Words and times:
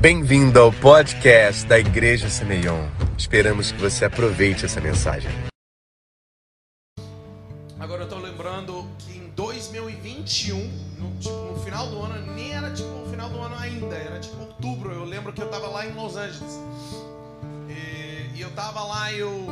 Bem-vindo 0.00 0.60
ao 0.60 0.72
podcast 0.72 1.66
da 1.66 1.76
Igreja 1.76 2.30
Semeion. 2.30 2.86
Esperamos 3.18 3.72
que 3.72 3.80
você 3.80 4.04
aproveite 4.04 4.64
essa 4.64 4.80
mensagem. 4.80 5.28
Agora 7.80 8.04
eu 8.04 8.08
tô 8.08 8.16
lembrando 8.16 8.88
que 8.96 9.18
em 9.18 9.28
2021, 9.30 10.56
no, 11.00 11.18
tipo, 11.18 11.34
no 11.34 11.60
final 11.64 11.88
do 11.88 12.00
ano, 12.00 12.32
nem 12.32 12.52
era 12.52 12.72
tipo 12.72 12.88
o 12.88 13.10
final 13.10 13.28
do 13.28 13.40
ano 13.40 13.56
ainda, 13.58 13.96
era 13.96 14.20
tipo 14.20 14.40
outubro. 14.40 14.92
Eu 14.92 15.04
lembro 15.04 15.32
que 15.32 15.42
eu 15.42 15.48
tava 15.48 15.66
lá 15.66 15.84
em 15.84 15.92
Los 15.92 16.14
Angeles. 16.14 16.60
E, 17.68 18.36
e 18.36 18.40
eu 18.40 18.52
tava 18.52 18.84
lá, 18.84 19.12
eu 19.12 19.48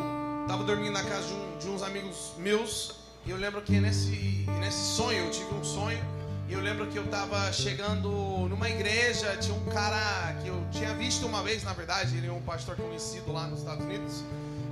tava 0.47 0.63
dormindo 0.63 0.93
na 0.93 1.03
casa 1.03 1.27
de, 1.27 1.35
um, 1.35 1.59
de 1.59 1.69
uns 1.71 1.83
amigos 1.83 2.35
meus. 2.39 2.95
E 3.27 3.33
eu 3.33 3.37
lembro 3.37 3.61
que 3.63 3.81
nesse, 3.81 4.47
nesse 4.61 4.95
sonho, 4.95 5.25
eu 5.25 5.31
tive 5.33 5.53
um 5.53 5.65
sonho. 5.65 6.16
E 6.49 6.53
eu 6.53 6.61
lembro 6.61 6.87
que 6.87 6.97
eu 6.97 7.07
tava 7.09 7.53
chegando 7.53 8.09
numa 8.49 8.69
igreja, 8.69 9.37
tinha 9.37 9.55
um 9.55 9.65
cara 9.65 10.33
que 10.41 10.49
eu 10.49 10.65
tinha 10.71 10.95
visto 10.95 11.27
uma 11.27 11.43
vez, 11.43 11.65
na 11.65 11.73
verdade, 11.73 12.17
ele 12.17 12.29
é 12.29 12.33
um 12.33 12.41
pastor 12.43 12.77
conhecido 12.77 13.33
lá 13.33 13.49
nos 13.49 13.61
Estados 13.61 13.85
Unidos. 13.85 14.23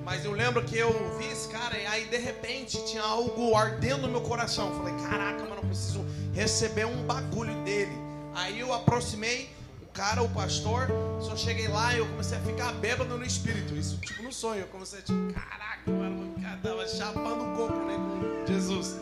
Mas 0.04 0.24
eu 0.24 0.32
lembro 0.32 0.62
que 0.62 0.76
eu 0.76 0.92
vi 1.18 1.26
esse 1.26 1.48
cara 1.48 1.76
e 1.76 1.84
aí 1.86 2.04
de 2.04 2.18
repente 2.18 2.84
tinha 2.84 3.02
algo 3.02 3.56
ardendo 3.56 4.02
no 4.02 4.08
meu 4.08 4.20
coração. 4.20 4.68
Eu 4.68 4.76
falei, 4.76 4.94
caraca, 5.08 5.42
mano, 5.44 5.62
eu 5.62 5.66
preciso 5.66 6.04
receber 6.32 6.86
um 6.86 7.04
bagulho 7.06 7.54
dele. 7.64 7.96
Aí 8.34 8.60
eu 8.60 8.72
aproximei 8.72 9.50
o 9.82 9.86
cara, 9.86 10.22
o 10.22 10.28
pastor, 10.28 10.88
só 11.20 11.34
cheguei 11.36 11.66
lá 11.66 11.94
e 11.94 11.98
eu 11.98 12.06
comecei 12.06 12.38
a 12.38 12.40
ficar 12.42 12.72
bêbado 12.74 13.16
no 13.16 13.24
espírito. 13.24 13.74
Isso 13.74 13.96
tipo 13.96 14.22
no 14.22 14.32
sonho. 14.32 14.60
Eu 14.60 14.68
comecei 14.68 15.00
a 15.00 15.02
tipo, 15.02 15.32
caraca, 15.32 15.90
mano, 15.90 16.34
o 16.36 16.40
cara 16.40 16.58
tava 16.62 16.86
chapando 16.86 17.52
o 17.52 17.56
coco, 17.56 17.78
né, 17.86 17.96
Jesus. 18.46 18.96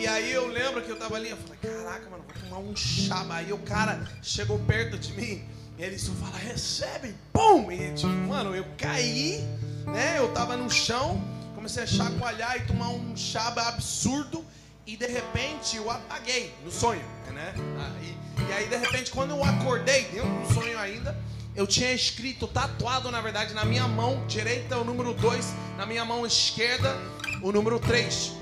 E 0.00 0.06
aí 0.06 0.32
eu 0.32 0.46
lembro 0.48 0.80
que 0.80 0.88
eu 0.88 0.96
tava 0.96 1.16
ali, 1.16 1.28
eu 1.28 1.36
falei, 1.36 1.58
caraca, 1.60 2.08
mano, 2.08 2.24
vou 2.26 2.42
tomar 2.42 2.58
um 2.58 2.74
chá. 2.74 3.26
Aí 3.28 3.52
o 3.52 3.58
cara 3.58 4.02
chegou 4.22 4.58
perto 4.60 4.96
de 4.96 5.12
mim, 5.12 5.44
ele 5.78 5.98
só 5.98 6.10
fala, 6.12 6.38
recebe, 6.38 7.14
pum! 7.30 7.70
E 7.70 7.92
tipo, 7.92 8.08
mano, 8.08 8.56
eu 8.56 8.64
caí, 8.78 9.44
né? 9.84 10.14
Eu 10.16 10.32
tava 10.32 10.56
no 10.56 10.70
chão, 10.70 11.22
comecei 11.54 11.82
a 11.82 11.86
chacoalhar 11.86 12.56
e 12.56 12.60
tomar 12.60 12.88
um 12.88 13.14
chá 13.14 13.48
absurdo. 13.48 14.42
E 14.86 14.96
de 14.96 15.06
repente 15.06 15.76
eu 15.76 15.90
apaguei 15.90 16.54
no 16.64 16.70
sonho, 16.70 17.04
né? 17.34 17.52
Aí, 17.78 18.16
e 18.48 18.52
aí 18.54 18.68
de 18.68 18.76
repente 18.78 19.10
quando 19.10 19.32
eu 19.32 19.44
acordei, 19.44 20.04
dentro 20.04 20.30
do 20.30 20.54
sonho 20.54 20.78
ainda, 20.78 21.14
eu 21.54 21.66
tinha 21.66 21.92
escrito, 21.92 22.48
tatuado 22.48 23.10
na 23.10 23.20
verdade, 23.20 23.52
na 23.52 23.66
minha 23.66 23.86
mão 23.86 24.26
direita 24.26 24.78
o 24.78 24.84
número 24.84 25.12
2, 25.12 25.44
na 25.76 25.84
minha 25.84 26.06
mão 26.06 26.24
esquerda 26.24 26.96
o 27.42 27.52
número 27.52 27.78
3. 27.78 28.40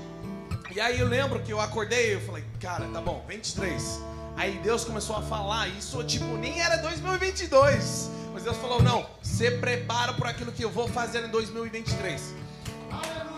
E 0.79 0.81
aí 0.81 0.97
eu 0.97 1.09
lembro 1.09 1.41
que 1.41 1.51
eu 1.51 1.59
acordei 1.59 2.11
e 2.11 2.13
eu 2.13 2.21
falei, 2.21 2.41
cara, 2.57 2.87
tá 2.87 3.01
bom, 3.01 3.25
23. 3.27 3.99
Aí 4.37 4.57
Deus 4.59 4.85
começou 4.85 5.13
a 5.17 5.21
falar, 5.21 5.67
isso 5.67 6.01
tipo, 6.05 6.23
nem 6.37 6.61
era 6.61 6.77
2022. 6.77 8.09
Mas 8.33 8.43
Deus 8.43 8.55
falou, 8.55 8.81
não, 8.81 9.05
se 9.21 9.51
prepara 9.51 10.13
por 10.13 10.25
aquilo 10.25 10.53
que 10.53 10.63
eu 10.63 10.69
vou 10.69 10.87
fazer 10.87 11.25
em 11.25 11.27
2023. 11.31 12.33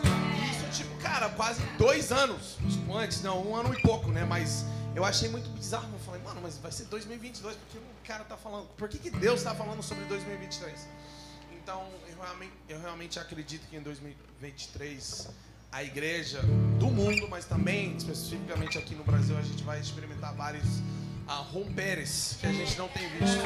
E 0.03 0.51
isso, 0.51 0.83
tipo, 0.83 0.95
cara, 1.01 1.29
quase 1.29 1.63
dois 1.79 2.11
anos. 2.11 2.59
Tipo, 2.69 2.95
antes, 2.95 3.23
não, 3.23 3.41
um 3.43 3.55
ano 3.55 3.73
e 3.73 3.81
pouco, 3.81 4.11
né? 4.11 4.23
Mas 4.23 4.63
eu 4.95 5.03
achei 5.03 5.27
muito 5.27 5.49
bizarro. 5.49 5.91
Eu 5.93 5.99
falei, 6.01 6.21
mano, 6.21 6.41
mas 6.43 6.59
vai 6.59 6.71
ser 6.71 6.85
2022, 6.85 7.55
porque 7.55 7.79
o 7.79 8.07
cara 8.07 8.23
tá 8.23 8.37
falando. 8.37 8.67
Por 8.77 8.87
que, 8.87 8.99
que 8.99 9.09
Deus 9.09 9.41
tá 9.41 9.55
falando 9.55 9.81
sobre 9.81 10.05
2023? 10.05 10.87
Então, 11.53 11.87
eu 12.07 12.21
realmente, 12.21 12.53
eu 12.69 12.79
realmente 12.79 13.17
acredito 13.17 13.67
que 13.67 13.75
em 13.75 13.81
2023 13.81 15.50
a 15.71 15.83
igreja 15.83 16.41
do 16.77 16.87
mundo, 16.87 17.27
mas 17.29 17.45
também 17.45 17.95
especificamente 17.95 18.77
aqui 18.77 18.93
no 18.93 19.03
Brasil 19.03 19.37
a 19.37 19.41
gente 19.41 19.63
vai 19.63 19.79
experimentar 19.79 20.33
vários 20.33 20.65
ah, 21.27 21.35
romperes 21.35 22.37
que 22.41 22.47
a 22.47 22.51
gente 22.51 22.77
não 22.77 22.89
tem 22.89 23.07
visto. 23.17 23.39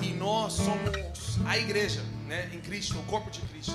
E, 0.00 0.06
e, 0.06 0.10
e, 0.10 0.14
nós 0.14 0.52
somos 0.52 1.38
a 1.44 1.58
igreja, 1.58 2.00
né, 2.28 2.48
em 2.52 2.60
Cristo, 2.60 2.96
o 2.98 3.02
corpo 3.04 3.28
de 3.30 3.40
Cristo. 3.40 3.74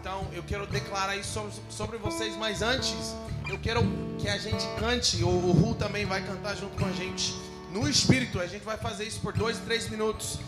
Então 0.00 0.28
eu 0.32 0.44
quero 0.44 0.64
declarar 0.66 1.16
isso 1.16 1.32
sobre, 1.32 1.52
sobre 1.70 1.98
vocês, 1.98 2.36
mas 2.36 2.62
antes 2.62 3.16
eu 3.48 3.58
quero 3.58 3.82
que 4.18 4.28
a 4.28 4.38
gente 4.38 4.64
cante, 4.78 5.24
o, 5.24 5.28
o 5.28 5.52
Ru 5.52 5.74
também 5.74 6.06
vai 6.06 6.24
cantar 6.24 6.54
junto 6.56 6.76
com 6.78 6.86
a 6.86 6.92
gente 6.92 7.34
no 7.72 7.88
Espírito. 7.88 8.38
A 8.38 8.46
gente 8.46 8.64
vai 8.64 8.76
fazer 8.76 9.04
isso 9.04 9.20
por 9.20 9.32
dois, 9.32 9.58
três 9.58 9.88
minutos. 9.88 10.38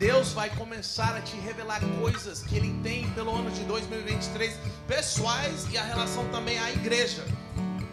Deus 0.00 0.32
vai 0.32 0.48
começar 0.48 1.14
a 1.14 1.20
te 1.20 1.36
revelar 1.36 1.78
coisas 2.00 2.42
que 2.42 2.56
Ele 2.56 2.74
tem 2.82 3.10
pelo 3.10 3.36
ano 3.36 3.50
de 3.50 3.62
2023, 3.64 4.56
pessoais 4.88 5.66
e 5.70 5.76
a 5.76 5.82
relação 5.82 6.26
também 6.30 6.58
à 6.58 6.72
igreja. 6.72 7.22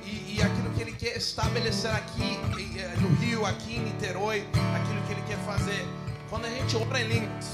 E, 0.06 0.38
e 0.38 0.42
aquilo 0.42 0.70
que 0.74 0.82
Ele 0.84 0.94
quer 0.94 1.18
estabelecer 1.18 1.92
aqui 1.92 2.40
eh, 2.78 2.96
no 3.02 3.14
Rio, 3.16 3.46
aqui 3.46 3.76
em 3.76 3.80
Niterói, 3.82 4.48
aquilo 4.74 5.02
que 5.06 5.12
Ele 5.12 5.22
quer 5.28 5.38
fazer. 5.40 5.86
Quando 6.30 6.46
a 6.46 6.50
gente 6.50 6.78
ora 6.78 7.02
em 7.02 7.10
línguas, 7.10 7.46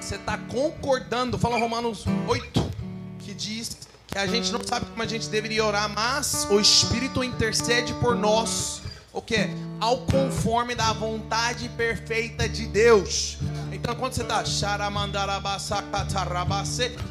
você 0.00 0.14
está 0.14 0.38
concordando, 0.38 1.36
fala 1.36 1.58
Romanos 1.58 2.06
8, 2.26 2.72
que 3.18 3.34
diz 3.34 3.86
que 4.06 4.16
a 4.16 4.26
gente 4.26 4.50
não 4.50 4.66
sabe 4.66 4.86
como 4.86 5.02
a 5.02 5.06
gente 5.06 5.28
deveria 5.28 5.62
orar, 5.62 5.90
mas 5.90 6.46
o 6.50 6.58
Espírito 6.58 7.22
intercede 7.22 7.92
por 8.00 8.16
nós 8.16 8.80
o 9.12 9.20
que? 9.20 9.50
Ao 9.80 9.98
conforme 9.98 10.74
da 10.74 10.92
vontade 10.92 11.68
perfeita 11.70 12.48
de 12.48 12.66
Deus. 12.66 13.38
Então, 13.72 13.94
quando 13.94 14.14
você 14.14 14.22
está 14.22 14.42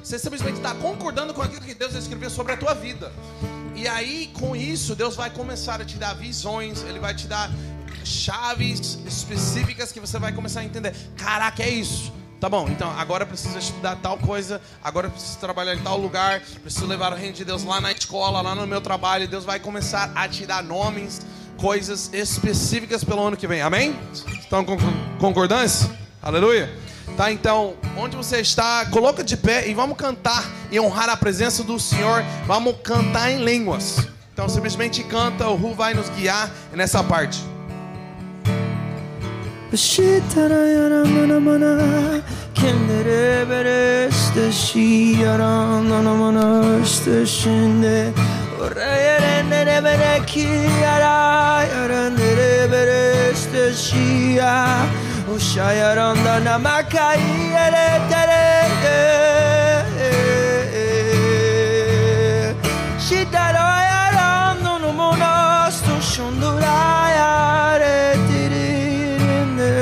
você 0.03 0.19
simplesmente 0.19 0.57
está 0.57 0.75
concordando 0.75 1.33
com 1.33 1.41
aquilo 1.41 1.61
que 1.61 1.73
Deus 1.73 1.95
escreveu 1.95 2.29
sobre 2.29 2.53
a 2.53 2.57
tua 2.57 2.73
vida. 2.73 3.11
E 3.75 3.87
aí, 3.87 4.31
com 4.33 4.55
isso, 4.55 4.95
Deus 4.95 5.15
vai 5.15 5.29
começar 5.29 5.79
a 5.79 5.85
te 5.85 5.97
dar 5.97 6.13
visões, 6.15 6.83
Ele 6.83 6.99
vai 6.99 7.13
te 7.13 7.27
dar 7.27 7.49
chaves 8.03 8.99
específicas 9.05 9.91
que 9.91 9.99
você 9.99 10.17
vai 10.17 10.31
começar 10.33 10.61
a 10.61 10.65
entender. 10.65 10.95
Caraca, 11.15 11.63
é 11.63 11.69
isso. 11.69 12.11
Tá 12.39 12.47
bom, 12.47 12.67
então 12.69 12.91
agora 12.91 13.25
precisa 13.25 13.57
estudar 13.57 13.95
tal 13.95 14.15
coisa, 14.15 14.61
agora 14.83 15.09
preciso 15.09 15.39
trabalhar 15.39 15.73
em 15.73 15.81
tal 15.81 15.97
lugar, 15.97 16.39
preciso 16.61 16.85
levar 16.85 17.11
o 17.11 17.15
reino 17.15 17.33
de 17.33 17.43
Deus 17.43 17.63
lá 17.63 17.81
na 17.81 17.91
escola, 17.91 18.41
lá 18.41 18.53
no 18.53 18.67
meu 18.67 18.79
trabalho. 18.79 19.27
Deus 19.27 19.43
vai 19.43 19.59
começar 19.59 20.11
a 20.13 20.27
te 20.29 20.45
dar 20.45 20.63
nomes, 20.63 21.21
coisas 21.57 22.09
específicas 22.13 23.03
pelo 23.03 23.21
ano 23.21 23.35
que 23.35 23.47
vem. 23.47 23.61
Amém? 23.61 23.95
Estão 24.39 24.63
com 24.63 24.77
concordância? 25.19 25.89
Aleluia. 26.21 26.69
Tá, 27.15 27.31
então, 27.31 27.73
onde 27.97 28.15
você 28.15 28.39
está, 28.39 28.85
coloca 28.85 29.23
de 29.23 29.35
pé 29.35 29.67
e 29.67 29.73
vamos 29.73 29.97
cantar 29.97 30.45
e 30.71 30.79
honrar 30.79 31.09
a 31.09 31.17
presença 31.17 31.63
do 31.63 31.79
Senhor. 31.79 32.23
Vamos 32.45 32.75
cantar 32.83 33.31
em 33.31 33.43
línguas. 33.43 34.07
Então, 34.33 34.47
simplesmente 34.47 35.03
canta, 35.03 35.47
o 35.47 35.55
Ru 35.55 35.73
vai 35.73 35.95
nos 35.95 36.09
guiar 36.09 36.51
nessa 36.73 37.03
parte. 37.03 37.43
nere 49.49 49.81
bene 49.81 50.13
chiara 50.25 51.63
era 51.81 52.09
nere 52.09 52.67
bere 52.71 53.33
stescia 53.33 54.53
uscia 55.33 55.67
era 55.73 56.05
andana 56.11 56.57
ma 56.57 56.77
caire 56.93 57.87
tere 58.09 58.47
Şidaro 63.07 63.69
yaram 63.91 64.57
nunu 64.63 64.91
monastu 64.93 65.95
şundura 66.11 67.09
yare 67.19 68.15
tiririne 68.27 69.75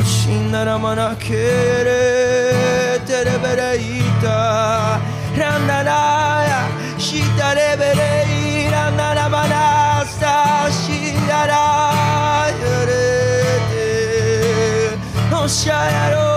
Oşinara 0.00 0.78
mana 0.78 1.18
kere 1.18 2.02
tere 3.08 3.36
bere 3.44 3.78
ita 3.78 4.40
Randara 5.38 6.44
ya 6.50 6.62
şidare 6.98 7.76
bere 7.80 8.19
Shut 15.50 16.12
up. 16.14 16.29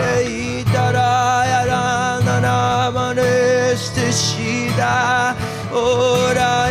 ای 0.00 0.64
درایران 0.64 2.28
نامنستشیدا 2.42 3.74
اورا 5.72 6.63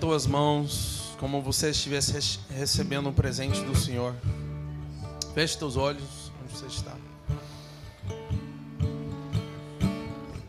suas 0.00 0.26
mãos 0.26 1.16
como 1.18 1.40
você 1.42 1.70
estivesse 1.70 2.38
recebendo 2.50 3.08
um 3.08 3.12
presente 3.12 3.60
do 3.62 3.74
Senhor. 3.76 4.14
Feche 5.34 5.58
teus 5.58 5.76
olhos 5.76 6.30
onde 6.42 6.52
você 6.52 6.66
está. 6.66 6.94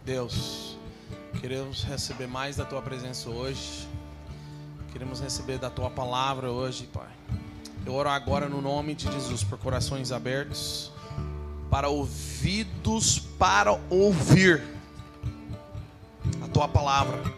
Deus, 0.03 0.77
queremos 1.39 1.83
receber 1.83 2.27
mais 2.27 2.57
da 2.57 2.65
tua 2.65 2.81
presença 2.81 3.29
hoje. 3.29 3.87
Queremos 4.91 5.19
receber 5.19 5.57
da 5.57 5.69
tua 5.69 5.89
palavra 5.89 6.51
hoje, 6.51 6.87
Pai. 6.93 7.09
Eu 7.85 7.93
oro 7.93 8.09
agora 8.09 8.47
no 8.47 8.61
nome 8.61 8.95
de 8.95 9.11
Jesus 9.11 9.43
por 9.43 9.57
corações 9.57 10.11
abertos, 10.11 10.91
para 11.69 11.89
ouvidos 11.89 13.19
para 13.19 13.79
ouvir 13.89 14.63
a 16.43 16.47
tua 16.47 16.67
palavra. 16.67 17.34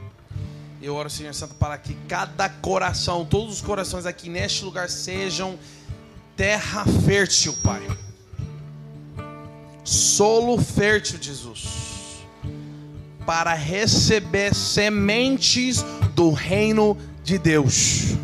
Eu 0.87 0.95
oro, 0.95 1.09
Senhor 1.09 1.33
Santo, 1.33 1.53
para 1.55 1.77
que 1.77 1.93
cada 2.07 2.47
coração, 2.47 3.25
todos 3.25 3.55
os 3.55 3.61
corações 3.61 4.05
aqui 4.05 4.29
neste 4.29 4.63
lugar 4.63 4.89
sejam 4.89 5.59
terra 6.33 6.85
fértil, 7.05 7.53
Pai. 7.61 7.85
Solo 9.83 10.57
fértil, 10.57 11.21
Jesus. 11.21 12.23
Para 13.25 13.53
receber 13.53 14.55
sementes 14.55 15.83
do 16.15 16.31
reino 16.31 16.97
de 17.21 17.37
Deus. 17.37 18.15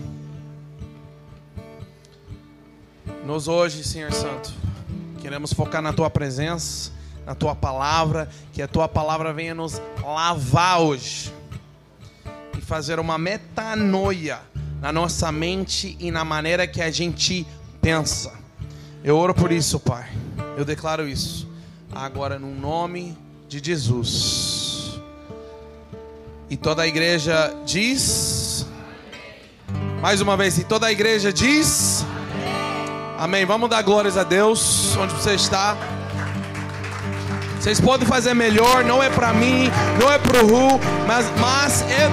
Nós 3.26 3.50
hoje, 3.50 3.84
Senhor 3.84 4.14
Santo, 4.14 4.54
queremos 5.20 5.52
focar 5.52 5.82
na 5.82 5.92
tua 5.92 6.10
presença, 6.10 6.94
na 7.26 7.36
tua 7.36 7.54
palavra, 7.54 8.30
que 8.54 8.62
a 8.62 8.70
tua 8.70 8.88
palavra 8.88 9.34
venha 9.34 9.54
nos 9.54 9.82
lavar 10.02 10.80
hoje 10.80 11.43
fazer 12.64 13.00
uma 13.00 13.18
metanoia 13.18 14.40
na 14.82 14.92
nossa 14.92 15.32
mente 15.32 15.96
e 16.00 16.12
na 16.12 16.26
maneira 16.26 16.68
que 16.68 16.82
a 16.82 16.92
gente 16.92 17.46
pensa. 17.82 18.34
Eu 19.04 19.18
oro 19.18 19.34
por 19.34 19.52
isso, 19.52 19.80
Pai. 19.80 20.10
Eu 20.58 20.66
declaro 20.66 21.08
isso. 21.08 21.48
Agora, 21.92 22.40
no 22.40 22.54
nome 22.54 23.18
de 23.48 23.64
Jesus. 23.64 25.00
E 26.50 26.58
toda 26.58 26.84
a 26.84 26.88
igreja 26.88 27.54
diz. 27.66 28.66
Mais 30.02 30.22
uma 30.22 30.36
vez, 30.36 30.58
e 30.58 30.64
toda 30.64 30.88
a 30.88 30.92
igreja 30.92 31.32
diz. 31.32 32.06
Amém. 33.18 33.46
Vamos 33.46 33.70
dar 33.70 33.82
glórias 33.82 34.18
a 34.18 34.24
Deus 34.24 34.96
onde 34.98 35.14
você 35.14 35.34
está. 35.34 35.78
Vocês 37.64 37.80
podem 37.80 38.06
fazer 38.06 38.34
melhor, 38.34 38.84
não 38.84 39.02
é 39.02 39.10
para 39.10 39.32
mim, 39.32 39.72
não 39.98 40.12
é 40.12 40.18
para 40.18 40.44
o 40.44 40.48
Ru, 40.48 40.82
mas, 41.08 41.26
mas 41.40 41.82
é 41.84 42.10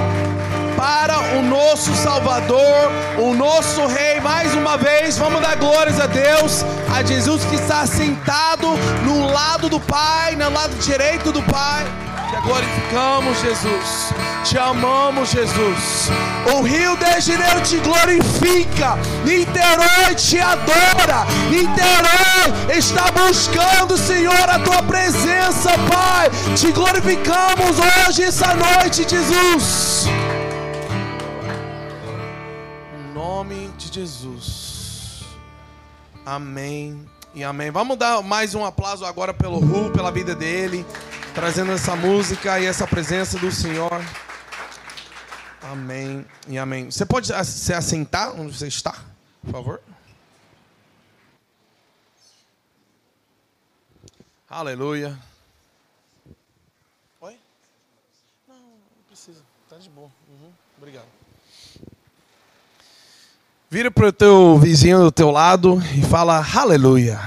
para 0.76 1.18
o 1.36 1.42
nosso 1.42 1.92
Salvador, 1.96 2.88
o 3.18 3.34
nosso 3.34 3.84
Rei. 3.88 4.20
Mais 4.20 4.54
uma 4.54 4.78
vez, 4.78 5.18
vamos 5.18 5.40
dar 5.40 5.56
glórias 5.56 5.98
a 5.98 6.06
Deus, 6.06 6.64
a 6.94 7.02
Jesus 7.02 7.44
que 7.46 7.56
está 7.56 7.84
sentado 7.84 8.68
no 9.04 9.26
lado 9.32 9.68
do 9.68 9.80
Pai, 9.80 10.36
no 10.36 10.52
lado 10.52 10.76
direito 10.76 11.32
do 11.32 11.42
Pai. 11.42 11.84
Te 12.30 12.40
glorificamos, 12.42 13.40
Jesus. 13.40 14.14
Te 14.44 14.58
amamos, 14.58 15.30
Jesus. 15.30 16.10
O 16.54 16.62
Rio 16.62 16.96
de 16.96 17.20
Janeiro 17.20 17.60
te 17.62 17.78
glorifica. 17.80 18.96
Niterói 19.24 20.14
te 20.14 20.40
adora. 20.40 21.26
Niterói 21.50 22.76
está 22.76 23.10
buscando, 23.10 23.96
Senhor, 23.98 24.48
a 24.48 24.58
tua 24.60 24.82
presença, 24.82 25.70
Pai. 25.90 26.30
Te 26.54 26.70
glorificamos 26.70 27.78
hoje, 27.78 28.22
essa 28.22 28.54
noite, 28.54 29.04
Jesus. 29.08 30.08
nome 33.40 33.70
de 33.76 33.92
Jesus. 33.92 35.24
Amém 36.24 37.06
e 37.34 37.44
amém. 37.44 37.70
Vamos 37.70 37.96
dar 37.96 38.22
mais 38.22 38.54
um 38.54 38.64
aplauso 38.64 39.04
agora 39.04 39.32
pelo 39.32 39.58
Ru, 39.58 39.90
pela 39.92 40.10
vida 40.10 40.34
dele, 40.34 40.84
trazendo 41.34 41.72
essa 41.72 41.94
música 41.94 42.58
e 42.58 42.66
essa 42.66 42.86
presença 42.86 43.38
do 43.38 43.52
Senhor. 43.52 44.00
Amém 45.62 46.26
e 46.48 46.58
amém. 46.58 46.90
Você 46.90 47.06
pode 47.06 47.28
se 47.44 47.72
assentar 47.72 48.32
onde 48.38 48.56
você 48.56 48.66
está, 48.66 49.04
por 49.42 49.52
favor? 49.52 49.80
Aleluia. 54.48 55.16
Oi? 57.20 57.38
Não, 58.48 58.56
não 58.56 59.02
precisa. 59.06 59.40
Tá 59.68 59.76
de 59.76 59.88
boa. 59.88 60.10
Uhum. 60.28 60.52
Obrigado. 60.76 61.06
Vira 63.72 63.88
para 63.88 64.08
o 64.08 64.12
teu 64.12 64.58
vizinho 64.58 64.98
do 64.98 65.12
teu 65.12 65.30
lado 65.30 65.80
e 65.96 66.02
fala 66.02 66.44
aleluia. 66.56 67.20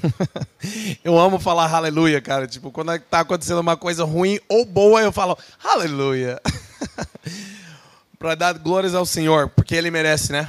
eu 1.04 1.18
amo 1.18 1.38
falar 1.38 1.70
aleluia, 1.74 2.22
cara. 2.22 2.46
Tipo, 2.46 2.70
quando 2.70 2.94
está 2.94 3.20
acontecendo 3.20 3.58
uma 3.58 3.76
coisa 3.76 4.02
ruim 4.02 4.40
ou 4.48 4.64
boa, 4.64 5.02
eu 5.02 5.12
falo 5.12 5.36
aleluia. 5.62 6.40
para 8.18 8.34
dar 8.34 8.54
glórias 8.54 8.94
ao 8.94 9.04
Senhor, 9.04 9.50
porque 9.50 9.74
Ele 9.74 9.90
merece, 9.90 10.32
né? 10.32 10.48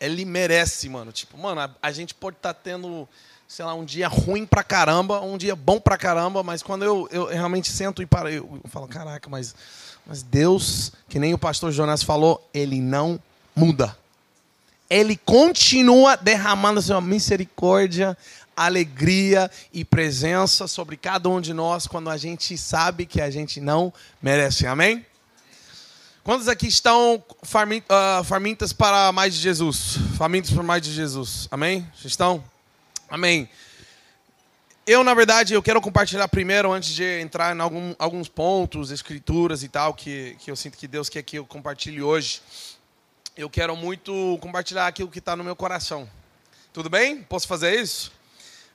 Ele 0.00 0.24
merece, 0.24 0.88
mano. 0.88 1.12
Tipo, 1.12 1.38
mano, 1.38 1.72
a, 1.80 1.92
gente 1.92 2.12
pode 2.12 2.38
estar 2.38 2.54
tá 2.54 2.60
tendo, 2.60 3.08
sei 3.46 3.64
lá, 3.64 3.72
um 3.72 3.84
dia 3.84 4.08
ruim 4.08 4.44
pra 4.44 4.64
caramba, 4.64 5.20
um 5.20 5.38
dia 5.38 5.54
bom 5.54 5.78
pra 5.78 5.96
caramba, 5.96 6.42
mas 6.42 6.60
quando 6.60 6.84
eu, 6.84 7.08
eu 7.12 7.26
realmente 7.26 7.70
sento 7.70 8.02
e 8.02 8.06
paro, 8.06 8.28
eu, 8.30 8.60
eu 8.64 8.68
falo, 8.68 8.88
caraca, 8.88 9.30
mas, 9.30 9.54
mas 10.04 10.24
Deus, 10.24 10.90
que 11.08 11.20
nem 11.20 11.32
o 11.32 11.38
pastor 11.38 11.70
Jonas 11.70 12.02
falou, 12.02 12.44
Ele 12.52 12.80
não 12.80 13.20
muda. 13.56 13.96
Ele 14.88 15.16
continua 15.16 16.16
derramando 16.16 16.78
a 16.78 16.82
sua 16.82 17.00
misericórdia, 17.00 18.16
alegria 18.56 19.50
e 19.72 19.84
presença 19.84 20.68
sobre 20.68 20.96
cada 20.96 21.28
um 21.28 21.40
de 21.40 21.52
nós 21.52 21.86
quando 21.86 22.08
a 22.08 22.16
gente 22.16 22.56
sabe 22.56 23.06
que 23.06 23.20
a 23.20 23.30
gente 23.30 23.60
não 23.60 23.92
merece. 24.22 24.66
Amém? 24.66 25.04
Quantos 26.22 26.48
aqui 26.48 26.66
estão 26.66 27.22
ah, 27.88 28.22
famintas 28.24 28.72
para 28.72 29.12
mais 29.12 29.34
de 29.34 29.40
Jesus? 29.40 29.96
Famintos 30.16 30.50
por 30.50 30.62
mais 30.62 30.82
de 30.82 30.92
Jesus. 30.92 31.48
Amém? 31.50 31.86
Estão? 32.04 32.42
Amém. 33.08 33.48
Eu, 34.86 35.02
na 35.02 35.14
verdade, 35.14 35.54
eu 35.54 35.62
quero 35.62 35.80
compartilhar 35.80 36.28
primeiro, 36.28 36.72
antes 36.72 36.94
de 36.94 37.20
entrar 37.20 37.54
em 37.54 37.60
algum, 37.60 37.94
alguns 37.98 38.28
pontos, 38.28 38.92
escrituras 38.92 39.64
e 39.64 39.68
tal, 39.68 39.94
que, 39.94 40.36
que 40.38 40.50
eu 40.50 40.54
sinto 40.54 40.78
que 40.78 40.86
Deus 40.86 41.08
quer 41.08 41.22
que 41.22 41.38
eu 41.38 41.44
compartilhe 41.44 42.02
hoje 42.02 42.40
eu 43.36 43.50
quero 43.50 43.76
muito 43.76 44.38
compartilhar 44.40 44.86
aquilo 44.86 45.10
que 45.10 45.18
está 45.18 45.36
no 45.36 45.44
meu 45.44 45.54
coração. 45.54 46.08
Tudo 46.72 46.88
bem? 46.88 47.22
Posso 47.22 47.46
fazer 47.46 47.78
isso? 47.78 48.10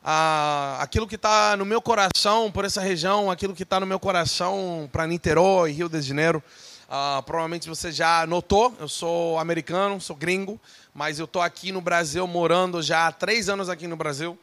Ah, 0.03 0.77
aquilo 0.79 1.07
que 1.07 1.15
está 1.15 1.57
no 1.57 1.65
meu 1.65 1.81
coração 1.81 2.51
por 2.51 2.63
essa 2.63 2.79
região, 2.79 3.31
aquilo 3.31 3.55
que 3.55 3.63
está 3.63 3.79
no 3.79 3.87
meu 3.87 3.99
coração 3.99 4.87
para 4.91 5.07
Niterói, 5.07 5.71
Rio 5.71 5.89
de 5.89 5.99
Janeiro. 5.99 6.43
Ah, 6.87 7.23
provavelmente 7.25 7.67
você 7.67 7.91
já 7.91 8.27
notou, 8.27 8.75
eu 8.79 8.87
sou 8.87 9.39
americano, 9.39 9.99
sou 9.99 10.15
gringo, 10.15 10.59
mas 10.93 11.17
eu 11.17 11.25
estou 11.25 11.41
aqui 11.41 11.71
no 11.71 11.81
Brasil, 11.81 12.27
morando 12.27 12.83
já 12.83 13.07
há 13.07 13.11
três 13.11 13.49
anos 13.49 13.67
aqui 13.67 13.87
no 13.87 13.95
Brasil. 13.95 14.37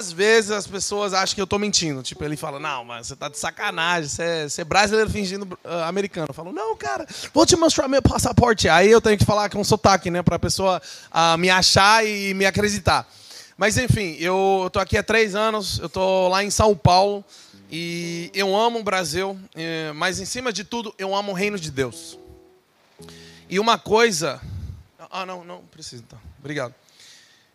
Às 0.00 0.12
vezes 0.12 0.52
as 0.52 0.64
pessoas 0.64 1.12
acham 1.12 1.34
que 1.34 1.40
eu 1.40 1.44
estou 1.44 1.58
mentindo. 1.58 2.02
Tipo, 2.04 2.24
ele 2.24 2.36
fala, 2.36 2.60
não, 2.60 2.84
mas 2.84 3.08
você 3.08 3.14
está 3.14 3.28
de 3.28 3.36
sacanagem, 3.36 4.08
você 4.08 4.22
é, 4.22 4.48
você 4.48 4.60
é 4.60 4.64
brasileiro 4.64 5.10
fingindo 5.10 5.58
uh, 5.64 5.82
americano. 5.88 6.28
Eu 6.28 6.34
falo, 6.34 6.52
não, 6.52 6.76
cara, 6.76 7.04
vou 7.34 7.44
te 7.44 7.56
mostrar 7.56 7.88
meu 7.88 8.00
passaporte. 8.00 8.68
Aí 8.68 8.88
eu 8.88 9.00
tenho 9.00 9.18
que 9.18 9.24
falar 9.24 9.50
com 9.50 9.64
sotaque, 9.64 10.08
né, 10.08 10.22
para 10.22 10.36
a 10.36 10.38
pessoa 10.38 10.80
uh, 11.10 11.36
me 11.36 11.50
achar 11.50 12.06
e 12.06 12.32
me 12.32 12.46
acreditar. 12.46 13.08
Mas 13.56 13.76
enfim, 13.76 14.16
eu 14.20 14.64
estou 14.68 14.80
aqui 14.80 14.96
há 14.96 15.02
três 15.02 15.34
anos, 15.34 15.80
eu 15.80 15.86
estou 15.86 16.28
lá 16.28 16.44
em 16.44 16.50
São 16.50 16.76
Paulo 16.76 17.24
e 17.68 18.30
eu 18.32 18.56
amo 18.56 18.78
o 18.78 18.84
Brasil, 18.84 19.36
mas 19.96 20.20
em 20.20 20.24
cima 20.24 20.52
de 20.52 20.62
tudo, 20.62 20.94
eu 20.96 21.12
amo 21.12 21.32
o 21.32 21.34
reino 21.34 21.58
de 21.58 21.72
Deus. 21.72 22.16
E 23.50 23.58
uma 23.58 23.76
coisa. 23.76 24.40
Ah, 25.10 25.26
não, 25.26 25.44
não 25.44 25.62
precisa, 25.62 26.04
então. 26.06 26.20
Obrigado. 26.38 26.72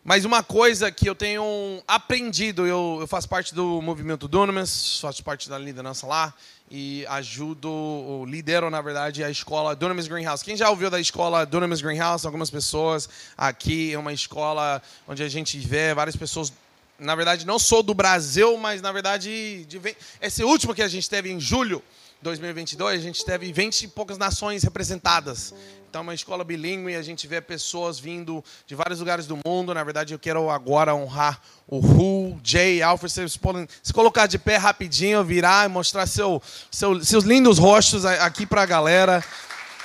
Mas 0.04 0.26
uma 0.26 0.42
coisa 0.42 0.92
que 0.92 1.08
eu 1.08 1.14
tenho 1.14 1.82
aprendido, 1.88 2.66
eu, 2.66 2.98
eu 3.00 3.06
faço 3.06 3.26
parte 3.26 3.54
do 3.54 3.80
movimento 3.80 4.28
Dunamis, 4.28 5.00
faço 5.00 5.24
parte 5.24 5.48
da 5.48 5.56
liderança 5.56 6.06
lá 6.06 6.34
e 6.70 7.06
ajudo, 7.06 8.26
lidero, 8.28 8.68
na 8.68 8.82
verdade, 8.82 9.24
a 9.24 9.30
escola 9.30 9.74
Dunamis 9.74 10.06
Greenhouse. 10.06 10.44
Quem 10.44 10.58
já 10.58 10.68
ouviu 10.68 10.90
da 10.90 11.00
escola 11.00 11.46
Dunamis 11.46 11.80
Greenhouse? 11.80 12.26
Algumas 12.26 12.50
pessoas 12.50 13.08
aqui, 13.34 13.94
é 13.94 13.98
uma 13.98 14.12
escola 14.12 14.82
onde 15.08 15.22
a 15.22 15.28
gente 15.28 15.58
vê 15.58 15.94
várias 15.94 16.16
pessoas 16.16 16.52
na 16.98 17.14
verdade, 17.14 17.46
não 17.46 17.58
sou 17.58 17.82
do 17.82 17.92
Brasil, 17.92 18.56
mas 18.56 18.80
na 18.80 18.92
verdade, 18.92 19.64
de, 19.64 19.80
esse 20.20 20.44
último 20.44 20.74
que 20.74 20.82
a 20.82 20.86
gente 20.86 21.08
teve 21.10 21.30
em 21.30 21.40
julho 21.40 21.82
2022, 22.24 23.00
a 23.00 23.02
gente 23.02 23.22
teve 23.22 23.52
20 23.52 23.82
e 23.82 23.88
poucas 23.88 24.16
nações 24.16 24.62
representadas. 24.62 25.52
Então, 25.90 26.00
é 26.00 26.02
uma 26.02 26.14
escola 26.14 26.42
bilíngue, 26.42 26.96
a 26.96 27.02
gente 27.02 27.26
vê 27.26 27.38
pessoas 27.38 28.00
vindo 28.00 28.42
de 28.66 28.74
vários 28.74 28.98
lugares 28.98 29.26
do 29.26 29.38
mundo. 29.46 29.74
Na 29.74 29.84
verdade, 29.84 30.14
eu 30.14 30.18
quero 30.18 30.48
agora 30.48 30.94
honrar 30.94 31.38
o 31.68 31.78
Hu, 31.78 32.40
Jay, 32.42 32.80
Alfred. 32.80 33.12
Vocês 33.12 33.36
podem 33.36 33.68
se 33.82 33.92
colocar 33.92 34.26
de 34.26 34.38
pé 34.38 34.56
rapidinho, 34.56 35.22
virar 35.22 35.66
e 35.66 35.68
mostrar 35.68 36.06
seu, 36.06 36.42
seu, 36.70 37.04
seus 37.04 37.24
lindos 37.24 37.58
rostos 37.58 38.06
aqui 38.06 38.46
para 38.46 38.62
a 38.62 38.66
galera. 38.66 39.22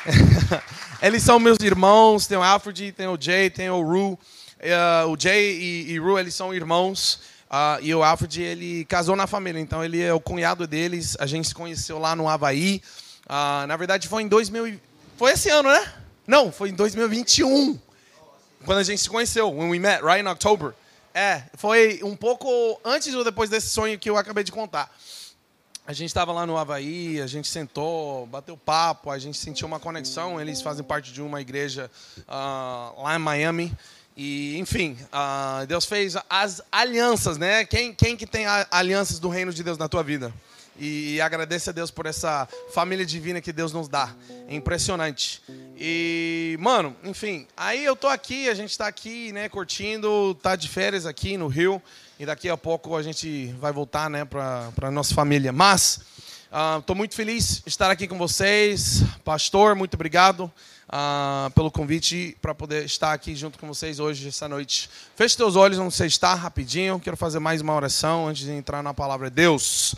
eles 1.03 1.21
são 1.21 1.39
meus 1.39 1.59
irmãos, 1.59 2.25
tem 2.25 2.37
o 2.37 2.41
Alfred, 2.41 2.93
tem 2.93 3.07
o 3.07 3.17
Jay, 3.19 3.49
tem 3.49 3.69
o 3.69 3.81
Ru. 3.81 4.13
Uh, 4.13 5.11
o 5.11 5.19
Jay 5.19 5.59
e, 5.59 5.91
e 5.91 5.99
Ru, 5.99 6.17
eles 6.17 6.33
são 6.33 6.53
irmãos. 6.53 7.19
Uh, 7.49 7.81
e 7.81 7.95
o 7.95 8.03
Alfred, 8.03 8.41
ele 8.41 8.85
casou 8.85 9.15
na 9.15 9.25
família, 9.25 9.59
então 9.59 9.83
ele 9.83 9.99
é 10.01 10.13
o 10.13 10.19
cunhado 10.19 10.67
deles. 10.67 11.17
A 11.19 11.25
gente 11.25 11.47
se 11.47 11.55
conheceu 11.55 11.97
lá 11.97 12.15
no 12.15 12.29
Havaí. 12.29 12.81
Uh, 13.25 13.65
na 13.65 13.75
verdade, 13.75 14.07
foi 14.07 14.21
em 14.21 14.27
2000. 14.27 14.79
Foi 15.17 15.31
esse 15.31 15.49
ano, 15.49 15.69
né? 15.69 15.93
Não, 16.27 16.51
foi 16.51 16.69
em 16.69 16.73
2021. 16.73 17.79
Quando 18.65 18.77
a 18.77 18.83
gente 18.83 19.01
se 19.01 19.09
conheceu, 19.09 19.49
when 19.49 19.69
we 19.69 19.79
met, 19.79 20.03
right 20.03 20.21
in 20.23 20.27
October. 20.27 20.73
É, 21.11 21.43
foi 21.55 22.01
um 22.03 22.15
pouco 22.15 22.79
antes 22.85 23.13
ou 23.15 23.23
depois 23.23 23.49
desse 23.49 23.69
sonho 23.69 23.97
que 23.97 24.09
eu 24.09 24.15
acabei 24.15 24.43
de 24.43 24.51
contar. 24.51 24.95
A 25.87 25.91
gente 25.91 26.09
estava 26.09 26.31
lá 26.31 26.45
no 26.45 26.55
Havaí, 26.55 27.19
a 27.19 27.25
gente 27.25 27.47
sentou, 27.47 28.27
bateu 28.27 28.55
papo, 28.55 29.09
a 29.09 29.17
gente 29.17 29.39
sentiu 29.39 29.67
uma 29.67 29.79
conexão. 29.79 30.39
Eles 30.39 30.61
fazem 30.61 30.83
parte 30.85 31.11
de 31.11 31.19
uma 31.19 31.41
igreja 31.41 31.89
uh, 32.19 33.01
lá 33.01 33.15
em 33.15 33.17
Miami. 33.17 33.75
E, 34.21 34.59
enfim, 34.59 34.97
uh, 35.13 35.65
Deus 35.65 35.85
fez 35.85 36.17
as 36.29 36.61
alianças, 36.69 37.37
né? 37.37 37.63
Quem, 37.63 37.93
quem 37.93 38.17
que 38.17 38.27
tem 38.27 38.43
alianças 38.69 39.17
do 39.17 39.29
reino 39.29 39.53
de 39.53 39.63
Deus 39.63 39.77
na 39.77 39.87
tua 39.87 40.03
vida? 40.03 40.33
E, 40.77 41.13
e 41.13 41.21
agradeça 41.21 41.69
a 41.69 41.73
Deus 41.73 41.89
por 41.89 42.05
essa 42.05 42.45
família 42.73 43.05
divina 43.05 43.39
que 43.39 43.53
Deus 43.53 43.71
nos 43.71 43.87
dá. 43.87 44.13
É 44.49 44.53
impressionante. 44.53 45.41
E, 45.77 46.57
mano, 46.59 46.93
enfim, 47.05 47.47
aí 47.55 47.85
eu 47.85 47.95
tô 47.95 48.07
aqui, 48.07 48.49
a 48.49 48.53
gente 48.53 48.77
tá 48.77 48.87
aqui, 48.87 49.31
né, 49.31 49.47
curtindo, 49.47 50.35
tá 50.43 50.57
de 50.57 50.67
férias 50.67 51.05
aqui 51.05 51.37
no 51.37 51.47
Rio. 51.47 51.81
E 52.19 52.25
daqui 52.25 52.49
a 52.49 52.57
pouco 52.57 52.97
a 52.97 53.01
gente 53.01 53.55
vai 53.57 53.71
voltar, 53.71 54.09
né, 54.09 54.25
pra, 54.25 54.69
pra 54.75 54.91
nossa 54.91 55.15
família. 55.15 55.53
Mas, 55.53 56.01
estou 56.77 56.93
uh, 56.93 56.97
muito 56.97 57.15
feliz 57.15 57.61
de 57.63 57.69
estar 57.69 57.89
aqui 57.89 58.05
com 58.05 58.17
vocês. 58.17 59.01
Pastor, 59.23 59.75
muito 59.75 59.93
obrigado 59.93 60.51
uh, 60.89 61.49
pelo 61.51 61.71
convite 61.71 62.35
para 62.41 62.55
poder 62.55 62.85
estar 62.85 63.13
aqui 63.13 63.35
junto 63.35 63.59
com 63.59 63.67
vocês 63.67 63.99
hoje, 63.99 64.27
essa 64.27 64.47
noite. 64.47 64.89
Feche 65.15 65.37
teus 65.37 65.55
olhos 65.55 65.77
onde 65.77 65.93
você 65.93 66.05
está, 66.05 66.33
rapidinho. 66.33 66.99
Quero 66.99 67.15
fazer 67.15 67.39
mais 67.39 67.61
uma 67.61 67.73
oração 67.73 68.27
antes 68.27 68.43
de 68.43 68.51
entrar 68.51 68.81
na 68.81 68.93
palavra 68.93 69.29
de 69.29 69.35
Deus. 69.35 69.95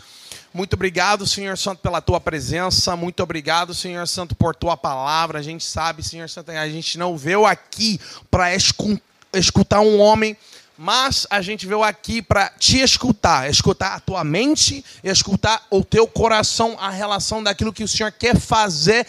Muito 0.52 0.74
obrigado, 0.74 1.26
Senhor 1.26 1.56
Santo, 1.56 1.80
pela 1.80 2.00
tua 2.00 2.20
presença. 2.20 2.94
Muito 2.94 3.22
obrigado, 3.22 3.74
Senhor 3.74 4.06
Santo, 4.06 4.34
por 4.34 4.54
tua 4.54 4.76
palavra. 4.76 5.38
A 5.38 5.42
gente 5.42 5.64
sabe, 5.64 6.02
Senhor 6.02 6.28
Santo, 6.28 6.50
a 6.50 6.68
gente 6.68 6.98
não 6.98 7.16
veio 7.16 7.46
aqui 7.46 7.98
para 8.30 8.48
escutar 9.32 9.80
um 9.80 9.98
homem 9.98 10.36
mas 10.74 11.26
a 11.30 11.40
gente 11.42 11.64
veio 11.66 11.84
aqui 11.84 12.20
para 12.20 12.48
te 12.48 12.80
escutar, 12.80 13.48
escutar 13.48 13.94
a 13.94 14.00
tua 14.00 14.24
mente, 14.24 14.84
escutar 15.04 15.64
o 15.70 15.84
teu 15.84 16.08
coração, 16.08 16.76
a 16.80 16.90
relação 16.90 17.40
daquilo 17.40 17.72
que 17.72 17.84
o 17.84 17.88
Senhor 17.88 18.10
quer 18.10 18.36
fazer 18.36 19.06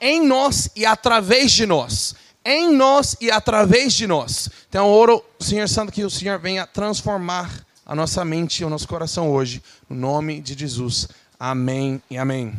em 0.00 0.24
nós 0.26 0.70
e 0.74 0.86
através 0.86 1.52
de 1.52 1.66
nós. 1.66 2.14
Em 2.44 2.72
nós 2.72 3.16
e 3.20 3.30
através 3.30 3.92
de 3.92 4.06
nós. 4.06 4.48
Então, 4.68 4.86
eu 4.86 4.92
oro, 4.92 5.24
Senhor 5.40 5.68
Santo, 5.68 5.92
que 5.92 6.04
o 6.04 6.10
Senhor 6.10 6.38
venha 6.38 6.66
transformar 6.66 7.50
a 7.84 7.94
nossa 7.94 8.24
mente 8.24 8.62
e 8.62 8.64
o 8.64 8.70
nosso 8.70 8.86
coração 8.86 9.30
hoje. 9.30 9.62
No 9.88 9.96
nome 9.96 10.40
de 10.40 10.54
Jesus. 10.54 11.08
Amém 11.38 12.02
e 12.10 12.18
amém. 12.18 12.54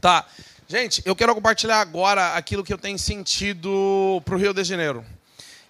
Tá. 0.00 0.26
Gente, 0.68 1.02
eu 1.04 1.14
quero 1.14 1.34
compartilhar 1.34 1.80
agora 1.80 2.34
aquilo 2.34 2.64
que 2.64 2.72
eu 2.72 2.78
tenho 2.78 2.98
sentido 2.98 4.22
para 4.24 4.34
o 4.34 4.38
Rio 4.38 4.54
de 4.54 4.64
Janeiro. 4.64 5.04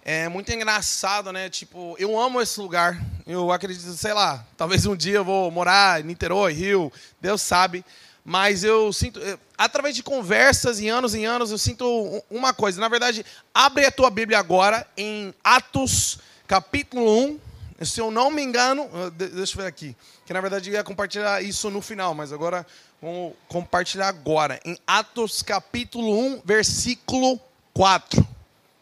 É 0.04 0.28
muito 0.28 0.52
engraçado, 0.52 1.32
né? 1.32 1.48
Tipo, 1.48 1.94
eu 1.98 2.18
amo 2.18 2.40
esse 2.40 2.60
lugar. 2.60 3.00
Eu 3.24 3.52
acredito, 3.52 3.82
sei 3.92 4.12
lá, 4.12 4.44
talvez 4.56 4.84
um 4.84 4.96
dia 4.96 5.16
eu 5.16 5.24
vou 5.24 5.48
morar 5.50 6.00
em 6.00 6.04
Niterói, 6.04 6.52
Rio, 6.52 6.92
Deus 7.20 7.40
sabe. 7.40 7.84
Mas 8.24 8.62
eu 8.62 8.92
sinto, 8.92 9.20
através 9.58 9.96
de 9.96 10.02
conversas 10.02 10.78
e 10.78 10.88
anos 10.88 11.14
e 11.14 11.24
anos, 11.24 11.50
eu 11.50 11.58
sinto 11.58 12.22
uma 12.30 12.54
coisa. 12.54 12.80
Na 12.80 12.88
verdade, 12.88 13.26
abre 13.52 13.84
a 13.84 13.90
tua 13.90 14.10
Bíblia 14.10 14.38
agora 14.38 14.86
em 14.96 15.34
Atos, 15.42 16.18
capítulo 16.46 17.04
1. 17.24 17.40
Se 17.84 18.00
eu 18.00 18.12
não 18.12 18.30
me 18.30 18.40
engano, 18.40 18.88
deixa 19.10 19.54
eu 19.54 19.62
ver 19.62 19.66
aqui. 19.68 19.96
Que 20.24 20.32
na 20.32 20.40
verdade 20.40 20.70
eu 20.70 20.74
ia 20.74 20.84
compartilhar 20.84 21.42
isso 21.42 21.68
no 21.68 21.82
final, 21.82 22.14
mas 22.14 22.32
agora 22.32 22.64
vamos 23.00 23.32
compartilhar 23.48 24.06
agora. 24.06 24.60
Em 24.64 24.78
Atos, 24.86 25.42
capítulo 25.42 26.16
1, 26.16 26.42
versículo 26.44 27.40
4. 27.74 28.24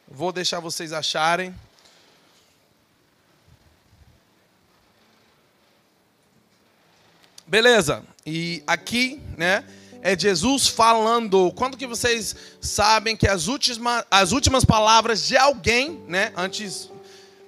Vou 0.06 0.32
deixar 0.32 0.60
vocês 0.60 0.92
acharem. 0.92 1.54
Beleza. 7.50 8.04
E 8.24 8.62
aqui, 8.64 9.20
né, 9.36 9.64
é 10.02 10.16
Jesus 10.16 10.68
falando. 10.68 11.50
Quando 11.56 11.76
que 11.76 11.84
vocês 11.84 12.36
sabem 12.60 13.16
que 13.16 13.26
as 13.26 13.48
últimas, 13.48 14.04
as 14.08 14.30
últimas 14.30 14.64
palavras 14.64 15.26
de 15.26 15.36
alguém, 15.36 16.00
né, 16.06 16.32
antes, 16.36 16.84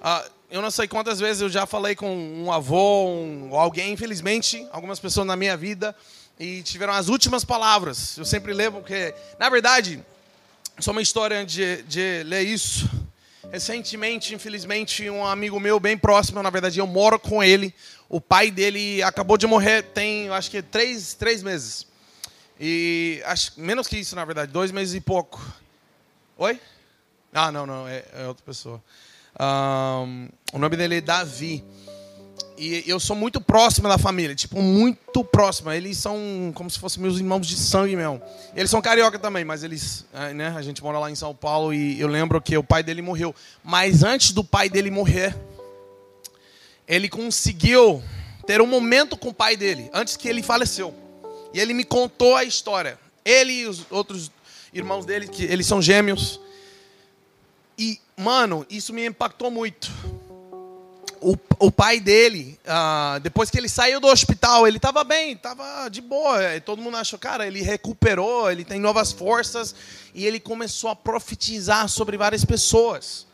uh, 0.01 0.29
eu 0.51 0.61
não 0.61 0.69
sei 0.69 0.89
quantas 0.89 1.21
vezes 1.21 1.41
eu 1.41 1.49
já 1.49 1.65
falei 1.65 1.95
com 1.95 2.13
um 2.13 2.51
avô, 2.51 3.07
um, 3.07 3.55
alguém, 3.55 3.93
infelizmente, 3.93 4.67
algumas 4.73 4.99
pessoas 4.99 5.25
na 5.25 5.37
minha 5.37 5.55
vida, 5.55 5.95
e 6.37 6.61
tiveram 6.63 6.91
as 6.91 7.07
últimas 7.07 7.45
palavras. 7.45 8.17
Eu 8.17 8.25
sempre 8.25 8.51
levo, 8.51 8.81
porque, 8.81 9.15
na 9.39 9.49
verdade, 9.49 10.03
só 10.79 10.91
uma 10.91 11.01
história 11.01 11.45
de, 11.45 11.81
de 11.83 12.23
ler 12.25 12.41
isso. 12.41 12.89
Recentemente, 13.51 14.33
infelizmente, 14.33 15.09
um 15.09 15.25
amigo 15.25 15.59
meu 15.59 15.79
bem 15.79 15.97
próximo, 15.97 16.41
na 16.41 16.49
verdade 16.49 16.79
eu 16.79 16.87
moro 16.87 17.19
com 17.19 17.43
ele, 17.43 17.73
o 18.09 18.19
pai 18.19 18.49
dele 18.49 19.03
acabou 19.03 19.37
de 19.37 19.45
morrer 19.45 19.83
tem, 19.83 20.29
acho 20.29 20.49
que 20.49 20.61
três, 20.61 21.13
três 21.13 21.43
meses. 21.43 21.85
E 22.59 23.21
acho, 23.25 23.59
menos 23.59 23.87
que 23.87 23.97
isso, 23.97 24.15
na 24.15 24.23
verdade, 24.23 24.51
dois 24.51 24.71
meses 24.71 24.95
e 24.95 25.01
pouco. 25.01 25.41
Oi? 26.37 26.59
Ah, 27.33 27.51
não, 27.51 27.65
não, 27.65 27.87
é, 27.87 28.05
é 28.13 28.27
outra 28.27 28.43
pessoa. 28.45 28.81
Um, 29.39 30.29
o 30.53 30.59
nome 30.59 30.77
dele 30.77 30.97
é 30.97 31.01
Davi. 31.01 31.63
E 32.63 32.81
eu 32.87 32.97
sou 32.97 33.13
muito 33.13 33.41
próximo 33.41 33.89
da 33.89 33.97
família, 33.97 34.33
tipo, 34.33 34.61
muito 34.61 35.21
próximo. 35.21 35.69
Eles 35.69 35.97
são 35.97 36.17
como 36.55 36.69
se 36.69 36.79
fossem 36.79 37.03
meus 37.03 37.17
irmãos 37.17 37.45
de 37.45 37.57
sangue 37.57 37.93
mesmo. 37.93 38.21
Eles 38.55 38.71
são 38.71 38.81
carioca 38.81 39.19
também, 39.19 39.43
mas 39.43 39.65
eles, 39.65 40.05
é, 40.13 40.33
né, 40.33 40.53
a 40.55 40.61
gente 40.61 40.81
mora 40.81 40.97
lá 40.97 41.11
em 41.11 41.15
São 41.15 41.35
Paulo 41.35 41.73
e 41.73 41.99
eu 41.99 42.07
lembro 42.07 42.41
que 42.41 42.55
o 42.55 42.63
pai 42.63 42.81
dele 42.81 43.01
morreu. 43.01 43.35
Mas 43.61 44.01
antes 44.01 44.31
do 44.31 44.45
pai 44.45 44.69
dele 44.69 44.89
morrer, 44.89 45.35
ele 46.87 47.09
conseguiu 47.09 48.01
ter 48.47 48.61
um 48.61 48.67
momento 48.67 49.17
com 49.17 49.27
o 49.27 49.33
pai 49.33 49.57
dele, 49.57 49.89
antes 49.93 50.15
que 50.15 50.29
ele 50.29 50.41
faleceu. 50.41 50.95
E 51.53 51.59
ele 51.59 51.73
me 51.73 51.83
contou 51.83 52.33
a 52.33 52.45
história. 52.45 52.97
Ele 53.25 53.51
e 53.51 53.65
os 53.65 53.85
outros 53.91 54.31
irmãos 54.73 55.05
dele, 55.05 55.27
que 55.27 55.43
eles 55.43 55.67
são 55.67 55.81
gêmeos. 55.81 56.39
E, 57.77 57.99
mano, 58.15 58.65
isso 58.69 58.93
me 58.93 59.05
impactou 59.05 59.51
muito 59.51 59.91
o, 61.23 61.37
o 61.59 61.71
pai 61.71 61.99
dele, 61.99 62.59
ah, 62.67 63.17
depois 63.23 63.49
que 63.49 63.57
ele 63.57 63.69
saiu 63.69 63.99
do 63.99 64.07
hospital, 64.07 64.67
ele 64.67 64.77
estava 64.77 65.03
bem, 65.03 65.31
estava 65.31 65.87
de 65.87 66.01
boa. 66.01 66.37
Todo 66.65 66.81
mundo 66.81 66.97
achou, 66.97 67.17
cara, 67.17 67.47
ele 67.47 67.61
recuperou, 67.61 68.51
ele 68.51 68.65
tem 68.65 68.79
novas 68.79 69.11
forças. 69.11 69.73
E 70.13 70.25
ele 70.25 70.39
começou 70.39 70.89
a 70.89 70.95
profetizar 70.95 71.87
sobre 71.87 72.17
várias 72.17 72.43
pessoas. 72.43 73.25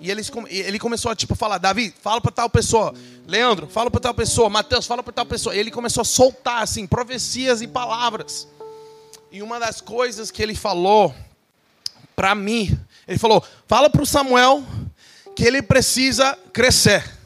E 0.00 0.10
ele, 0.10 0.22
ele 0.48 0.78
começou 0.78 1.10
a 1.10 1.16
tipo, 1.16 1.34
falar: 1.34 1.58
Davi, 1.58 1.92
fala 2.02 2.20
para 2.20 2.30
tal 2.30 2.50
pessoa. 2.50 2.94
Leandro, 3.26 3.66
fala 3.66 3.90
para 3.90 4.00
tal 4.00 4.14
pessoa. 4.14 4.50
Mateus, 4.50 4.86
fala 4.86 5.02
para 5.02 5.12
tal 5.12 5.26
pessoa. 5.26 5.56
E 5.56 5.58
ele 5.58 5.70
começou 5.70 6.02
a 6.02 6.04
soltar 6.04 6.62
assim, 6.62 6.86
profecias 6.86 7.62
e 7.62 7.66
palavras. 7.66 8.46
E 9.32 9.42
uma 9.42 9.58
das 9.58 9.80
coisas 9.80 10.30
que 10.30 10.42
ele 10.42 10.54
falou 10.54 11.14
para 12.14 12.34
mim, 12.34 12.78
ele 13.08 13.18
falou: 13.18 13.42
fala 13.66 13.88
para 13.88 14.02
o 14.02 14.06
Samuel 14.06 14.62
que 15.34 15.44
ele 15.44 15.62
precisa 15.62 16.38
crescer 16.52 17.17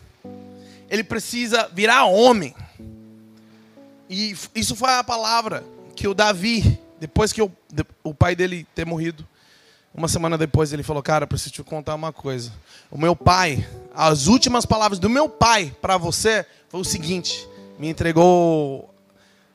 ele 0.92 1.02
precisa 1.02 1.70
virar 1.72 2.04
homem. 2.04 2.54
E 4.10 4.36
isso 4.54 4.76
foi 4.76 4.90
a 4.90 5.02
palavra 5.02 5.64
que 5.96 6.06
o 6.06 6.12
Davi, 6.12 6.78
depois 7.00 7.32
que 7.32 7.40
o, 7.40 7.50
o 8.04 8.12
pai 8.12 8.36
dele 8.36 8.66
ter 8.74 8.84
morrido, 8.84 9.26
uma 9.94 10.06
semana 10.06 10.36
depois 10.36 10.70
ele 10.70 10.82
falou: 10.82 11.02
Cara, 11.02 11.26
preciso 11.26 11.54
te 11.54 11.62
contar 11.62 11.94
uma 11.94 12.12
coisa. 12.12 12.52
O 12.90 12.98
meu 12.98 13.16
pai, 13.16 13.66
as 13.94 14.26
últimas 14.26 14.66
palavras 14.66 14.98
do 14.98 15.08
meu 15.08 15.30
pai 15.30 15.74
para 15.80 15.96
você 15.96 16.44
foi 16.68 16.80
o 16.80 16.84
seguinte: 16.84 17.48
me 17.78 17.88
entregou 17.88 18.94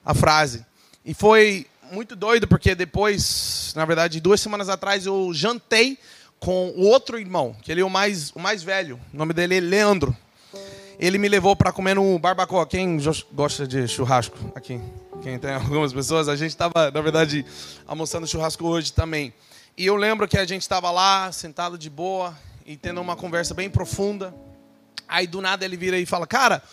a 0.04 0.16
frase. 0.16 0.66
E 1.06 1.14
foi 1.14 1.68
muito 1.92 2.16
doido, 2.16 2.48
porque 2.48 2.74
depois, 2.74 3.74
na 3.76 3.86
verdade, 3.86 4.20
duas 4.20 4.42
semanas 4.42 4.70
atrás, 4.70 5.06
eu 5.06 5.30
jantei 5.36 6.00
com 6.40 6.70
o 6.70 6.82
outro 6.88 7.20
irmão, 7.20 7.56
que 7.62 7.72
ele 7.72 7.82
é 7.82 7.86
o 7.86 7.90
mais, 7.92 8.32
o 8.32 8.40
mais 8.40 8.64
velho. 8.64 9.00
O 9.14 9.18
nome 9.18 9.34
dele 9.34 9.58
é 9.58 9.60
Leandro 9.60 10.18
ele 11.00 11.18
me 11.18 11.30
levou 11.30 11.56
para 11.56 11.72
comer 11.72 11.96
no 11.96 12.18
barbacoa. 12.18 12.66
Quem 12.66 13.00
gosta 13.32 13.68
de 13.68 13.88
churrasco 13.88 14.38
aqui? 14.56 14.82
Quem 15.22 15.38
tem 15.38 15.54
algumas 15.56 15.94
pessoas? 15.94 16.28
A 16.28 16.36
gente 16.36 16.52
estava, 16.52 16.92
na 16.92 17.02
verdade, 17.02 17.46
almoçando 17.86 18.28
churrasco 18.28 18.66
hoje 18.66 18.92
também. 18.92 19.34
E 19.78 19.86
eu 19.86 19.96
lembro 19.96 20.28
que 20.28 20.38
a 20.38 20.46
gente 20.46 20.64
estava 20.64 20.90
lá, 20.90 21.32
sentado 21.32 21.78
de 21.78 21.90
boa, 21.90 22.36
e 22.66 22.76
tendo 22.76 23.00
uma 23.00 23.16
conversa 23.16 23.54
bem 23.54 23.70
profunda. 23.70 24.34
Aí 25.08 25.28
do 25.28 25.40
nada 25.40 25.64
ele 25.64 25.78
vira 25.78 25.98
e 25.98 26.06
fala: 26.06 26.26
Cara, 26.26 26.64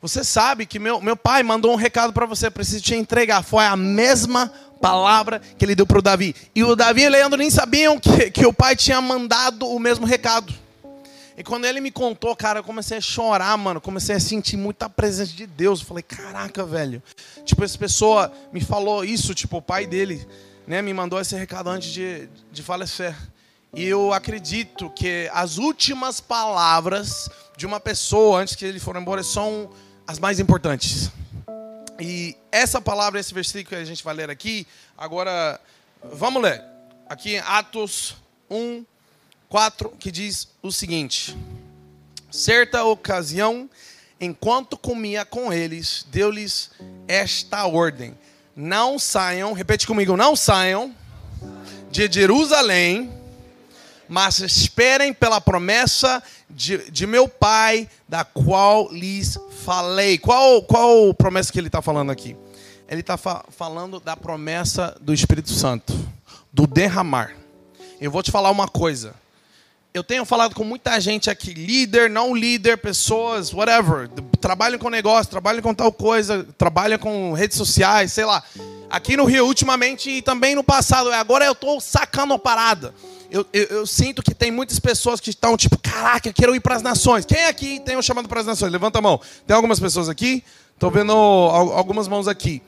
você 0.00 0.24
sabe 0.24 0.66
que 0.66 0.78
meu, 0.78 1.00
meu 1.00 1.16
pai 1.16 1.42
mandou 1.42 1.72
um 1.72 1.76
recado 1.76 2.12
para 2.12 2.26
você, 2.26 2.50
preciso 2.50 2.82
te 2.82 2.94
entregar. 2.94 3.42
Foi 3.42 3.64
a 3.64 3.76
mesma 3.76 4.50
palavra 4.80 5.40
que 5.58 5.64
ele 5.64 5.74
deu 5.74 5.86
para 5.86 5.98
o 5.98 6.02
Davi. 6.02 6.34
E 6.54 6.64
o 6.64 6.74
Davi 6.74 7.02
e 7.02 7.06
o 7.06 7.10
Leandro 7.10 7.38
nem 7.38 7.50
sabiam 7.50 7.98
que, 7.98 8.30
que 8.30 8.46
o 8.46 8.52
pai 8.52 8.74
tinha 8.74 9.00
mandado 9.00 9.68
o 9.68 9.78
mesmo 9.78 10.06
recado. 10.06 10.52
E 11.36 11.44
quando 11.44 11.66
ele 11.66 11.80
me 11.80 11.90
contou, 11.90 12.34
cara, 12.34 12.60
eu 12.60 12.64
comecei 12.64 12.96
a 12.96 13.00
chorar, 13.00 13.56
mano. 13.58 13.80
Comecei 13.80 14.16
a 14.16 14.20
sentir 14.20 14.56
muita 14.56 14.88
presença 14.88 15.32
de 15.32 15.46
Deus. 15.46 15.80
Eu 15.80 15.86
falei, 15.86 16.02
caraca, 16.02 16.64
velho. 16.64 17.02
Tipo, 17.44 17.62
essa 17.62 17.76
pessoa 17.76 18.32
me 18.50 18.60
falou 18.60 19.04
isso, 19.04 19.34
tipo, 19.34 19.58
o 19.58 19.62
pai 19.62 19.86
dele, 19.86 20.26
né, 20.66 20.80
me 20.80 20.94
mandou 20.94 21.20
esse 21.20 21.36
recado 21.36 21.68
antes 21.68 21.92
de, 21.92 22.26
de 22.50 22.62
falecer. 22.62 23.14
E 23.74 23.84
eu 23.84 24.14
acredito 24.14 24.88
que 24.88 25.28
as 25.30 25.58
últimas 25.58 26.18
palavras 26.18 27.28
de 27.56 27.66
uma 27.66 27.78
pessoa 27.78 28.40
antes 28.40 28.54
que 28.54 28.64
ele 28.64 28.80
for 28.80 28.96
embora 28.96 29.22
são 29.22 29.70
as 30.06 30.18
mais 30.18 30.40
importantes. 30.40 31.10
E 32.00 32.34
essa 32.50 32.80
palavra, 32.80 33.20
esse 33.20 33.34
versículo 33.34 33.66
que 33.66 33.74
a 33.74 33.84
gente 33.84 34.02
vai 34.02 34.14
ler 34.14 34.30
aqui, 34.30 34.66
agora, 34.96 35.60
vamos 36.14 36.42
ler. 36.42 36.64
Aqui 37.06 37.34
em 37.34 37.38
Atos 37.40 38.16
1, 38.50 38.84
4, 39.48 39.90
que 39.98 40.10
diz 40.10 40.48
o 40.62 40.72
seguinte: 40.72 41.36
Certa 42.30 42.84
ocasião, 42.84 43.68
enquanto 44.20 44.76
comia 44.76 45.24
com 45.24 45.52
eles, 45.52 46.06
deu-lhes 46.10 46.70
esta 47.06 47.66
ordem: 47.66 48.16
Não 48.54 48.98
saiam, 48.98 49.52
repete 49.52 49.86
comigo, 49.86 50.16
não 50.16 50.34
saiam 50.34 50.94
de 51.90 52.10
Jerusalém, 52.10 53.10
mas 54.08 54.40
esperem 54.40 55.12
pela 55.14 55.40
promessa 55.40 56.22
de, 56.50 56.90
de 56.90 57.06
meu 57.06 57.28
Pai, 57.28 57.88
da 58.08 58.24
qual 58.24 58.92
lhes 58.92 59.38
falei. 59.64 60.18
Qual, 60.18 60.62
qual 60.62 61.14
promessa 61.14 61.52
que 61.52 61.58
ele 61.58 61.68
está 61.68 61.80
falando 61.80 62.10
aqui? 62.10 62.36
Ele 62.88 63.00
está 63.00 63.16
fa 63.16 63.44
falando 63.50 63.98
da 63.98 64.16
promessa 64.16 64.96
do 65.00 65.12
Espírito 65.12 65.50
Santo, 65.50 65.92
do 66.52 66.66
derramar. 66.66 67.34
Eu 68.00 68.10
vou 68.10 68.22
te 68.22 68.30
falar 68.30 68.50
uma 68.50 68.68
coisa 68.68 69.14
eu 69.96 70.04
tenho 70.04 70.26
falado 70.26 70.54
com 70.54 70.62
muita 70.62 71.00
gente 71.00 71.30
aqui, 71.30 71.54
líder, 71.54 72.10
não 72.10 72.36
líder, 72.36 72.76
pessoas, 72.76 73.50
whatever, 73.50 74.10
trabalham 74.38 74.78
com 74.78 74.90
negócio, 74.90 75.30
trabalham 75.30 75.62
com 75.62 75.72
tal 75.72 75.90
coisa, 75.90 76.46
trabalham 76.58 76.98
com 76.98 77.32
redes 77.32 77.56
sociais, 77.56 78.12
sei 78.12 78.26
lá. 78.26 78.44
Aqui 78.90 79.16
no 79.16 79.24
Rio, 79.24 79.46
ultimamente 79.46 80.10
e 80.10 80.20
também 80.20 80.54
no 80.54 80.62
passado, 80.62 81.10
agora 81.10 81.46
eu 81.46 81.52
estou 81.52 81.80
sacando 81.80 82.34
a 82.34 82.38
parada. 82.38 82.94
Eu, 83.30 83.46
eu, 83.54 83.64
eu, 83.64 83.86
sinto 83.86 84.22
que 84.22 84.34
tem 84.34 84.50
muitas 84.50 84.78
pessoas 84.78 85.18
que 85.18 85.30
estão 85.30 85.56
tipo, 85.56 85.78
caraca, 85.78 86.30
quero 86.30 86.54
ir 86.54 86.60
para 86.60 86.76
as 86.76 86.82
nações. 86.82 87.24
Quem 87.24 87.46
aqui 87.46 87.80
tem 87.80 87.96
o 87.96 88.02
chamado 88.02 88.28
para 88.28 88.40
as 88.40 88.46
nações? 88.46 88.70
Levanta 88.70 88.98
a 88.98 89.02
mão. 89.02 89.18
Tem 89.46 89.56
algumas 89.56 89.80
pessoas 89.80 90.10
aqui? 90.10 90.44
Estou 90.74 90.90
vendo 90.90 91.12
algumas 91.12 92.06
mãos 92.06 92.28
aqui. 92.28 92.62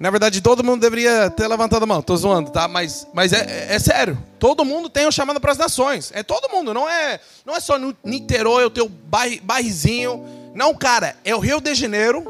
Na 0.00 0.08
verdade, 0.08 0.40
todo 0.40 0.64
mundo 0.64 0.80
deveria 0.80 1.28
ter 1.28 1.46
levantado 1.46 1.82
a 1.82 1.86
mão. 1.86 2.00
Tô 2.00 2.16
zoando, 2.16 2.50
tá? 2.50 2.66
Mas, 2.66 3.06
mas 3.12 3.34
é, 3.34 3.68
é, 3.68 3.74
é 3.74 3.78
sério. 3.78 4.16
Todo 4.38 4.64
mundo 4.64 4.88
tem 4.88 5.06
um 5.06 5.12
chamado 5.12 5.38
para 5.38 5.52
as 5.52 5.58
nações. 5.58 6.10
É 6.14 6.22
todo 6.22 6.48
mundo. 6.48 6.72
Não 6.72 6.88
é, 6.88 7.20
não 7.44 7.54
é 7.54 7.60
só 7.60 7.78
Niterói, 8.02 8.64
o 8.64 8.70
teu 8.70 8.88
bairrozinho. 8.88 10.24
Não, 10.54 10.74
cara. 10.74 11.14
É 11.22 11.36
o 11.36 11.38
Rio 11.38 11.60
de 11.60 11.74
Janeiro. 11.74 12.24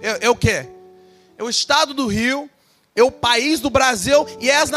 É, 0.00 0.26
é 0.26 0.30
o 0.30 0.36
quê? 0.36 0.68
É 1.36 1.42
o 1.42 1.50
estado 1.50 1.92
do 1.92 2.06
Rio. 2.06 2.48
É 2.94 3.02
o 3.02 3.10
país 3.10 3.58
do 3.58 3.70
Brasil. 3.70 4.24
E 4.40 4.48
é 4.48 4.54
as, 4.58 4.70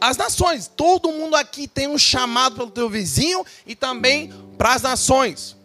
as 0.00 0.16
nações. 0.16 0.72
Todo 0.74 1.12
mundo 1.12 1.36
aqui 1.36 1.68
tem 1.68 1.88
um 1.88 1.98
chamado 1.98 2.56
pelo 2.56 2.70
teu 2.70 2.88
vizinho 2.88 3.44
e 3.66 3.76
também 3.76 4.32
para 4.56 4.72
as 4.72 4.80
nações. 4.80 5.58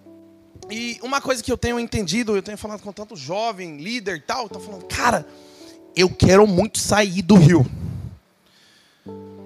E 0.70 1.00
uma 1.02 1.22
coisa 1.22 1.42
que 1.42 1.50
eu 1.50 1.58
tenho 1.58 1.80
entendido, 1.80 2.36
eu 2.36 2.44
tenho 2.44 2.58
falado 2.58 2.82
com 2.82 2.92
tanto 2.92 3.16
jovem, 3.16 3.78
líder 3.78 4.18
e 4.18 4.22
tal, 4.22 4.50
tá 4.50 4.60
falando, 4.60 4.84
cara 4.88 5.26
eu 5.98 6.10
quero 6.10 6.46
muito 6.46 6.78
sair 6.78 7.24
do 7.24 7.36
Rio. 7.36 7.66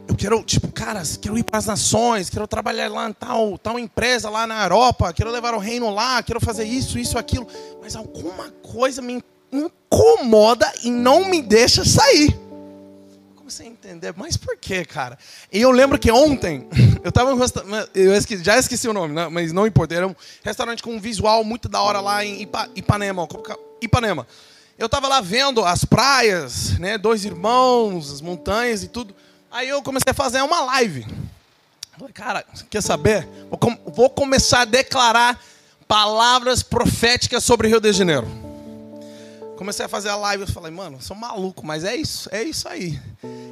Eu 0.06 0.16
quero, 0.18 0.44
tipo, 0.44 0.70
cara, 0.70 1.02
quero 1.22 1.38
ir 1.38 1.44
para 1.44 1.58
as 1.58 1.66
nações, 1.66 2.30
quero 2.30 2.46
trabalhar 2.46 2.90
lá 2.90 3.10
em 3.10 3.14
tal, 3.14 3.58
tal 3.58 3.80
empresa 3.80 4.30
lá 4.30 4.46
na 4.46 4.62
Europa, 4.64 5.14
quero 5.14 5.32
levar 5.32 5.54
o 5.54 5.58
reino 5.58 5.90
lá, 5.90 6.22
quero 6.22 6.42
fazer 6.42 6.66
isso, 6.66 7.00
isso, 7.00 7.18
aquilo. 7.18 7.48
Mas 7.82 7.96
alguma 7.96 8.52
coisa 8.62 9.02
me 9.02 9.24
incomoda 9.50 10.70
e 10.84 10.92
não 10.92 11.24
me 11.24 11.42
deixa 11.42 11.86
sair. 11.86 12.38
Comecei 13.38 13.68
a 13.68 13.70
entender, 13.70 14.14
mas 14.18 14.36
por 14.36 14.58
quê, 14.58 14.84
cara? 14.84 15.18
E 15.50 15.62
eu 15.62 15.72
lembro 15.72 15.98
que 15.98 16.12
ontem, 16.12 16.68
eu 17.02 17.10
estava 17.10 17.32
eu 17.96 18.14
esqueci, 18.14 18.44
já 18.44 18.58
esqueci 18.58 18.90
o 18.90 18.94
nome, 18.94 19.14
né? 19.14 19.30
mas 19.30 19.54
não 19.54 19.66
importa, 19.66 19.96
era 19.96 20.08
um 20.08 20.16
restaurante 20.44 20.84
com 20.84 20.94
um 20.94 21.00
visual 21.00 21.46
muito 21.46 21.70
da 21.70 21.82
hora 21.82 22.02
lá 22.02 22.26
em 22.26 22.42
Ipanema. 22.76 23.26
Ipanema. 23.82 24.28
Eu 24.82 24.88
estava 24.88 25.08
lá 25.08 25.22
vendo 25.22 25.64
as 25.64 25.86
praias, 25.86 26.80
né, 26.80 26.98
dois 26.98 27.24
irmãos, 27.24 28.12
as 28.12 28.20
montanhas 28.20 28.82
e 28.82 28.88
tudo. 28.88 29.16
Aí 29.52 29.70
eu 29.70 29.80
comecei 29.84 30.10
a 30.10 30.14
fazer 30.14 30.42
uma 30.42 30.60
live. 30.62 31.06
Falei, 32.00 32.12
cara, 32.12 32.44
quer 32.68 32.82
saber? 32.82 33.28
Vou, 33.48 33.60
com 33.60 33.78
vou 33.86 34.10
começar 34.10 34.62
a 34.62 34.66
declarar 34.66 35.40
palavras 35.88 36.64
proféticas 36.64 37.44
sobre 37.44 37.68
Rio 37.68 37.80
de 37.80 37.94
Janeiro. 37.94 38.28
Comecei 39.56 39.86
a 39.86 39.88
fazer 39.88 40.10
a 40.10 40.16
live, 40.16 40.46
eu 40.46 40.52
falei, 40.52 40.72
mano, 40.72 41.00
sou 41.00 41.16
maluco, 41.16 41.64
mas 41.64 41.84
é 41.84 41.96
isso, 41.96 42.28
é 42.32 42.42
isso 42.42 42.68
aí. 42.68 43.00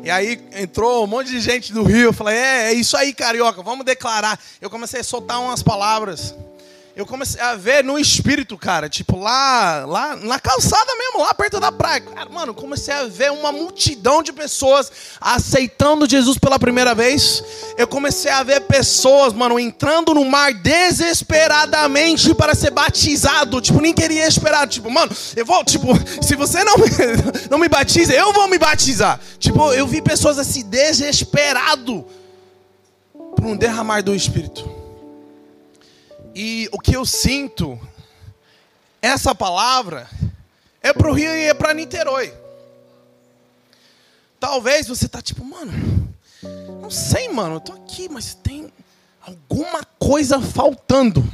E 0.04 0.10
aí 0.10 0.44
entrou 0.54 1.04
um 1.04 1.08
monte 1.08 1.30
de 1.30 1.40
gente 1.40 1.72
do 1.72 1.84
Rio, 1.84 2.08
eu 2.08 2.14
falei, 2.14 2.36
é, 2.36 2.72
é 2.72 2.74
isso 2.74 2.98
aí, 2.98 3.14
carioca, 3.14 3.62
vamos 3.62 3.86
declarar. 3.86 4.40
Eu 4.60 4.72
comecei 4.72 5.02
a 5.02 5.04
soltar 5.04 5.40
umas 5.40 5.62
palavras 5.62 6.34
eu 6.96 7.06
comecei 7.06 7.40
a 7.40 7.56
ver 7.56 7.84
no 7.84 7.98
espírito, 7.98 8.58
cara, 8.58 8.90
tipo 8.90 9.18
lá, 9.18 9.86
lá 9.86 10.16
na 10.18 10.40
calçada 10.40 10.96
mesmo, 10.98 11.22
lá 11.22 11.34
perto 11.34 11.60
da 11.60 11.72
praia. 11.72 12.02
Cara, 12.02 12.30
mano, 12.30 12.54
comecei 12.54 12.94
a 12.94 13.06
ver 13.06 13.32
uma 13.32 13.52
multidão 13.52 14.22
de 14.22 14.34
pessoas 14.34 14.92
aceitando 15.22 16.10
Jesus 16.10 16.38
pela 16.38 16.60
primeira 16.60 16.94
vez. 16.94 17.44
Eu 17.78 17.88
comecei 17.88 18.32
a 18.32 18.44
ver 18.44 18.62
pessoas, 18.62 19.34
mano, 19.34 19.60
entrando 19.60 20.14
no 20.14 20.26
mar 20.26 20.54
desesperadamente 20.54 22.34
para 22.34 22.54
ser 22.54 22.72
batizado. 22.72 23.62
Tipo, 23.62 23.80
nem 23.80 23.94
queria 23.94 24.28
esperar. 24.28 24.68
Tipo, 24.68 24.90
mano, 24.90 25.12
eu 25.36 25.46
vou, 25.46 25.64
tipo, 25.64 25.88
se 26.22 26.36
você 26.36 26.64
não, 26.64 26.76
não 27.50 27.58
me 27.58 27.70
batiza, 27.70 28.14
eu 28.14 28.34
vou 28.34 28.48
me 28.48 28.58
batizar. 28.58 29.20
Tipo, 29.38 29.72
eu 29.74 29.88
vi 29.88 30.02
pessoas 30.02 30.38
assim, 30.38 30.64
desesperado 30.64 32.06
por 33.36 33.46
um 33.46 33.56
derramar 33.56 34.02
do 34.02 34.14
Espírito. 34.14 34.79
E 36.42 36.70
o 36.72 36.80
que 36.80 36.96
eu 36.96 37.06
sinto, 37.06 37.78
essa 39.02 39.36
palavra, 39.36 40.10
é 40.82 40.94
para 40.94 41.10
o 41.10 41.14
Rio 41.14 41.36
e 41.36 41.50
é 41.50 41.54
para 41.54 41.74
Niterói. 41.74 42.34
Talvez 44.40 44.88
você 44.88 45.06
está 45.06 45.22
tipo, 45.22 45.44
mano, 45.44 45.74
não 46.82 46.90
sei, 46.90 47.28
mano, 47.28 47.56
eu 47.56 47.60
tô 47.60 47.74
aqui, 47.74 48.08
mas 48.08 48.36
tem 48.36 48.72
alguma 49.20 49.84
coisa 50.00 50.40
faltando 50.40 51.30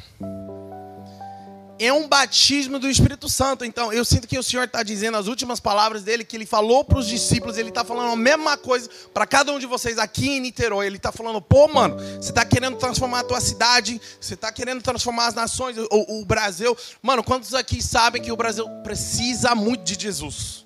é 1.78 1.92
um 1.92 2.08
batismo 2.08 2.80
do 2.80 2.90
Espírito 2.90 3.28
Santo. 3.30 3.66
Então, 3.66 3.92
eu 3.92 4.06
sinto 4.06 4.28
que 4.28 4.38
o 4.38 4.44
Senhor 4.44 4.64
está 4.64 4.82
dizendo 4.82 5.18
as 5.18 5.28
últimas 5.28 5.60
palavras 5.60 6.04
dele, 6.04 6.24
que 6.24 6.36
ele 6.36 6.46
falou 6.46 6.84
para 6.84 6.98
os 6.98 7.08
discípulos, 7.08 7.58
ele 7.58 7.70
está 7.70 7.84
falando 7.84 8.12
a 8.12 8.16
mesma 8.16 8.58
coisa 8.58 8.90
para 9.14 9.26
cada 9.26 9.52
um 9.52 9.60
de 9.60 9.66
vocês 9.66 9.98
aqui 9.98 10.30
em 10.30 10.40
Niterói. 10.40 10.86
Ele 10.86 10.98
está 10.98 11.12
falando, 11.12 11.42
pô, 11.42 11.68
mano, 11.68 11.98
você 11.98 12.30
está 12.30 12.46
querendo 12.46 12.78
transformar 12.78 13.20
a 13.20 13.24
tua 13.24 13.42
cidade, 13.42 14.00
você 14.20 14.36
está 14.36 14.52
querendo 14.52 14.82
transformar 14.82 15.28
as 15.28 15.34
nações, 15.34 15.78
o, 15.78 16.22
o 16.22 16.26
Brasil. 16.26 16.76
Mano, 17.02 17.24
quantos 17.24 17.54
aqui 17.54 17.82
sabem 17.82 18.22
que 18.22 18.32
o 18.32 18.38
Brasil 18.38 18.68
precisa 18.84 19.54
muito 19.54 19.84
de 19.84 20.02
Jesus? 20.02 20.66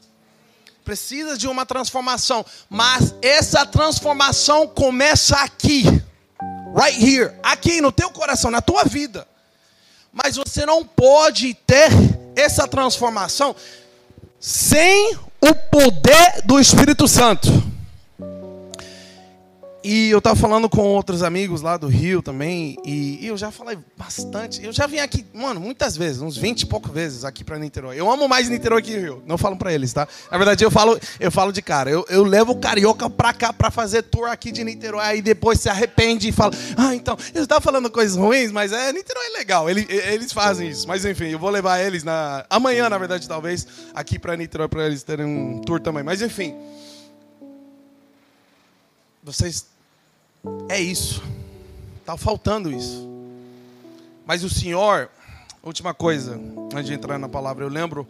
Precisa 0.85 1.37
de 1.37 1.47
uma 1.47 1.65
transformação, 1.65 2.43
mas 2.69 3.13
essa 3.21 3.63
transformação 3.65 4.67
começa 4.67 5.35
aqui, 5.37 5.83
right 6.75 7.03
here, 7.03 7.35
aqui 7.43 7.79
no 7.79 7.91
teu 7.91 8.09
coração, 8.09 8.49
na 8.49 8.61
tua 8.61 8.83
vida. 8.85 9.28
Mas 10.11 10.35
você 10.35 10.65
não 10.65 10.83
pode 10.83 11.53
ter 11.53 11.89
essa 12.35 12.67
transformação 12.67 13.55
sem 14.39 15.15
o 15.41 15.53
poder 15.53 16.41
do 16.45 16.59
Espírito 16.59 17.07
Santo. 17.07 17.68
E 19.81 20.09
eu 20.09 20.17
estava 20.17 20.35
falando 20.35 20.67
com 20.67 20.81
outros 20.81 21.23
amigos 21.23 21.61
lá 21.61 21.77
do 21.77 21.87
Rio 21.87 22.21
também, 22.21 22.75
e, 22.83 23.25
eu 23.25 23.37
já 23.37 23.49
falei 23.49 23.77
bastante. 23.97 24.63
Eu 24.63 24.73
já 24.73 24.85
vim 24.85 24.99
aqui, 24.99 25.25
mano, 25.33 25.59
muitas 25.59 25.95
vezes, 25.95 26.21
uns 26.21 26.35
20 26.35 26.63
e 26.63 26.65
poucas 26.65 26.91
vezes 26.91 27.23
aqui 27.23 27.45
para 27.45 27.57
Niterói. 27.57 27.97
Eu 27.97 28.11
amo 28.11 28.27
mais 28.27 28.49
Niterói 28.49 28.81
que 28.81 28.97
Rio, 28.97 29.23
não 29.25 29.37
falo 29.37 29.55
para 29.55 29.73
eles, 29.73 29.93
tá? 29.93 30.05
Na 30.29 30.37
verdade, 30.37 30.65
eu 30.65 30.69
falo, 30.69 30.99
eu 31.17 31.31
falo 31.31 31.53
de 31.53 31.61
cara. 31.61 31.89
Eu, 31.89 32.05
eu 32.09 32.25
levo 32.25 32.51
o 32.51 32.59
carioca 32.59 33.09
para 33.09 33.31
cá 33.31 33.53
para 33.53 33.71
fazer 33.71 34.03
tour 34.03 34.27
aqui 34.29 34.51
de 34.51 34.65
Niterói, 34.65 35.01
aí 35.01 35.21
depois 35.21 35.61
se 35.61 35.69
arrepende 35.69 36.27
e 36.27 36.31
fala: 36.33 36.51
Ah, 36.75 36.93
então, 36.93 37.17
eu 37.33 37.43
estava 37.43 37.61
falando 37.61 37.89
coisas 37.89 38.17
ruins, 38.17 38.51
mas 38.51 38.73
é, 38.73 38.91
Niterói 38.91 39.27
é 39.27 39.37
legal, 39.37 39.69
eles, 39.69 39.85
eles 39.89 40.33
fazem 40.33 40.67
isso. 40.67 40.85
Mas 40.89 41.05
enfim, 41.05 41.27
eu 41.27 41.39
vou 41.39 41.49
levar 41.49 41.79
eles 41.79 42.03
na. 42.03 42.45
Amanhã, 42.49 42.89
na 42.89 42.97
verdade, 42.97 43.29
talvez, 43.29 43.65
aqui 43.93 44.19
para 44.19 44.35
Niterói, 44.35 44.67
para 44.67 44.87
eles 44.87 45.03
terem 45.03 45.25
um 45.25 45.61
tour 45.61 45.79
também. 45.79 46.03
Mas 46.03 46.21
enfim. 46.21 46.53
Vocês. 49.35 49.65
É 50.67 50.79
isso. 50.79 51.21
Está 51.99 52.17
faltando 52.17 52.71
isso. 52.71 53.07
Mas 54.25 54.43
o 54.43 54.49
Senhor, 54.49 55.09
última 55.63 55.93
coisa, 55.93 56.39
antes 56.73 56.85
de 56.85 56.93
entrar 56.93 57.17
na 57.17 57.29
palavra, 57.29 57.63
eu 57.63 57.69
lembro 57.69 58.07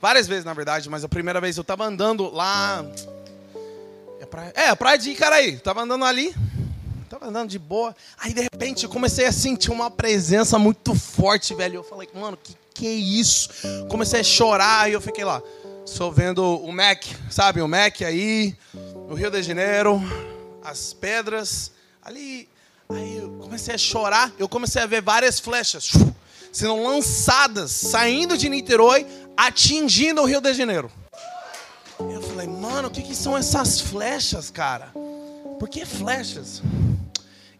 várias 0.00 0.26
vezes, 0.26 0.44
na 0.44 0.54
verdade, 0.54 0.88
mas 0.88 1.04
a 1.04 1.08
primeira 1.08 1.40
vez 1.40 1.56
eu 1.56 1.62
estava 1.62 1.84
andando 1.84 2.30
lá. 2.30 2.84
É 4.20 4.26
praia. 4.26 4.52
É, 4.54 4.74
praia 4.74 4.98
de 4.98 5.10
Icaraí. 5.10 5.58
Tava 5.58 5.82
andando 5.82 6.04
ali. 6.04 6.34
Tava 7.08 7.26
andando 7.26 7.50
de 7.50 7.58
boa. 7.58 7.94
Aí, 8.18 8.32
de 8.32 8.40
repente, 8.40 8.84
eu 8.84 8.90
comecei 8.90 9.26
a 9.26 9.32
sentir 9.32 9.70
uma 9.70 9.90
presença 9.90 10.58
muito 10.58 10.94
forte, 10.94 11.54
velho. 11.54 11.76
Eu 11.76 11.84
falei, 11.84 12.08
mano, 12.14 12.38
que 12.42 12.56
que 12.74 12.86
é 12.86 12.92
isso? 12.92 13.50
Comecei 13.88 14.20
a 14.20 14.24
chorar 14.24 14.90
e 14.90 14.94
eu 14.94 15.00
fiquei 15.00 15.24
lá. 15.24 15.42
Só 15.84 16.10
vendo 16.10 16.42
o 16.42 16.72
Mac, 16.72 17.04
sabe? 17.30 17.60
O 17.60 17.68
Mac 17.68 18.02
aí, 18.02 18.56
no 19.08 19.14
Rio 19.14 19.30
de 19.30 19.42
Janeiro, 19.42 20.00
as 20.64 20.92
pedras. 20.92 21.72
Ali, 22.02 22.48
aí 22.88 23.18
eu 23.18 23.30
comecei 23.40 23.74
a 23.74 23.78
chorar. 23.78 24.32
Eu 24.38 24.48
comecei 24.48 24.82
a 24.82 24.86
ver 24.86 25.02
várias 25.02 25.38
flechas 25.38 25.92
sendo 26.52 26.82
lançadas, 26.82 27.70
saindo 27.70 28.36
de 28.36 28.48
Niterói, 28.48 29.06
atingindo 29.36 30.20
o 30.20 30.26
Rio 30.26 30.40
de 30.40 30.52
Janeiro. 30.52 30.92
Eu 31.98 32.20
falei, 32.20 32.46
mano, 32.46 32.88
o 32.88 32.90
que, 32.90 33.00
que 33.02 33.14
são 33.14 33.36
essas 33.36 33.80
flechas, 33.80 34.50
cara? 34.50 34.92
Por 35.58 35.68
que 35.68 35.86
flechas? 35.86 36.62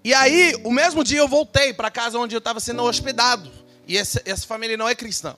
E 0.04 0.12
aí, 0.12 0.60
o 0.64 0.70
mesmo 0.70 1.02
dia 1.02 1.20
eu 1.20 1.28
voltei 1.28 1.72
para 1.72 1.90
casa 1.90 2.18
onde 2.18 2.34
eu 2.34 2.38
estava 2.38 2.60
sendo 2.60 2.82
hospedado. 2.82 3.50
E 3.86 3.96
essa, 3.96 4.20
essa 4.24 4.46
família 4.46 4.76
não 4.76 4.88
é 4.88 4.94
cristã. 4.94 5.36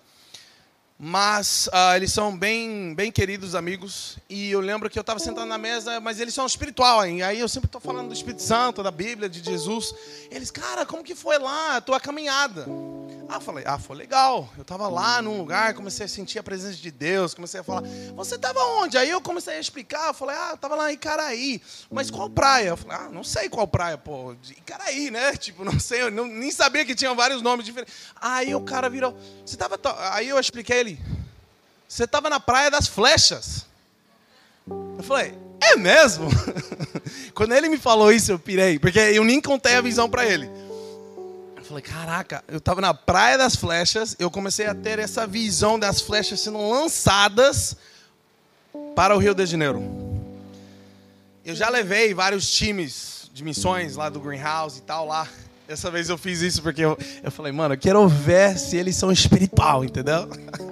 Mas 0.99 1.69
uh, 1.69 1.97
eles 1.97 2.13
são 2.13 2.37
bem, 2.37 2.95
bem 2.95 3.11
queridos 3.11 3.55
amigos. 3.55 4.17
E 4.29 4.51
eu 4.51 4.61
lembro 4.61 4.89
que 4.89 4.99
eu 4.99 5.01
estava 5.01 5.19
sentado 5.19 5.47
na 5.47 5.59
mesa, 5.59 6.01
mas 6.01 6.21
eles 6.21 6.33
são 6.33 6.47
espiritual. 6.47 7.05
Hein? 7.05 7.23
Aí 7.23 7.41
eu 7.41 7.49
sempre 7.49 7.67
estou 7.67 7.81
falando 7.81 8.09
do 8.09 8.15
Espírito 8.15 8.43
Santo, 8.43 8.83
da 8.83 8.93
Bíblia, 8.93 9.29
de 9.29 9.43
Jesus. 9.43 9.93
Eles, 10.31 10.51
cara, 10.51 10.87
como 10.87 11.03
que 11.03 11.15
foi 11.15 11.39
lá 11.39 11.77
a 11.77 11.81
tua 11.81 11.99
caminhada? 11.99 12.67
Ah, 13.29 13.41
falei, 13.41 13.65
ah, 13.67 13.79
foi 13.79 13.97
legal. 13.97 14.49
Eu 14.57 14.63
estava 14.63 14.89
lá 14.89 15.21
num 15.23 15.39
lugar, 15.39 15.75
comecei 15.75 16.07
a 16.07 16.09
sentir 16.09 16.39
a 16.39 16.43
presença 16.43 16.77
de 16.77 16.91
Deus, 16.91 17.35
comecei 17.35 17.61
a 17.61 17.65
falar, 17.65 17.83
você 18.15 18.35
estava 18.35 18.61
onde? 18.81 18.99
Aí 18.99 19.11
eu 19.11 19.21
comecei 19.21 19.57
a 19.57 19.61
explicar, 19.61 20.09
eu 20.09 20.15
falei, 20.15 20.37
ah, 20.37 20.49
eu 20.51 20.55
estava 20.55 20.75
lá 20.75 20.91
em 20.91 20.95
Icaraí. 20.95 21.63
Mas 21.91 22.11
qual 22.11 22.29
praia? 22.29 22.69
Eu 22.69 22.77
falei, 22.77 22.97
ah, 22.99 23.09
não 23.11 23.25
sei 23.25 23.49
qual 23.49 23.67
praia, 23.67 23.97
pô. 23.97 24.35
De 24.43 24.53
Icaraí, 24.53 25.11
né? 25.11 25.37
Tipo, 25.45 25.65
não 25.65 25.79
sei, 25.79 26.03
eu 26.03 26.11
não, 26.11 26.27
nem 26.27 26.51
sabia 26.51 26.85
que 26.85 26.95
tinha 26.95 27.13
vários 27.15 27.43
nomes 27.43 27.65
diferentes. 27.65 27.95
Aí 28.21 28.55
o 28.55 28.61
cara 28.61 28.89
virou, 28.89 29.17
você 29.45 29.55
estava. 29.55 29.79
Aí 30.13 30.29
eu 30.29 30.39
expliquei 30.39 30.79
ele, 30.79 31.01
você 31.89 32.05
estava 32.05 32.29
na 32.31 32.41
praia 32.41 32.71
das 32.71 32.89
flechas. 32.89 33.67
Eu 34.97 35.03
falei, 35.03 35.37
é 35.61 35.77
mesmo? 35.77 36.29
Quando 37.35 37.53
ele 37.53 37.69
me 37.69 37.77
falou 37.77 38.13
isso, 38.13 38.33
eu 38.33 38.39
pirei, 38.39 38.79
porque 38.79 38.99
eu 38.99 39.25
nem 39.25 39.41
contei 39.41 39.75
a 39.75 39.81
visão 39.81 40.09
para 40.09 40.25
ele. 40.25 40.64
Eu 41.65 41.69
falei, 41.69 41.83
caraca, 41.83 42.45
eu 42.47 42.59
estava 42.59 42.79
na 42.83 42.93
Praia 42.93 43.39
das 43.39 43.57
Flechas, 43.57 44.15
eu 44.19 44.31
comecei 44.31 44.67
a 44.67 44.75
ter 44.75 44.99
essa 44.99 45.27
visão 45.27 45.79
das 45.79 45.99
flechas 45.99 46.41
sendo 46.41 46.59
lançadas 46.69 47.75
para 48.95 49.17
o 49.17 49.19
Rio 49.19 49.35
de 49.35 49.47
Janeiro. 49.47 49.83
Eu 51.43 51.55
já 51.55 51.71
levei 51.71 52.13
vários 52.13 52.53
times 52.53 53.31
de 53.33 53.43
missões 53.43 53.97
lá 53.97 54.11
do 54.11 54.21
Greenhouse 54.21 54.81
e 54.81 54.83
tal 54.83 55.07
lá. 55.07 55.27
Dessa 55.67 55.91
vez 55.91 56.11
eu 56.11 56.19
fiz 56.19 56.43
isso 56.43 56.61
porque 56.61 56.83
eu, 56.83 56.99
eu 57.23 57.33
falei, 57.33 57.51
mano, 57.51 57.73
eu 57.73 57.79
quero 57.79 58.07
ver 58.07 58.59
se 58.59 58.77
eles 58.77 58.95
são 58.95 59.11
espiritual, 59.11 59.83
entendeu? 59.83 60.29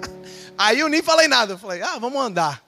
Aí 0.55 0.79
eu 0.79 0.89
nem 0.89 1.01
falei 1.01 1.27
nada, 1.27 1.53
eu 1.53 1.57
falei, 1.57 1.81
ah, 1.81 1.97
vamos 1.97 2.21
andar. 2.21 2.63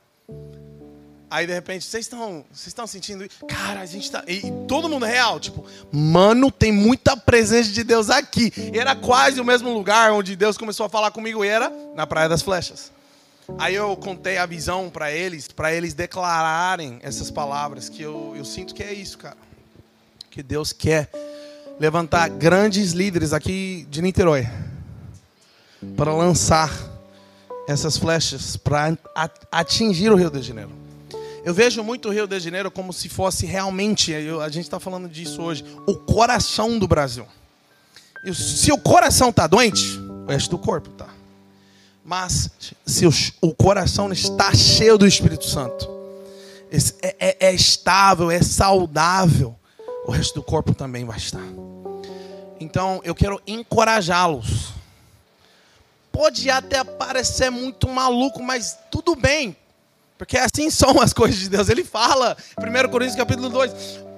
Aí 1.29 1.47
de 1.47 1.53
repente, 1.53 1.85
vocês 1.85 2.05
estão, 2.05 2.45
vocês 2.51 2.67
estão 2.67 2.85
sentindo? 2.85 3.27
Cara, 3.47 3.81
a 3.81 3.85
gente 3.85 4.09
tá. 4.11 4.23
E, 4.27 4.41
todo 4.67 4.87
mundo 4.87 5.05
real, 5.05 5.39
tipo, 5.39 5.65
mano, 5.91 6.51
tem 6.51 6.71
muita 6.71 7.17
presença 7.17 7.71
de 7.71 7.83
Deus 7.83 8.09
aqui. 8.09 8.53
E 8.73 8.77
era 8.77 8.95
quase 8.95 9.41
o 9.41 9.45
mesmo 9.45 9.73
lugar 9.73 10.11
onde 10.11 10.35
Deus 10.35 10.57
começou 10.57 10.85
a 10.85 10.89
falar 10.89 11.11
comigo, 11.11 11.43
e 11.43 11.47
era 11.47 11.71
na 11.95 12.05
Praia 12.05 12.29
das 12.29 12.41
Flechas. 12.41 12.91
Aí 13.57 13.75
eu 13.75 13.95
contei 13.97 14.37
a 14.37 14.45
visão 14.45 14.89
para 14.89 15.11
eles, 15.11 15.47
para 15.47 15.73
eles 15.73 15.93
declararem 15.93 16.99
essas 17.01 17.29
palavras, 17.29 17.89
que 17.89 18.01
eu, 18.01 18.33
eu 18.35 18.45
sinto 18.45 18.73
que 18.73 18.83
é 18.83 18.93
isso, 18.93 19.17
cara. 19.17 19.37
Que 20.29 20.41
Deus 20.43 20.71
quer 20.71 21.09
levantar 21.79 22.29
grandes 22.29 22.91
líderes 22.91 23.33
aqui 23.33 23.87
de 23.89 24.01
Niterói 24.01 24.47
para 25.95 26.13
lançar 26.13 26.71
essas 27.67 27.97
flechas 27.97 28.57
para 28.57 28.97
atingir 29.51 30.11
o 30.11 30.15
Rio 30.15 30.29
de 30.29 30.41
Janeiro. 30.41 30.84
Eu 31.45 31.53
vejo 31.53 31.83
muito 31.83 32.09
o 32.09 32.11
Rio 32.11 32.25
de 32.25 32.39
Janeiro 32.39 32.71
como 32.71 32.91
se 32.91 33.07
fosse 33.07 33.45
realmente, 33.45 34.11
eu, 34.11 34.41
a 34.41 34.49
gente 34.49 34.63
está 34.63 34.79
falando 34.79 35.07
disso 35.07 35.43
hoje, 35.43 35.63
o 35.85 35.93
coração 35.93 36.79
do 36.79 36.87
Brasil. 36.87 37.27
Se 38.33 38.71
o 38.71 38.79
coração 38.79 39.29
está 39.29 39.45
doente, 39.45 39.95
o 39.99 40.25
resto 40.25 40.49
do 40.49 40.57
corpo 40.57 40.89
está. 40.89 41.07
Mas 42.03 42.49
se 42.83 43.05
o, 43.05 43.11
o, 43.41 43.53
coração 43.53 44.11
está 44.11 44.55
cheio 44.55 44.97
do 44.97 45.05
Espírito 45.05 45.45
Santo, 45.45 45.87
é, 47.03 47.15
é, 47.19 47.37
é 47.49 47.53
estável, 47.53 48.31
é 48.31 48.41
saudável, 48.41 49.55
o 50.07 50.11
resto 50.11 50.33
do 50.33 50.43
corpo 50.43 50.73
também 50.73 51.05
vai 51.05 51.17
estar. 51.17 51.45
Então 52.59 53.01
eu 53.03 53.13
quero 53.13 53.39
encorajá-los. 53.45 54.73
Pode 56.11 56.49
até 56.49 56.83
parecer 56.83 57.51
muito 57.51 57.87
maluco, 57.87 58.41
mas 58.41 58.75
tudo 58.89 59.15
bem. 59.15 59.55
Porque 60.17 60.37
assim 60.37 60.69
são 60.69 61.01
as 61.01 61.13
coisas 61.13 61.39
de 61.39 61.49
Deus. 61.49 61.69
Ele 61.69 61.83
fala, 61.83 62.37
1 62.57 62.89
Coríntios 62.89 63.17
capítulo 63.17 63.49
2, 63.49 63.71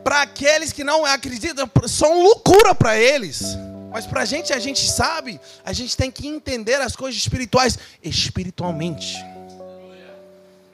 para 0.04 0.22
aqueles 0.22 0.72
que 0.72 0.84
não 0.84 1.06
acreditam, 1.06 1.70
são 1.88 2.24
loucura 2.24 2.76
para 2.76 2.98
eles. 2.98 3.58
Mas 3.92 4.06
para 4.06 4.22
a 4.22 4.26
gente, 4.26 4.54
a 4.54 4.60
gente 4.60 4.90
sabe, 4.90 5.40
a 5.66 5.74
gente 5.74 5.98
tem 5.98 6.12
que 6.12 6.28
entender 6.28 6.76
as 6.76 6.96
coisas 6.96 7.20
espirituais 7.20 7.80
espiritualmente. 8.04 9.16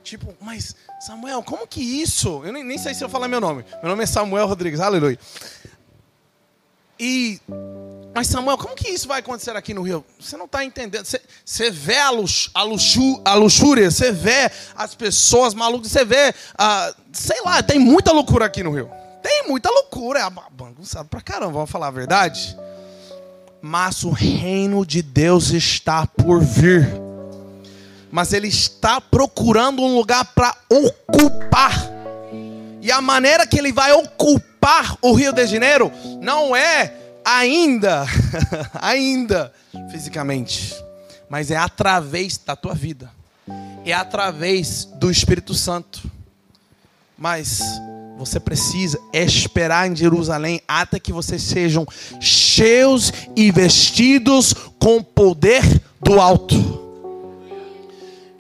Tipo, 0.03 0.35
mas 0.41 0.75
Samuel, 0.99 1.41
como 1.41 1.65
que 1.65 1.81
isso? 1.81 2.41
Eu 2.43 2.51
nem, 2.51 2.63
nem 2.63 2.77
sei 2.77 2.93
se 2.93 3.03
eu 3.03 3.09
falar 3.09 3.27
meu 3.27 3.39
nome. 3.39 3.63
Meu 3.81 3.89
nome 3.89 4.03
é 4.03 4.05
Samuel 4.05 4.47
Rodrigues, 4.47 4.79
aleluia. 4.79 5.17
E 6.99 7.39
mas 8.13 8.27
Samuel, 8.27 8.57
como 8.59 8.75
que 8.75 8.89
isso 8.89 9.07
vai 9.07 9.21
acontecer 9.21 9.55
aqui 9.55 9.73
no 9.73 9.81
Rio? 9.81 10.05
Você 10.19 10.37
não 10.37 10.45
está 10.45 10.63
entendendo. 10.63 11.03
Você, 11.03 11.19
você 11.43 11.71
vê 11.71 11.97
a, 11.97 12.11
lux, 12.11 12.51
a, 12.53 12.61
luxu, 12.61 13.19
a, 13.25 13.33
luxúria, 13.33 13.89
você 13.89 14.11
vê 14.11 14.51
as 14.75 14.93
pessoas 14.93 15.55
malucas, 15.55 15.91
você 15.91 16.05
vê, 16.05 16.29
uh, 16.29 16.95
sei 17.11 17.41
lá, 17.41 17.63
tem 17.63 17.79
muita 17.79 18.11
loucura 18.11 18.45
aqui 18.45 18.61
no 18.61 18.71
Rio. 18.71 18.89
Tem 19.23 19.47
muita 19.47 19.69
loucura, 19.71 20.19
é 20.19 20.29
bagunçado 20.51 21.09
pra 21.09 21.21
caramba, 21.21 21.53
vamos 21.53 21.71
falar 21.71 21.87
a 21.87 21.91
verdade. 21.91 22.55
Mas 23.59 24.03
o 24.03 24.11
reino 24.11 24.85
de 24.85 25.01
Deus 25.01 25.49
está 25.49 26.05
por 26.05 26.39
vir. 26.41 26.87
Mas 28.11 28.31
ele 28.31 28.47
está 28.47 29.01
procurando 29.01 29.81
um 29.81 29.95
lugar 29.95 30.25
para 30.35 30.55
ocupar. 30.69 31.89
E 32.79 32.91
a 32.91 33.01
maneira 33.01 33.47
que 33.47 33.57
ele 33.57 33.71
vai 33.71 33.91
ocupar 33.93 34.97
o 35.01 35.13
Rio 35.13 35.31
de 35.31 35.47
Janeiro 35.47 35.91
não 36.21 36.55
é 36.55 37.02
ainda, 37.25 38.05
ainda 38.75 39.53
fisicamente, 39.91 40.75
mas 41.29 41.51
é 41.51 41.55
através 41.55 42.37
da 42.37 42.55
tua 42.55 42.73
vida, 42.73 43.11
é 43.85 43.93
através 43.93 44.85
do 44.85 45.09
Espírito 45.09 45.53
Santo. 45.53 46.11
Mas 47.17 47.61
você 48.17 48.39
precisa 48.39 48.99
esperar 49.13 49.89
em 49.89 49.95
Jerusalém 49.95 50.61
até 50.67 50.99
que 50.99 51.13
vocês 51.13 51.41
sejam 51.41 51.85
cheios 52.19 53.11
e 53.35 53.51
vestidos 53.51 54.53
com 54.77 55.01
poder 55.01 55.63
do 56.01 56.19
alto. 56.19 56.55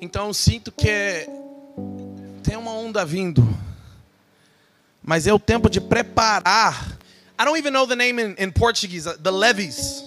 Então 0.01 0.33
sinto 0.33 0.71
que 0.71 1.27
tem 2.43 2.57
uma 2.57 2.71
onda 2.71 3.05
vindo, 3.05 3.47
mas 5.01 5.27
é 5.27 5.33
o 5.33 5.39
tempo 5.39 5.69
de 5.69 5.79
preparar 5.79 6.97
I 7.37 7.45
don't 7.45 7.57
even 7.57 7.73
know 7.73 7.85
the 7.85 7.95
name 7.95 8.19
in, 8.19 8.35
in 8.37 8.51
Portuguese, 8.51 9.07
uh, 9.07 9.15
the 9.19 9.31
levees. 9.31 10.03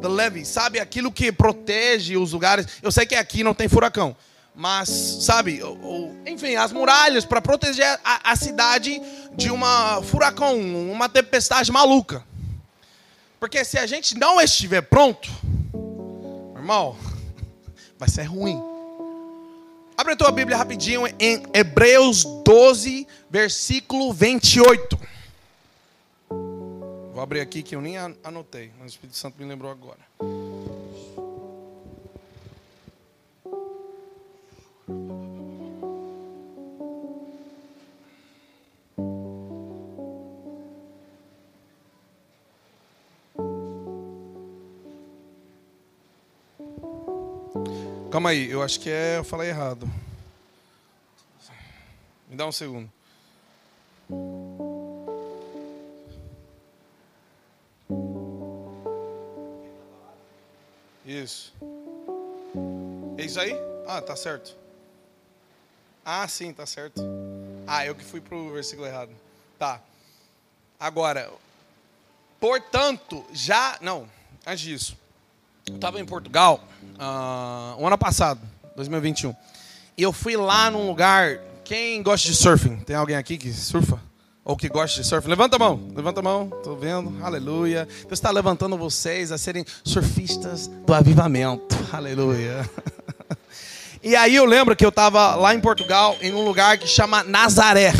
The 0.00 0.08
levees, 0.08 0.48
sabe? 0.48 0.80
Aquilo 0.80 1.12
que 1.12 1.30
protege 1.30 2.16
os 2.16 2.32
lugares. 2.32 2.66
Eu 2.82 2.90
sei 2.90 3.06
que 3.06 3.14
aqui 3.14 3.44
não 3.44 3.54
tem 3.54 3.68
furacão, 3.68 4.16
mas, 4.54 4.88
sabe? 4.88 5.62
Ou, 5.62 5.80
ou, 5.80 6.16
enfim, 6.26 6.56
as 6.56 6.72
muralhas 6.72 7.24
para 7.24 7.40
proteger 7.40 7.86
a, 8.04 8.32
a 8.32 8.36
cidade 8.36 9.00
de 9.34 9.50
uma 9.50 10.02
furacão, 10.02 10.58
uma 10.58 11.08
tempestade 11.08 11.70
maluca. 11.70 12.24
Porque 13.38 13.64
se 13.64 13.78
a 13.78 13.86
gente 13.86 14.16
não 14.16 14.40
estiver 14.40 14.82
pronto, 14.82 15.28
irmão, 16.56 16.96
vai 17.98 18.08
ser 18.08 18.24
ruim. 18.24 18.60
Abre 19.96 20.14
a 20.14 20.16
tua 20.16 20.32
Bíblia 20.32 20.56
rapidinho 20.56 21.06
em 21.18 21.42
Hebreus 21.52 22.24
12, 22.44 23.06
versículo 23.30 24.12
28. 24.12 24.98
Vou 27.22 27.24
abrir 27.24 27.40
aqui 27.40 27.62
que 27.62 27.76
eu 27.76 27.80
nem 27.80 27.96
anotei, 27.96 28.72
mas 28.76 28.86
o 28.86 28.94
Espírito 28.94 29.16
Santo 29.16 29.38
me 29.38 29.44
lembrou 29.46 29.70
agora. 29.70 30.00
Calma 48.10 48.30
aí, 48.30 48.50
eu 48.50 48.64
acho 48.64 48.80
que 48.80 48.90
é. 48.90 49.18
Eu 49.18 49.24
falei 49.24 49.48
errado. 49.48 49.88
Me 52.28 52.34
dá 52.34 52.48
um 52.48 52.50
segundo. 52.50 52.90
Isso. 61.04 61.52
É 63.18 63.24
isso 63.24 63.40
aí? 63.40 63.54
Ah, 63.86 64.00
tá 64.00 64.14
certo. 64.14 64.56
Ah, 66.04 66.26
sim, 66.28 66.52
tá 66.52 66.66
certo. 66.66 67.02
Ah, 67.66 67.84
eu 67.86 67.94
que 67.94 68.04
fui 68.04 68.20
pro 68.20 68.52
versículo 68.52 68.86
errado. 68.86 69.10
Tá. 69.58 69.80
Agora, 70.78 71.30
portanto, 72.40 73.24
já. 73.32 73.78
Não, 73.80 74.08
antes 74.46 74.60
disso. 74.64 74.96
Eu 75.66 75.76
estava 75.76 76.00
em 76.00 76.04
Portugal 76.04 76.62
uh, 76.94 77.80
o 77.80 77.86
ano 77.86 77.96
passado, 77.96 78.40
2021. 78.74 79.34
E 79.96 80.02
eu 80.02 80.12
fui 80.12 80.36
lá 80.36 80.70
num 80.70 80.86
lugar. 80.86 81.38
Quem 81.64 82.02
gosta 82.02 82.28
de 82.28 82.34
surfing? 82.34 82.78
Tem 82.80 82.96
alguém 82.96 83.16
aqui 83.16 83.38
que 83.38 83.52
surfa? 83.52 84.00
Ou 84.44 84.56
que 84.56 84.68
gosta 84.68 85.00
de 85.00 85.06
surf? 85.06 85.28
Levanta 85.28 85.56
a 85.56 85.58
mão, 85.58 85.88
levanta 85.94 86.18
a 86.18 86.22
mão, 86.22 86.50
estou 86.56 86.76
vendo, 86.76 87.24
aleluia. 87.24 87.86
Deus 88.00 88.12
está 88.14 88.30
levantando 88.30 88.76
vocês 88.76 89.30
a 89.30 89.38
serem 89.38 89.64
surfistas 89.84 90.66
do 90.66 90.92
avivamento, 90.92 91.76
aleluia. 91.92 92.68
E 94.04 94.16
aí 94.16 94.34
eu 94.34 94.44
lembro 94.44 94.74
que 94.74 94.84
eu 94.84 94.88
estava 94.88 95.36
lá 95.36 95.54
em 95.54 95.60
Portugal, 95.60 96.16
em 96.20 96.34
um 96.34 96.44
lugar 96.44 96.76
que 96.76 96.88
chama 96.88 97.22
Nazaré. 97.22 97.92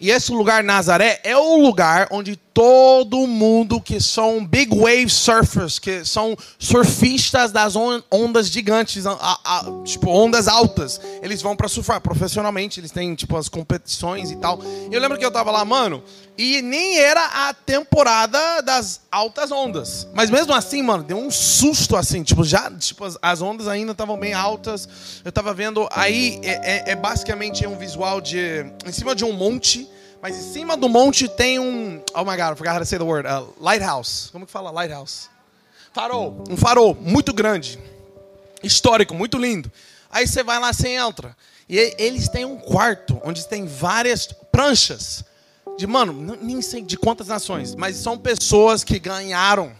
E 0.00 0.08
esse 0.08 0.30
lugar 0.30 0.62
Nazaré 0.62 1.20
é 1.24 1.36
o 1.36 1.56
lugar 1.56 2.06
onde 2.12 2.36
todo 2.52 3.26
mundo 3.26 3.80
que 3.80 4.00
são 4.00 4.44
big 4.44 4.74
wave 4.76 5.08
surfers, 5.08 5.78
que 5.78 6.04
são 6.04 6.36
surfistas 6.58 7.52
das 7.52 7.74
ondas 8.10 8.48
gigantes, 8.48 9.06
a, 9.06 9.12
a, 9.12 9.64
tipo 9.84 10.10
ondas 10.10 10.48
altas, 10.48 11.00
eles 11.22 11.40
vão 11.40 11.54
para 11.54 11.68
surfar 11.68 12.00
profissionalmente, 12.00 12.80
eles 12.80 12.90
têm 12.90 13.14
tipo 13.14 13.36
as 13.36 13.48
competições 13.48 14.30
e 14.30 14.36
tal. 14.36 14.60
Eu 14.90 15.00
lembro 15.00 15.18
que 15.18 15.24
eu 15.24 15.30
tava 15.30 15.50
lá, 15.50 15.64
mano, 15.64 16.02
e 16.36 16.60
nem 16.62 16.98
era 16.98 17.48
a 17.48 17.54
temporada 17.54 18.60
das 18.62 19.00
altas 19.10 19.52
ondas. 19.52 20.08
Mas 20.14 20.30
mesmo 20.30 20.52
assim, 20.52 20.82
mano, 20.82 21.04
deu 21.04 21.18
um 21.18 21.30
susto 21.30 21.96
assim, 21.96 22.22
tipo, 22.22 22.44
já, 22.44 22.70
tipo, 22.70 23.04
as, 23.04 23.18
as 23.22 23.42
ondas 23.42 23.68
ainda 23.68 23.92
estavam 23.92 24.18
bem 24.18 24.32
altas. 24.32 24.88
Eu 25.24 25.30
tava 25.30 25.54
vendo 25.54 25.88
aí 25.92 26.40
é, 26.42 26.90
é, 26.90 26.92
é 26.92 26.96
basicamente 26.96 27.66
um 27.66 27.76
visual 27.76 28.20
de 28.20 28.66
em 28.86 28.92
cima 28.92 29.14
de 29.14 29.24
um 29.24 29.32
monte 29.32 29.88
mas 30.22 30.36
em 30.36 30.52
cima 30.52 30.76
do 30.76 30.88
monte 30.88 31.28
tem 31.28 31.58
um. 31.58 32.02
Oh 32.14 32.24
my 32.24 32.36
God, 32.36 32.52
I 32.52 32.56
forgot 32.56 32.74
how 32.74 32.78
to 32.78 32.86
say 32.86 32.98
the 32.98 33.04
word. 33.04 33.26
Uh, 33.26 33.52
lighthouse. 33.58 34.30
Como 34.30 34.44
que 34.44 34.52
fala 34.52 34.70
lighthouse? 34.70 35.28
Farol. 35.92 36.44
Um 36.48 36.56
farol 36.56 36.94
muito 36.94 37.32
grande. 37.32 37.78
Histórico, 38.62 39.14
muito 39.14 39.38
lindo. 39.38 39.70
Aí 40.10 40.26
você 40.26 40.42
vai 40.42 40.58
lá, 40.58 40.72
você 40.72 40.88
entra. 40.88 41.36
E 41.68 41.94
eles 41.98 42.28
têm 42.28 42.44
um 42.44 42.58
quarto 42.58 43.20
onde 43.24 43.46
tem 43.46 43.66
várias 43.66 44.26
pranchas. 44.52 45.24
De, 45.78 45.86
mano, 45.86 46.36
nem 46.42 46.60
sei 46.60 46.82
de 46.82 46.96
quantas 46.96 47.28
nações. 47.28 47.74
Mas 47.74 47.96
são 47.96 48.18
pessoas 48.18 48.84
que 48.84 48.98
ganharam 48.98 49.72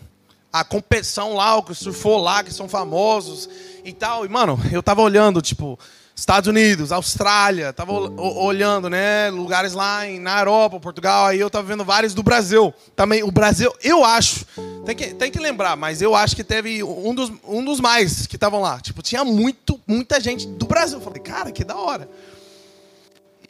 a 0.53 0.65
competição 0.65 1.35
lá, 1.35 1.57
o 1.57 1.63
que 1.63 1.75
surfou 1.75 2.19
lá, 2.19 2.43
que 2.43 2.53
são 2.53 2.69
famosos 2.69 3.49
e 3.85 3.93
tal. 3.93 4.25
E, 4.25 4.29
mano, 4.29 4.59
eu 4.73 4.83
tava 4.83 5.03
olhando, 5.03 5.43
tipo, 5.43 5.79
Estados 6.21 6.49
Unidos, 6.49 6.93
Austrália, 6.93 7.73
tava 7.73 7.93
olhando, 7.95 8.91
né, 8.91 9.31
lugares 9.31 9.73
lá 9.73 10.07
em, 10.07 10.19
na 10.19 10.39
Europa, 10.39 10.79
Portugal, 10.79 11.25
aí 11.29 11.41
eu 11.41 11.49
tava 11.49 11.67
vendo 11.67 11.83
vários 11.83 12.13
do 12.13 12.23
Brasil. 12.23 12.75
Também 12.95 13.23
o 13.23 13.31
Brasil, 13.31 13.73
eu 13.83 14.05
acho, 14.05 14.45
tem 14.85 14.95
que, 14.95 15.15
tem 15.15 15.31
que 15.31 15.39
lembrar, 15.39 15.79
mas 15.79 16.03
eu 16.03 16.15
acho 16.15 16.37
que 16.37 16.45
teve 16.45 16.85
um 16.85 17.15
dos, 17.15 17.33
um 17.43 17.65
dos 17.65 17.81
mais 17.81 18.27
que 18.27 18.37
estavam 18.37 18.61
lá. 18.61 18.79
Tipo, 18.81 19.01
tinha 19.01 19.25
muito, 19.25 19.81
muita 19.87 20.21
gente 20.21 20.47
do 20.47 20.67
Brasil. 20.67 20.99
Eu 20.99 21.03
falei, 21.03 21.23
cara, 21.23 21.51
que 21.51 21.65
da 21.65 21.77
hora. 21.77 22.07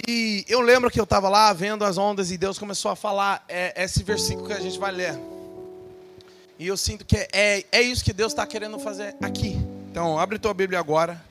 E 0.06 0.44
eu 0.48 0.60
lembro 0.60 0.92
que 0.92 1.00
eu 1.00 1.06
tava 1.06 1.28
lá 1.28 1.52
vendo 1.52 1.84
as 1.84 1.98
ondas 1.98 2.30
e 2.30 2.38
Deus 2.38 2.56
começou 2.56 2.92
a 2.92 2.96
falar 2.96 3.44
é, 3.48 3.82
esse 3.82 4.04
versículo 4.04 4.46
que 4.46 4.52
a 4.52 4.60
gente 4.60 4.78
vai 4.78 4.92
ler. 4.92 5.18
E 6.56 6.68
eu 6.68 6.76
sinto 6.76 7.04
que 7.04 7.16
é, 7.32 7.64
é 7.72 7.82
isso 7.82 8.04
que 8.04 8.12
Deus 8.12 8.30
está 8.30 8.46
querendo 8.46 8.78
fazer 8.78 9.16
aqui. 9.20 9.60
Então, 9.90 10.16
abre 10.20 10.38
tua 10.38 10.54
Bíblia 10.54 10.78
agora 10.78 11.29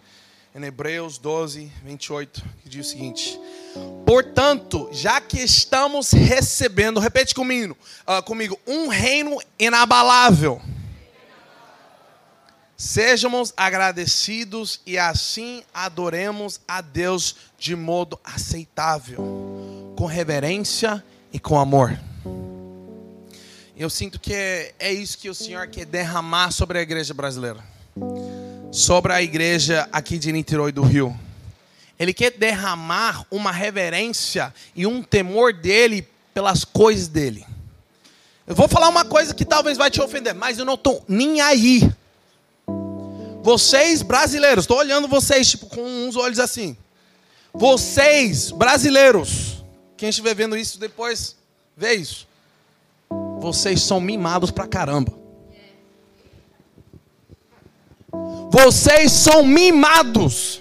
em 0.53 0.63
Hebreus 0.63 1.17
12, 1.17 1.71
28, 1.83 2.43
que 2.63 2.69
diz 2.69 2.87
o 2.87 2.89
seguinte: 2.89 3.39
Portanto, 4.05 4.89
já 4.91 5.21
que 5.21 5.39
estamos 5.39 6.11
recebendo, 6.11 6.99
repete 6.99 7.35
comigo, 7.35 7.77
uh, 8.07 8.23
comigo, 8.23 8.59
um 8.65 8.87
reino 8.87 9.37
inabalável, 9.59 10.61
sejamos 12.75 13.53
agradecidos 13.55 14.81
e 14.85 14.97
assim 14.97 15.63
adoremos 15.73 16.59
a 16.67 16.81
Deus 16.81 17.35
de 17.57 17.75
modo 17.75 18.19
aceitável, 18.23 19.93
com 19.95 20.05
reverência 20.05 21.03
e 21.31 21.39
com 21.39 21.59
amor. 21.59 21.97
Eu 23.77 23.89
sinto 23.89 24.19
que 24.19 24.33
é, 24.33 24.73
é 24.77 24.91
isso 24.91 25.17
que 25.17 25.29
o 25.29 25.35
Senhor 25.35 25.67
quer 25.67 25.85
derramar 25.85 26.51
sobre 26.51 26.79
a 26.79 26.81
igreja 26.81 27.13
brasileira 27.13 27.63
sobre 28.71 29.13
a 29.13 29.21
igreja 29.21 29.87
aqui 29.91 30.17
de 30.17 30.31
Niterói 30.31 30.71
do 30.71 30.81
Rio. 30.81 31.17
Ele 31.97 32.13
quer 32.13 32.31
derramar 32.31 33.25
uma 33.29 33.51
reverência 33.51 34.53
e 34.75 34.85
um 34.85 35.03
temor 35.03 35.53
dele 35.53 36.07
pelas 36.33 36.63
coisas 36.63 37.07
dele. 37.07 37.45
Eu 38.47 38.55
vou 38.55 38.67
falar 38.67 38.87
uma 38.87 39.05
coisa 39.05 39.33
que 39.33 39.43
talvez 39.43 39.77
vai 39.77 39.91
te 39.91 40.01
ofender, 40.01 40.33
mas 40.33 40.57
eu 40.57 40.65
não 40.65 40.75
estou 40.75 41.03
nem 41.07 41.41
aí. 41.41 41.91
Vocês 43.41 44.01
brasileiros, 44.01 44.63
estou 44.63 44.77
olhando 44.77 45.07
vocês 45.07 45.49
tipo 45.49 45.65
com 45.65 45.81
uns 45.81 46.15
olhos 46.15 46.39
assim. 46.39 46.77
Vocês 47.53 48.51
brasileiros, 48.51 49.63
quem 49.97 50.09
estiver 50.09 50.33
vendo 50.33 50.55
isso 50.55 50.79
depois, 50.79 51.35
vê 51.75 51.95
isso. 51.95 52.27
Vocês 53.39 53.81
são 53.81 53.99
mimados 53.99 54.51
pra 54.51 54.67
caramba. 54.67 55.18
Vocês 58.49 59.11
são 59.11 59.43
mimados. 59.43 60.59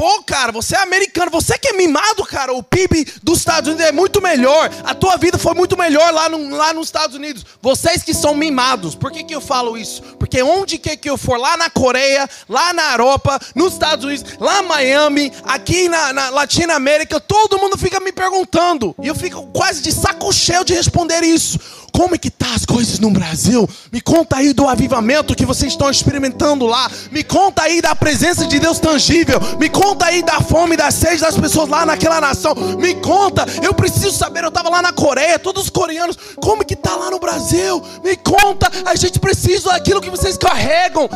Pô, 0.00 0.22
cara, 0.22 0.50
você 0.50 0.76
é 0.76 0.82
americano, 0.82 1.30
você 1.30 1.58
que 1.58 1.68
é 1.68 1.72
mimado, 1.74 2.24
cara. 2.24 2.54
O 2.54 2.62
PIB 2.62 3.06
dos 3.22 3.40
Estados 3.40 3.68
Unidos 3.68 3.86
é 3.86 3.92
muito 3.92 4.22
melhor. 4.22 4.70
A 4.82 4.94
tua 4.94 5.18
vida 5.18 5.36
foi 5.36 5.52
muito 5.52 5.76
melhor 5.76 6.10
lá, 6.10 6.26
no, 6.26 6.56
lá 6.56 6.72
nos 6.72 6.88
Estados 6.88 7.16
Unidos. 7.16 7.44
Vocês 7.60 8.02
que 8.02 8.14
são 8.14 8.34
mimados. 8.34 8.94
Por 8.94 9.12
que, 9.12 9.22
que 9.22 9.34
eu 9.34 9.42
falo 9.42 9.76
isso? 9.76 10.00
Porque 10.18 10.42
onde 10.42 10.78
quer 10.78 10.96
que 10.96 11.10
eu 11.10 11.18
for, 11.18 11.38
lá 11.38 11.54
na 11.56 11.68
Coreia, 11.68 12.26
lá 12.48 12.72
na 12.72 12.92
Europa, 12.92 13.38
nos 13.54 13.74
Estados 13.74 14.04
Unidos, 14.04 14.24
lá 14.40 14.62
em 14.62 14.66
Miami, 14.66 15.32
aqui 15.44 15.86
na, 15.86 16.14
na 16.14 16.30
Latinoamérica, 16.30 17.20
todo 17.20 17.58
mundo 17.58 17.76
fica 17.76 18.00
me 18.00 18.10
perguntando. 18.10 18.94
E 19.02 19.08
eu 19.08 19.14
fico 19.14 19.48
quase 19.48 19.82
de 19.82 19.92
saco 19.92 20.32
cheio 20.32 20.64
de 20.64 20.72
responder 20.72 21.22
isso. 21.24 21.58
Como 22.00 22.14
é 22.14 22.18
que 22.18 22.30
tá 22.30 22.54
as 22.54 22.64
coisas 22.64 22.98
no 22.98 23.10
Brasil? 23.10 23.68
Me 23.92 24.00
conta 24.00 24.38
aí 24.38 24.54
do 24.54 24.66
avivamento 24.66 25.34
que 25.34 25.44
vocês 25.44 25.70
estão 25.70 25.90
experimentando 25.90 26.64
lá. 26.64 26.90
Me 27.12 27.22
conta 27.22 27.64
aí 27.64 27.82
da 27.82 27.94
presença 27.94 28.46
de 28.46 28.58
Deus 28.58 28.78
tangível. 28.78 29.38
Me 29.58 29.68
conta 29.68 30.06
aí 30.06 30.22
da 30.22 30.40
fome 30.40 30.72
e 30.72 30.76
da 30.78 30.90
sede 30.90 31.20
das 31.20 31.36
pessoas 31.36 31.68
lá 31.68 31.84
naquela 31.84 32.18
nação. 32.18 32.54
Me 32.78 32.94
conta, 32.94 33.44
eu 33.62 33.74
preciso 33.74 34.12
saber. 34.12 34.42
Eu 34.42 34.48
estava 34.48 34.70
lá 34.70 34.80
na 34.80 34.94
Coreia, 34.94 35.38
todos 35.38 35.64
os 35.64 35.68
coreanos. 35.68 36.16
Como 36.36 36.62
é 36.62 36.64
que 36.64 36.74
tá 36.74 36.96
lá 36.96 37.10
no 37.10 37.20
Brasil? 37.20 37.82
Me 38.02 38.16
conta, 38.16 38.72
a 38.86 38.94
gente 38.94 39.18
precisa 39.18 39.68
daquilo 39.68 40.00
que 40.00 40.08
vocês 40.08 40.38
carregam. 40.38 41.06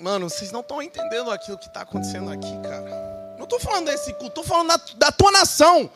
Mano, 0.00 0.30
vocês 0.30 0.52
não 0.52 0.60
estão 0.60 0.80
entendendo 0.80 1.30
aquilo 1.30 1.58
que 1.58 1.66
está 1.66 1.82
acontecendo 1.82 2.30
aqui, 2.30 2.60
cara. 2.62 3.34
Não 3.36 3.44
estou 3.44 3.58
falando 3.58 3.86
desse 3.86 4.12
culto, 4.12 4.40
estou 4.40 4.44
falando 4.44 4.68
da, 4.68 4.80
da 4.96 5.12
tua 5.12 5.30
nação 5.32 5.90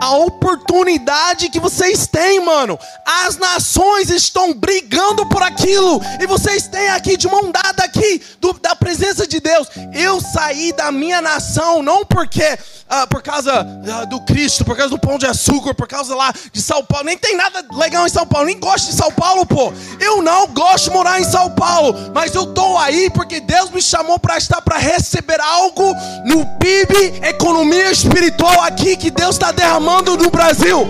a 0.00 0.16
oportunidade 0.16 1.48
que 1.48 1.60
vocês 1.60 2.06
têm, 2.06 2.40
mano. 2.40 2.78
As 3.24 3.36
nações 3.36 4.10
estão 4.10 4.52
brigando 4.52 5.26
por 5.26 5.42
aquilo 5.42 6.00
e 6.20 6.26
vocês 6.26 6.68
têm 6.68 6.88
aqui 6.90 7.16
de 7.16 7.28
mão 7.28 7.50
dada 7.50 7.84
aqui 7.84 8.20
do, 8.40 8.52
da 8.54 8.74
presença 8.76 9.26
de 9.26 9.40
Deus. 9.40 9.68
Eu 9.92 10.20
saí 10.20 10.72
da 10.72 10.92
minha 10.92 11.20
nação 11.20 11.82
não 11.82 12.04
porque 12.04 12.58
ah, 12.88 13.06
por 13.06 13.22
causa 13.22 13.52
ah, 13.52 14.04
do 14.04 14.20
Cristo, 14.20 14.64
por 14.64 14.76
causa 14.76 14.90
do 14.90 14.98
pão 14.98 15.18
de 15.18 15.26
açúcar, 15.26 15.74
por 15.74 15.88
causa 15.88 16.14
lá 16.14 16.32
de 16.52 16.60
São 16.60 16.84
Paulo. 16.84 17.06
Nem 17.06 17.18
tem 17.18 17.36
nada 17.36 17.64
legal 17.72 18.06
em 18.06 18.10
São 18.10 18.26
Paulo, 18.26 18.46
nem 18.46 18.58
gosto 18.58 18.90
de 18.90 18.96
São 18.96 19.10
Paulo, 19.12 19.46
pô. 19.46 19.72
Eu 20.00 20.22
não 20.22 20.46
gosto 20.48 20.84
de 20.84 20.90
morar 20.90 21.20
em 21.20 21.24
São 21.24 21.50
Paulo, 21.50 21.94
mas 22.14 22.34
eu 22.34 22.46
tô 22.52 22.76
aí 22.78 23.10
porque 23.10 23.40
Deus 23.40 23.70
me 23.70 23.80
chamou 23.80 24.18
para 24.18 24.36
estar 24.36 24.60
para 24.60 24.78
receber 24.78 25.40
algo 25.40 25.94
no 26.24 26.44
PIB, 26.58 27.26
economia 27.26 27.90
espiritual 27.90 28.60
aqui 28.62 28.96
que 28.96 29.10
Deus 29.10 29.36
está 29.36 29.52
derramando 29.52 29.75
no 29.80 30.30
Brasil. 30.30 30.86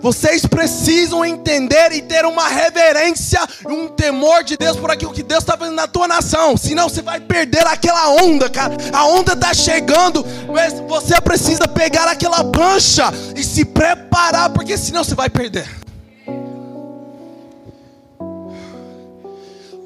Vocês 0.00 0.46
precisam 0.46 1.24
entender 1.24 1.92
e 1.92 2.02
ter 2.02 2.24
uma 2.24 2.48
reverência, 2.48 3.40
um 3.66 3.88
temor 3.88 4.44
de 4.44 4.56
Deus 4.56 4.76
por 4.76 4.90
aquilo 4.90 5.12
que 5.12 5.22
Deus 5.22 5.42
está 5.42 5.56
fazendo 5.56 5.74
na 5.74 5.88
tua 5.88 6.06
nação. 6.06 6.56
Senão 6.56 6.88
você 6.88 7.02
vai 7.02 7.18
perder 7.18 7.66
aquela 7.66 8.10
onda, 8.10 8.48
cara. 8.48 8.76
A 8.92 9.04
onda 9.06 9.32
está 9.32 9.52
chegando, 9.52 10.24
mas 10.52 10.74
você 10.86 11.20
precisa 11.20 11.66
pegar 11.66 12.08
aquela 12.08 12.44
prancha 12.44 13.12
e 13.34 13.42
se 13.42 13.64
preparar, 13.64 14.50
porque 14.50 14.76
senão 14.76 15.02
você 15.02 15.14
vai 15.14 15.28
perder. 15.28 15.68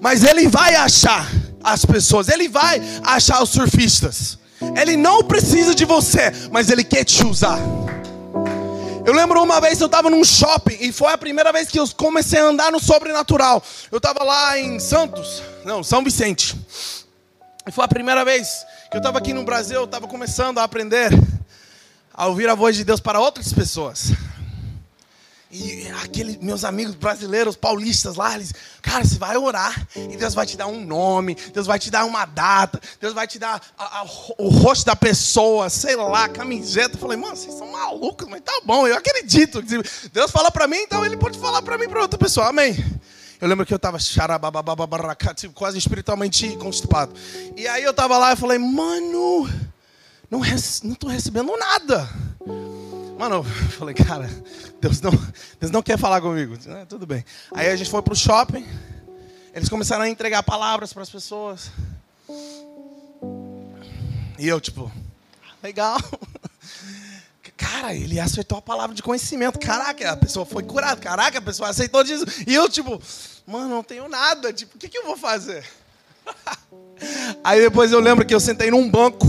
Mas 0.01 0.25
ele 0.25 0.49
vai 0.49 0.75
achar 0.75 1.31
as 1.63 1.85
pessoas, 1.85 2.29
ele 2.29 2.49
vai 2.49 2.83
achar 3.05 3.43
os 3.43 3.51
surfistas. 3.51 4.40
Ele 4.77 4.97
não 4.97 5.23
precisa 5.23 5.75
de 5.75 5.85
você, 5.85 6.33
mas 6.51 6.71
ele 6.71 6.85
quer 6.85 7.05
te 7.05 7.25
usar. 7.25 7.59
Eu 9.05 9.15
lembro 9.15 9.43
uma 9.43 9.61
vez 9.61 9.81
eu 9.81 9.87
estava 9.87 10.11
num 10.11 10.23
shopping 10.23 10.77
e 10.81 10.93
foi 10.93 11.13
a 11.13 11.19
primeira 11.19 11.53
vez 11.53 11.69
que 11.69 11.81
eu 11.81 11.89
comecei 11.97 12.39
a 12.39 12.45
andar 12.45 12.71
no 12.71 12.79
sobrenatural. 12.79 13.63
Eu 13.91 13.97
estava 13.99 14.23
lá 14.23 14.59
em 14.59 14.79
Santos, 14.79 15.43
não, 15.65 15.83
São 15.83 16.05
Vicente. 16.05 16.55
E 17.67 17.73
foi 17.73 17.85
a 17.85 17.89
primeira 17.89 18.25
vez 18.25 18.65
que 18.91 18.97
eu 18.97 19.01
estava 19.01 19.19
aqui 19.19 19.33
no 19.33 19.45
Brasil, 19.45 19.81
eu 19.81 19.85
estava 19.85 20.07
começando 20.07 20.59
a 20.59 20.65
aprender 20.65 21.11
a 22.13 22.27
ouvir 22.27 22.49
a 22.49 22.55
voz 22.55 22.77
de 22.77 22.85
Deus 22.85 23.01
para 23.01 23.19
outras 23.19 23.53
pessoas. 23.53 24.13
E 25.53 25.89
aqueles 26.05 26.37
meus 26.37 26.63
amigos 26.63 26.95
brasileiros, 26.95 27.57
paulistas 27.57 28.15
lá, 28.15 28.37
eles, 28.37 28.55
cara, 28.81 29.05
você 29.05 29.19
vai 29.19 29.37
orar 29.37 29.85
e 29.97 30.17
Deus 30.17 30.33
vai 30.33 30.47
te 30.47 30.57
dar 30.57 30.69
um 30.69 30.85
nome, 30.85 31.37
Deus 31.53 31.67
vai 31.67 31.77
te 31.77 31.91
dar 31.91 32.05
uma 32.05 32.25
data, 32.25 32.81
Deus 33.01 33.13
vai 33.13 33.27
te 33.27 33.37
dar 33.37 33.61
a, 33.77 33.99
a, 33.99 34.07
o 34.39 34.49
rosto 34.49 34.87
da 34.87 34.95
pessoa, 34.95 35.69
sei 35.69 35.97
lá, 35.97 36.29
camiseta. 36.29 36.95
Eu 36.95 37.01
falei, 37.01 37.17
mano, 37.17 37.35
vocês 37.35 37.53
são 37.55 37.73
malucos, 37.73 38.29
mas 38.29 38.43
tá 38.43 38.61
bom, 38.65 38.87
eu 38.87 38.95
acredito. 38.95 39.61
Deus 40.13 40.31
fala 40.31 40.53
para 40.53 40.69
mim, 40.69 40.77
então 40.77 41.05
ele 41.05 41.17
pode 41.17 41.37
falar 41.37 41.63
para 41.63 41.77
mim 41.77 41.89
para 41.89 42.01
outra 42.01 42.19
pessoa, 42.19 42.47
amém. 42.47 42.77
Eu 43.41 43.49
lembro 43.49 43.67
que 43.67 43.75
eu 43.75 43.77
estava 43.77 43.99
tipo, 45.35 45.53
quase 45.53 45.79
espiritualmente 45.79 46.57
constipado. 46.59 47.13
E 47.57 47.67
aí 47.67 47.83
eu 47.83 47.91
estava 47.91 48.17
lá 48.19 48.35
e 48.35 48.37
falei, 48.37 48.59
mano, 48.59 49.49
não, 50.31 50.43
tô 50.95 51.09
recebendo 51.09 51.57
nada. 51.57 52.09
Mano, 53.21 53.35
eu 53.35 53.45
falei, 53.77 53.95
cara, 53.95 54.31
Deus 54.81 54.99
não, 55.03 55.11
Deus 55.61 55.71
não 55.71 55.83
quer 55.83 55.99
falar 55.99 56.23
comigo. 56.23 56.57
É, 56.67 56.87
tudo 56.87 57.07
bem. 57.07 57.23
Aí 57.53 57.69
a 57.69 57.77
gente 57.77 57.91
foi 57.91 58.01
pro 58.01 58.17
shopping. 58.17 58.67
Eles 59.55 59.69
começaram 59.69 60.05
a 60.05 60.09
entregar 60.09 60.43
palavras 60.43 60.91
para 60.91 61.03
as 61.03 61.11
pessoas. 61.11 61.71
E 64.39 64.49
eu, 64.49 64.59
tipo, 64.59 64.91
legal. 65.63 65.99
Cara, 67.59 67.95
ele 67.95 68.19
acertou 68.19 68.57
a 68.57 68.63
palavra 68.63 68.97
de 68.97 69.03
conhecimento. 69.03 69.59
Caraca, 69.59 70.13
a 70.13 70.17
pessoa 70.17 70.47
foi 70.47 70.63
curada. 70.63 70.99
Caraca, 70.99 71.41
a 71.41 71.43
pessoa 71.43 71.69
aceitou 71.69 72.03
disso. 72.03 72.25
E 72.47 72.55
eu, 72.55 72.71
tipo, 72.71 73.03
mano, 73.47 73.69
não 73.69 73.83
tenho 73.85 74.09
nada. 74.09 74.51
Tipo, 74.51 74.77
o 74.77 74.79
que, 74.79 74.89
que 74.89 74.97
eu 74.97 75.05
vou 75.05 75.19
fazer? 75.19 75.63
Aí 77.45 77.61
depois 77.61 77.93
eu 77.93 78.01
lembro 78.01 78.25
que 78.25 78.35
eu 78.35 78.41
sentei 78.41 78.71
num 78.71 78.91
banco. 78.91 79.27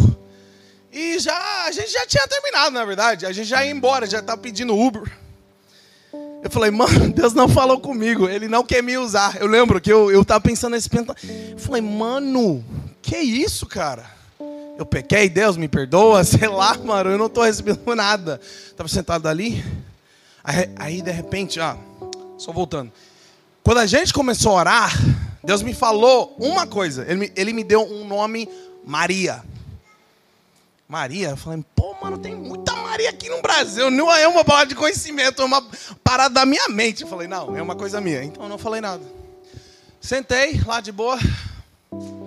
E 0.92 1.20
já, 1.20 1.66
a 1.66 1.72
gente 1.72 1.92
já 1.92 2.06
tinha 2.06 2.28
terminado, 2.28 2.72
na 2.72 2.84
verdade. 2.84 3.26
A 3.26 3.32
gente 3.32 3.48
já 3.48 3.64
ia 3.64 3.72
embora, 3.72 4.06
já 4.06 4.20
estava 4.20 4.40
pedindo 4.42 4.78
Uber. 4.78 5.04
Eu 6.44 6.50
falei, 6.50 6.72
mano, 6.72 7.14
Deus 7.14 7.34
não 7.34 7.48
falou 7.48 7.80
comigo, 7.80 8.28
Ele 8.28 8.48
não 8.48 8.64
quer 8.64 8.84
me 8.84 8.98
usar. 8.98 9.38
Eu 9.40 9.48
lembro 9.48 9.80
que 9.80 9.92
eu, 9.92 10.12
eu 10.12 10.26
tava 10.26 10.42
pensando 10.42 10.74
nesse 10.74 10.90
pensamento. 10.90 11.16
Eu 11.52 11.58
falei, 11.60 11.82
mano, 11.82 12.64
que 13.02 13.18
isso, 13.18 13.66
cara? 13.66 14.06
Eu 14.78 14.86
pequei, 14.86 15.30
Deus 15.30 15.56
me 15.56 15.68
perdoa, 15.68 16.24
sei 16.26 16.48
lá, 16.48 16.78
mano, 16.78 17.12
eu 17.12 17.18
não 17.18 17.28
estou 17.28 17.44
recebendo 17.44 17.96
nada. 17.96 18.42
Tava 18.76 18.90
sentado 18.90 19.28
ali. 19.28 19.64
Aí, 20.44 20.70
aí, 20.76 21.02
de 21.02 21.12
repente, 21.12 21.60
ó, 21.60 21.76
só 22.38 22.52
voltando. 22.52 22.92
Quando 23.64 23.78
a 23.78 23.86
gente 23.86 24.12
começou 24.12 24.54
a 24.54 24.56
orar, 24.56 24.94
Deus 25.44 25.62
me 25.62 25.74
falou 25.74 26.36
uma 26.40 26.66
coisa. 26.66 27.06
Ele 27.08 27.20
me, 27.20 27.32
ele 27.36 27.54
me 27.54 27.64
deu 27.64 27.82
um 27.82 28.08
nome 28.08 28.50
Maria. 28.84 29.44
Maria, 30.92 31.38
falei, 31.38 31.64
pô, 31.74 31.96
mano, 32.02 32.18
tem 32.18 32.36
muita 32.36 32.76
Maria 32.76 33.12
aqui 33.12 33.30
no 33.30 33.42
Brasil. 33.42 33.90
Não 33.90 34.12
é 34.12 34.28
uma 34.28 34.44
palavra 34.44 34.68
de 34.68 34.76
conhecimento, 34.76 35.42
é 35.42 35.46
uma 35.46 35.66
parada 36.04 36.36
da 36.36 36.46
minha 36.46 36.68
mente. 36.68 37.04
Eu 37.04 37.08
falei, 37.08 37.30
não, 37.30 37.56
é 37.56 37.62
uma 37.62 37.78
coisa 37.78 38.02
minha. 38.02 38.22
Então 38.22 38.44
eu 38.44 38.50
não 38.50 38.58
falei 38.58 38.82
nada. 38.82 39.02
Sentei 40.02 40.60
lá 40.66 40.82
de 40.82 40.92
boa, 40.92 41.18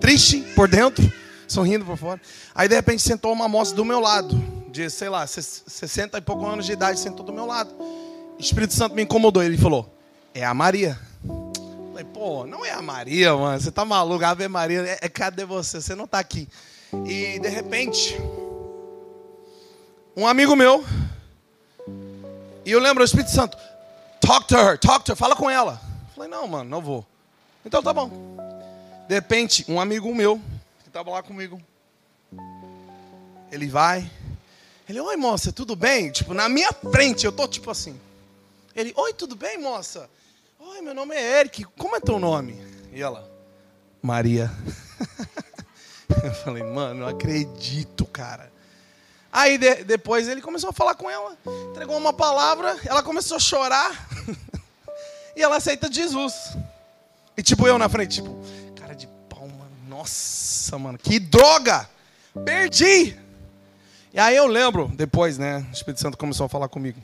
triste 0.00 0.40
por 0.56 0.66
dentro, 0.66 1.12
sorrindo 1.46 1.84
por 1.84 1.98
fora. 1.98 2.18
Aí 2.54 2.66
de 2.66 2.74
repente 2.74 3.02
sentou 3.02 3.34
uma 3.34 3.46
moça 3.46 3.74
do 3.74 3.84
meu 3.84 4.00
lado, 4.00 4.34
de 4.70 4.88
sei 4.88 5.10
lá, 5.10 5.26
60 5.26 6.16
e 6.16 6.20
poucos 6.22 6.48
anos 6.48 6.64
de 6.64 6.72
idade, 6.72 6.98
sentou 6.98 7.22
do 7.22 7.34
meu 7.34 7.44
lado. 7.44 7.70
O 7.78 8.36
Espírito 8.40 8.72
Santo 8.72 8.94
me 8.94 9.02
incomodou. 9.02 9.42
Ele 9.42 9.58
falou, 9.58 9.94
é 10.32 10.42
a 10.42 10.54
Maria. 10.54 10.98
Eu 11.22 11.90
falei, 11.90 12.04
pô, 12.14 12.46
não 12.46 12.64
é 12.64 12.70
a 12.70 12.80
Maria, 12.80 13.36
mano. 13.36 13.60
Você 13.60 13.70
tá 13.70 13.84
maluco? 13.84 14.24
Ave 14.24 14.48
Maria, 14.48 14.80
é, 14.86 14.98
é 15.02 15.08
cadê 15.10 15.44
você? 15.44 15.82
Você 15.82 15.94
não 15.94 16.06
tá 16.06 16.18
aqui. 16.18 16.48
E 17.04 17.38
de 17.38 17.48
repente, 17.48 18.16
um 20.16 20.26
amigo 20.26 20.54
meu, 20.54 20.84
e 22.64 22.70
eu 22.70 22.80
lembro 22.80 23.02
o 23.02 23.04
Espírito 23.04 23.30
Santo, 23.30 23.56
talk 24.20 24.46
to 24.46 24.56
her, 24.56 24.78
talk 24.78 25.04
to 25.04 25.12
her, 25.12 25.16
fala 25.16 25.34
com 25.34 25.50
ela. 25.50 25.80
Eu 26.08 26.14
falei, 26.14 26.30
não, 26.30 26.46
mano, 26.46 26.70
não 26.70 26.80
vou. 26.80 27.04
Então 27.64 27.82
tá 27.82 27.92
bom. 27.92 28.10
De 29.08 29.14
repente, 29.14 29.64
um 29.68 29.80
amigo 29.80 30.14
meu, 30.14 30.40
que 30.82 30.88
estava 30.88 31.10
lá 31.10 31.22
comigo, 31.22 31.60
ele 33.50 33.66
vai, 33.66 34.10
ele, 34.88 35.00
oi 35.00 35.16
moça, 35.16 35.52
tudo 35.52 35.74
bem? 35.74 36.10
Tipo, 36.10 36.32
na 36.32 36.48
minha 36.48 36.72
frente, 36.72 37.24
eu 37.24 37.32
tô 37.32 37.48
tipo 37.48 37.70
assim. 37.70 37.98
Ele, 38.74 38.92
oi, 38.96 39.12
tudo 39.12 39.34
bem, 39.34 39.58
moça? 39.58 40.08
Oi, 40.58 40.80
meu 40.80 40.94
nome 40.94 41.14
é 41.14 41.40
Eric, 41.40 41.64
como 41.78 41.96
é 41.96 42.00
teu 42.00 42.18
nome? 42.18 42.60
E 42.92 43.02
ela, 43.02 43.30
Maria. 44.02 44.50
Eu 46.22 46.34
falei, 46.34 46.62
mano, 46.62 47.00
não 47.00 47.08
acredito, 47.08 48.04
cara. 48.06 48.52
Aí 49.34 49.58
de, 49.58 49.82
depois 49.82 50.28
ele 50.28 50.40
começou 50.40 50.70
a 50.70 50.72
falar 50.72 50.94
com 50.94 51.10
ela, 51.10 51.36
entregou 51.68 51.96
uma 51.96 52.12
palavra, 52.12 52.78
ela 52.86 53.02
começou 53.02 53.36
a 53.36 53.40
chorar. 53.40 54.08
e 55.34 55.42
ela 55.42 55.56
aceita 55.56 55.92
Jesus. 55.92 56.56
E 57.36 57.42
tipo 57.42 57.66
eu 57.66 57.76
na 57.76 57.88
frente, 57.88 58.22
tipo, 58.22 58.40
cara 58.76 58.94
de 58.94 59.08
pau, 59.28 59.40
mano. 59.40 59.72
Nossa, 59.88 60.78
mano, 60.78 60.96
que 60.96 61.18
droga! 61.18 61.90
Perdi! 62.44 63.18
E 64.12 64.20
aí 64.20 64.36
eu 64.36 64.46
lembro, 64.46 64.86
depois, 64.94 65.36
né? 65.36 65.66
O 65.68 65.72
Espírito 65.72 66.00
Santo 66.00 66.16
começou 66.16 66.46
a 66.46 66.48
falar 66.48 66.68
comigo. 66.68 67.00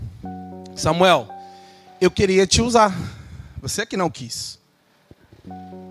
Samuel, 0.76 1.28
eu 2.00 2.12
queria 2.12 2.46
te 2.46 2.62
usar. 2.62 2.96
Você 3.60 3.84
que 3.84 3.96
não 3.96 4.08
quis. 4.08 4.56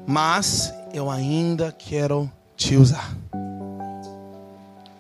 Mas 0.08 0.74
eu 0.94 1.12
ainda 1.12 1.74
quero 1.74 2.32
te 2.56 2.78
usar. 2.78 3.14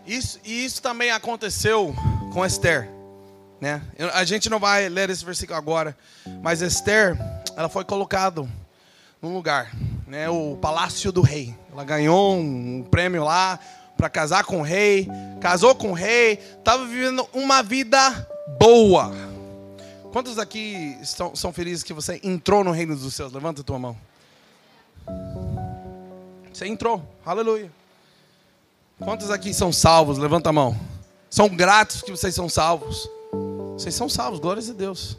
Isso, 0.10 0.40
e 0.44 0.66
isso 0.66 0.82
também 0.82 1.12
aconteceu 1.12 1.94
com 2.34 2.44
Esther. 2.44 2.90
Né? 3.62 3.80
A 4.16 4.24
gente 4.24 4.50
não 4.50 4.58
vai 4.58 4.90
ler 4.90 5.08
esse 5.12 5.24
versículo 5.24 5.56
agora, 5.56 5.96
mas 6.42 6.64
Esther, 6.64 7.16
ela 7.56 7.70
foi 7.70 7.86
colocada 7.86 8.42
num 9.22 9.36
lugar, 9.36 9.72
né? 10.08 10.28
o 10.28 10.58
palácio 10.60 11.12
do 11.12 11.22
rei. 11.22 11.56
Ela 11.72 11.84
ganhou 11.84 12.36
um 12.36 12.84
prêmio 12.90 13.24
lá 13.24 13.60
para 13.96 14.10
casar 14.10 14.44
com 14.46 14.62
o 14.62 14.64
rei, 14.64 15.08
casou 15.40 15.76
com 15.76 15.92
o 15.92 15.94
rei, 15.94 16.40
estava 16.58 16.88
vivendo 16.88 17.30
uma 17.32 17.62
vida 17.62 18.28
boa. 18.60 19.12
Quantos 20.12 20.40
aqui 20.40 20.98
estão, 21.04 21.36
são 21.36 21.54
felizes 21.54 21.84
que 21.84 21.94
você 21.94 22.20
entrou 22.24 22.64
no 22.64 22.72
reino 22.72 22.96
dos 22.96 23.14
céus? 23.14 23.32
Levanta 23.32 23.62
a 23.62 23.64
tua 23.64 23.78
mão. 23.78 23.96
Você 26.52 26.66
entrou, 26.66 27.00
aleluia. 27.24 27.79
Quantos 29.00 29.32
aqui 29.32 29.54
são 29.54 29.72
salvos? 29.72 30.18
Levanta 30.18 30.50
a 30.50 30.54
mão. 30.54 30.78
São 31.30 31.48
gratos 31.48 32.02
que 32.02 32.12
vocês 32.12 32.36
são 32.36 32.50
salvos. 32.50 33.10
Vocês 33.74 33.96
são 33.96 34.10
salvos, 34.10 34.40
glórias 34.40 34.70
a 34.70 34.74
Deus. 34.74 35.18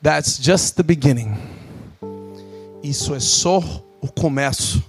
That's 0.00 0.38
just 0.40 0.76
the 0.76 0.82
beginning. 0.82 1.36
Isso 2.82 3.14
é 3.14 3.20
só 3.20 3.58
o 4.00 4.12
começo. 4.12 4.82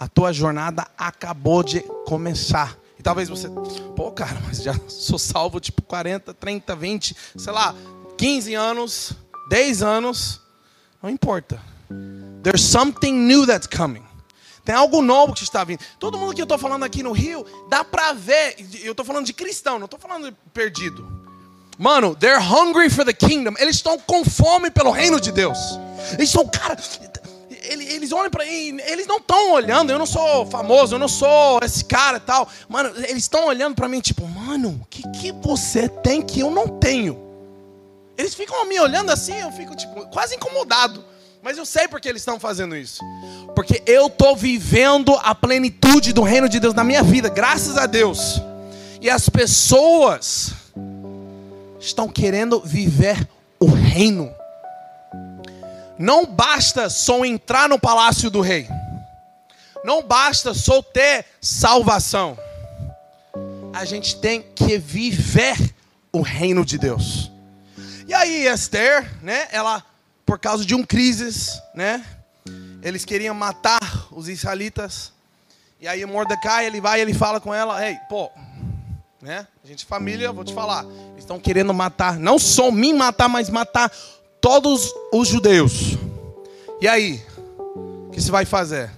A 0.00 0.08
tua 0.08 0.32
jornada 0.32 0.86
acabou 0.96 1.62
de 1.62 1.80
começar. 2.04 2.76
E 2.98 3.02
talvez 3.02 3.28
você, 3.28 3.48
pô, 3.94 4.10
cara, 4.10 4.40
mas 4.44 4.62
já 4.62 4.74
sou 4.88 5.18
salvo 5.18 5.60
tipo 5.60 5.82
40, 5.82 6.34
30, 6.34 6.74
20, 6.74 7.16
sei 7.36 7.52
lá, 7.52 7.74
15 8.16 8.54
anos, 8.54 9.12
10 9.50 9.82
anos. 9.82 10.40
Não 11.00 11.08
importa. 11.08 11.60
There's 12.42 12.62
something 12.62 13.12
new 13.12 13.46
that's 13.46 13.68
coming. 13.68 14.07
Tem 14.68 14.76
algo 14.76 15.00
novo 15.00 15.32
que 15.32 15.44
está 15.44 15.64
vindo. 15.64 15.80
Todo 15.98 16.18
mundo 16.18 16.34
que 16.34 16.42
eu 16.42 16.44
estou 16.44 16.58
falando 16.58 16.84
aqui 16.84 17.02
no 17.02 17.10
Rio, 17.12 17.42
dá 17.70 17.82
para 17.82 18.12
ver. 18.12 18.54
Eu 18.82 18.90
estou 18.90 19.02
falando 19.02 19.24
de 19.24 19.32
cristão, 19.32 19.78
não 19.78 19.86
estou 19.86 19.98
falando 19.98 20.30
de 20.30 20.36
perdido. 20.52 21.10
Mano, 21.78 22.14
they're 22.14 22.38
hungry 22.38 22.90
for 22.90 23.02
the 23.02 23.14
kingdom. 23.14 23.54
Eles 23.58 23.76
estão 23.76 23.98
com 23.98 24.22
fome 24.26 24.70
pelo 24.70 24.90
reino 24.90 25.18
de 25.18 25.32
Deus. 25.32 25.58
Eles 26.12 26.28
estão, 26.28 26.46
cara, 26.46 26.76
eles 27.62 28.12
olham 28.12 28.28
para 28.30 28.44
mim, 28.44 28.78
eles 28.84 29.06
não 29.06 29.16
estão 29.16 29.52
olhando. 29.52 29.90
Eu 29.90 29.98
não 29.98 30.04
sou 30.04 30.44
famoso, 30.44 30.96
eu 30.96 30.98
não 30.98 31.08
sou 31.08 31.60
esse 31.62 31.86
cara 31.86 32.18
e 32.18 32.20
tal. 32.20 32.46
Mano, 32.68 32.90
eles 32.94 33.22
estão 33.22 33.46
olhando 33.46 33.74
para 33.74 33.88
mim, 33.88 34.00
tipo, 34.00 34.28
mano, 34.28 34.80
o 34.82 34.86
que, 34.90 35.02
que 35.12 35.32
você 35.32 35.88
tem 35.88 36.20
que 36.20 36.40
eu 36.40 36.50
não 36.50 36.68
tenho? 36.78 37.18
Eles 38.18 38.34
ficam 38.34 38.66
me 38.66 38.78
olhando 38.78 39.10
assim, 39.10 39.40
eu 39.40 39.50
fico, 39.50 39.74
tipo, 39.74 40.06
quase 40.08 40.34
incomodado. 40.34 41.02
Mas 41.42 41.56
eu 41.56 41.64
sei 41.64 41.86
porque 41.88 42.08
eles 42.08 42.22
estão 42.22 42.38
fazendo 42.38 42.76
isso. 42.76 43.00
Porque 43.54 43.82
eu 43.86 44.08
estou 44.08 44.36
vivendo 44.36 45.14
a 45.22 45.34
plenitude 45.34 46.12
do 46.12 46.22
reino 46.22 46.48
de 46.48 46.58
Deus 46.58 46.74
na 46.74 46.84
minha 46.84 47.02
vida, 47.02 47.28
graças 47.28 47.76
a 47.76 47.86
Deus. 47.86 48.40
E 49.00 49.08
as 49.08 49.28
pessoas 49.28 50.52
estão 51.78 52.08
querendo 52.08 52.60
viver 52.60 53.28
o 53.60 53.66
reino. 53.66 54.32
Não 55.98 56.26
basta 56.26 56.88
só 56.90 57.24
entrar 57.24 57.68
no 57.68 57.78
palácio 57.78 58.30
do 58.30 58.40
rei. 58.40 58.68
Não 59.84 60.02
basta 60.02 60.52
só 60.54 60.82
ter 60.82 61.24
salvação. 61.40 62.36
a 63.72 63.84
gente 63.84 64.16
tem 64.16 64.42
que 64.42 64.76
viver 64.76 65.56
o 66.12 66.20
reino 66.20 66.64
de 66.64 66.78
Deus. 66.78 67.30
E 68.08 68.14
aí 68.14 68.46
Esther, 68.46 69.08
né, 69.22 69.46
ela 69.52 69.84
por 70.28 70.38
causa 70.38 70.62
de 70.62 70.74
um 70.74 70.84
crises, 70.84 71.58
né, 71.74 72.04
eles 72.82 73.02
queriam 73.02 73.34
matar 73.34 73.80
os 74.12 74.28
israelitas. 74.28 75.10
E 75.80 75.88
aí 75.88 76.04
Mordecai, 76.04 76.66
ele 76.66 76.82
vai 76.82 77.00
ele 77.00 77.14
fala 77.14 77.40
com 77.40 77.54
ela, 77.54 77.82
ei, 77.88 77.96
pô, 78.10 78.30
né? 79.22 79.46
A 79.64 79.66
gente 79.66 79.86
família, 79.86 80.30
vou 80.30 80.44
te 80.44 80.52
falar, 80.52 80.84
estão 81.16 81.40
querendo 81.40 81.72
matar, 81.72 82.18
não 82.18 82.38
só 82.38 82.70
me 82.70 82.92
matar, 82.92 83.26
mas 83.26 83.48
matar 83.48 83.90
todos 84.38 84.92
os 85.10 85.28
judeus. 85.28 85.96
E 86.78 86.86
aí, 86.86 87.24
o 87.66 88.10
que 88.12 88.20
você 88.20 88.30
vai 88.30 88.44
fazer? 88.44 88.90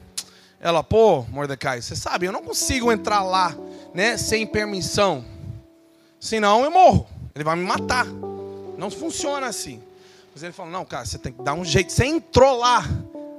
Ela, 0.60 0.82
pô, 0.82 1.22
Mordecai, 1.28 1.80
você 1.80 1.94
sabe, 1.94 2.26
eu 2.26 2.32
não 2.32 2.42
consigo 2.42 2.90
entrar 2.90 3.22
lá, 3.22 3.56
né, 3.94 4.16
sem 4.16 4.44
permissão. 4.44 5.24
Senão 6.18 6.64
eu 6.64 6.72
morro. 6.72 7.06
Ele 7.36 7.44
vai 7.44 7.54
me 7.54 7.64
matar. 7.64 8.04
Não 8.76 8.90
funciona 8.90 9.46
assim. 9.46 9.80
Mas 10.32 10.42
ele 10.42 10.52
falou: 10.52 10.72
"Não, 10.72 10.84
cara, 10.84 11.04
você 11.04 11.18
tem 11.18 11.32
que 11.32 11.42
dar 11.42 11.54
um 11.54 11.64
jeito. 11.64 11.92
Você 11.92 12.04
entrou 12.04 12.58
lá. 12.58 12.84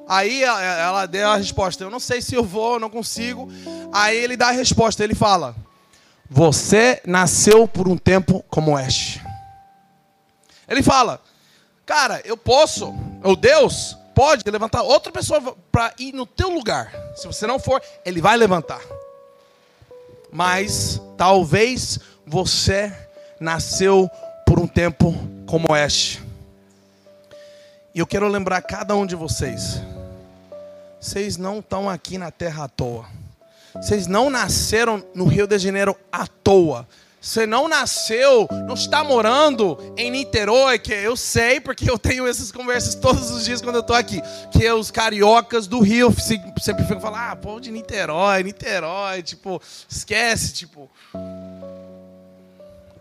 Aí 0.07 0.43
ela 0.43 1.05
deu 1.05 1.29
a 1.29 1.37
resposta: 1.37 1.83
Eu 1.83 1.89
não 1.89 1.99
sei 1.99 2.21
se 2.21 2.35
eu 2.35 2.43
vou, 2.43 2.73
eu 2.73 2.79
não 2.79 2.89
consigo. 2.89 3.49
Aí 3.93 4.17
ele 4.17 4.35
dá 4.35 4.49
a 4.49 4.51
resposta: 4.51 5.03
Ele 5.03 5.15
fala: 5.15 5.55
Você 6.29 7.01
nasceu 7.05 7.67
por 7.67 7.87
um 7.87 7.97
tempo 7.97 8.43
como 8.49 8.77
este. 8.77 9.21
Ele 10.67 10.83
fala: 10.83 11.21
Cara, 11.85 12.21
eu 12.25 12.35
posso, 12.35 12.93
ou 13.23 13.35
Deus 13.35 13.97
pode 14.13 14.43
levantar 14.49 14.81
outra 14.81 15.11
pessoa 15.11 15.55
para 15.71 15.93
ir 15.97 16.13
no 16.13 16.25
teu 16.25 16.49
lugar. 16.49 16.93
Se 17.15 17.25
você 17.25 17.47
não 17.47 17.57
for, 17.59 17.81
ele 18.05 18.21
vai 18.21 18.37
levantar. 18.37 18.81
Mas 20.31 21.01
talvez 21.17 21.99
você 22.25 22.93
nasceu 23.39 24.09
por 24.45 24.59
um 24.59 24.67
tempo 24.67 25.13
como 25.45 25.75
este. 25.75 26.30
E 27.93 27.99
eu 27.99 28.07
quero 28.07 28.27
lembrar 28.27 28.61
cada 28.61 28.95
um 28.95 29.05
de 29.05 29.15
vocês. 29.15 29.81
Vocês 30.99 31.35
não 31.35 31.59
estão 31.59 31.89
aqui 31.89 32.17
na 32.17 32.31
terra 32.31 32.63
à 32.63 32.67
toa. 32.69 33.05
Vocês 33.75 34.07
não 34.07 34.29
nasceram 34.29 35.03
no 35.13 35.25
Rio 35.25 35.45
de 35.45 35.57
Janeiro 35.57 35.95
à 36.11 36.25
toa. 36.25 36.87
Você 37.19 37.45
não 37.45 37.67
nasceu, 37.67 38.47
não 38.65 38.73
está 38.73 39.03
morando 39.03 39.77
em 39.95 40.09
Niterói, 40.09 40.79
que 40.79 40.91
eu 40.91 41.15
sei, 41.15 41.59
porque 41.59 41.89
eu 41.89 41.97
tenho 41.99 42.25
essas 42.25 42.51
conversas 42.51 42.95
todos 42.95 43.29
os 43.29 43.45
dias 43.45 43.61
quando 43.61 43.75
eu 43.75 43.81
estou 43.81 43.95
aqui. 43.95 44.21
Que 44.51 44.71
os 44.71 44.89
cariocas 44.89 45.67
do 45.67 45.81
Rio 45.81 46.11
sempre 46.59 46.83
ficam 46.83 46.99
falando, 46.99 47.21
ah, 47.21 47.35
pô, 47.35 47.59
de 47.59 47.71
Niterói, 47.71 48.41
Niterói, 48.41 49.21
tipo, 49.21 49.61
esquece, 49.87 50.53
tipo. 50.53 50.89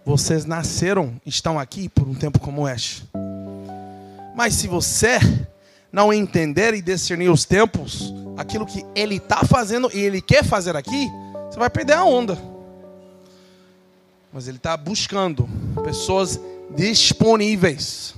Vocês 0.05 0.45
nasceram, 0.45 1.19
estão 1.25 1.59
aqui 1.59 1.89
por 1.89 2.07
um 2.07 2.15
tempo 2.15 2.39
como 2.41 2.69
este. 2.69 3.05
Mas 4.35 4.55
se 4.55 4.69
você 4.69 5.19
não 5.93 6.13
entender 6.13 6.75
e 6.75 6.83
discernir 6.83 7.29
os 7.31 7.45
tempos, 7.45 8.13
aquilo 8.37 8.65
que 8.65 8.85
ele 8.95 9.17
está 9.17 9.45
fazendo 9.45 9.91
e 9.93 9.99
ele 9.99 10.21
quer 10.21 10.45
fazer 10.45 10.77
aqui, 10.77 11.09
você 11.51 11.59
vai 11.59 11.69
perder 11.69 11.95
a 11.95 12.05
onda. 12.05 12.39
Mas 14.33 14.47
ele 14.47 14.59
está 14.59 14.77
buscando 14.77 15.49
pessoas 15.83 16.41
disponíveis. 16.75 18.15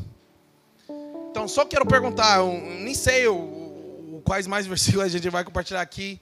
Então, 1.30 1.48
só 1.48 1.64
quero 1.64 1.86
perguntar, 1.86 2.38
eu 2.38 2.52
nem 2.80 2.94
sei 2.94 3.26
o, 3.26 4.20
quais 4.24 4.46
mais 4.46 4.66
versículos 4.66 5.06
a 5.06 5.08
gente 5.08 5.28
vai 5.30 5.44
compartilhar 5.44 5.80
aqui. 5.80 6.20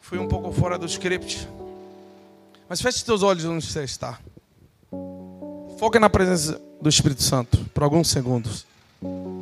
Fui 0.00 0.18
um 0.18 0.26
pouco 0.26 0.52
fora 0.52 0.76
do 0.76 0.86
script. 0.86 1.48
Mas 2.68 2.80
feche 2.80 3.04
seus 3.04 3.22
olhos 3.22 3.44
onde 3.44 3.64
você 3.64 3.84
está. 3.84 4.18
Foque 5.78 5.98
na 5.98 6.10
presença 6.10 6.60
do 6.80 6.88
Espírito 6.88 7.22
Santo 7.22 7.64
por 7.72 7.82
alguns 7.82 8.08
segundos. 8.08 8.66
Espírito 9.00 9.37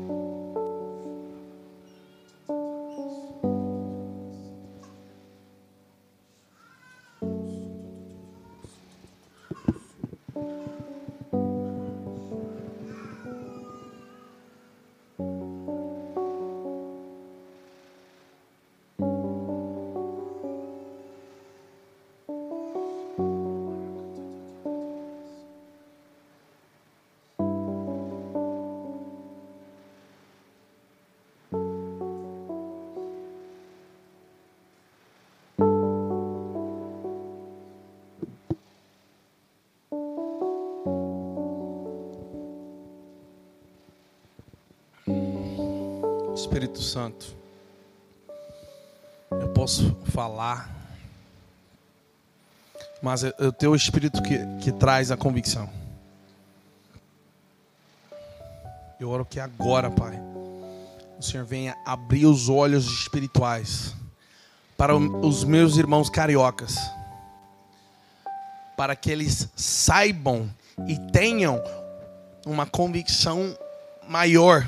Santo, 46.87 47.37
eu 49.31 49.49
posso 49.49 49.97
falar, 50.13 50.71
mas 53.03 53.25
é 53.25 53.35
o 53.41 53.53
teu 53.53 53.75
Espírito 53.75 54.23
que, 54.23 54.39
que 54.63 54.71
traz 54.71 55.11
a 55.11 55.17
convicção. 55.17 55.69
Eu 59.01 59.11
oro 59.11 59.25
que 59.25 59.41
agora, 59.41 59.91
Pai, 59.91 60.19
o 61.19 61.23
Senhor 61.23 61.45
venha 61.45 61.77
abrir 61.85 62.25
os 62.25 62.49
olhos 62.49 62.87
espirituais 62.87 63.93
para 64.77 64.97
os 64.97 65.43
meus 65.43 65.77
irmãos 65.77 66.09
cariocas, 66.09 66.77
para 68.77 68.95
que 68.95 69.11
eles 69.11 69.49
saibam 69.57 70.49
e 70.87 70.99
tenham 71.11 71.61
uma 72.47 72.65
convicção 72.65 73.59
maior 74.09 74.67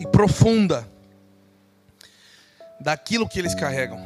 e 0.00 0.06
profunda 0.06 0.90
daquilo 2.80 3.28
que 3.28 3.38
eles 3.38 3.54
carregam. 3.54 4.00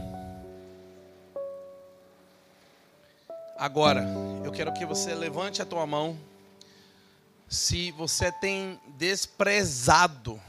Agora, 3.57 4.05
eu 4.45 4.51
quero 4.51 4.73
que 4.75 4.85
você 4.85 5.15
levante 5.15 5.63
a 5.63 5.65
tua 5.65 5.87
mão 5.87 6.19
se 7.49 7.93
você 7.93 8.33
tem 8.33 8.81
desprezado 8.99 10.41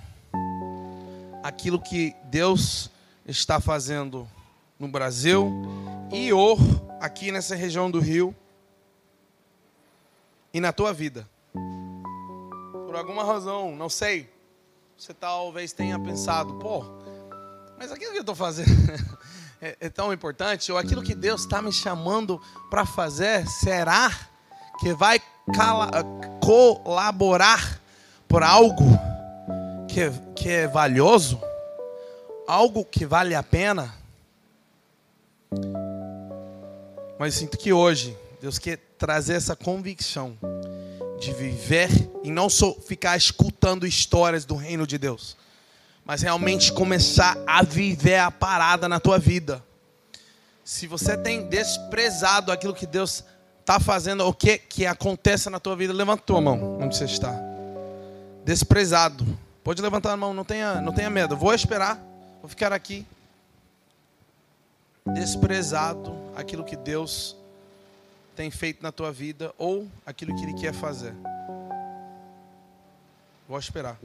aquilo 1.43 1.80
que 1.80 2.16
Deus 2.24 2.89
está 3.28 3.60
fazendo 3.60 4.28
no 4.80 4.88
Brasil 4.88 5.52
e 6.12 6.34
ou 6.34 6.58
aqui 7.00 7.32
nessa 7.32 7.56
região 7.56 7.91
do 7.91 8.00
Rio 8.00 8.36
e 10.52 10.60
na 10.60 10.74
tua 10.74 10.91
vida. 10.91 11.30
Por 12.88 12.96
alguma 12.96 13.24
razão, 13.24 13.76
não 13.76 13.89
sei, 13.89 14.34
você 14.98 15.14
talvez 15.14 15.74
tenha 15.74 16.00
pensado, 16.00 16.54
pô, 16.56 16.84
mas 17.78 17.91
aquilo 17.91 18.12
que 18.12 18.18
eu 18.18 18.22
estou 18.22 18.36
fazendo 18.36 18.70
é, 19.62 19.76
é, 19.82 19.89
tão 19.89 20.14
importante, 20.14 20.72
ou 20.72 20.78
aquilo 20.78 21.04
que 21.04 21.14
Deus 21.14 21.41
está 21.41 21.62
me 21.62 21.72
chamando 21.72 22.41
para 22.70 22.86
fazer, 22.86 23.46
será 23.48 24.10
que 24.80 24.93
vai 24.93 25.22
colaborar 26.41 27.82
por 28.28 28.41
algo 28.41 28.86
que, 29.88 30.10
que 30.34 30.50
é 30.50 30.68
valioso? 30.68 31.41
Algo 32.48 32.86
que 32.86 33.06
vale 33.06 33.36
a 33.36 33.43
pena? 33.43 33.93
Mas 37.20 37.36
sinto 37.36 37.58
que 37.58 37.74
hoje 37.74 38.18
Deus 38.41 38.58
quer 38.58 38.78
trazer 38.98 39.34
essa 39.34 39.56
convicção 39.56 40.38
de 41.26 41.34
viver 41.34 41.89
e 42.23 42.30
não 42.30 42.49
só 42.49 42.71
ficar 42.73 43.17
escutando 43.17 43.88
histórias 43.88 44.45
do 44.45 44.55
reino 44.55 44.86
de 44.86 44.97
Deus, 44.97 45.36
mas 46.05 46.21
realmente 46.21 46.71
começar 46.71 47.36
a 47.47 47.63
viver 47.63 48.19
a 48.19 48.30
parada 48.30 48.88
na 48.88 48.99
tua 48.99 49.17
vida. 49.17 49.63
Se 50.63 50.86
você 50.86 51.17
tem 51.17 51.47
desprezado 51.47 52.51
aquilo 52.51 52.76
que 52.76 52.86
Deus 52.86 53.23
está 53.59 53.80
fazendo, 53.80 54.26
o 54.28 54.34
que 54.34 54.59
que 54.59 54.86
acontece 54.86 55.49
na 55.49 55.59
tua 55.59 55.76
vida, 55.76 55.91
levanta 55.91 56.21
tua 56.23 56.39
mão 56.39 56.80
onde 56.80 56.95
você 56.95 57.05
está. 57.05 57.34
Desprezado. 58.43 59.26
Pode 59.63 59.82
levantar 59.82 60.11
a 60.11 60.17
mão, 60.17 60.32
não 60.32 60.45
tenha, 60.45 60.80
não 60.80 60.93
tenha 60.93 61.09
medo. 61.09 61.36
Vou 61.36 61.51
esperar, 61.51 61.99
vou 62.39 62.47
ficar 62.47 62.71
aqui. 62.71 63.03
Desprezado 65.07 66.15
aquilo 66.36 66.63
que 66.63 66.76
Deus 66.76 67.36
tem 68.36 68.51
feito 68.51 68.83
na 68.83 68.91
tua 68.91 69.11
vida 69.11 69.53
ou 69.57 69.88
aquilo 70.05 70.36
que 70.36 70.43
Ele 70.43 70.53
quer 70.53 70.73
fazer. 70.73 71.15
Vou 73.47 73.57
esperar. 73.57 73.97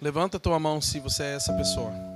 Levanta 0.00 0.36
a 0.36 0.40
tua 0.40 0.58
mão 0.58 0.80
se 0.82 1.00
você 1.00 1.22
é 1.22 1.34
essa 1.36 1.52
pessoa. 1.54 2.13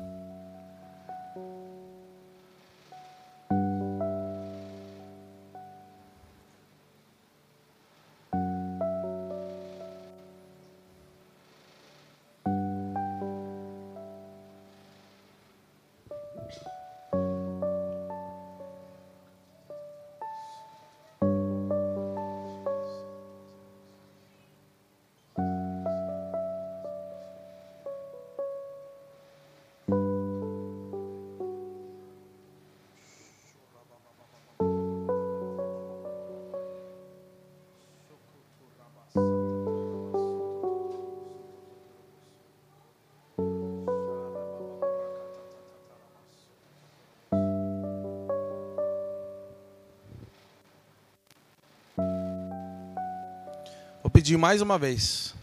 Pedir 54.28 54.36
mais 54.36 54.60
uma 54.60 54.78
vez. 54.78 55.34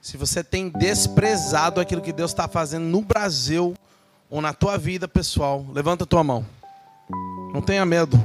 Se 0.00 0.16
você 0.16 0.42
tem 0.42 0.68
desprezado 0.68 1.80
aquilo 1.80 2.02
que 2.02 2.12
Deus 2.12 2.32
está 2.32 2.48
fazendo 2.48 2.82
no 2.82 3.00
Brasil 3.00 3.72
ou 4.28 4.40
na 4.40 4.52
tua 4.52 4.76
vida 4.76 5.06
pessoal, 5.06 5.64
levanta 5.72 6.02
a 6.02 6.06
tua 6.08 6.24
mão. 6.24 6.44
Não 7.54 7.62
tenha 7.62 7.86
medo. 7.86 8.20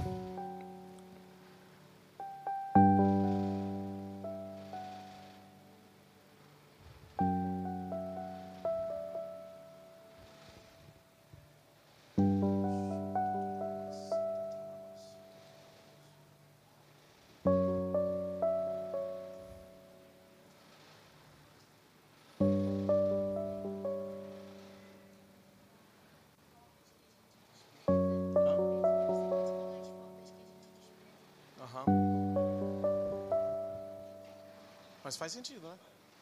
Mas 35.08 35.16
faz 35.16 35.32
sentido, 35.32 35.66
né? 35.66 35.74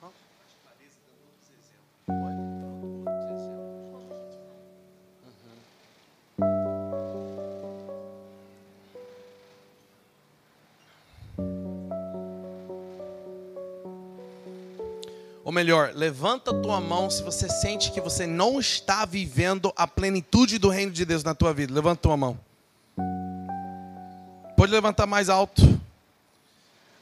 Hã? 0.03 0.09
Ou 15.43 15.51
melhor, 15.51 15.91
levanta 15.95 16.51
a 16.51 16.53
tua 16.53 16.79
mão 16.79 17.09
se 17.09 17.23
você 17.23 17.49
sente 17.49 17.91
que 17.91 17.99
você 17.99 18.27
não 18.27 18.59
está 18.59 19.03
vivendo 19.03 19.73
a 19.75 19.87
plenitude 19.87 20.59
do 20.59 20.69
reino 20.69 20.91
de 20.91 21.03
Deus 21.05 21.23
na 21.23 21.33
tua 21.33 21.51
vida. 21.55 21.73
Levanta 21.73 22.01
a 22.01 22.03
tua 22.03 22.17
mão. 22.17 22.39
Pode 24.55 24.71
levantar 24.71 25.07
mais 25.07 25.27
alto. 25.27 25.74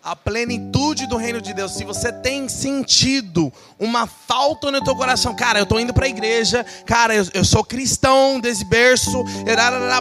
A 0.04 0.16
plenitude 0.16 1.08
do 1.08 1.16
reino 1.16 1.42
de 1.42 1.54
Deus. 1.54 1.72
Se 1.72 1.86
você 1.86 2.12
tem 2.12 2.50
sentido 2.50 3.52
uma 3.80 4.06
falta 4.06 4.70
no 4.70 4.84
teu 4.84 4.96
coração, 4.96 5.34
cara, 5.34 5.60
eu 5.60 5.66
tô 5.66 5.80
indo 5.80 5.94
pra 5.94 6.10
igreja, 6.10 6.66
cara, 6.86 7.16
eu, 7.16 7.26
eu 7.34 7.46
sou 7.46 7.64
cristão 7.64 8.40
desse 8.40 8.66
berço, 8.66 9.24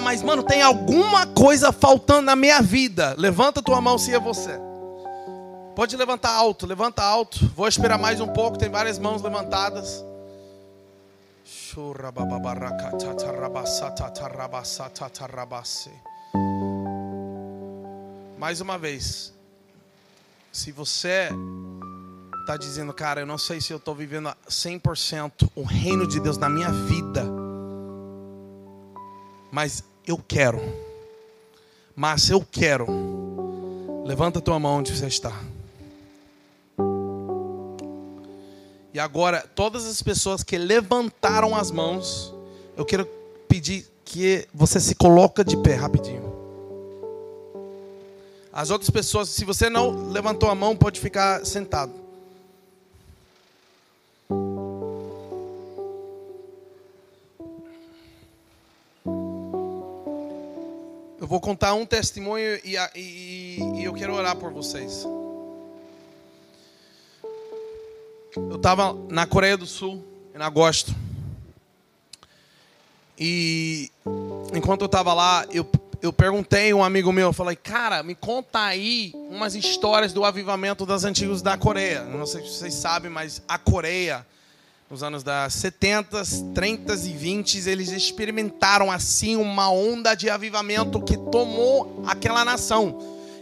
mas, 0.03 0.20
mano, 0.22 0.42
tem 0.42 0.61
alguma 0.61 1.26
coisa 1.26 1.70
faltando 1.70 2.22
na 2.22 2.34
minha 2.34 2.61
vida. 2.61 3.14
Levanta 3.16 3.62
tua 3.62 3.80
mão 3.80 3.96
se 3.96 4.12
é 4.12 4.18
você. 4.18 4.59
Pode 5.76 5.96
levantar 5.96 6.32
alto, 6.32 6.66
levanta 6.66 7.03
alto. 7.03 7.50
Vou 7.57 7.68
esperar 7.68 7.96
mais 7.96 8.20
um 8.20 8.28
pouco, 8.28 8.59
tem 8.59 8.68
várias 8.68 8.98
mãos 8.98 9.22
levantadas. 9.22 10.05
Mais 18.36 18.61
uma 18.61 18.76
vez, 18.76 19.32
se 20.53 20.70
você 20.70 21.30
está 22.40 22.59
dizendo, 22.59 22.92
cara, 22.92 23.20
eu 23.20 23.26
não 23.26 23.38
sei 23.38 23.61
se 23.61 23.72
eu 23.72 23.78
estou 23.78 23.94
vivendo 23.94 24.28
a 24.28 24.36
100% 24.48 25.50
o 25.55 25.62
reino 25.62 26.07
de 26.07 26.20
Deus 26.20 26.36
na 26.36 26.48
minha 26.48 26.70
vida, 26.70 27.24
mas 29.50 29.82
eu 30.07 30.18
quero, 30.18 30.61
mas 31.96 32.28
eu 32.28 32.44
quero, 32.50 32.86
levanta 34.05 34.40
a 34.40 34.42
tua 34.42 34.59
mão 34.59 34.78
onde 34.78 34.94
você 34.94 35.07
está. 35.07 35.32
E 38.92 39.00
agora, 39.00 39.48
todas 39.55 39.86
as 39.86 40.03
pessoas 40.03 40.42
que 40.42 40.59
levantaram 40.59 41.57
as 41.57 41.70
mãos, 41.70 42.34
eu 42.76 42.84
quero 42.84 43.07
pedir 43.48 43.86
que 44.05 44.46
você 44.53 44.78
se 44.78 44.94
coloca 44.94 45.42
de 45.42 45.57
pé 45.57 45.74
rapidinho. 45.74 46.32
As 48.53 48.68
outras 48.68 48.90
pessoas, 48.90 49.30
se 49.30 49.46
você 49.46 49.70
não 49.70 50.11
levantou 50.11 50.50
a 50.50 50.55
mão, 50.55 50.76
pode 50.76 51.00
ficar 51.00 51.42
sentado. 51.46 51.90
Eu 61.18 61.26
vou 61.26 61.40
contar 61.40 61.72
um 61.72 61.86
testemunho 61.86 62.61
e, 62.62 62.76
e, 62.94 63.59
e 63.76 63.84
eu 63.84 63.94
quero 63.94 64.12
orar 64.12 64.36
por 64.36 64.53
vocês. 64.53 65.07
Eu 68.36 68.57
estava 68.57 68.92
na 69.09 69.26
Coreia 69.26 69.57
do 69.57 69.66
Sul 69.66 70.05
em 70.34 70.42
agosto. 70.42 70.94
E 73.18 73.90
enquanto 74.55 74.82
eu 74.82 74.86
estava 74.86 75.14
lá, 75.14 75.46
eu, 75.50 75.66
eu 76.03 76.12
perguntei 76.12 76.72
a 76.72 76.76
um 76.76 76.82
amigo 76.82 77.12
meu, 77.12 77.28
eu 77.28 77.32
falei, 77.32 77.55
cara, 77.55 78.03
me 78.03 78.16
conta 78.16 78.59
aí 78.59 79.12
umas 79.30 79.55
histórias 79.55 80.12
do 80.12 80.24
avivamento 80.24 80.84
das 80.84 81.05
antigas 81.05 81.40
da 81.40 81.57
Coreia. 81.57 82.03
Não 82.03 82.26
sei 82.26 82.42
se 82.42 82.48
vocês 82.48 82.74
sabem, 82.74 83.09
mas 83.09 83.40
a 83.46 83.57
Coreia, 83.57 84.26
nos 84.90 85.05
anos 85.05 85.22
da 85.22 85.48
70, 85.48 86.20
30 86.53 86.94
e 86.94 87.12
20, 87.12 87.68
eles 87.68 87.92
experimentaram 87.92 88.90
assim 88.90 89.36
uma 89.36 89.70
onda 89.70 90.16
de 90.16 90.28
avivamento 90.28 91.00
que 91.00 91.16
tomou 91.16 92.03
aquela 92.05 92.44
nação. 92.44 92.98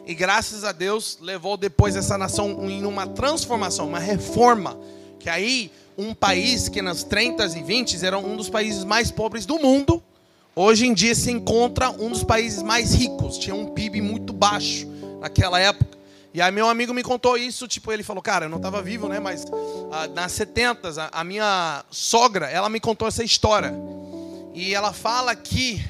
E 0.06 0.14
graças 0.14 0.62
a 0.62 0.72
Deus 0.72 1.16
levou 1.18 1.56
depois 1.56 1.96
essa 1.96 2.18
nação 2.18 2.68
em 2.68 2.84
uma 2.84 3.06
transformação, 3.06 3.88
uma 3.88 3.98
reforma. 3.98 4.78
Que 5.18 5.30
aí 5.30 5.72
um 5.96 6.12
país 6.12 6.68
que 6.68 6.82
nas 6.82 7.04
30 7.04 7.46
e 7.46 7.62
20 7.62 8.04
era 8.04 8.18
um 8.18 8.36
dos 8.36 8.50
países 8.50 8.84
mais 8.84 9.11
pobres 9.11 9.46
do 9.46 9.58
mundo, 9.58 10.02
hoje 10.55 10.86
em 10.86 10.94
dia 10.94 11.14
se 11.14 11.30
encontra 11.30 11.90
um 11.90 12.11
dos 12.11 12.24
países 12.24 12.62
mais 12.62 12.94
ricos. 12.94 13.38
Tinha 13.38 13.55
um 13.55 13.66
PIB 13.66 14.01
muito 14.01 14.32
baixo 14.32 14.86
naquela 15.20 15.59
época. 15.59 15.98
E 16.32 16.40
aí 16.40 16.53
meu 16.53 16.68
amigo 16.68 16.94
me 16.94 17.03
contou 17.03 17.36
isso, 17.36 17.66
tipo, 17.66 17.90
ele 17.90 18.05
falou, 18.05 18.22
cara, 18.22 18.44
eu 18.44 18.48
não 18.48 18.59
estava 18.59 18.80
vivo, 18.80 19.09
né? 19.09 19.18
Mas 19.18 19.44
ah, 19.90 20.07
nas 20.09 20.30
70 20.32 20.88
a, 21.03 21.20
a 21.20 21.24
minha 21.24 21.84
sogra, 21.90 22.46
ela 22.46 22.68
me 22.68 22.78
contou 22.78 23.09
essa 23.09 23.24
história. 23.24 23.74
E 24.55 24.74
ela 24.74 24.92
fala 24.92 25.34
que 25.34 25.84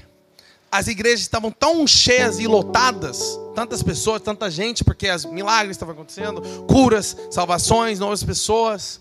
as 0.72 0.86
igrejas 0.86 1.20
estavam 1.20 1.50
tão 1.50 1.86
cheias 1.86 2.38
e 2.38 2.46
lotadas, 2.46 3.38
tantas 3.54 3.82
pessoas, 3.82 4.22
tanta 4.22 4.50
gente, 4.50 4.84
porque 4.84 5.08
as 5.08 5.24
milagres 5.24 5.76
estavam 5.76 5.94
acontecendo, 5.94 6.40
curas, 6.66 7.16
salvações, 7.30 7.98
novas 7.98 8.22
pessoas. 8.22 9.00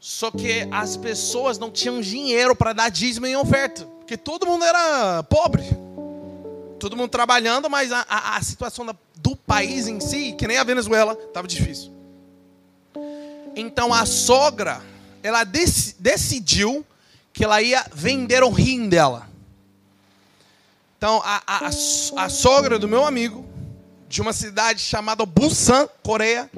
Só 0.00 0.30
que 0.30 0.68
as 0.70 0.96
pessoas 0.96 1.58
não 1.58 1.70
tinham 1.70 2.00
dinheiro 2.00 2.54
para 2.54 2.72
dar 2.72 2.88
dízimo 2.88 3.26
em 3.26 3.36
oferta, 3.36 3.84
porque 3.98 4.16
todo 4.16 4.46
mundo 4.46 4.64
era 4.64 5.22
pobre. 5.24 5.64
Todo 6.78 6.96
mundo 6.96 7.10
trabalhando, 7.10 7.68
mas 7.68 7.90
a, 7.90 8.06
a, 8.08 8.36
a 8.36 8.42
situação 8.42 8.86
da, 8.86 8.94
do 9.16 9.34
país 9.34 9.88
em 9.88 9.98
si, 9.98 10.32
que 10.32 10.46
nem 10.46 10.56
a 10.56 10.64
Venezuela, 10.64 11.14
estava 11.14 11.48
difícil. 11.48 11.92
Então 13.56 13.92
a 13.92 14.06
sogra, 14.06 14.80
ela 15.22 15.42
dec, 15.42 15.96
decidiu 15.98 16.86
que 17.32 17.44
ela 17.44 17.60
ia 17.60 17.84
vender 17.92 18.42
o 18.44 18.50
rim 18.50 18.88
dela. 18.88 19.28
Então, 20.96 21.22
a, 21.24 21.70
a, 22.16 22.28
sogra 22.28 22.76
do 22.76 22.88
meu 22.88 23.04
amigo, 23.06 23.46
de 24.08 24.20
uma 24.20 24.32
cidade 24.32 24.80
chamada 24.80 25.24
Busan, 25.24 25.88
Coreia, 26.02 26.50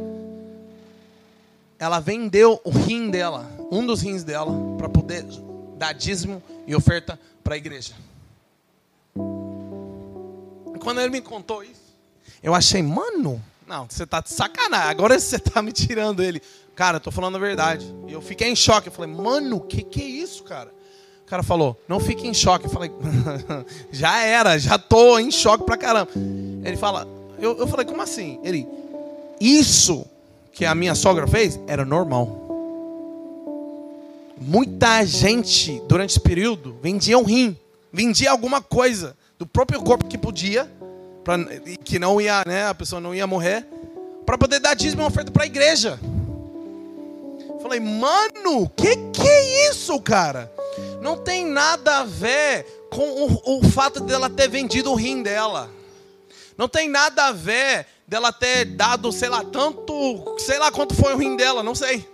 ela 1.81 1.99
vendeu 1.99 2.61
o 2.63 2.71
rim 2.71 3.11
dela. 3.11 3.51
um 3.73 3.85
dos 3.87 4.03
rins 4.03 4.23
dela 4.23 4.53
para 4.77 4.89
poder 4.89 5.25
dar 5.79 5.95
dízimo 5.95 6.43
e 6.67 6.77
oferta 6.77 7.19
para 7.43 7.55
a 7.55 7.57
igreja. 7.57 7.95
Quando 10.79 11.01
ele 11.01 11.09
me 11.09 11.23
contou 11.23 11.65
isso, 11.65 11.97
eu 12.43 12.55
achei, 12.55 12.83
mano, 12.83 13.43
não, 13.67 13.87
você 13.89 14.07
tá 14.07 14.21
de 14.21 14.31
sacanagem. 14.31 14.91
Agora 14.91 15.19
você 15.19 15.39
tá 15.39 15.63
me 15.63 15.73
tirando 15.73 16.23
ele. 16.23 16.43
Cara, 16.75 16.97
eu 16.97 17.01
tô 17.01 17.11
falando 17.11 17.37
a 17.37 17.39
verdade. 17.39 17.87
E 18.07 18.13
eu 18.13 18.21
fiquei 18.21 18.49
em 18.49 18.57
choque. 18.57 18.89
Eu 18.89 18.93
falei, 18.93 19.11
mano, 19.11 19.57
o 19.57 19.61
que, 19.61 19.83
que 19.83 20.03
é 20.03 20.07
isso, 20.07 20.43
cara? 20.45 20.71
O 21.23 21.27
cara 21.27 21.43
falou, 21.43 21.81
não 21.89 21.99
fique 21.99 22.27
em 22.27 22.35
choque. 22.35 22.67
Eu 22.67 22.71
falei, 22.71 22.91
já 23.91 24.23
era, 24.23 24.59
já 24.59 24.79
tô 24.79 25.19
em 25.19 25.31
choque 25.31 25.65
pra 25.65 25.79
caramba. 25.79 26.11
Ele 26.65 26.77
fala, 26.77 27.07
eu, 27.39 27.57
eu 27.57 27.67
falei, 27.67 27.87
como 27.87 28.03
assim? 28.03 28.39
Ele, 28.43 28.67
isso 29.41 30.07
que 30.53 30.65
a 30.65 30.75
minha 30.75 30.95
sogra 30.95 31.27
fez 31.27 31.59
era 31.67 31.85
normal. 31.85 32.37
Muita 34.41 35.05
gente, 35.05 35.83
durante 35.87 36.11
esse 36.11 36.21
período, 36.21 36.77
vendia 36.83 37.19
um 37.19 37.25
rim, 37.25 37.57
vendia 37.93 38.31
alguma 38.31 38.63
coisa 38.63 39.17
do 39.39 39.47
próprio 39.47 39.83
corpo 39.83 40.07
que 40.07 40.17
podia 40.17 40.71
pra, 41.25 41.37
que 41.85 41.99
não 41.99 42.21
ia, 42.21 42.43
né, 42.47 42.67
a 42.67 42.75
pessoa 42.75 43.01
não 43.01 43.15
ia 43.15 43.27
morrer, 43.27 43.67
para 44.25 44.39
poder 44.39 44.61
dar 44.61 44.75
dízimo 44.75 45.03
e 45.03 45.07
oferta 45.07 45.31
para 45.31 45.45
a 45.45 45.47
igreja. 45.47 45.99
Falei, 47.61 47.81
mano, 47.81 48.69
que 48.77 48.97
que 49.13 49.27
é 49.27 49.71
isso, 49.71 50.01
cara? 50.01 50.51
Não 51.03 51.17
tem 51.17 51.45
nada 51.45 51.99
a 51.99 52.05
ver 52.05 52.65
com 52.91 53.03
o, 53.03 53.59
o 53.59 53.71
fato 53.71 54.01
dela 54.01 54.31
ter 54.31 54.49
vendido 54.49 54.91
o 54.91 54.95
rim 54.95 55.23
dela. 55.23 55.71
Não 56.57 56.69
tem 56.69 56.89
nada 56.89 57.27
a 57.27 57.33
ver 57.33 57.87
dela 58.11 58.33
ter 58.33 58.65
dado, 58.65 59.13
sei 59.13 59.29
lá, 59.29 59.45
tanto, 59.45 60.35
sei 60.41 60.59
lá 60.59 60.73
quanto 60.73 60.97
foi 60.97 61.15
o 61.15 61.17
rim 61.17 61.37
dela, 61.37 61.63
não 61.63 61.77
sei. 61.77 62.05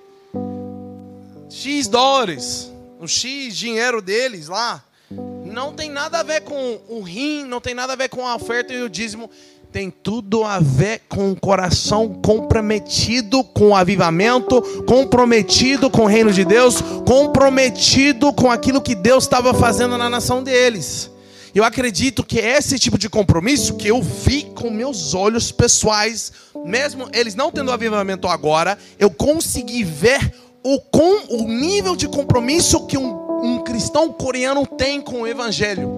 X 1.49 1.89
dólares, 1.89 2.71
o 3.01 3.09
X 3.09 3.57
dinheiro 3.57 4.03
deles 4.03 4.49
lá 4.49 4.85
não 5.11 5.73
tem 5.73 5.89
nada 5.89 6.21
a 6.21 6.23
ver 6.23 6.43
com 6.43 6.79
o 6.87 7.01
rim, 7.01 7.45
não 7.45 7.63
tem 7.63 7.73
nada 7.73 7.95
a 7.95 7.97
ver 7.97 8.11
com 8.11 8.27
a 8.27 8.37
oferta 8.37 8.75
e 8.75 8.83
o 8.83 8.91
dízimo. 8.91 9.31
Tem 9.73 9.91
tudo 9.91 10.45
a 10.45 10.61
ver 10.61 11.01
com 11.09 11.33
o 11.33 11.41
coração 11.41 12.21
comprometido 12.23 13.43
com 13.43 13.69
o 13.69 13.75
avivamento, 13.75 14.61
comprometido 14.85 15.89
com 15.89 16.03
o 16.03 16.07
reino 16.07 16.31
de 16.31 16.45
Deus, 16.45 16.83
comprometido 17.07 18.35
com 18.35 18.51
aquilo 18.51 18.83
que 18.83 18.95
Deus 18.95 19.25
estava 19.25 19.55
fazendo 19.55 19.97
na 19.97 20.11
nação 20.11 20.43
deles. 20.43 21.11
Eu 21.57 21.65
acredito 21.65 22.23
que 22.23 22.39
esse 22.39 22.79
tipo 22.79 22.99
de 22.99 23.09
compromisso 23.09 23.77
que 23.77 23.89
eu 23.89 24.03
vi 24.03 24.45
com 24.55 24.71
meus 24.71 25.15
olhos 25.15 25.51
pessoais, 25.51 26.31
mesmo 26.65 27.09
eles 27.13 27.35
não 27.35 27.51
tendo 27.51 27.73
avivamento 27.73 28.29
agora, 28.29 28.79
eu 28.99 29.11
consegui 29.11 29.83
ver 29.83 30.33
o, 30.63 30.79
com, 30.79 31.43
o 31.43 31.49
nível 31.49 31.97
de 31.97 32.07
compromisso 32.09 32.87
que 32.87 32.99
um 32.99 33.27
um 33.43 33.63
cristão 33.63 34.13
coreano 34.13 34.67
tem 34.67 35.01
com 35.01 35.23
o 35.23 35.27
evangelho. 35.27 35.89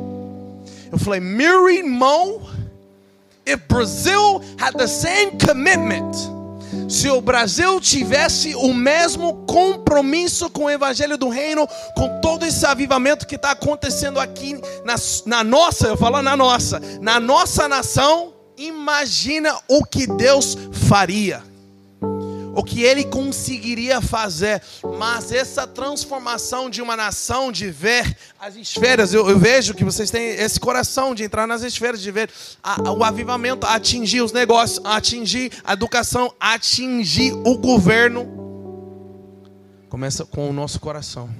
Eu 0.90 0.98
falei, 0.98 1.20
meu 1.20 1.68
irmão, 1.68 2.42
if 3.46 3.60
Brazil 3.68 4.42
had 4.58 4.74
the 4.76 4.86
same 4.86 5.32
commitment, 5.44 6.16
se 6.88 7.08
o 7.08 7.20
Brasil 7.20 7.80
tivesse 7.80 8.54
o 8.54 8.72
mesmo 8.72 9.44
compromisso 9.46 10.50
com 10.50 10.64
o 10.64 10.70
evangelho 10.70 11.16
do 11.16 11.28
reino, 11.28 11.66
com 11.96 12.20
todo 12.20 12.44
esse 12.44 12.64
avivamento 12.66 13.26
que 13.26 13.36
está 13.36 13.52
acontecendo 13.52 14.18
aqui 14.20 14.60
na, 14.84 14.94
na 15.26 15.44
nossa, 15.44 15.88
eu 15.88 15.96
falo 15.96 16.22
na 16.22 16.36
nossa, 16.36 16.80
na 17.00 17.20
nossa 17.20 17.68
nação, 17.68 18.34
imagina 18.56 19.56
o 19.68 19.84
que 19.84 20.06
Deus 20.06 20.56
faria 20.88 21.42
o 22.54 22.62
que 22.62 22.82
ele 22.82 23.04
conseguiria 23.04 24.00
fazer. 24.00 24.62
Mas 24.98 25.32
essa 25.32 25.66
transformação 25.66 26.68
de 26.70 26.82
uma 26.82 26.96
nação, 26.96 27.50
de 27.50 27.70
ver 27.70 28.16
as 28.38 28.56
esferas, 28.56 29.12
eu, 29.12 29.28
eu 29.28 29.38
vejo 29.38 29.74
que 29.74 29.84
vocês 29.84 30.10
têm 30.10 30.28
esse 30.30 30.58
coração 30.58 31.14
de 31.14 31.24
entrar 31.24 31.46
nas 31.46 31.62
esferas, 31.62 32.00
de 32.00 32.10
ver 32.10 32.30
a, 32.62 32.92
o 32.92 33.04
avivamento 33.04 33.66
atingir 33.66 34.20
os 34.20 34.32
negócios, 34.32 34.84
atingir 34.84 35.52
a 35.64 35.72
educação, 35.72 36.32
atingir 36.38 37.32
o 37.32 37.56
governo. 37.56 38.26
Começa 39.88 40.24
com 40.24 40.48
o 40.48 40.52
nosso 40.52 40.78
coração, 40.78 41.30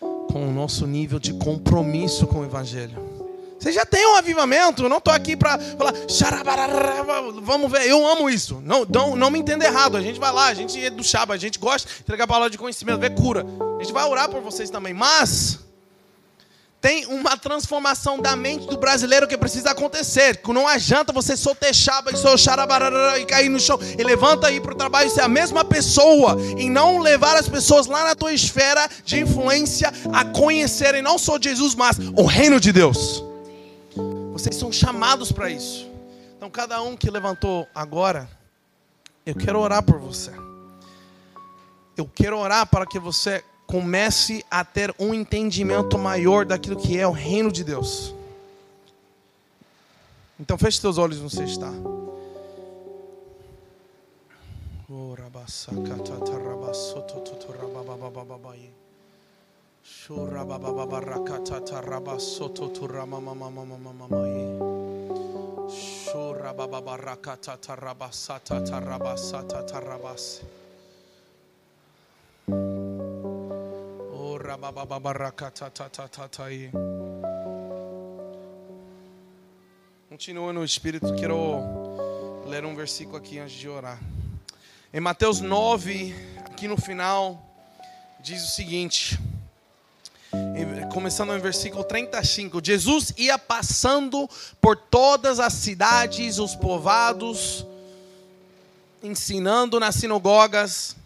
com 0.00 0.48
o 0.48 0.52
nosso 0.52 0.86
nível 0.86 1.18
de 1.18 1.32
compromisso 1.34 2.26
com 2.26 2.40
o 2.40 2.44
Evangelho. 2.44 3.15
Você 3.58 3.72
já 3.72 3.84
tem 3.84 4.06
um 4.06 4.16
avivamento. 4.16 4.84
Eu 4.84 4.88
não 4.88 4.98
estou 4.98 5.12
aqui 5.12 5.36
para 5.36 5.58
falar, 5.58 5.92
vamos 7.42 7.70
ver. 7.70 7.86
Eu 7.86 8.06
amo 8.06 8.28
isso. 8.28 8.60
Não, 8.64 8.84
não, 8.84 9.16
não 9.16 9.30
me 9.30 9.38
entenda 9.38 9.64
errado. 9.64 9.96
A 9.96 10.02
gente 10.02 10.20
vai 10.20 10.32
lá, 10.32 10.46
a 10.46 10.54
gente 10.54 10.82
é 10.84 10.90
do 10.90 11.02
chaba, 11.02 11.34
a 11.34 11.38
gente 11.38 11.58
gosta 11.58 11.88
de 11.88 12.00
entregar 12.00 12.24
a 12.24 12.28
palavra 12.28 12.50
de 12.50 12.58
conhecimento, 12.58 13.00
ver 13.00 13.14
cura. 13.14 13.44
A 13.78 13.82
gente 13.82 13.92
vai 13.92 14.04
orar 14.04 14.28
por 14.28 14.40
vocês 14.40 14.70
também. 14.70 14.92
Mas 14.92 15.66
tem 16.80 17.04
uma 17.06 17.36
transformação 17.36 18.20
da 18.20 18.36
mente 18.36 18.66
do 18.66 18.76
brasileiro 18.76 19.26
que 19.26 19.36
precisa 19.36 19.70
acontecer. 19.70 20.38
Não 20.46 20.68
adianta 20.68 21.12
você 21.12 21.36
só 21.36 21.52
ter 21.52 21.74
chaba 21.74 22.12
e 22.12 22.16
só 22.16 22.36
xarabarara 22.36 23.18
e 23.18 23.26
cair 23.26 23.48
no 23.48 23.58
chão 23.58 23.76
e 23.98 24.04
levanta 24.04 24.46
aí 24.46 24.60
para 24.60 24.72
o 24.72 24.76
trabalho 24.76 25.08
e 25.08 25.10
ser 25.10 25.22
a 25.22 25.28
mesma 25.28 25.64
pessoa 25.64 26.36
e 26.56 26.70
não 26.70 26.98
levar 26.98 27.36
as 27.36 27.48
pessoas 27.48 27.88
lá 27.88 28.04
na 28.04 28.14
tua 28.14 28.32
esfera 28.32 28.88
de 29.04 29.18
influência 29.18 29.92
a 30.12 30.24
conhecerem 30.26 31.02
não 31.02 31.18
só 31.18 31.38
Jesus, 31.40 31.74
mas 31.74 31.96
o 32.14 32.24
reino 32.24 32.60
de 32.60 32.72
Deus. 32.72 33.25
Vocês 34.36 34.54
são 34.54 34.70
chamados 34.70 35.32
para 35.32 35.50
isso. 35.50 35.90
Então, 36.36 36.50
cada 36.50 36.82
um 36.82 36.94
que 36.94 37.10
levantou 37.10 37.66
agora, 37.74 38.28
eu 39.24 39.34
quero 39.34 39.58
orar 39.58 39.82
por 39.82 39.98
você. 39.98 40.30
Eu 41.96 42.06
quero 42.06 42.38
orar 42.38 42.66
para 42.66 42.84
que 42.84 42.98
você 42.98 43.42
comece 43.66 44.44
a 44.50 44.62
ter 44.62 44.94
um 44.98 45.14
entendimento 45.14 45.96
maior 45.96 46.44
daquilo 46.44 46.76
que 46.76 46.98
é 46.98 47.06
o 47.06 47.12
reino 47.12 47.50
de 47.50 47.64
Deus. 47.64 48.14
Então, 50.38 50.58
feche 50.58 50.82
seus 50.82 50.98
olhos 50.98 51.18
onde 51.18 51.34
você 51.34 51.44
está. 51.44 51.72
Ora 54.90 55.30
rakata 55.32 56.12
tata 56.12 56.32
tatai. 58.20 58.85
Continua 80.08 80.52
no 80.52 80.64
Espírito, 80.64 81.14
quero 81.14 82.44
ler 82.46 82.64
um 82.64 82.74
versículo 82.74 83.18
aqui 83.18 83.38
antes 83.38 83.54
de 83.54 83.68
orar. 83.68 84.00
Em 84.92 85.00
Mateus 85.00 85.40
9, 85.40 86.12
aqui 86.44 86.66
no 86.66 86.76
final, 86.76 87.40
diz 88.20 88.42
o 88.42 88.48
seguinte 88.48 89.18
começando 90.96 91.34
no 91.34 91.40
versículo 91.40 91.84
35. 91.84 92.60
Jesus 92.64 93.12
ia 93.18 93.38
passando 93.38 94.28
por 94.60 94.76
todas 94.76 95.38
as 95.38 95.52
cidades, 95.52 96.38
os 96.38 96.54
povoados, 96.54 97.66
ensinando 99.02 99.78
nas 99.78 99.96
sinagogas, 99.96 100.96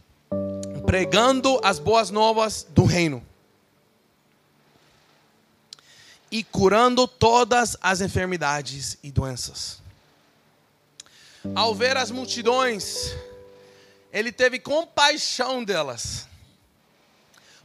pregando 0.86 1.60
as 1.64 1.78
boas 1.80 2.10
novas 2.10 2.64
do 2.70 2.84
reino. 2.84 3.20
E 6.30 6.44
curando 6.44 7.08
todas 7.08 7.76
as 7.82 8.00
enfermidades 8.00 8.96
e 9.02 9.10
doenças. 9.10 9.82
Ao 11.54 11.74
ver 11.74 11.96
as 11.96 12.12
multidões, 12.12 13.16
ele 14.12 14.30
teve 14.30 14.60
compaixão 14.60 15.64
delas 15.64 16.29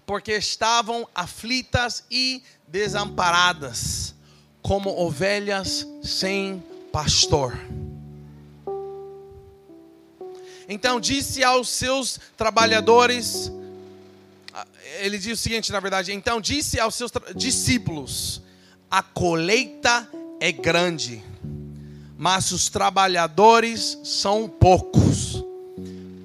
porque 0.05 0.33
estavam 0.33 1.07
aflitas 1.13 2.03
e 2.09 2.43
desamparadas, 2.67 4.13
como 4.61 4.89
ovelhas 4.89 5.87
sem 6.03 6.63
pastor. 6.91 7.57
Então 10.67 10.99
disse 10.99 11.43
aos 11.43 11.69
seus 11.69 12.19
trabalhadores, 12.35 13.51
ele 14.99 15.17
diz 15.17 15.39
o 15.39 15.41
seguinte, 15.41 15.71
na 15.71 15.79
verdade, 15.79 16.11
então 16.11 16.41
disse 16.41 16.79
aos 16.79 16.95
seus 16.95 17.11
discípulos: 17.35 18.41
a 18.89 19.03
colheita 19.03 20.09
é 20.39 20.51
grande, 20.51 21.23
mas 22.17 22.51
os 22.51 22.69
trabalhadores 22.69 23.99
são 24.03 24.47
poucos. 24.47 25.44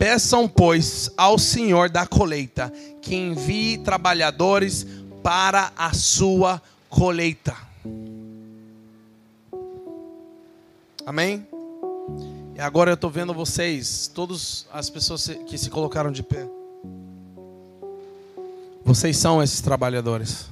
Peçam, 0.00 0.48
pois, 0.48 1.10
ao 1.14 1.38
Senhor 1.38 1.90
da 1.90 2.06
colheita 2.06 2.72
que 3.02 3.14
envie 3.14 3.76
trabalhadores 3.76 4.86
para 5.22 5.70
a 5.76 5.92
sua 5.92 6.62
colheita. 6.88 7.54
Amém? 11.04 11.46
E 12.56 12.60
agora 12.62 12.92
eu 12.92 12.94
estou 12.94 13.10
vendo 13.10 13.34
vocês, 13.34 14.10
todas 14.14 14.66
as 14.72 14.88
pessoas 14.88 15.28
que 15.46 15.58
se 15.58 15.68
colocaram 15.68 16.10
de 16.10 16.22
pé. 16.22 16.48
Vocês 18.82 19.18
são 19.18 19.42
esses 19.42 19.60
trabalhadores. 19.60 20.46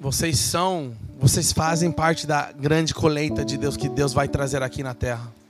Vocês 0.00 0.40
são, 0.40 0.92
vocês 1.20 1.52
fazem 1.52 1.92
parte 1.92 2.26
da 2.26 2.50
grande 2.50 2.92
colheita 2.92 3.44
de 3.44 3.56
Deus 3.56 3.76
que 3.76 3.88
Deus 3.88 4.12
vai 4.12 4.26
trazer 4.26 4.60
aqui 4.60 4.82
na 4.82 4.92
terra. 4.92 5.40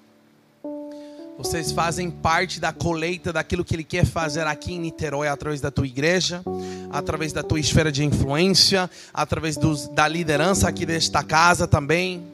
Vocês 1.43 1.73
fazem 1.73 2.09
parte 2.09 2.61
da 2.61 2.73
colheita 2.73 3.33
daquilo 3.33 3.65
que 3.65 3.75
Ele 3.75 3.83
quer 3.83 4.07
fazer 4.07 4.47
aqui 4.47 4.75
em 4.75 4.79
Niterói, 4.79 5.27
através 5.27 5.61
da 5.61 5.73
tua 5.73 5.85
igreja, 5.85 6.41
através 6.89 7.33
da 7.33 7.43
tua 7.43 7.59
esfera 7.59 7.91
de 7.91 8.05
influência, 8.05 8.89
através 9.13 9.57
dos, 9.57 9.89
da 9.89 10.07
liderança 10.07 10.69
aqui 10.69 10.87
desta 10.87 11.25
casa 11.25 11.67
também. 11.67 12.25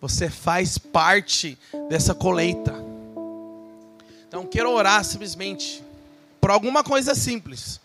Você 0.00 0.28
faz 0.28 0.76
parte 0.76 1.56
dessa 1.88 2.12
colheita. 2.12 2.74
Então, 4.26 4.44
quero 4.44 4.72
orar 4.72 5.04
simplesmente 5.04 5.80
por 6.40 6.50
alguma 6.50 6.82
coisa 6.82 7.14
simples 7.14 7.80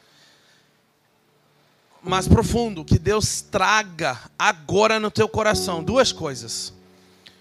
mais 2.02 2.28
profundo 2.28 2.84
que 2.84 2.98
Deus 2.98 3.42
traga 3.42 4.18
agora 4.40 5.00
no 5.00 5.12
teu 5.12 5.30
coração 5.30 5.84
duas 5.84 6.12
coisas: 6.12 6.74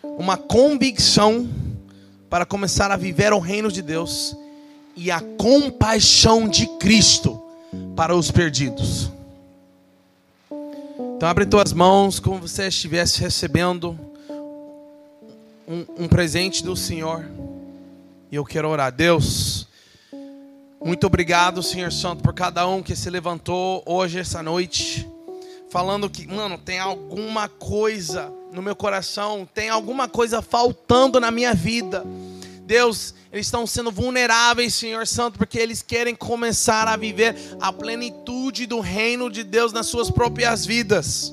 uma 0.03 0.37
convicção 0.37 1.49
para 2.29 2.45
começar 2.45 2.91
a 2.91 2.97
viver 2.97 3.33
o 3.33 3.39
reino 3.39 3.71
de 3.71 3.83
Deus 3.83 4.37
e 4.95 5.11
a 5.11 5.21
compaixão 5.21 6.49
de 6.49 6.67
Cristo 6.79 7.43
para 7.95 8.15
os 8.15 8.31
perdidos. 8.31 9.11
Então 11.17 11.29
abre 11.29 11.47
tuas 11.47 11.73
mãos 11.73 12.21
como 12.21 12.41
você 12.41 12.69
estivesse 12.69 13.21
recebendo 13.21 13.99
um, 15.67 16.05
um 16.05 16.09
presente 16.09 16.63
do 16.63 16.77
Senhor. 16.77 17.29
E 18.31 18.37
eu 18.37 18.45
quero 18.45 18.69
orar, 18.69 18.93
Deus. 18.93 19.67
Muito 20.81 21.07
obrigado, 21.07 21.63
Senhor 21.63 21.91
Santo, 21.91 22.23
por 22.23 22.33
cada 22.33 22.67
um 22.67 22.83
que 22.83 22.95
se 22.95 23.11
levantou 23.11 23.83
hoje, 23.85 24.21
essa 24.21 24.43
noite, 24.43 25.09
falando 25.69 26.09
que, 26.09 26.27
mano, 26.27 26.57
tem 26.57 26.79
alguma 26.79 27.49
coisa 27.49 28.33
no 28.53 28.63
meu 28.63 28.77
coração, 28.77 29.47
tem 29.53 29.69
alguma 29.69 30.09
coisa 30.09 30.41
faltando 30.41 31.19
na 31.19 31.31
minha 31.31 31.53
vida. 31.53 32.05
Deus, 32.69 33.15
eles 33.33 33.47
estão 33.47 33.67
sendo 33.67 33.91
vulneráveis, 33.91 34.75
Senhor 34.75 35.07
Santo, 35.07 35.39
porque 35.39 35.59
eles 35.59 35.81
querem 35.81 36.15
começar 36.15 36.87
a 36.87 36.99
viver 36.99 37.35
a 37.59 37.73
plenitude 37.73 38.67
do 38.67 38.79
reino 38.79 39.31
de 39.31 39.43
Deus 39.43 39.73
nas 39.73 39.87
suas 39.87 40.11
próprias 40.11 40.67
vidas. 40.67 41.33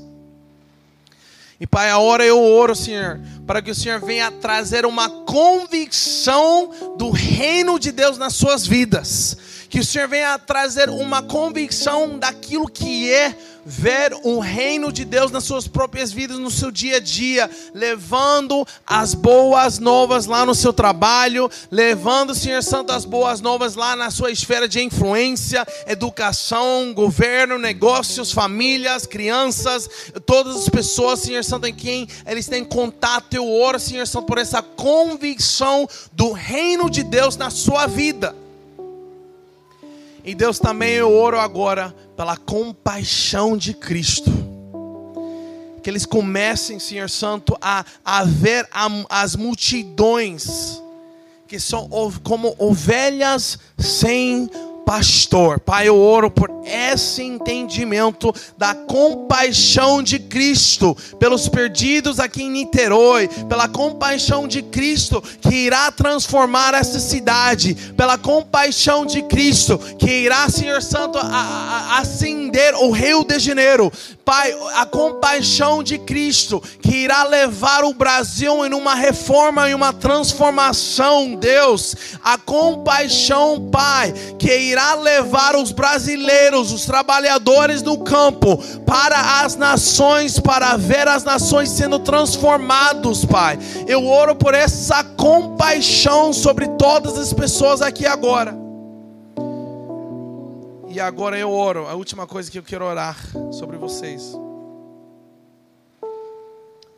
E 1.60 1.68
Pai, 1.68 1.90
a 1.90 2.00
hora 2.00 2.26
eu 2.26 2.42
oro, 2.42 2.74
Senhor, 2.74 3.20
para 3.46 3.62
que 3.62 3.70
o 3.70 3.76
Senhor 3.76 4.00
venha 4.00 4.32
trazer 4.32 4.86
uma 4.86 5.10
convicção 5.10 6.96
do 6.98 7.12
reino 7.12 7.78
de 7.78 7.92
Deus 7.92 8.18
nas 8.18 8.34
suas 8.34 8.66
vidas. 8.66 9.38
Que 9.70 9.80
o 9.80 9.86
Senhor 9.86 10.08
venha 10.08 10.40
trazer 10.40 10.90
uma 10.90 11.22
convicção 11.22 12.18
daquilo 12.18 12.66
que 12.66 13.12
é 13.12 13.36
ver 13.66 14.14
o 14.24 14.40
reino 14.40 14.92
de 14.92 15.04
Deus 15.04 15.32
nas 15.32 15.44
suas 15.44 15.68
próprias 15.68 16.12
vidas, 16.12 16.38
no 16.38 16.52
seu 16.52 16.70
dia 16.70 16.98
a 16.98 17.00
dia, 17.00 17.50
levando 17.74 18.66
as 18.86 19.16
boas 19.16 19.80
novas 19.80 20.28
lá 20.28 20.46
no 20.46 20.54
seu 20.54 20.72
trabalho, 20.72 21.50
levando, 21.72 22.36
Senhor 22.36 22.62
Santo, 22.62 22.92
as 22.92 23.06
boas 23.06 23.42
novas 23.42 23.76
lá 23.76 23.96
na 23.96 24.12
sua 24.12 24.30
esfera 24.32 24.68
de 24.68 24.82
influência, 24.82 25.66
educação, 25.88 26.94
governo, 26.94 27.58
negócios, 27.58 28.32
famílias, 28.32 29.08
crianças, 29.08 29.90
todas 30.26 30.56
as 30.58 30.70
pessoas, 30.70 31.22
Senhor 31.22 31.44
Santo, 31.44 31.66
em 31.66 31.74
quem 31.74 32.08
eles 32.28 32.48
têm 32.48 32.64
contato. 32.64 33.34
Eu 33.34 33.52
oro, 33.52 33.80
Senhor 33.80 34.06
Santo, 34.06 34.28
por 34.28 34.38
essa 34.38 34.62
convicção 34.62 35.90
do 36.12 36.32
reino 36.32 36.90
de 36.90 37.02
Deus 37.02 37.36
na 37.36 37.50
sua 37.50 37.88
vida. 37.88 38.45
E 40.26 40.34
Deus 40.34 40.58
também 40.58 40.94
eu 40.94 41.14
oro 41.16 41.40
agora 41.40 41.96
pela 42.18 42.36
compaixão 42.36 43.56
de 43.56 43.76
Cristo. 43.76 44.32
Que 45.84 45.90
eles 45.90 46.04
comecem, 46.04 46.80
Senhor 46.80 47.12
Santo, 47.12 47.56
a, 47.62 47.86
a 48.04 48.24
ver 48.24 48.68
a, 48.72 48.88
as 49.08 49.36
multidões 49.36 50.82
que 51.48 51.60
são 51.60 51.88
como 52.24 52.56
ovelhas 52.58 53.60
sem 53.78 54.50
pastor. 54.86 55.60
Pai, 55.60 55.88
eu 55.88 56.00
oro 56.00 56.30
por 56.30 56.50
esse 56.64 57.24
entendimento 57.24 58.34
da 58.58 58.74
compaixão 58.74 60.02
de 60.02 60.20
Cristo 60.20 60.96
pelos 61.20 61.50
perdidos 61.50 62.20
aqui 62.20 62.44
em 62.44 62.50
Niterói, 62.50 63.28
pela 63.50 63.68
compaixão 63.68 64.48
de 64.48 64.62
Cristo 64.62 65.22
que 65.42 65.56
irá 65.56 65.92
transformar 65.92 66.74
essa 66.74 67.00
cidade, 67.00 67.76
pela 67.98 68.18
compaixão 68.18 69.06
de 69.06 69.22
Cristo 69.24 69.78
que 69.98 70.10
irá, 70.10 70.50
Senhor 70.50 70.82
Santo, 70.82 71.20
acender 71.98 72.76
o 72.76 72.92
Rio 72.92 73.24
de 73.24 73.40
Janeiro. 73.40 73.92
Pai, 74.24 74.56
a 74.76 74.86
compaixão 74.86 75.84
de 75.84 76.00
Cristo 76.00 76.62
que 76.82 76.96
irá 76.96 77.24
levar 77.24 77.84
o 77.84 77.94
Brasil 77.94 78.66
em 78.66 78.74
uma 78.74 78.96
reforma 78.96 79.70
e 79.70 79.74
uma 79.74 79.94
transformação, 79.94 81.36
Deus. 81.36 81.96
A 82.24 82.38
compaixão, 82.38 83.70
Pai, 83.72 84.14
que 84.40 84.56
irá 84.58 84.75
irá 84.76 84.94
levar 84.94 85.56
os 85.56 85.72
brasileiros, 85.72 86.74
os 86.74 86.86
trabalhadores 86.86 87.82
no 87.82 87.98
campo, 87.98 88.58
para 88.86 89.42
as 89.42 89.56
nações, 89.56 90.38
para 90.38 90.76
ver 90.76 91.08
as 91.08 91.24
nações 91.24 91.70
sendo 91.70 91.98
transformados, 91.98 93.24
Pai. 93.24 93.58
Eu 93.88 94.06
oro 94.06 94.36
por 94.36 94.54
essa 94.54 95.02
compaixão 95.02 96.34
sobre 96.34 96.68
todas 96.78 97.18
as 97.18 97.32
pessoas 97.32 97.82
aqui 97.82 98.06
agora. 98.06 98.54
E 100.90 101.00
agora 101.00 101.38
eu 101.38 101.52
oro, 101.52 101.88
a 101.88 101.96
última 101.96 102.28
coisa 102.28 102.52
que 102.52 102.60
eu 102.60 102.64
quero 102.64 102.84
orar 102.84 103.18
sobre 103.52 103.78
vocês. 103.78 104.38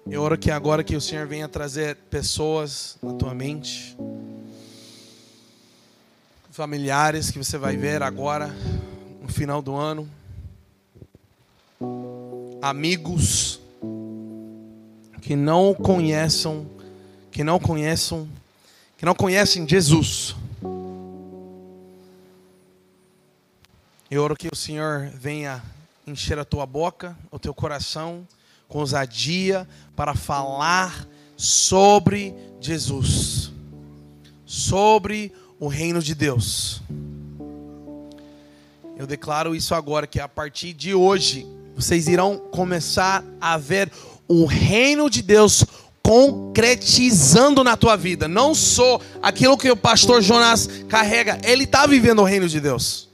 Eu 0.09 0.23
oro 0.23 0.36
que 0.36 0.49
agora 0.49 0.84
que 0.84 0.95
o 0.95 1.01
Senhor 1.01 1.28
venha 1.28 1.47
trazer 1.47 1.95
pessoas 2.09 2.97
na 3.03 3.13
tua 3.13 3.36
mente 3.36 3.95
familiares 6.58 7.30
que 7.30 7.38
você 7.38 7.55
vai 7.55 7.78
ver 7.78 8.01
agora 8.01 8.47
no 9.22 9.30
final 9.30 9.62
do 9.62 9.76
ano, 9.76 10.10
amigos 12.60 13.62
que 15.22 15.36
não 15.36 15.76
conheçam, 15.76 16.66
que 17.30 17.43
não 17.43 17.60
conheçam, 17.60 18.28
que 18.97 19.05
não 19.05 19.14
conhecem 19.14 19.70
Jesus. 19.70 20.36
Eu 24.10 24.24
oro 24.24 24.36
que 24.36 24.49
o 24.51 24.55
Senhor 24.55 25.12
venha 25.14 25.62
encher 26.08 26.39
a 26.39 26.43
tua 26.43 26.66
boca, 26.66 27.16
o 27.30 27.38
teu 27.38 27.53
coração 27.53 28.28
com 28.68 28.80
ousadia 28.80 29.68
para 29.95 30.16
falar 30.16 31.08
sobre 31.36 32.34
Jesus, 32.60 33.51
sobre 34.43 35.32
o 35.45 35.47
reino 35.66 35.99
de 36.03 36.14
Deus. 36.14 36.84
Eu 38.95 39.08
declaro 39.08 39.55
isso 39.55 39.74
agora, 39.74 40.05
que 40.05 40.20
a 40.20 40.28
partir 40.28 40.74
de 40.74 40.93
hoje, 40.93 41.47
vocês 41.76 42.08
irão 42.08 42.38
começar 42.38 43.24
a 43.41 43.58
ver 43.58 43.91
o 44.28 44.45
reino 44.45 45.10
de 45.10 45.24
Deus 45.24 45.66
concretizando 46.03 47.64
na 47.64 47.76
tua 47.76 47.95
vida. 47.95 48.28
Não 48.28 48.55
só 48.55 49.01
aquilo 49.22 49.58
que 49.58 49.70
o 49.70 49.76
pastor 49.76 50.22
Jonas 50.22 50.70
carrega, 50.88 51.39
ele 51.43 51.66
está 51.66 51.86
vivendo 51.86 52.20
o 52.22 52.26
reino 52.26 52.47
de 52.47 52.60
Deus. 52.60 53.10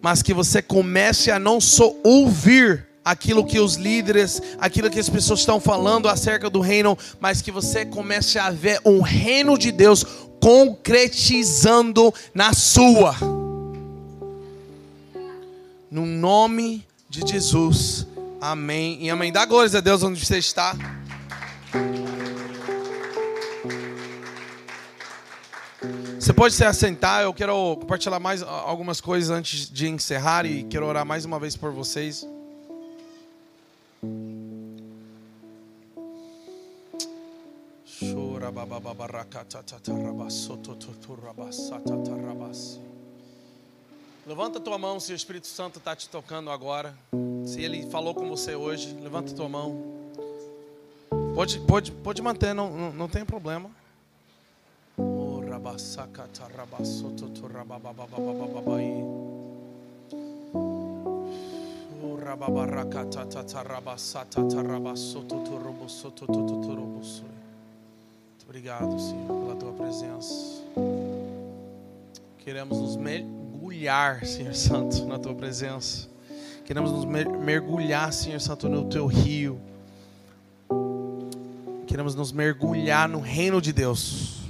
Mas 0.00 0.22
que 0.22 0.32
você 0.32 0.62
comece 0.62 1.30
a 1.30 1.38
não 1.38 1.60
só 1.60 1.94
ouvir 2.02 2.86
aquilo 3.04 3.44
que 3.44 3.58
os 3.58 3.74
líderes, 3.74 4.40
aquilo 4.58 4.90
que 4.90 4.98
as 4.98 5.08
pessoas 5.08 5.40
estão 5.40 5.60
falando 5.60 6.08
acerca 6.08 6.48
do 6.48 6.60
reino, 6.60 6.96
mas 7.20 7.42
que 7.42 7.50
você 7.50 7.84
comece 7.84 8.38
a 8.38 8.50
ver 8.50 8.80
um 8.84 9.00
reino 9.00 9.58
de 9.58 9.70
Deus 9.70 10.04
concretizando 10.40 12.12
na 12.32 12.52
sua. 12.52 13.14
No 15.90 16.06
nome 16.06 16.86
de 17.08 17.20
Jesus. 17.26 18.06
Amém. 18.40 18.98
E 19.00 19.10
amém. 19.10 19.32
Dá 19.32 19.44
glórias 19.44 19.74
a 19.74 19.80
Deus 19.80 20.02
onde 20.02 20.24
você 20.24 20.38
está. 20.38 20.74
Você 26.18 26.32
pode 26.32 26.54
se 26.54 26.64
assentar, 26.64 27.22
eu 27.22 27.34
quero 27.34 27.76
compartilhar 27.76 28.18
mais 28.18 28.42
algumas 28.42 28.98
coisas 28.98 29.28
antes 29.28 29.68
de 29.70 29.88
encerrar 29.88 30.46
e 30.46 30.64
quero 30.64 30.86
orar 30.86 31.04
mais 31.04 31.26
uma 31.26 31.38
vez 31.38 31.54
por 31.54 31.70
vocês. 31.70 32.26
Levanta 44.26 44.58
tua 44.58 44.76
mão 44.78 44.98
se 44.98 45.12
o 45.12 45.14
Espírito 45.14 45.46
Santo 45.46 45.78
está 45.78 45.94
te 45.94 46.08
tocando 46.08 46.50
agora. 46.50 46.96
Se 47.46 47.62
ele 47.62 47.88
falou 47.90 48.14
com 48.14 48.28
você 48.28 48.56
hoje, 48.56 48.94
levanta 49.00 49.32
tua 49.32 49.48
mão. 49.48 49.80
Pode, 51.34 51.60
pode, 51.60 51.92
pode 51.92 52.22
manter, 52.22 52.54
não, 52.54 52.70
não, 52.70 52.92
não 52.92 53.08
tem 53.08 53.24
problema. 53.24 53.70
Muito 67.14 67.33
obrigado, 68.44 68.98
Senhor, 68.98 69.26
pela 69.26 69.56
tua 69.56 69.72
presença. 69.72 70.62
Queremos 72.38 72.78
nos 72.78 72.96
mergulhar, 72.96 74.24
Senhor 74.26 74.54
Santo, 74.54 75.06
na 75.06 75.18
tua 75.18 75.34
presença. 75.34 76.08
Queremos 76.64 76.92
nos 76.92 77.04
mergulhar, 77.04 78.12
Senhor 78.12 78.40
Santo, 78.40 78.68
no 78.68 78.88
teu 78.88 79.06
rio. 79.06 79.58
Queremos 81.86 82.14
nos 82.14 82.32
mergulhar 82.32 83.08
no 83.08 83.20
reino 83.20 83.60
de 83.60 83.72
Deus. 83.72 84.42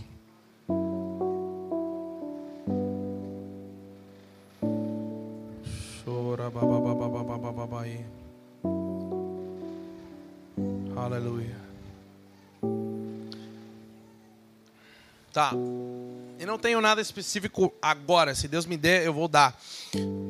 Chora, 6.05 6.51
bababababababai. 6.51 6.84
Tá. 15.35 15.53
E 16.39 16.47
não 16.47 16.57
tenho 16.57 16.81
nada 16.81 17.01
específico 17.01 17.75
agora. 17.83 18.37
Se 18.37 18.47
Deus 18.47 18.67
me 18.67 18.77
der, 18.77 19.05
eu 19.05 19.13
vou 19.13 19.27
dar. 19.27 19.61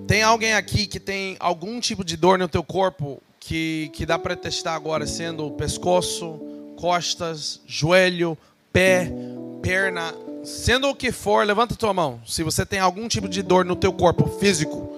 Tem 0.07 0.23
alguém 0.23 0.55
aqui 0.55 0.87
que 0.87 0.99
tem 0.99 1.37
algum 1.39 1.79
tipo 1.79 2.03
de 2.03 2.17
dor 2.17 2.39
no 2.39 2.49
teu 2.49 2.65
corpo 2.65 3.23
que, 3.39 3.91
que 3.93 4.07
dá 4.07 4.19
para 4.19 4.35
testar 4.35 4.75
agora, 4.75 5.07
sendo 5.07 5.51
pescoço, 5.51 6.41
costas, 6.79 7.61
joelho, 7.67 8.37
pé, 8.73 9.13
perna, 9.61 10.15
sendo 10.43 10.89
o 10.89 10.95
que 10.95 11.13
for, 11.13 11.47
levanta 11.47 11.77
tua 11.77 11.93
mão. 11.93 12.19
Se 12.27 12.43
você 12.43 12.65
tem 12.65 12.79
algum 12.79 13.07
tipo 13.07 13.29
de 13.29 13.43
dor 13.43 13.63
no 13.63 13.77
teu 13.77 13.93
corpo 13.93 14.27
físico, 14.39 14.91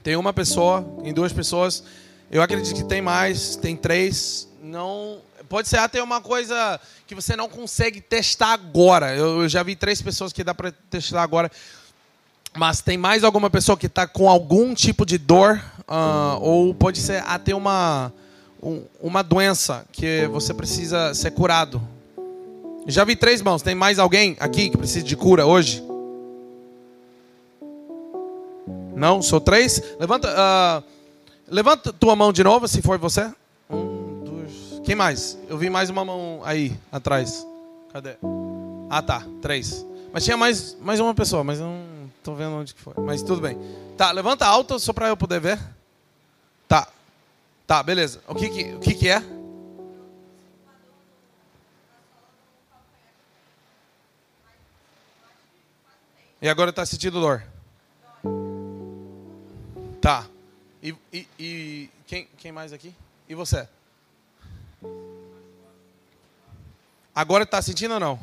tem 0.00 0.14
uma 0.14 0.32
pessoa, 0.32 0.86
em 1.02 1.12
duas 1.12 1.32
pessoas, 1.32 1.82
eu 2.30 2.40
acredito 2.40 2.72
que 2.72 2.84
tem 2.84 3.02
mais, 3.02 3.56
tem 3.56 3.76
três. 3.76 4.48
Não, 4.62 5.18
pode 5.48 5.68
ser 5.68 5.78
até 5.78 6.02
uma 6.02 6.20
coisa 6.20 6.80
que 7.06 7.14
você 7.14 7.36
não 7.36 7.48
consegue 7.48 8.00
testar 8.00 8.52
agora. 8.52 9.14
Eu, 9.14 9.42
eu 9.42 9.48
já 9.48 9.62
vi 9.62 9.76
três 9.76 10.00
pessoas 10.00 10.32
que 10.32 10.44
dá 10.44 10.54
para 10.54 10.72
testar 10.90 11.22
agora. 11.22 11.50
Mas 12.56 12.80
tem 12.80 12.96
mais 12.96 13.24
alguma 13.24 13.50
pessoa 13.50 13.76
que 13.76 13.86
está 13.86 14.06
com 14.06 14.28
algum 14.28 14.74
tipo 14.74 15.04
de 15.04 15.18
dor, 15.18 15.60
uh, 15.88 16.38
ou 16.40 16.72
pode 16.72 17.00
ser 17.00 17.22
até 17.26 17.54
uma, 17.54 18.12
um, 18.62 18.84
uma 19.00 19.22
doença 19.22 19.84
que 19.92 20.26
você 20.28 20.54
precisa 20.54 21.12
ser 21.14 21.32
curado. 21.32 21.82
Já 22.86 23.04
vi 23.04 23.16
três 23.16 23.42
mãos. 23.42 23.62
Tem 23.62 23.74
mais 23.74 23.98
alguém 23.98 24.36
aqui 24.38 24.70
que 24.70 24.76
precisa 24.76 25.04
de 25.04 25.16
cura 25.16 25.46
hoje? 25.46 25.82
Não? 28.94 29.20
Sou 29.20 29.40
três? 29.40 29.82
Levanta, 29.98 30.28
uh, 30.28 30.84
levanta 31.48 31.92
tua 31.92 32.14
mão 32.14 32.32
de 32.32 32.44
novo, 32.44 32.68
se 32.68 32.80
for 32.80 32.98
você. 32.98 33.32
Um. 33.68 33.93
Quem 34.84 34.94
mais? 34.94 35.38
Eu 35.48 35.56
vi 35.56 35.70
mais 35.70 35.90
uma 35.90 36.04
mão 36.04 36.42
aí 36.44 36.76
atrás. 36.92 37.46
Cadê? 37.92 38.16
Ah, 38.90 39.02
tá. 39.02 39.26
Três. 39.40 39.84
Mas 40.12 40.24
tinha 40.24 40.36
mais, 40.36 40.76
mais 40.80 41.00
uma 41.00 41.14
pessoa, 41.14 41.42
mas 41.42 41.58
não 41.58 41.94
Tô 42.24 42.34
vendo 42.34 42.56
onde 42.56 42.74
que 42.74 42.80
foi. 42.80 42.94
Mas 42.96 43.22
tudo 43.22 43.42
bem. 43.42 43.58
Tá, 43.98 44.10
levanta 44.10 44.46
alto 44.46 44.78
só 44.78 44.94
para 44.94 45.08
eu 45.08 45.16
poder 45.16 45.38
ver. 45.40 45.60
Tá. 46.66 46.88
Tá, 47.66 47.82
beleza. 47.82 48.22
O 48.26 48.34
que 48.34 48.48
que, 48.48 48.62
o 48.72 48.80
que, 48.80 48.94
que 48.94 49.08
é? 49.10 49.22
E 56.40 56.48
agora 56.48 56.70
está 56.70 56.86
sentindo 56.86 57.20
dor? 57.20 57.44
Tá. 60.00 60.26
E, 60.82 60.94
e, 61.12 61.28
e, 61.38 61.90
quem, 62.06 62.26
quem 62.38 62.52
mais 62.52 62.72
aqui? 62.72 62.94
E 63.28 63.34
você? 63.34 63.68
Agora 67.14 67.44
está 67.44 67.62
sentindo 67.62 67.94
ou 67.94 68.00
não? 68.00 68.18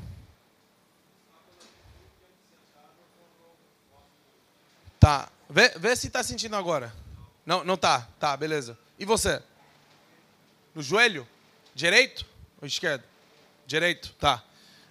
Tá. 4.99 5.29
Vê, 5.49 5.69
vê 5.77 5.95
se 5.95 6.07
está 6.07 6.21
sentindo 6.23 6.55
agora. 6.55 6.93
Não, 7.45 7.63
não 7.63 7.75
tá. 7.75 8.07
Tá, 8.19 8.37
beleza. 8.37 8.77
E 8.99 9.05
você? 9.05 9.41
No 10.75 10.81
joelho? 10.81 11.27
Direito 11.73 12.25
ou 12.61 12.67
esquerdo? 12.67 13.03
Direito, 13.65 14.13
tá. 14.19 14.43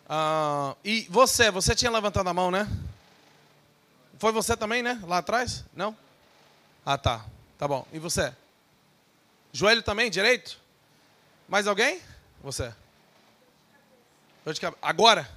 Uh, 0.07 0.77
e 0.85 1.07
você? 1.09 1.51
Você 1.51 1.75
tinha 1.75 1.91
levantado 1.91 2.29
a 2.29 2.35
mão, 2.35 2.51
né? 2.51 2.68
Foi 4.18 4.33
você 4.33 4.57
também, 4.57 4.83
né? 4.83 5.01
Lá 5.07 5.18
atrás? 5.18 5.64
Não? 5.75 5.97
Ah, 6.85 6.99
tá. 6.99 7.25
Tá 7.57 7.68
bom. 7.68 7.87
E 7.93 7.99
você? 7.99 8.35
Joelho 9.53 9.83
também, 9.83 10.11
direito? 10.11 10.60
Mais 11.51 11.66
alguém? 11.66 12.01
Você? 12.44 12.72
Agora? 14.80 15.28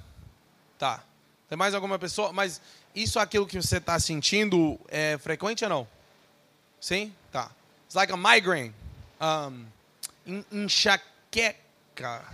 Tá. 0.78 1.02
Tem 1.48 1.58
mais 1.58 1.74
alguma 1.74 1.98
pessoa? 1.98 2.32
Mas 2.32 2.60
isso 2.94 3.18
aquilo 3.18 3.48
que 3.48 3.60
você 3.60 3.78
está 3.78 3.98
sentindo 3.98 4.80
é 4.86 5.18
frequente 5.18 5.64
ou 5.64 5.70
não? 5.70 5.88
Sim? 6.80 7.12
Tá. 7.32 7.50
It's 7.86 7.96
like 7.96 8.12
a 8.12 8.16
migraine. 8.16 8.72
Um, 9.20 9.66
enxaqueca. 10.52 12.24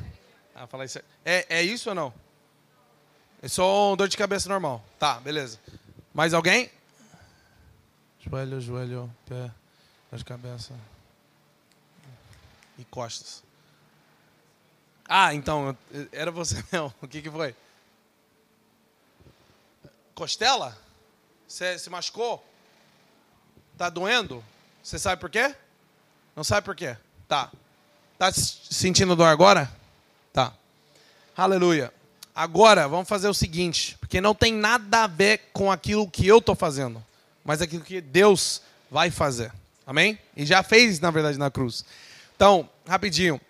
Ah, 0.54 0.66
falar 0.66 0.84
isso. 0.84 1.00
É, 1.24 1.46
é 1.48 1.62
isso 1.62 1.88
ou 1.88 1.94
não? 1.94 2.12
É 3.40 3.48
só 3.48 3.96
dor 3.96 4.08
de 4.08 4.16
cabeça 4.18 4.46
normal. 4.46 4.84
Tá, 4.98 5.18
beleza. 5.20 5.58
Mais 6.12 6.34
alguém? 6.34 6.70
Joelho, 8.20 8.60
joelho, 8.60 9.10
pé, 9.26 9.50
dor 10.10 10.18
de 10.18 10.24
cabeça. 10.26 10.74
E 12.78 12.84
costas. 12.84 13.42
Ah, 15.12 15.34
então, 15.34 15.76
era 16.12 16.30
você 16.30 16.62
mesmo. 16.70 16.94
O 17.02 17.08
que, 17.08 17.20
que 17.20 17.28
foi? 17.28 17.52
Costela? 20.14 20.78
Você 21.48 21.76
se 21.80 21.90
machucou? 21.90 22.46
Tá 23.76 23.90
doendo? 23.90 24.44
Você 24.80 25.00
sabe 25.00 25.20
por 25.20 25.28
quê? 25.28 25.52
Não 26.36 26.44
sabe 26.44 26.64
por 26.64 26.76
quê? 26.76 26.96
Tá. 27.26 27.50
Tá 28.16 28.30
sentindo 28.30 29.16
dor 29.16 29.24
agora? 29.24 29.68
Tá. 30.32 30.52
Aleluia. 31.36 31.92
Agora, 32.32 32.86
vamos 32.86 33.08
fazer 33.08 33.26
o 33.26 33.34
seguinte, 33.34 33.96
porque 33.98 34.20
não 34.20 34.32
tem 34.32 34.52
nada 34.52 35.02
a 35.02 35.06
ver 35.08 35.50
com 35.52 35.72
aquilo 35.72 36.08
que 36.08 36.24
eu 36.24 36.38
estou 36.38 36.54
fazendo, 36.54 37.04
mas 37.44 37.60
aquilo 37.60 37.82
que 37.82 38.00
Deus 38.00 38.62
vai 38.88 39.10
fazer. 39.10 39.52
Amém? 39.84 40.16
E 40.36 40.46
já 40.46 40.62
fez, 40.62 41.00
na 41.00 41.10
verdade, 41.10 41.36
na 41.36 41.50
cruz. 41.50 41.84
Então, 42.36 42.70
rapidinho. 42.86 43.40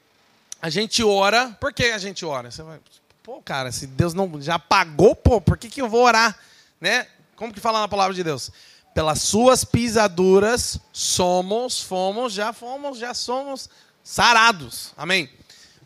A 0.61 0.71
gente 0.71 1.03
ora. 1.03 1.57
Por 1.61 1.73
que 1.73 1.85
a 1.85 1.99
gente 1.99 2.25
ora? 2.25 2.51
Você 2.51 2.63
vai. 2.63 2.79
Pô, 3.23 3.41
cara, 3.43 3.71
se 3.71 3.87
Deus 3.87 4.15
não 4.15 4.41
já 4.41 4.59
pagou, 4.59 5.15
pô, 5.15 5.41
por 5.41 5.57
que, 5.59 5.69
que 5.69 5.81
eu 5.81 5.89
vou 5.89 6.05
orar? 6.05 6.37
né? 6.81 7.07
Como 7.37 7.53
que 7.53 7.61
fala 7.61 7.81
na 7.81 7.89
palavra 7.89 8.15
de 8.15 8.25
Deus? 8.25 8.51
Pelas 8.95 9.23
suas 9.23 9.65
pisaduras 9.65 10.81
somos, 10.93 11.81
fomos, 11.81 12.33
já 12.33 12.53
fomos, 12.53 12.99
já 12.99 13.15
somos 13.15 13.69
sarados. 14.03 14.93
Amém. 14.97 15.29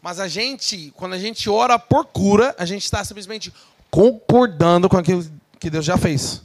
Mas 0.00 0.20
a 0.20 0.28
gente, 0.28 0.92
quando 0.96 1.14
a 1.14 1.18
gente 1.18 1.48
ora 1.50 1.78
por 1.78 2.06
cura, 2.06 2.54
a 2.58 2.64
gente 2.64 2.84
está 2.84 3.04
simplesmente 3.04 3.52
concordando 3.90 4.88
com 4.88 4.96
aquilo 4.96 5.24
que 5.58 5.70
Deus 5.70 5.84
já 5.84 5.96
fez. 5.96 6.42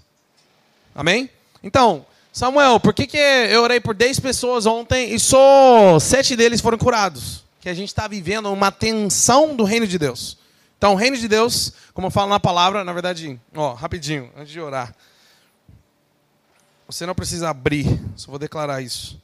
Amém? 0.96 1.30
Então, 1.62 2.06
Samuel, 2.32 2.80
por 2.80 2.94
que, 2.94 3.08
que 3.08 3.18
eu 3.18 3.64
orei 3.64 3.80
por 3.80 3.94
10 3.94 4.20
pessoas 4.20 4.66
ontem 4.66 5.14
e 5.14 5.20
só 5.20 6.00
sete 6.00 6.36
deles 6.36 6.62
foram 6.62 6.78
curados? 6.78 7.44
Que 7.60 7.70
a 7.70 7.74
gente 7.74 7.90
está 7.90 8.08
vivendo 8.08 8.52
uma 8.52 8.72
tensão 8.72 9.56
do 9.56 9.64
reino 9.64 9.86
de 9.88 9.98
Deus. 9.98 10.38
Então, 10.78 10.94
o 10.94 10.96
reino 10.96 11.18
de 11.18 11.28
Deus, 11.28 11.74
como 11.94 12.08
eu 12.08 12.12
falo 12.12 12.30
na 12.30 12.40
palavra, 12.40 12.86
na 12.86 12.94
verdade, 12.94 13.40
ó, 13.54 13.74
rapidinho, 13.74 14.32
antes 14.38 14.52
de 14.52 14.62
orar. 14.62 14.96
Você 16.88 17.06
não 17.06 17.14
precisa 17.14 17.50
abrir, 17.50 18.00
só 18.16 18.32
vou 18.32 18.40
declarar 18.40 18.82
isso. 18.82 19.22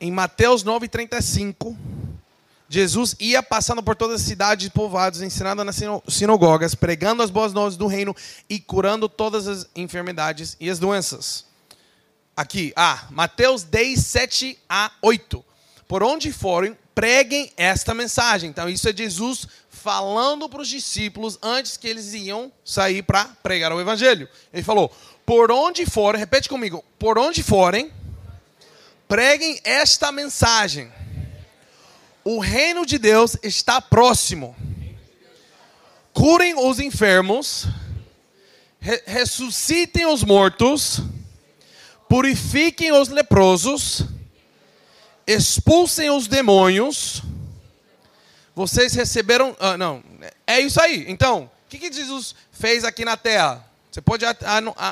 Em 0.00 0.10
Mateus 0.10 0.64
9:35, 0.64 1.76
Jesus 2.68 3.14
ia 3.20 3.42
passando 3.42 3.82
por 3.82 3.94
todas 3.94 4.20
as 4.20 4.26
cidades 4.26 4.66
e 4.66 4.70
povoados, 4.70 5.22
ensinando 5.22 5.62
nas 5.62 5.80
sinagogas, 6.08 6.74
pregando 6.74 7.22
as 7.22 7.30
boas 7.30 7.52
novas 7.52 7.76
do 7.76 7.86
reino 7.86 8.14
e 8.50 8.58
curando 8.58 9.08
todas 9.08 9.46
as 9.46 9.66
enfermidades 9.76 10.56
e 10.58 10.68
as 10.68 10.80
doenças. 10.80 11.46
Aqui, 12.36 12.72
ah, 12.74 13.06
Mateus 13.10 13.62
10, 13.62 14.04
7 14.04 14.58
a 14.68 14.90
8. 15.00 15.44
Por 15.86 16.02
onde 16.02 16.32
forem, 16.32 16.76
preguem 16.94 17.52
esta 17.56 17.92
mensagem. 17.92 18.50
Então, 18.50 18.68
isso 18.68 18.88
é 18.88 18.92
Jesus 18.92 19.46
falando 19.68 20.48
para 20.48 20.62
os 20.62 20.68
discípulos 20.68 21.38
antes 21.42 21.76
que 21.76 21.88
eles 21.88 22.14
iam 22.14 22.50
sair 22.64 23.02
para 23.02 23.26
pregar 23.42 23.72
o 23.72 23.80
evangelho. 23.80 24.28
Ele 24.52 24.62
falou: 24.62 24.90
Por 25.26 25.50
onde 25.52 25.84
forem, 25.84 26.18
repete 26.18 26.48
comigo, 26.48 26.84
por 26.98 27.18
onde 27.18 27.42
forem, 27.42 27.92
preguem 29.06 29.60
esta 29.64 30.10
mensagem. 30.10 30.90
O 32.24 32.38
reino 32.38 32.86
de 32.86 32.96
Deus 32.96 33.36
está 33.42 33.80
próximo. 33.80 34.56
curem 36.14 36.54
os 36.54 36.78
enfermos, 36.80 37.66
re 38.80 39.02
ressuscitem 39.04 40.06
os 40.06 40.22
mortos, 40.24 41.02
purifiquem 42.08 42.92
os 42.92 43.08
leprosos, 43.08 44.04
expulsem 45.26 46.10
os 46.10 46.26
demônios. 46.26 47.22
Vocês 48.54 48.94
receberam. 48.94 49.56
Ah, 49.58 49.76
não, 49.76 50.02
é 50.46 50.60
isso 50.60 50.80
aí. 50.80 51.04
Então, 51.08 51.44
o 51.44 51.68
que, 51.68 51.78
que 51.78 51.92
Jesus 51.92 52.34
fez 52.52 52.84
aqui 52.84 53.04
na 53.04 53.16
terra? 53.16 53.64
Você 53.90 54.00
pode 54.00 54.24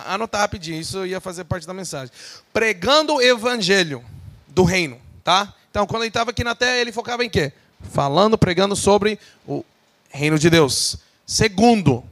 anotar 0.06 0.40
rapidinho, 0.40 0.80
isso 0.80 1.04
ia 1.04 1.20
fazer 1.20 1.42
parte 1.42 1.66
da 1.66 1.74
mensagem. 1.74 2.14
Pregando 2.52 3.14
o 3.14 3.20
evangelho 3.20 4.04
do 4.46 4.62
reino, 4.62 5.00
tá? 5.24 5.52
Então, 5.70 5.88
quando 5.88 6.02
ele 6.02 6.10
estava 6.10 6.30
aqui 6.30 6.44
na 6.44 6.54
terra, 6.54 6.76
ele 6.76 6.92
focava 6.92 7.24
em 7.24 7.28
quê? 7.28 7.52
Falando, 7.92 8.38
pregando 8.38 8.76
sobre 8.76 9.18
o 9.44 9.64
reino 10.08 10.38
de 10.38 10.48
Deus. 10.48 10.98
Segundo, 11.26 12.04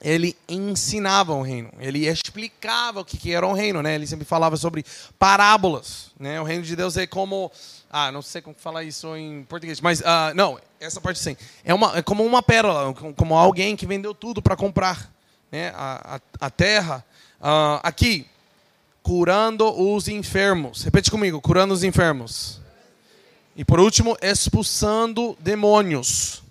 ele 0.00 0.36
ensinava 0.48 1.34
o 1.34 1.42
reino, 1.42 1.70
ele 1.80 2.06
explicava 2.06 3.00
o 3.00 3.04
que 3.04 3.32
era 3.32 3.46
o 3.46 3.52
reino, 3.52 3.82
né? 3.82 3.94
Ele 3.94 4.06
sempre 4.06 4.24
falava 4.24 4.56
sobre 4.56 4.84
parábolas, 5.18 6.12
né? 6.18 6.40
O 6.40 6.44
reino 6.44 6.62
de 6.62 6.76
Deus 6.76 6.96
é 6.96 7.06
como, 7.06 7.50
ah, 7.90 8.12
não 8.12 8.22
sei 8.22 8.40
como 8.40 8.54
falar 8.56 8.84
isso 8.84 9.16
em 9.16 9.42
português, 9.44 9.80
mas 9.80 10.00
uh, 10.00 10.34
não, 10.34 10.58
essa 10.78 11.00
parte 11.00 11.18
sim. 11.18 11.36
É, 11.64 11.74
uma, 11.74 11.98
é 11.98 12.02
como 12.02 12.24
uma 12.24 12.42
pérola, 12.42 12.94
como 12.94 13.36
alguém 13.36 13.76
que 13.76 13.86
vendeu 13.86 14.14
tudo 14.14 14.40
para 14.40 14.56
comprar, 14.56 15.10
né? 15.50 15.72
A, 15.74 16.20
a, 16.40 16.46
a 16.46 16.50
terra. 16.50 17.04
Uh, 17.40 17.80
aqui, 17.82 18.26
curando 19.02 19.68
os 19.68 20.06
enfermos. 20.06 20.82
Repete 20.82 21.10
comigo, 21.10 21.40
curando 21.40 21.74
os 21.74 21.82
enfermos. 21.82 22.60
E 23.56 23.64
por 23.64 23.80
último, 23.80 24.16
expulsando 24.22 25.36
demônios. 25.40 26.42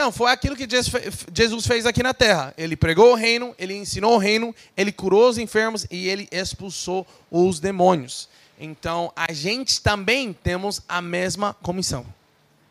Então, 0.00 0.10
foi 0.10 0.32
aquilo 0.32 0.56
que 0.56 0.66
Jesus 0.66 1.66
fez 1.66 1.84
aqui 1.84 2.02
na 2.02 2.14
terra. 2.14 2.54
Ele 2.56 2.74
pregou 2.74 3.12
o 3.12 3.14
reino, 3.14 3.54
ele 3.58 3.76
ensinou 3.76 4.14
o 4.14 4.16
reino, 4.16 4.54
ele 4.74 4.90
curou 4.90 5.28
os 5.28 5.36
enfermos 5.36 5.86
e 5.90 6.08
ele 6.08 6.26
expulsou 6.32 7.06
os 7.30 7.60
demônios. 7.60 8.26
Então, 8.58 9.12
a 9.14 9.30
gente 9.30 9.78
também 9.82 10.32
temos 10.32 10.80
a 10.88 11.02
mesma 11.02 11.52
comissão. 11.52 12.06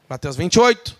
Mateus 0.09 0.35
28, 0.35 0.97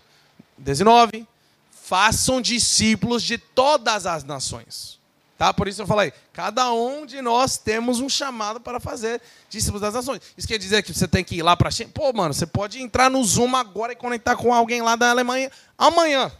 19. 0.56 1.26
Façam 1.72 2.40
discípulos 2.40 3.24
de 3.24 3.36
todas 3.36 4.06
as 4.06 4.22
nações. 4.22 4.99
Tá? 5.40 5.54
Por 5.54 5.66
isso 5.68 5.80
eu 5.80 5.86
falei, 5.86 6.12
cada 6.34 6.70
um 6.70 7.06
de 7.06 7.22
nós 7.22 7.56
temos 7.56 7.98
um 7.98 8.10
chamado 8.10 8.60
para 8.60 8.78
fazer 8.78 9.22
discípulos 9.48 9.80
das 9.80 9.94
nações. 9.94 10.20
Isso 10.36 10.46
quer 10.46 10.58
dizer 10.58 10.82
que 10.82 10.92
você 10.92 11.08
tem 11.08 11.24
que 11.24 11.36
ir 11.36 11.42
lá 11.42 11.56
para 11.56 11.70
a 11.70 11.88
Pô, 11.94 12.12
mano, 12.12 12.34
você 12.34 12.44
pode 12.46 12.78
entrar 12.78 13.08
no 13.08 13.24
Zoom 13.24 13.56
agora 13.56 13.94
e 13.94 13.96
conectar 13.96 14.36
com 14.36 14.52
alguém 14.52 14.82
lá 14.82 14.96
da 14.96 15.08
Alemanha 15.08 15.50
amanhã. 15.78 16.30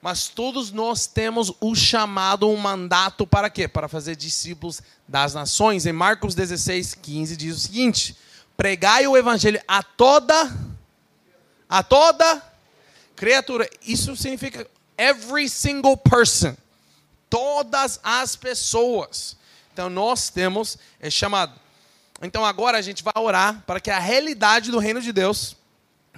Mas 0.00 0.26
todos 0.26 0.72
nós 0.72 1.06
temos 1.06 1.52
o 1.60 1.74
chamado, 1.74 2.48
um 2.48 2.56
mandato 2.56 3.26
para 3.26 3.50
quê? 3.50 3.68
Para 3.68 3.88
fazer 3.88 4.16
discípulos 4.16 4.80
das 5.06 5.34
nações. 5.34 5.84
Em 5.84 5.92
Marcos 5.92 6.34
16, 6.34 6.94
15 6.94 7.36
diz 7.36 7.56
o 7.58 7.60
seguinte: 7.60 8.16
pregai 8.56 9.06
o 9.06 9.18
evangelho 9.18 9.60
a 9.68 9.82
toda, 9.82 10.50
a 11.68 11.82
toda 11.82 12.42
criatura. 13.14 13.68
Isso 13.86 14.16
significa 14.16 14.66
every 14.96 15.46
single 15.46 15.98
person 15.98 16.56
todas 17.34 17.98
as 18.04 18.36
pessoas. 18.36 19.36
Então 19.72 19.90
nós 19.90 20.30
temos 20.30 20.78
é 21.00 21.10
chamado. 21.10 21.52
Então 22.22 22.44
agora 22.44 22.78
a 22.78 22.80
gente 22.80 23.02
vai 23.02 23.12
orar 23.16 23.60
para 23.66 23.80
que 23.80 23.90
a 23.90 23.98
realidade 23.98 24.70
do 24.70 24.78
reino 24.78 25.00
de 25.00 25.12
Deus, 25.12 25.56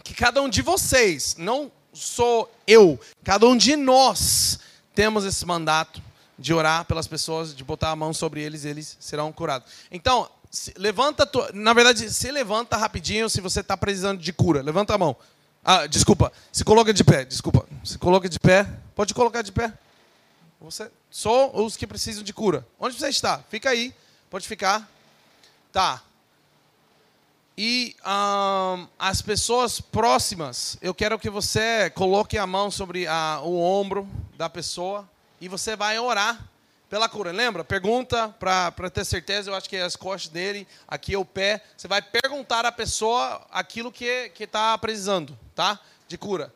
que 0.05 0.13
cada 0.13 0.43
um 0.43 0.49
de 0.49 0.61
vocês, 0.61 1.35
não 1.39 1.73
sou 1.91 2.55
eu, 2.67 3.01
cada 3.25 3.47
um 3.47 3.57
de 3.57 3.77
nós 3.77 4.59
temos 4.95 5.25
esse 5.25 5.47
mandato 5.47 6.03
de 6.39 6.53
orar 6.53 6.85
pelas 6.85 7.07
pessoas, 7.07 7.57
de 7.57 7.65
botar 7.65 7.93
a 7.93 7.97
mão 7.97 8.13
sobre 8.13 8.43
eles, 8.43 8.67
eles 8.67 8.99
serão 9.01 9.33
curados. 9.33 9.73
Então, 9.91 10.29
levanta, 10.77 11.27
na 11.55 11.73
verdade, 11.73 12.13
se 12.13 12.31
levanta 12.31 12.77
rapidinho 12.77 13.31
se 13.31 13.41
você 13.41 13.61
está 13.61 13.75
precisando 13.75 14.21
de 14.21 14.35
cura. 14.35 14.61
Levanta 14.61 14.95
a 14.95 14.99
mão. 14.99 15.17
Ah, 15.65 15.87
desculpa, 15.87 16.31
se 16.53 16.63
coloca 16.63 16.93
de 16.93 17.03
pé, 17.03 17.25
desculpa. 17.25 17.67
Se 17.83 17.97
coloca 17.97 18.29
de 18.29 18.39
pé. 18.39 18.69
Pode 18.95 19.15
colocar 19.15 19.41
de 19.41 19.51
pé. 19.51 19.73
Você, 20.61 20.91
só 21.11 21.51
os 21.51 21.77
que 21.77 21.87
precisam 21.87 22.23
de 22.23 22.33
cura. 22.33 22.67
Onde 22.79 22.97
você 22.97 23.09
está? 23.09 23.39
Fica 23.51 23.71
aí. 23.71 23.95
Pode 24.31 24.49
ficar. 24.49 24.89
Tá. 25.71 26.03
E 27.59 27.97
um, 28.05 28.87
as 28.99 29.23
pessoas 29.23 29.81
próximas, 29.81 30.77
eu 30.83 30.95
quero 30.95 31.19
que 31.19 31.31
você 31.31 31.91
coloque 31.91 32.37
a 32.37 32.47
mão 32.47 32.71
sobre 32.71 33.07
a, 33.07 33.41
o 33.43 33.59
ombro 33.59 34.09
da 34.37 34.51
pessoa 34.51 35.09
e 35.41 35.49
você 35.49 35.75
vai 35.75 35.99
orar 35.99 36.47
pela 36.89 37.09
cura. 37.09 37.33
Lembra? 37.33 37.65
Pergunta 37.65 38.29
para 38.39 38.91
ter 38.91 39.05
certeza. 39.05 39.51
Eu 39.51 39.55
acho 39.55 39.69
que 39.69 39.77
é 39.77 39.83
as 39.83 39.97
costas 39.97 40.31
dele, 40.31 40.67
aqui 40.87 41.15
é 41.15 41.19
o 41.19 41.25
pé. 41.25 41.63
Você 41.77 41.89
vai 41.89 42.03
perguntar 42.03 42.65
à 42.67 42.73
pessoa 42.73 43.47
aquilo 43.51 43.91
que 43.91 44.33
está 44.39 44.77
precisando, 44.79 45.39
tá? 45.55 45.81
De 46.09 46.19
cura. 46.19 46.53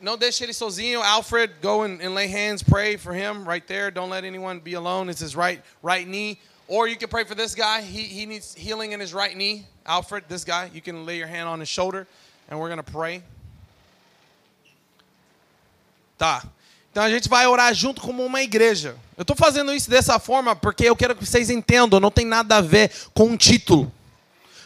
Não 0.00 0.16
deixe 0.16 0.44
ele 0.44 0.52
sozinho. 0.52 1.02
Alfred, 1.02 1.54
go 1.60 1.82
and, 1.82 2.00
and, 2.00 2.14
lay 2.14 2.28
hands, 2.28 2.62
pray 2.62 2.96
for 2.96 3.12
him 3.12 3.44
right 3.48 3.66
there. 3.66 3.90
Don't 3.90 4.10
let 4.10 4.24
anyone 4.24 4.60
be 4.60 4.74
alone. 4.74 5.10
It's 5.10 5.20
his 5.20 5.34
right 5.34 5.60
right 5.82 6.06
knee. 6.06 6.38
Or 6.68 6.86
you 6.86 6.96
can 6.96 7.08
pray 7.08 7.24
for 7.24 7.34
this 7.34 7.54
guy. 7.54 7.80
He, 7.80 8.02
he 8.02 8.26
needs 8.26 8.54
healing 8.54 8.92
in 8.92 9.00
his 9.00 9.12
right 9.12 9.36
knee. 9.36 9.66
Alfred, 9.86 10.24
this 10.28 10.44
guy, 10.44 10.70
you 10.72 10.80
can 10.80 11.06
lay 11.06 11.16
your 11.16 11.26
hand 11.26 11.48
on 11.48 11.60
his 11.60 11.68
shoulder 11.68 12.06
and 12.48 12.60
we're 12.60 12.68
going 12.68 12.82
to 12.82 12.92
pray. 12.92 13.22
Tá. 16.18 16.44
Então 16.90 17.02
a 17.02 17.10
gente 17.10 17.28
vai 17.28 17.46
orar 17.46 17.72
junto 17.74 18.00
como 18.00 18.24
uma 18.24 18.42
igreja. 18.42 18.96
Eu 19.16 19.22
estou 19.22 19.36
fazendo 19.36 19.72
isso 19.72 19.88
dessa 19.88 20.18
forma 20.18 20.54
porque 20.54 20.84
eu 20.84 20.96
quero 20.96 21.14
que 21.14 21.24
vocês 21.24 21.48
entendam, 21.48 22.00
não 22.00 22.10
tem 22.10 22.26
nada 22.26 22.56
a 22.56 22.60
ver 22.60 22.90
com 23.14 23.32
o 23.32 23.36
título. 23.36 23.92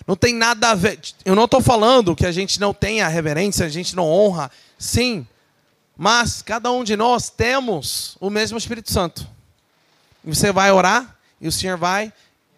Não 0.07 0.17
tem 0.17 0.35
nada 0.35 0.71
a 0.71 0.75
ver. 0.75 0.99
Eu 1.25 1.35
não 1.35 1.45
estou 1.45 1.61
falando 1.61 2.17
que 2.17 2.27
a 2.27 2.33
gente 2.33 2.61
não 2.61 2.75
tenha 2.75 3.07
reverência, 3.09 3.67
a 3.67 3.69
gente 3.69 3.95
não 3.95 4.09
honra 4.11 4.51
Sim, 4.83 5.25
mas 5.97 6.43
cada 6.43 6.73
um 6.73 6.83
de 6.83 6.97
nós 6.97 7.31
temos 7.31 8.17
o 8.19 8.29
mesmo 8.29 8.59
Espírito 8.59 8.91
Santo. 8.91 9.25
E 10.25 10.35
você 10.35 10.51
vai 10.51 10.73
orar, 10.73 11.17
e 11.41 11.47
o 11.47 11.53
Senhor 11.53 11.79
vai. 11.79 12.13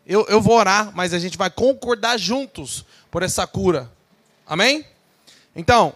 Eu, 0.06 0.24
eu 0.30 0.40
vou 0.40 0.56
orar, 0.56 0.90
mas 0.94 1.12
a 1.12 1.18
gente 1.18 1.36
vai 1.36 1.50
concordar 1.50 2.16
juntos 2.16 2.82
por 3.10 3.22
essa 3.22 3.46
cura. 3.46 3.92
Amém? 4.46 4.86
Então, 5.54 5.94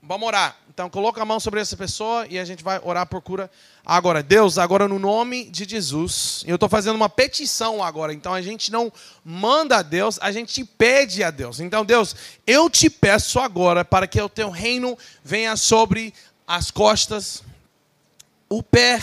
vamos 0.00 0.28
orar. 0.28 0.56
Então, 0.78 0.88
coloca 0.88 1.20
a 1.20 1.24
mão 1.24 1.40
sobre 1.40 1.60
essa 1.60 1.76
pessoa 1.76 2.24
e 2.30 2.38
a 2.38 2.44
gente 2.44 2.62
vai 2.62 2.80
orar 2.84 3.04
por 3.04 3.20
cura 3.20 3.50
agora. 3.84 4.22
Deus, 4.22 4.58
agora 4.58 4.86
no 4.86 4.96
nome 4.96 5.50
de 5.50 5.68
Jesus, 5.68 6.44
eu 6.46 6.54
estou 6.54 6.68
fazendo 6.68 6.94
uma 6.94 7.08
petição 7.08 7.82
agora. 7.82 8.14
Então, 8.14 8.32
a 8.32 8.40
gente 8.40 8.70
não 8.70 8.92
manda 9.24 9.78
a 9.78 9.82
Deus, 9.82 10.20
a 10.22 10.30
gente 10.30 10.64
pede 10.64 11.24
a 11.24 11.32
Deus. 11.32 11.58
Então, 11.58 11.84
Deus, 11.84 12.14
eu 12.46 12.70
te 12.70 12.88
peço 12.88 13.40
agora 13.40 13.84
para 13.84 14.06
que 14.06 14.22
o 14.22 14.28
teu 14.28 14.50
reino 14.50 14.96
venha 15.24 15.56
sobre 15.56 16.14
as 16.46 16.70
costas, 16.70 17.42
o 18.48 18.62
pé, 18.62 19.02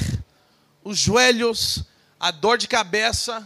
os 0.81 0.97
joelhos, 0.97 1.83
a 2.17 2.31
dor 2.31 2.57
de 2.57 2.69
cabeça 2.69 3.45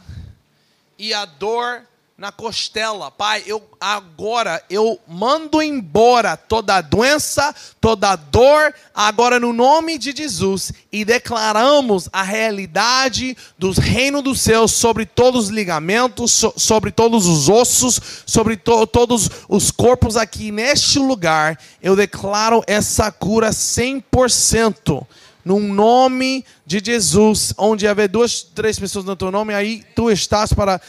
e 1.00 1.16
a 1.16 1.26
dor 1.26 1.82
na 2.20 2.34
costela. 2.34 3.10
Pai, 3.10 3.44
eu 3.48 3.64
agora 3.80 4.62
eu 4.70 5.00
mando 5.08 5.62
embora 5.62 6.36
toda 6.36 6.82
doença, 6.82 7.56
toda 7.80 8.18
dor, 8.18 8.76
agora 8.94 9.40
no 9.40 9.54
nome 9.54 9.98
de 9.98 10.14
Jesus 10.14 10.74
e 10.92 11.06
declaramos 11.06 12.10
a 12.12 12.22
realidade 12.22 13.38
dos 13.58 13.78
reinos 13.78 14.22
dos 14.22 14.42
céus 14.42 14.74
sobre 14.74 15.06
todos 15.06 15.46
os 15.46 15.50
ligamentos, 15.50 16.34
so, 16.34 16.54
sobre 16.58 16.92
todos 16.92 17.26
os 17.26 17.48
ossos, 17.48 18.02
sobre 18.26 18.58
to, 18.58 18.86
todos 18.86 19.30
os 19.48 19.72
corpos 19.72 20.18
aqui 20.18 20.52
neste 20.52 21.00
lugar. 21.00 21.58
Eu 21.82 21.96
declaro 21.96 22.62
essa 22.68 23.10
cura 23.14 23.52
100% 23.52 25.08
no 25.46 25.58
nome 25.58 26.44
de 26.66 26.82
Jesus, 26.84 27.54
onde 27.58 27.88
haver 27.88 28.10
duas, 28.10 28.44
três 28.44 28.78
pessoas 28.78 29.06
no 29.06 29.16
teu 29.16 29.32
nome, 29.32 29.54
aí 29.54 29.84
tu 29.96 30.12
estás 30.12 30.52
para 30.52 30.82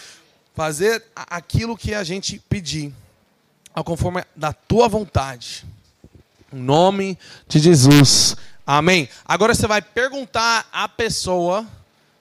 fazer 0.60 1.02
aquilo 1.14 1.74
que 1.74 1.94
a 1.94 2.04
gente 2.04 2.38
pedir, 2.38 2.92
ao 3.72 3.82
conforme 3.82 4.22
da 4.36 4.52
tua 4.52 4.90
vontade. 4.90 5.64
Em 6.52 6.58
nome 6.58 7.18
de 7.48 7.58
Jesus. 7.58 8.36
Amém. 8.66 9.08
Agora 9.24 9.54
você 9.54 9.66
vai 9.66 9.80
perguntar 9.80 10.68
à 10.70 10.86
pessoa 10.86 11.66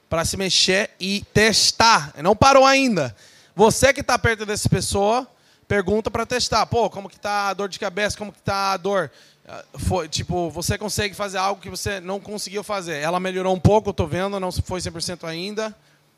para 0.09 0.23
se 0.23 0.37
mexer 0.37 0.89
e 0.97 1.19
testar. 1.33 2.13
Não 2.23 2.33
parou 2.33 2.65
ainda. 2.65 3.13
Você 3.53 3.91
que 3.91 3.99
está 3.99 4.17
perto 4.17 4.45
dessa 4.45 4.69
pessoa, 4.69 5.27
pergunta 5.67 6.09
para 6.09 6.25
testar. 6.25 6.65
Pô, 6.65 6.89
como 6.89 7.09
que 7.09 7.17
está 7.17 7.49
a 7.49 7.53
dor 7.53 7.67
de 7.67 7.77
cabeça? 7.77 8.17
Como 8.17 8.31
que 8.31 8.39
está 8.39 8.71
a 8.71 8.77
dor? 8.77 9.11
Ah, 9.45 9.65
foi, 9.73 10.07
tipo, 10.07 10.49
você 10.49 10.77
consegue 10.77 11.13
fazer 11.13 11.39
algo 11.39 11.61
que 11.61 11.69
você 11.69 11.99
não 11.99 12.21
conseguiu 12.21 12.63
fazer. 12.63 13.01
Ela 13.01 13.19
melhorou 13.19 13.53
um 13.53 13.59
pouco, 13.59 13.89
estou 13.89 14.07
vendo, 14.07 14.39
não 14.39 14.49
foi 14.49 14.79
100% 14.79 15.27
ainda. 15.27 15.75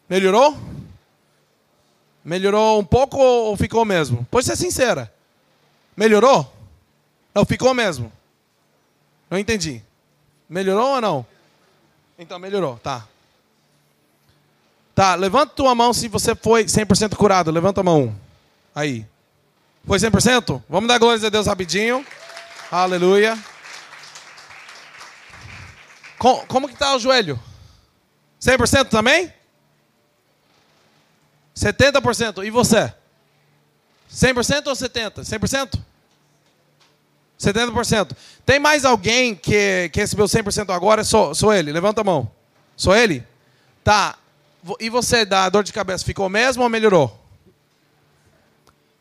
Melhorou? 0.08 0.56
Melhorou 2.24 2.80
um 2.80 2.86
pouco 2.86 3.18
ou 3.18 3.58
ficou 3.58 3.84
mesmo? 3.84 4.28
Pode 4.30 4.46
ser 4.46 4.56
sincera. 4.56 5.12
Melhorou? 5.98 6.52
Não, 7.34 7.46
ficou 7.46 7.74
mesmo. 7.74 8.12
Não 9.30 9.38
entendi. 9.38 9.82
Melhorou 10.50 10.96
ou 10.96 11.02
não? 11.02 11.26
Então 12.20 12.38
melhorou, 12.38 12.78
tá. 12.78 13.08
Tá, 14.94 15.16
levanta 15.16 15.54
tua 15.56 15.74
mão 15.74 15.94
se 15.94 16.08
você 16.08 16.36
foi 16.36 16.66
100% 16.66 17.16
curado. 17.16 17.50
Levanta 17.50 17.82
a 17.82 17.84
mão. 17.84 18.16
Aí. 18.76 19.06
Foi 19.86 19.98
100%? 19.98 20.62
Vamos 20.70 20.88
dar 20.88 21.00
glórias 21.00 21.24
a 21.24 21.30
Deus 21.30 21.48
rapidinho. 21.48 22.06
Aleluia. 22.70 23.38
Com, 26.20 26.46
como 26.46 26.68
que 26.68 26.76
tá 26.76 26.96
o 26.96 27.00
joelho? 27.00 27.40
100% 28.40 28.90
também? 28.90 29.34
70%. 31.62 32.46
E 32.46 32.50
você? 32.50 32.92
100% 34.12 34.68
ou 34.68 34.74
70%? 34.74 35.22
100%? 35.22 35.80
70%. 37.40 38.16
Tem 38.46 38.60
mais 38.60 38.84
alguém 38.84 39.36
que, 39.36 39.90
que 39.90 40.00
recebeu 40.00 40.26
100% 40.26 40.74
agora? 40.74 41.04
Sou, 41.04 41.34
sou 41.36 41.54
ele. 41.54 41.72
Levanta 41.72 42.02
a 42.02 42.04
mão. 42.04 42.30
Sou 42.76 42.96
ele? 42.96 43.26
Tá. 43.84 44.18
E 44.80 44.90
você, 44.90 45.26
da 45.26 45.50
dor 45.50 45.64
de 45.64 45.74
cabeça, 45.74 46.04
ficou 46.04 46.30
mesmo 46.30 46.64
ou 46.64 46.70
melhorou? 46.70 47.20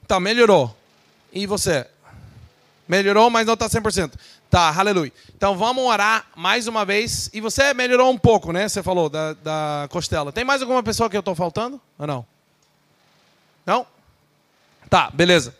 Tá, 0.07 0.21
melhorou. 0.21 0.75
E 1.33 1.47
você? 1.47 1.87
Melhorou, 2.89 3.31
mas 3.31 3.47
não 3.47 3.55
está 3.55 3.69
100%. 3.69 4.13
Tá, 4.49 4.75
aleluia. 4.77 5.13
Então 5.37 5.57
vamos 5.57 5.85
orar 5.85 6.27
mais 6.35 6.67
uma 6.67 6.85
vez. 6.85 7.31
E 7.33 7.41
você 7.41 7.73
melhorou 7.73 8.11
um 8.11 8.19
pouco, 8.19 8.53
né? 8.53 8.69
Você 8.69 8.83
falou 8.83 9.09
da, 9.09 9.35
da 9.35 9.89
costela. 9.91 10.33
Tem 10.33 10.45
mais 10.45 10.61
alguma 10.61 10.83
pessoa 10.83 11.09
que 11.09 11.17
eu 11.17 11.21
estou 11.21 11.35
faltando? 11.35 11.81
Ou 11.99 12.07
não? 12.07 12.27
Não? 13.71 13.87
Tá, 14.89 15.13
beleza. 15.15 15.55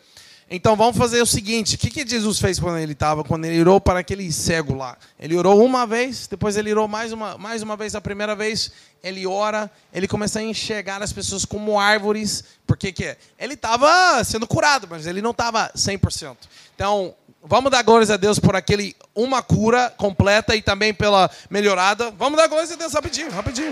Então 0.49 0.75
vamos 0.75 0.97
fazer 0.97 1.21
o 1.21 1.25
seguinte: 1.25 1.75
o 1.75 1.77
que, 1.77 1.89
que 1.89 2.05
Jesus 2.05 2.39
fez 2.39 2.59
quando 2.59 2.77
ele 2.77 2.91
estava, 2.91 3.23
quando 3.23 3.45
ele 3.45 3.61
orou 3.61 3.79
para 3.79 3.99
aquele 3.99 4.29
cego 4.33 4.75
lá? 4.75 4.97
Ele 5.17 5.33
orou 5.37 5.63
uma 5.63 5.87
vez, 5.87 6.27
depois 6.27 6.57
ele 6.57 6.73
orou 6.73 6.89
mais 6.89 7.13
uma, 7.13 7.37
mais 7.37 7.63
uma 7.63 7.77
vez, 7.77 7.95
a 7.95 8.01
primeira 8.01 8.35
vez, 8.35 8.69
ele 9.01 9.25
ora, 9.25 9.71
ele 9.93 10.09
começa 10.09 10.39
a 10.39 10.43
enxergar 10.43 11.01
as 11.01 11.13
pessoas 11.13 11.45
como 11.45 11.79
árvores, 11.79 12.43
porque 12.67 12.91
que 12.91 13.15
ele 13.39 13.53
estava 13.53 14.21
sendo 14.25 14.45
curado, 14.45 14.89
mas 14.89 15.07
ele 15.07 15.21
não 15.21 15.31
estava 15.31 15.71
100%. 15.73 16.35
Então, 16.75 17.15
vamos 17.41 17.71
dar 17.71 17.81
glórias 17.81 18.11
a 18.11 18.17
Deus 18.17 18.39
por 18.39 18.57
aquele 18.57 18.93
uma 19.15 19.41
cura 19.41 19.89
completa 19.95 20.53
e 20.53 20.61
também 20.61 20.93
pela 20.93 21.31
melhorada. 21.49 22.11
Vamos 22.11 22.37
dar 22.37 22.47
glórias 22.47 22.73
a 22.73 22.75
Deus 22.75 22.91
rapidinho, 22.91 23.31
rapidinho. 23.31 23.71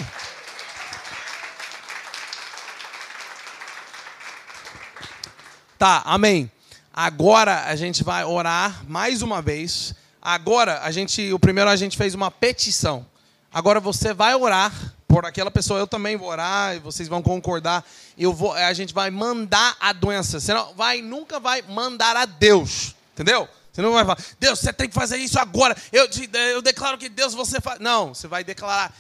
Tá, 5.80 6.02
amém. 6.04 6.52
Agora 6.94 7.64
a 7.64 7.74
gente 7.74 8.04
vai 8.04 8.26
orar 8.26 8.84
mais 8.86 9.22
uma 9.22 9.42
vez. 9.42 9.96
Agora 10.22 10.82
a 10.84 10.92
gente, 10.92 11.32
o 11.32 11.40
primeiro 11.40 11.70
a 11.70 11.76
gente 11.78 11.96
fez 11.96 12.14
uma 12.14 12.30
petição. 12.30 13.06
Agora 13.50 13.80
você 13.80 14.14
vai 14.14 14.36
orar 14.36 14.74
por 15.08 15.26
aquela 15.26 15.50
pessoa. 15.50 15.80
Eu 15.80 15.88
também 15.88 16.18
vou 16.18 16.28
orar 16.28 16.76
e 16.76 16.80
vocês 16.80 17.08
vão 17.08 17.22
concordar. 17.22 17.86
Eu 18.18 18.34
vou, 18.34 18.52
a 18.52 18.74
gente 18.74 18.94
vai 18.94 19.10
mandar 19.10 19.78
a 19.80 19.94
doença. 19.94 20.42
Você 20.42 20.54
não 20.54 20.74
vai, 20.74 21.02
nunca 21.02 21.40
vai 21.40 21.62
mandar 21.62 22.18
a 22.18 22.26
Deus, 22.26 22.94
entendeu? 23.14 23.48
Você 23.72 23.82
não 23.82 23.94
vai 23.94 24.04
falar, 24.04 24.18
Deus, 24.38 24.60
você 24.60 24.74
tem 24.74 24.90
que 24.90 24.94
fazer 24.94 25.16
isso 25.16 25.40
agora. 25.40 25.78
Eu, 25.94 26.10
eu 26.52 26.62
declaro 26.62 26.98
que 26.98 27.08
Deus 27.08 27.34
você 27.34 27.62
faz. 27.62 27.80
Não, 27.80 28.14
você 28.14 28.28
vai 28.28 28.44
declarar. 28.44 28.94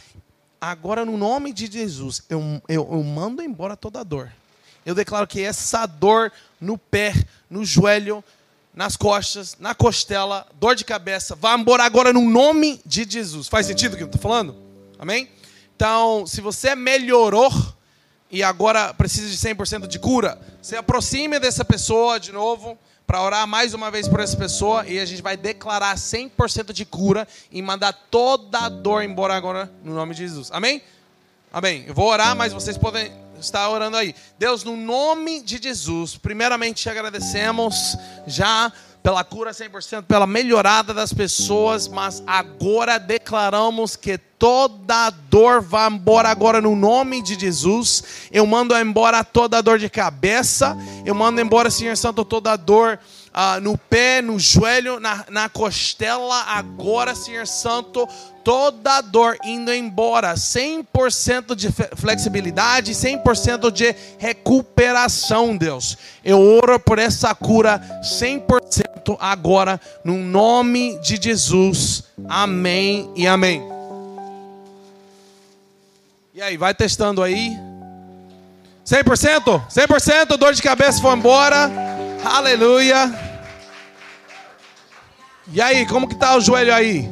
Agora, 0.62 1.04
no 1.04 1.18
nome 1.18 1.52
de 1.52 1.70
Jesus, 1.70 2.24
eu, 2.30 2.40
eu, 2.70 2.88
eu 2.90 3.04
mando 3.04 3.42
embora 3.42 3.76
toda 3.76 4.02
dor. 4.02 4.32
Eu 4.86 4.96
declaro 4.96 5.28
que 5.28 5.42
essa 5.42 5.86
dor 5.86 6.32
no 6.60 6.78
pé, 6.78 7.14
no 7.50 7.64
joelho, 7.64 8.24
nas 8.74 8.96
costas, 8.96 9.58
na 9.60 9.76
costela, 9.76 10.48
dor 10.60 10.76
de 10.76 10.86
cabeça, 10.86 11.36
vá 11.36 11.54
embora 11.56 11.84
agora 11.84 12.14
no 12.14 12.22
nome 12.22 12.80
de 12.86 13.06
Jesus. 13.10 13.48
Faz 13.48 13.66
sentido 13.66 13.94
o 13.94 13.98
que 13.98 14.04
eu 14.04 14.08
estou 14.08 14.22
falando? 14.22 14.56
Amém? 14.98 15.30
Então, 15.76 16.26
se 16.28 16.42
você 16.42 16.76
melhorou 16.76 17.52
e 18.32 18.44
agora 18.44 18.94
precisa 18.94 19.30
de 19.30 19.38
100% 19.38 19.88
de 19.88 20.00
cura, 20.00 20.40
se 20.62 20.76
aproxime 20.76 21.40
dessa 21.40 21.66
pessoa 21.66 22.20
de 22.20 22.32
novo 22.32 22.78
para 23.08 23.24
orar 23.24 23.48
mais 23.48 23.74
uma 23.74 23.90
vez 23.90 24.08
por 24.08 24.20
essa 24.20 24.38
pessoa 24.38 24.86
e 24.86 25.00
a 25.00 25.06
gente 25.06 25.22
vai 25.22 25.36
declarar 25.36 25.96
100% 25.96 26.72
de 26.72 26.86
cura 26.86 27.28
e 27.52 27.62
mandar 27.62 27.92
toda 28.12 28.60
a 28.60 28.70
dor 28.70 29.04
embora 29.04 29.34
agora 29.36 29.72
no 29.84 29.96
nome 29.96 30.14
de 30.14 30.22
Jesus. 30.22 30.50
Amém? 30.52 30.82
Amém. 31.52 31.86
Eu 31.88 31.94
vou 31.96 32.08
orar, 32.08 32.36
mas 32.36 32.54
vocês 32.54 32.78
podem 32.78 33.12
está 33.40 33.70
orando 33.70 33.98
aí. 33.98 34.16
Deus, 34.38 34.64
no 34.64 34.76
nome 34.76 35.42
de 35.42 35.58
Jesus, 35.62 36.18
primeiramente 36.18 36.84
te 36.84 36.90
agradecemos 36.90 37.98
já 38.28 38.72
pela 39.02 39.24
cura 39.24 39.52
100%, 39.52 40.04
pela 40.04 40.28
melhorada 40.28 40.94
das 40.94 41.14
pessoas, 41.14 41.88
mas 41.88 42.22
agora 42.28 42.98
declaramos 42.98 43.96
que 43.96 44.18
toda 44.18 45.10
dor 45.10 45.62
vai 45.62 45.90
embora 45.90 46.30
agora 46.30 46.62
no 46.62 46.76
nome 46.76 47.22
de 47.22 47.40
Jesus. 47.40 48.04
Eu 48.32 48.46
mando 48.46 48.78
embora 48.78 49.24
toda 49.24 49.62
dor 49.62 49.80
de 49.80 49.90
cabeça, 49.90 50.78
eu 51.06 51.16
mando 51.16 51.40
embora, 51.40 51.70
Senhor 51.70 51.96
Santo, 51.96 52.26
toda 52.26 52.56
dor 52.56 53.00
ah, 53.42 53.58
no 53.62 53.78
pé, 53.78 54.22
no 54.22 54.38
joelho, 54.38 55.00
na, 55.00 55.24
na 55.30 55.48
costela, 55.48 56.44
agora, 56.44 57.16
Senhor 57.16 57.48
Santo, 57.48 58.06
toda 58.44 59.00
dor 59.00 59.38
indo 59.46 59.74
embora, 59.74 60.34
100% 60.34 61.56
de 61.56 61.70
flexibilidade, 61.96 62.92
100% 62.92 63.72
de 63.72 63.96
recuperação, 64.18 65.56
Deus. 65.56 65.98
Eu 66.22 66.42
oro 66.42 66.78
por 66.82 67.00
essa 67.00 67.34
cura 67.34 67.80
100% 68.04 69.16
agora, 69.22 69.80
no 70.04 70.18
nome 70.18 71.00
de 71.00 71.16
Jesus. 71.16 72.04
Amém 72.28 73.10
e 73.16 73.26
amém. 73.26 73.64
E 76.36 76.42
aí, 76.42 76.58
vai 76.58 76.74
testando 76.74 77.24
aí. 77.24 77.58
100%? 78.86 79.62
100% 79.70 80.36
dor 80.36 80.54
de 80.54 80.62
cabeça 80.62 81.00
foi 81.00 81.14
embora. 81.14 81.72
Aleluia. 82.26 83.29
E 85.52 85.62
aí, 85.62 85.86
como 85.86 86.08
que 86.08 86.16
tá 86.16 86.36
o 86.36 86.42
joelho 86.42 86.74
aí? 86.74 87.10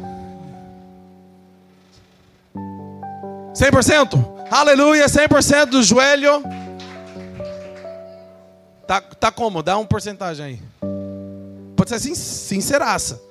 100%? 3.53 4.37
Aleluia, 4.51 5.07
100% 5.07 5.65
do 5.65 5.81
joelho. 5.81 6.43
Tá, 8.85 9.01
tá 9.01 9.31
como? 9.31 9.63
Dá 9.63 9.77
um 9.77 9.85
porcentagem 9.85 10.45
aí. 10.45 10.61
Pode 11.75 11.89
ser 11.89 11.99
sinceraça. 12.15 13.21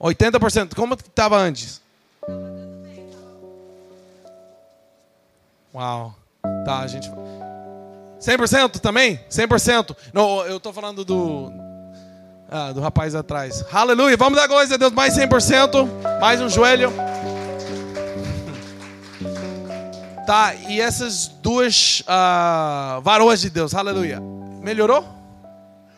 80%. 0.00 0.74
Como 0.74 0.96
que 0.96 1.08
estava 1.08 1.36
antes? 1.36 1.80
Uau. 5.74 6.14
Tá, 6.64 6.80
a 6.80 6.86
gente. 6.86 7.10
100% 8.20 8.78
também? 8.78 9.18
100%. 9.30 9.96
Não, 10.12 10.44
eu 10.46 10.58
estou 10.58 10.72
falando 10.72 11.04
do. 11.04 11.65
Ah, 12.48 12.72
do 12.72 12.80
rapaz 12.80 13.14
atrás. 13.14 13.64
Aleluia. 13.72 14.16
Vamos 14.16 14.38
dar 14.38 14.46
glória 14.46 14.72
a 14.72 14.76
Deus. 14.76 14.92
Mais 14.92 15.14
100%. 15.16 16.20
Mais 16.20 16.40
um 16.40 16.48
joelho. 16.48 16.92
Tá, 20.26 20.56
e 20.56 20.80
essas 20.80 21.28
duas 21.28 22.00
uh, 22.00 23.00
varoas 23.00 23.40
de 23.40 23.48
Deus. 23.48 23.76
Aleluia. 23.76 24.20
Melhorou? 24.60 25.06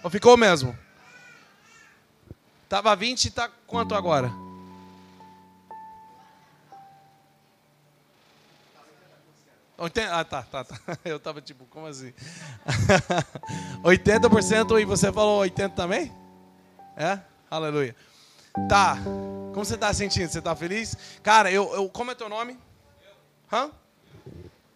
Ou 0.02 0.10
ficou 0.10 0.36
mesmo? 0.36 0.76
Tava 2.68 2.94
20 2.94 3.24
e 3.24 3.30
tá 3.30 3.48
quanto 3.66 3.94
agora? 3.94 4.30
Ah, 10.10 10.24
tá, 10.24 10.42
tá, 10.42 10.64
tá. 10.64 10.76
Eu 11.06 11.18
tava 11.18 11.40
tipo, 11.40 11.64
como 11.66 11.86
assim? 11.86 12.12
80% 13.82 14.78
e 14.78 14.84
você 14.84 15.10
falou 15.10 15.38
80 15.38 15.74
também? 15.74 16.12
É? 16.98 17.20
Aleluia. 17.48 17.94
Tá. 18.68 18.96
Como 19.54 19.64
você 19.64 19.78
tá 19.78 19.94
sentindo? 19.94 20.28
Você 20.28 20.42
tá 20.42 20.56
feliz? 20.56 20.96
Cara, 21.22 21.48
eu, 21.50 21.72
eu 21.72 21.88
como 21.88 22.10
é 22.10 22.14
teu 22.16 22.28
nome? 22.28 22.58
Hã? 23.52 23.70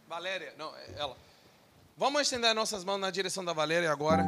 Valéria. 0.08 0.54
Não, 0.56 0.72
é 0.76 0.86
ela. 0.96 1.16
Vamos 1.96 2.22
estender 2.22 2.54
nossas 2.54 2.84
mãos 2.84 2.98
na 2.98 3.10
direção 3.10 3.44
da 3.44 3.52
Valéria 3.52 3.90
agora. 3.90 4.24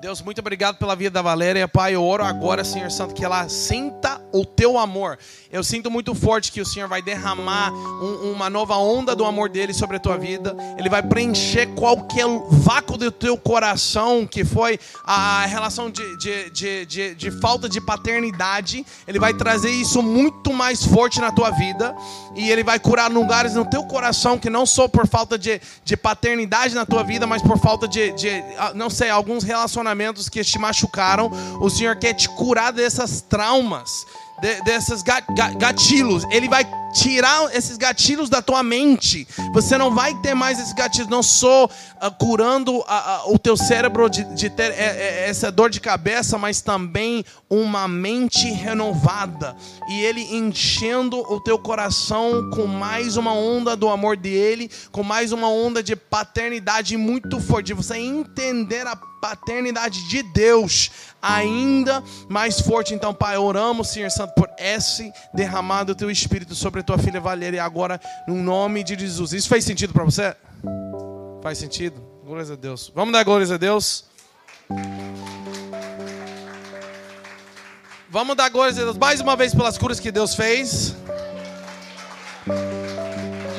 Deus, 0.00 0.22
muito 0.22 0.38
obrigado 0.38 0.78
pela 0.78 0.96
vida 0.96 1.10
da 1.10 1.20
Valéria. 1.20 1.68
Pai, 1.68 1.94
eu 1.94 2.02
oro 2.02 2.24
agora, 2.24 2.64
Senhor 2.64 2.90
Santo, 2.90 3.14
que 3.14 3.22
ela 3.22 3.46
sinta 3.50 4.18
o 4.32 4.46
teu 4.46 4.78
amor. 4.78 5.18
Eu 5.52 5.62
sinto 5.62 5.90
muito 5.90 6.14
forte 6.14 6.50
que 6.50 6.60
o 6.60 6.64
Senhor 6.64 6.88
vai 6.88 7.02
derramar 7.02 7.70
um, 7.70 8.32
uma 8.32 8.48
nova 8.48 8.76
onda 8.76 9.14
do 9.14 9.26
amor 9.26 9.50
dele 9.50 9.74
sobre 9.74 9.98
a 9.98 10.00
tua 10.00 10.16
vida. 10.16 10.56
Ele 10.78 10.88
vai 10.88 11.02
preencher 11.02 11.66
qualquer 11.74 12.24
vácuo 12.48 12.96
do 12.96 13.10
teu 13.10 13.36
coração, 13.36 14.26
que 14.26 14.42
foi 14.42 14.80
a 15.04 15.44
relação 15.44 15.90
de, 15.90 16.16
de, 16.16 16.50
de, 16.50 16.86
de, 16.86 17.14
de 17.14 17.30
falta 17.32 17.68
de 17.68 17.78
paternidade. 17.78 18.86
Ele 19.06 19.18
vai 19.18 19.34
trazer 19.34 19.70
isso 19.70 20.02
muito 20.02 20.50
mais 20.50 20.82
forte 20.82 21.20
na 21.20 21.30
tua 21.30 21.50
vida. 21.50 21.94
E 22.34 22.50
ele 22.50 22.64
vai 22.64 22.78
curar 22.78 23.10
lugares 23.10 23.52
no 23.52 23.66
teu 23.66 23.84
coração 23.84 24.38
que 24.38 24.48
não 24.48 24.64
só 24.64 24.88
por 24.88 25.06
falta 25.06 25.36
de, 25.36 25.60
de 25.84 25.94
paternidade 25.94 26.74
na 26.74 26.86
tua 26.86 27.02
vida, 27.02 27.26
mas 27.26 27.42
por 27.42 27.58
falta 27.58 27.86
de, 27.86 28.12
de, 28.12 28.42
não 28.74 28.88
sei, 28.88 29.10
alguns 29.10 29.44
relacionamentos 29.44 29.89
que 30.28 30.42
te 30.42 30.58
machucaram. 30.58 31.30
O 31.60 31.70
Senhor 31.70 31.96
quer 31.96 32.14
te 32.14 32.28
curar 32.28 32.72
dessas 32.72 33.20
traumas 33.20 34.06
de, 34.40 34.62
desses 34.62 35.02
gatilhos. 35.02 36.24
Ele 36.30 36.48
vai 36.48 36.64
tirar 36.92 37.54
esses 37.54 37.76
gatilhos 37.76 38.28
da 38.28 38.42
tua 38.42 38.62
mente. 38.62 39.26
Você 39.52 39.78
não 39.78 39.94
vai 39.94 40.14
ter 40.16 40.34
mais 40.34 40.58
esses 40.58 40.72
gatilhos. 40.72 41.08
Não 41.08 41.22
só 41.22 41.66
uh, 41.66 41.70
curando 42.18 42.78
uh, 42.78 42.80
uh, 42.80 43.34
o 43.34 43.38
teu 43.38 43.56
cérebro 43.56 44.08
de, 44.08 44.24
de 44.34 44.50
ter 44.50 44.72
é, 44.72 44.74
é, 44.74 45.28
essa 45.28 45.52
dor 45.52 45.70
de 45.70 45.80
cabeça, 45.80 46.36
mas 46.36 46.60
também 46.60 47.24
uma 47.48 47.86
mente 47.86 48.50
renovada. 48.50 49.56
E 49.88 50.00
ele 50.00 50.22
enchendo 50.34 51.18
o 51.18 51.40
teu 51.40 51.58
coração 51.58 52.50
com 52.50 52.66
mais 52.66 53.16
uma 53.16 53.32
onda 53.32 53.76
do 53.76 53.88
amor 53.88 54.16
dele, 54.16 54.70
com 54.90 55.02
mais 55.02 55.32
uma 55.32 55.48
onda 55.48 55.82
de 55.82 55.94
paternidade 55.94 56.96
muito 56.96 57.38
forte. 57.40 57.72
Você 57.72 57.96
entender 57.98 58.86
a 58.86 58.96
paternidade 59.20 60.08
de 60.08 60.22
Deus 60.22 60.90
ainda 61.20 62.02
mais 62.28 62.60
forte. 62.60 62.94
Então, 62.94 63.12
Pai, 63.12 63.36
oramos, 63.36 63.88
Senhor 63.88 64.10
Santo, 64.10 64.34
por 64.34 64.48
esse 64.58 65.12
derramado 65.34 65.94
do 65.94 65.98
teu 65.98 66.10
Espírito 66.10 66.54
sobre 66.54 66.80
a 66.80 66.82
tua 66.82 66.98
filha 66.98 67.20
Valéria 67.20 67.62
agora, 67.62 68.00
no 68.26 68.34
nome 68.34 68.82
de 68.82 68.98
Jesus. 68.98 69.32
Isso 69.32 69.48
faz 69.48 69.64
sentido 69.64 69.92
para 69.92 70.04
você? 70.04 70.34
Faz 71.42 71.58
sentido? 71.58 72.00
Glórias 72.24 72.50
a 72.50 72.56
Deus. 72.56 72.92
Vamos 72.94 73.12
dar 73.12 73.24
glórias 73.24 73.50
a 73.50 73.56
Deus? 73.56 74.04
Vamos 78.08 78.36
dar 78.36 78.48
glórias 78.48 78.78
a 78.78 78.82
Deus 78.82 78.98
mais 78.98 79.20
uma 79.20 79.36
vez 79.36 79.54
pelas 79.54 79.78
curas 79.78 80.00
que 80.00 80.10
Deus 80.10 80.34
fez. 80.34 80.96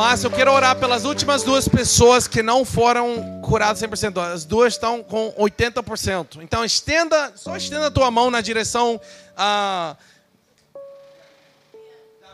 Mas 0.03 0.23
eu 0.23 0.31
quero 0.31 0.51
orar 0.51 0.75
pelas 0.79 1.05
últimas 1.05 1.43
duas 1.43 1.67
pessoas 1.67 2.27
que 2.27 2.41
não 2.41 2.65
foram 2.65 3.39
curadas 3.43 3.83
100%. 3.83 4.17
As 4.33 4.43
duas 4.43 4.73
estão 4.73 5.03
com 5.03 5.31
80%. 5.33 6.41
Então 6.41 6.65
estenda, 6.65 7.31
só 7.35 7.55
estenda 7.55 7.85
a 7.85 7.91
tua 7.91 8.09
mão 8.09 8.31
na 8.31 8.41
direção 8.41 8.99
ah, 9.37 9.95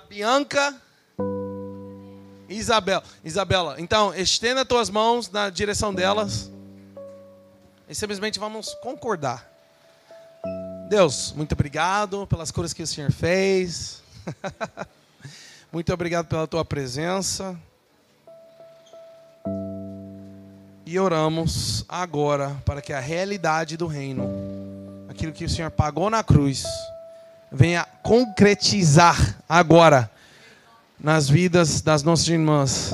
Bianca 0.07 0.81
e 2.47 2.55
Isabela. 2.55 3.75
Então, 3.79 4.15
estenda 4.15 4.63
tuas 4.63 4.89
mãos 4.89 5.29
na 5.29 5.49
direção 5.49 5.93
delas. 5.93 6.49
E 7.89 7.93
simplesmente 7.93 8.39
vamos 8.39 8.75
concordar. 8.75 9.45
Deus, 10.87 11.33
muito 11.33 11.51
obrigado 11.51 12.25
pelas 12.27 12.49
coisas 12.49 12.71
que 12.71 12.81
o 12.81 12.87
Senhor 12.87 13.11
fez. 13.11 14.01
muito 15.77 15.93
obrigado 15.93 16.25
pela 16.25 16.47
tua 16.47 16.65
presença. 16.65 17.55
E 20.83 20.97
oramos 20.97 21.85
agora 21.87 22.59
para 22.65 22.81
que 22.81 22.91
a 22.91 22.99
realidade 22.99 23.77
do 23.77 23.85
reino, 23.85 24.27
aquilo 25.07 25.31
que 25.31 25.45
o 25.45 25.49
Senhor 25.49 25.69
pagou 25.69 26.09
na 26.09 26.23
cruz, 26.23 26.63
venha 27.51 27.85
concretizar 28.01 29.37
agora 29.47 30.09
nas 30.99 31.29
vidas 31.29 31.79
das 31.79 32.01
nossas 32.01 32.27
irmãs. 32.27 32.91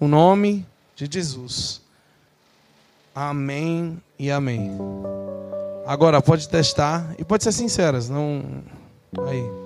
O 0.00 0.08
nome 0.08 0.66
de 0.96 1.06
Jesus. 1.06 1.82
Amém 3.14 4.02
e 4.18 4.30
amém. 4.30 4.70
Agora 5.86 6.22
pode 6.22 6.48
testar 6.48 7.14
e 7.18 7.24
pode 7.26 7.44
ser 7.44 7.52
sinceras, 7.52 8.08
não 8.08 8.42
aí. 9.28 9.59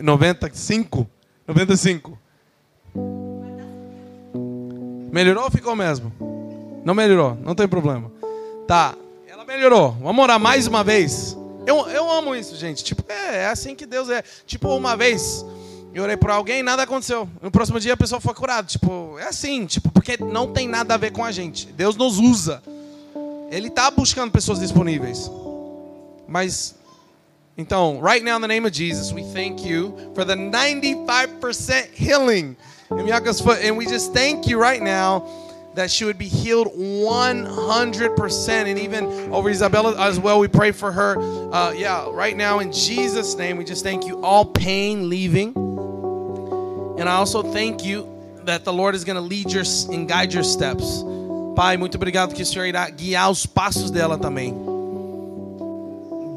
Noventa 0.00 0.48
e 0.48 0.56
cinco, 0.56 1.08
noventa 1.46 1.74
e 1.74 1.76
cinco. 1.76 2.18
Melhorou 5.12 5.44
ou 5.44 5.50
ficou 5.50 5.76
mesmo? 5.76 6.12
Não 6.84 6.94
melhorou, 6.94 7.36
não 7.42 7.54
tem 7.54 7.68
problema. 7.68 8.10
Tá, 8.66 8.94
ela 9.28 9.44
melhorou. 9.44 9.92
Vamos 10.00 10.22
orar 10.22 10.40
mais 10.40 10.66
uma 10.66 10.82
vez. 10.82 11.36
Eu, 11.66 11.86
eu 11.88 12.10
amo 12.10 12.34
isso, 12.34 12.56
gente. 12.56 12.82
Tipo, 12.82 13.04
é, 13.08 13.42
é 13.42 13.46
assim 13.46 13.74
que 13.74 13.86
Deus 13.86 14.08
é. 14.08 14.24
Tipo, 14.46 14.74
uma 14.74 14.96
vez 14.96 15.44
eu 15.92 16.02
orei 16.02 16.16
por 16.16 16.30
alguém 16.30 16.60
e 16.60 16.62
nada 16.62 16.82
aconteceu. 16.82 17.28
No 17.42 17.50
próximo 17.50 17.78
dia 17.78 17.94
a 17.94 17.96
pessoa 17.96 18.20
foi 18.20 18.34
curada. 18.34 18.66
Tipo, 18.66 19.18
é 19.18 19.28
assim, 19.28 19.66
tipo, 19.66 19.90
porque 19.90 20.16
não 20.16 20.52
tem 20.52 20.66
nada 20.66 20.94
a 20.94 20.96
ver 20.96 21.12
com 21.12 21.24
a 21.24 21.30
gente. 21.30 21.66
Deus 21.66 21.96
nos 21.96 22.18
usa. 22.18 22.62
Ele 23.50 23.68
está 23.68 23.90
buscando 23.90 24.32
pessoas 24.32 24.58
disponíveis. 24.58 25.30
Mas 26.26 26.74
então, 27.56 28.00
right 28.00 28.22
now 28.22 28.36
in 28.36 28.42
the 28.42 28.48
name 28.48 28.64
of 28.64 28.72
Jesus, 28.72 29.12
we 29.12 29.22
thank 29.22 29.64
you 29.64 30.12
for 30.14 30.24
the 30.24 30.34
95% 30.34 31.92
healing 31.92 32.56
in 32.90 32.96
Miyaka's 32.96 33.40
foot. 33.40 33.60
And 33.62 33.76
we 33.76 33.86
just 33.86 34.14
thank 34.14 34.46
you 34.46 34.58
right 34.58 34.80
now 34.80 35.26
that 35.74 35.90
she 35.90 36.04
would 36.04 36.18
be 36.18 36.26
healed 36.26 36.68
100%. 36.68 38.48
And 38.48 38.78
even 38.78 39.04
over 39.32 39.50
Isabella 39.50 39.94
as 39.98 40.18
well, 40.18 40.38
we 40.40 40.48
pray 40.48 40.72
for 40.72 40.90
her. 40.90 41.18
Uh, 41.52 41.72
yeah, 41.72 42.08
right 42.10 42.36
now 42.36 42.60
in 42.60 42.72
Jesus' 42.72 43.36
name, 43.36 43.58
we 43.58 43.64
just 43.64 43.84
thank 43.84 44.06
you. 44.06 44.22
All 44.22 44.44
pain 44.44 45.08
leaving. 45.10 45.54
And 46.98 47.08
I 47.08 47.14
also 47.16 47.42
thank 47.42 47.84
you 47.84 48.08
that 48.44 48.64
the 48.64 48.72
Lord 48.72 48.94
is 48.94 49.04
going 49.04 49.16
to 49.16 49.22
lead 49.22 49.52
your 49.52 49.64
and 49.92 50.08
guide 50.08 50.32
your 50.32 50.44
steps. 50.44 51.04
Pai, 51.54 51.76
muito 51.76 51.96
obrigado 51.96 52.34
que 52.34 52.42
o 52.42 52.46
Senhor 52.46 52.64
irá 52.66 52.88
guiar 52.88 53.30
os 53.30 53.44
passos 53.44 53.90
dela 53.90 54.16
também. 54.16 54.69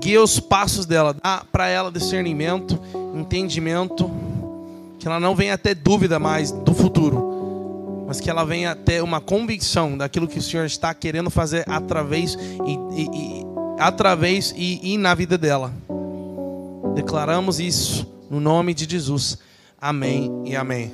Guia 0.03 0.21
os 0.21 0.37
passos 0.37 0.85
dela, 0.85 1.13
dá 1.13 1.45
para 1.49 1.69
ela 1.69 1.89
discernimento, 1.89 2.77
entendimento 3.15 4.11
que 4.99 5.07
ela 5.07 5.17
não 5.17 5.33
venha 5.33 5.57
ter 5.57 5.75
dúvida 5.75 6.19
mais 6.19 6.51
do 6.51 6.73
futuro, 6.73 8.03
mas 8.05 8.19
que 8.19 8.29
ela 8.29 8.43
venha 8.43 8.75
ter 8.75 9.01
uma 9.01 9.21
convicção 9.21 9.97
daquilo 9.97 10.27
que 10.27 10.39
o 10.39 10.41
Senhor 10.41 10.65
está 10.65 10.93
querendo 10.93 11.29
fazer 11.29 11.63
através 11.69 12.33
e, 12.33 13.01
e, 13.01 13.03
e 13.13 13.45
através 13.79 14.53
e, 14.57 14.93
e 14.93 14.97
na 14.97 15.15
vida 15.15 15.37
dela. 15.37 15.73
Declaramos 16.93 17.61
isso 17.61 18.05
no 18.29 18.41
nome 18.41 18.73
de 18.73 18.83
Jesus. 18.83 19.37
Amém 19.79 20.29
e 20.43 20.53
amém. 20.53 20.91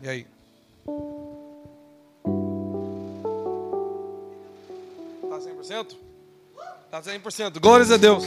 E 0.00 0.08
aí? 0.08 0.26
Tá 5.28 5.40
100%? 5.40 6.03
Tá 6.94 7.02
100%. 7.02 7.58
Glórias 7.58 7.90
a 7.90 7.96
Deus. 7.96 8.22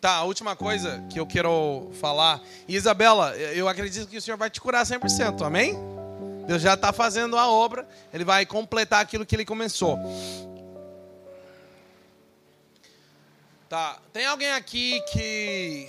Tá, 0.00 0.10
a 0.10 0.24
última 0.24 0.56
coisa 0.56 1.06
que 1.08 1.20
eu 1.20 1.24
quero 1.24 1.88
falar. 2.00 2.42
Isabela, 2.66 3.36
eu 3.36 3.68
acredito 3.68 4.08
que 4.08 4.16
o 4.16 4.20
Senhor 4.20 4.36
vai 4.36 4.50
te 4.50 4.60
curar 4.60 4.84
100%, 4.84 5.46
amém? 5.46 5.76
Deus 6.48 6.60
já 6.60 6.74
está 6.74 6.92
fazendo 6.92 7.38
a 7.38 7.48
obra, 7.48 7.86
Ele 8.12 8.24
vai 8.24 8.44
completar 8.44 9.00
aquilo 9.00 9.24
que 9.24 9.36
Ele 9.36 9.44
começou. 9.44 9.96
Tá, 13.68 14.00
tem 14.12 14.26
alguém 14.26 14.50
aqui 14.50 15.00
que 15.12 15.88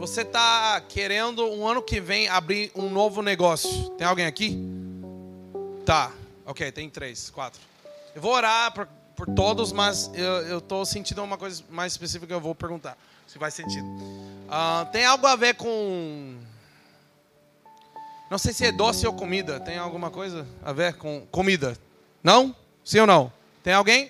você 0.00 0.22
está 0.22 0.80
querendo 0.88 1.44
um 1.44 1.68
ano 1.68 1.82
que 1.82 2.00
vem 2.00 2.26
abrir 2.26 2.72
um 2.74 2.88
novo 2.88 3.20
negócio? 3.20 3.90
Tem 3.90 4.06
alguém 4.06 4.24
aqui? 4.24 4.58
Tá, 5.84 6.10
ok, 6.46 6.72
tem 6.72 6.88
três, 6.88 7.28
quatro. 7.28 7.60
Eu 8.14 8.22
vou 8.22 8.32
orar 8.32 8.72
por, 8.72 8.88
por 9.14 9.26
todos, 9.26 9.72
mas 9.72 10.10
eu 10.14 10.56
estou 10.56 10.86
sentindo 10.86 11.22
uma 11.22 11.36
coisa 11.36 11.62
mais 11.68 11.92
específica 11.92 12.28
que 12.28 12.32
eu 12.32 12.40
vou 12.40 12.54
perguntar 12.54 12.96
se 13.26 13.38
faz 13.38 13.52
sentido. 13.52 13.86
Uh, 13.86 14.90
tem 14.90 15.04
algo 15.04 15.26
a 15.26 15.36
ver 15.36 15.54
com. 15.56 16.38
Não 18.30 18.38
sei 18.38 18.54
se 18.54 18.64
é 18.64 18.72
doce 18.72 19.06
ou 19.06 19.12
comida. 19.12 19.60
Tem 19.60 19.76
alguma 19.76 20.10
coisa 20.10 20.48
a 20.64 20.72
ver 20.72 20.94
com 20.94 21.26
comida? 21.30 21.76
Não? 22.22 22.56
Sim 22.82 23.00
ou 23.00 23.06
não? 23.06 23.30
Tem 23.62 23.74
alguém? 23.74 24.08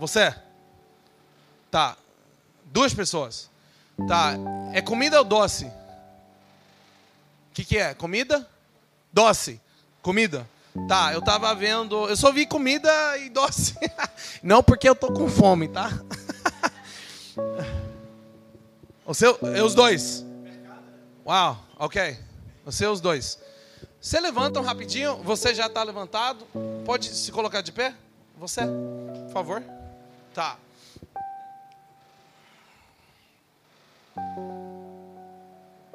Você? 0.00 0.34
Tá. 1.70 1.96
Duas 2.64 2.92
pessoas. 2.92 3.53
Tá. 4.08 4.34
É 4.72 4.80
comida 4.80 5.18
ou 5.18 5.24
doce? 5.24 5.66
O 5.66 5.70
que, 7.54 7.64
que 7.64 7.78
é? 7.78 7.94
Comida? 7.94 8.48
Doce. 9.12 9.60
Comida. 10.02 10.48
Tá, 10.88 11.12
eu 11.12 11.22
tava 11.22 11.54
vendo. 11.54 12.08
Eu 12.08 12.16
só 12.16 12.32
vi 12.32 12.46
comida 12.46 12.90
e 13.18 13.30
doce. 13.30 13.74
Não 14.42 14.62
porque 14.62 14.88
eu 14.88 14.94
tô 14.94 15.12
com 15.12 15.28
fome, 15.28 15.68
tá? 15.68 15.90
O 19.06 19.12
seu, 19.12 19.38
é 19.54 19.62
os 19.62 19.74
dois. 19.74 20.24
Uau, 21.26 21.62
ok. 21.78 22.16
Os 22.64 22.74
seus 22.74 23.02
dois. 23.02 23.38
Você 24.00 24.18
levantam 24.18 24.62
rapidinho. 24.62 25.16
Você 25.22 25.54
já 25.54 25.66
está 25.66 25.82
levantado. 25.82 26.46
Pode 26.86 27.08
se 27.08 27.30
colocar 27.30 27.60
de 27.60 27.70
pé? 27.70 27.94
Você, 28.38 28.62
por 29.26 29.32
favor. 29.32 29.62
Tá. 30.32 30.56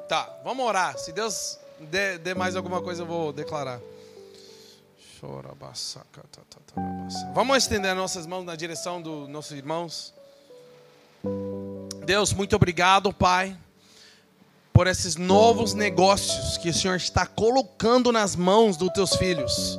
Tá, 0.08 0.28
vamos 0.44 0.66
orar. 0.66 0.98
Se 0.98 1.12
Deus 1.12 1.58
der, 1.78 2.18
der 2.18 2.34
mais 2.34 2.56
alguma 2.56 2.82
coisa, 2.82 3.02
eu 3.02 3.06
vou 3.06 3.32
declarar. 3.32 3.80
Vamos 7.34 7.56
estender 7.58 7.94
nossas 7.94 8.26
mãos 8.26 8.44
na 8.44 8.56
direção 8.56 9.00
dos 9.02 9.28
nossos 9.28 9.52
irmãos. 9.52 10.14
Deus, 12.06 12.32
muito 12.32 12.56
obrigado, 12.56 13.12
Pai, 13.12 13.56
por 14.72 14.86
esses 14.86 15.16
novos 15.16 15.74
negócios 15.74 16.56
que 16.56 16.70
o 16.70 16.74
Senhor 16.74 16.96
está 16.96 17.26
colocando 17.26 18.10
nas 18.10 18.34
mãos 18.34 18.76
dos 18.76 18.90
teus 18.90 19.14
filhos. 19.16 19.78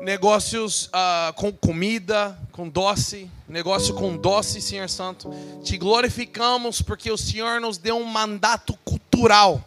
Negócios 0.00 0.86
uh, 0.86 1.32
com 1.36 1.52
comida, 1.52 2.36
com 2.60 2.68
doce, 2.68 3.30
negócio 3.48 3.94
com 3.94 4.14
doce, 4.18 4.60
Senhor 4.60 4.86
Santo. 4.86 5.30
Te 5.64 5.78
glorificamos 5.78 6.82
porque 6.82 7.10
o 7.10 7.16
Senhor 7.16 7.58
nos 7.58 7.78
deu 7.78 7.96
um 7.96 8.04
mandato 8.04 8.76
cultural 8.84 9.66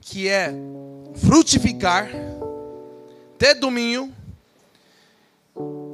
que 0.00 0.28
é 0.28 0.52
frutificar, 1.14 2.10
ter 3.38 3.54
domínio 3.54 4.12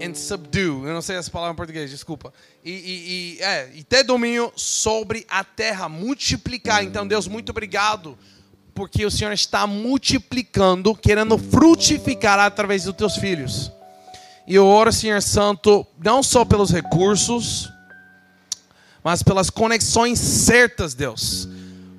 and 0.02 0.14
subdue. 0.14 0.86
Eu 0.86 0.94
não 0.94 1.02
sei 1.02 1.16
essa 1.16 1.30
palavra 1.30 1.52
em 1.52 1.56
português, 1.56 1.90
desculpa. 1.90 2.32
E, 2.64 2.70
e, 2.70 3.36
e, 3.36 3.42
é, 3.42 3.70
e 3.74 3.84
ter 3.84 4.02
domínio 4.02 4.50
sobre 4.56 5.26
a 5.28 5.44
terra, 5.44 5.90
multiplicar. 5.90 6.82
Então, 6.82 7.06
Deus, 7.06 7.28
muito 7.28 7.50
obrigado, 7.50 8.16
porque 8.72 9.04
o 9.04 9.10
Senhor 9.10 9.32
está 9.34 9.66
multiplicando, 9.66 10.94
querendo 10.94 11.36
frutificar 11.36 12.38
através 12.38 12.84
dos 12.84 12.94
teus 12.94 13.16
filhos. 13.16 13.70
E 14.50 14.56
eu 14.56 14.66
oro, 14.66 14.92
Senhor 14.92 15.22
Santo, 15.22 15.86
não 16.02 16.24
só 16.24 16.44
pelos 16.44 16.72
recursos, 16.72 17.70
mas 19.04 19.22
pelas 19.22 19.48
conexões 19.48 20.18
certas, 20.18 20.92
Deus 20.92 21.48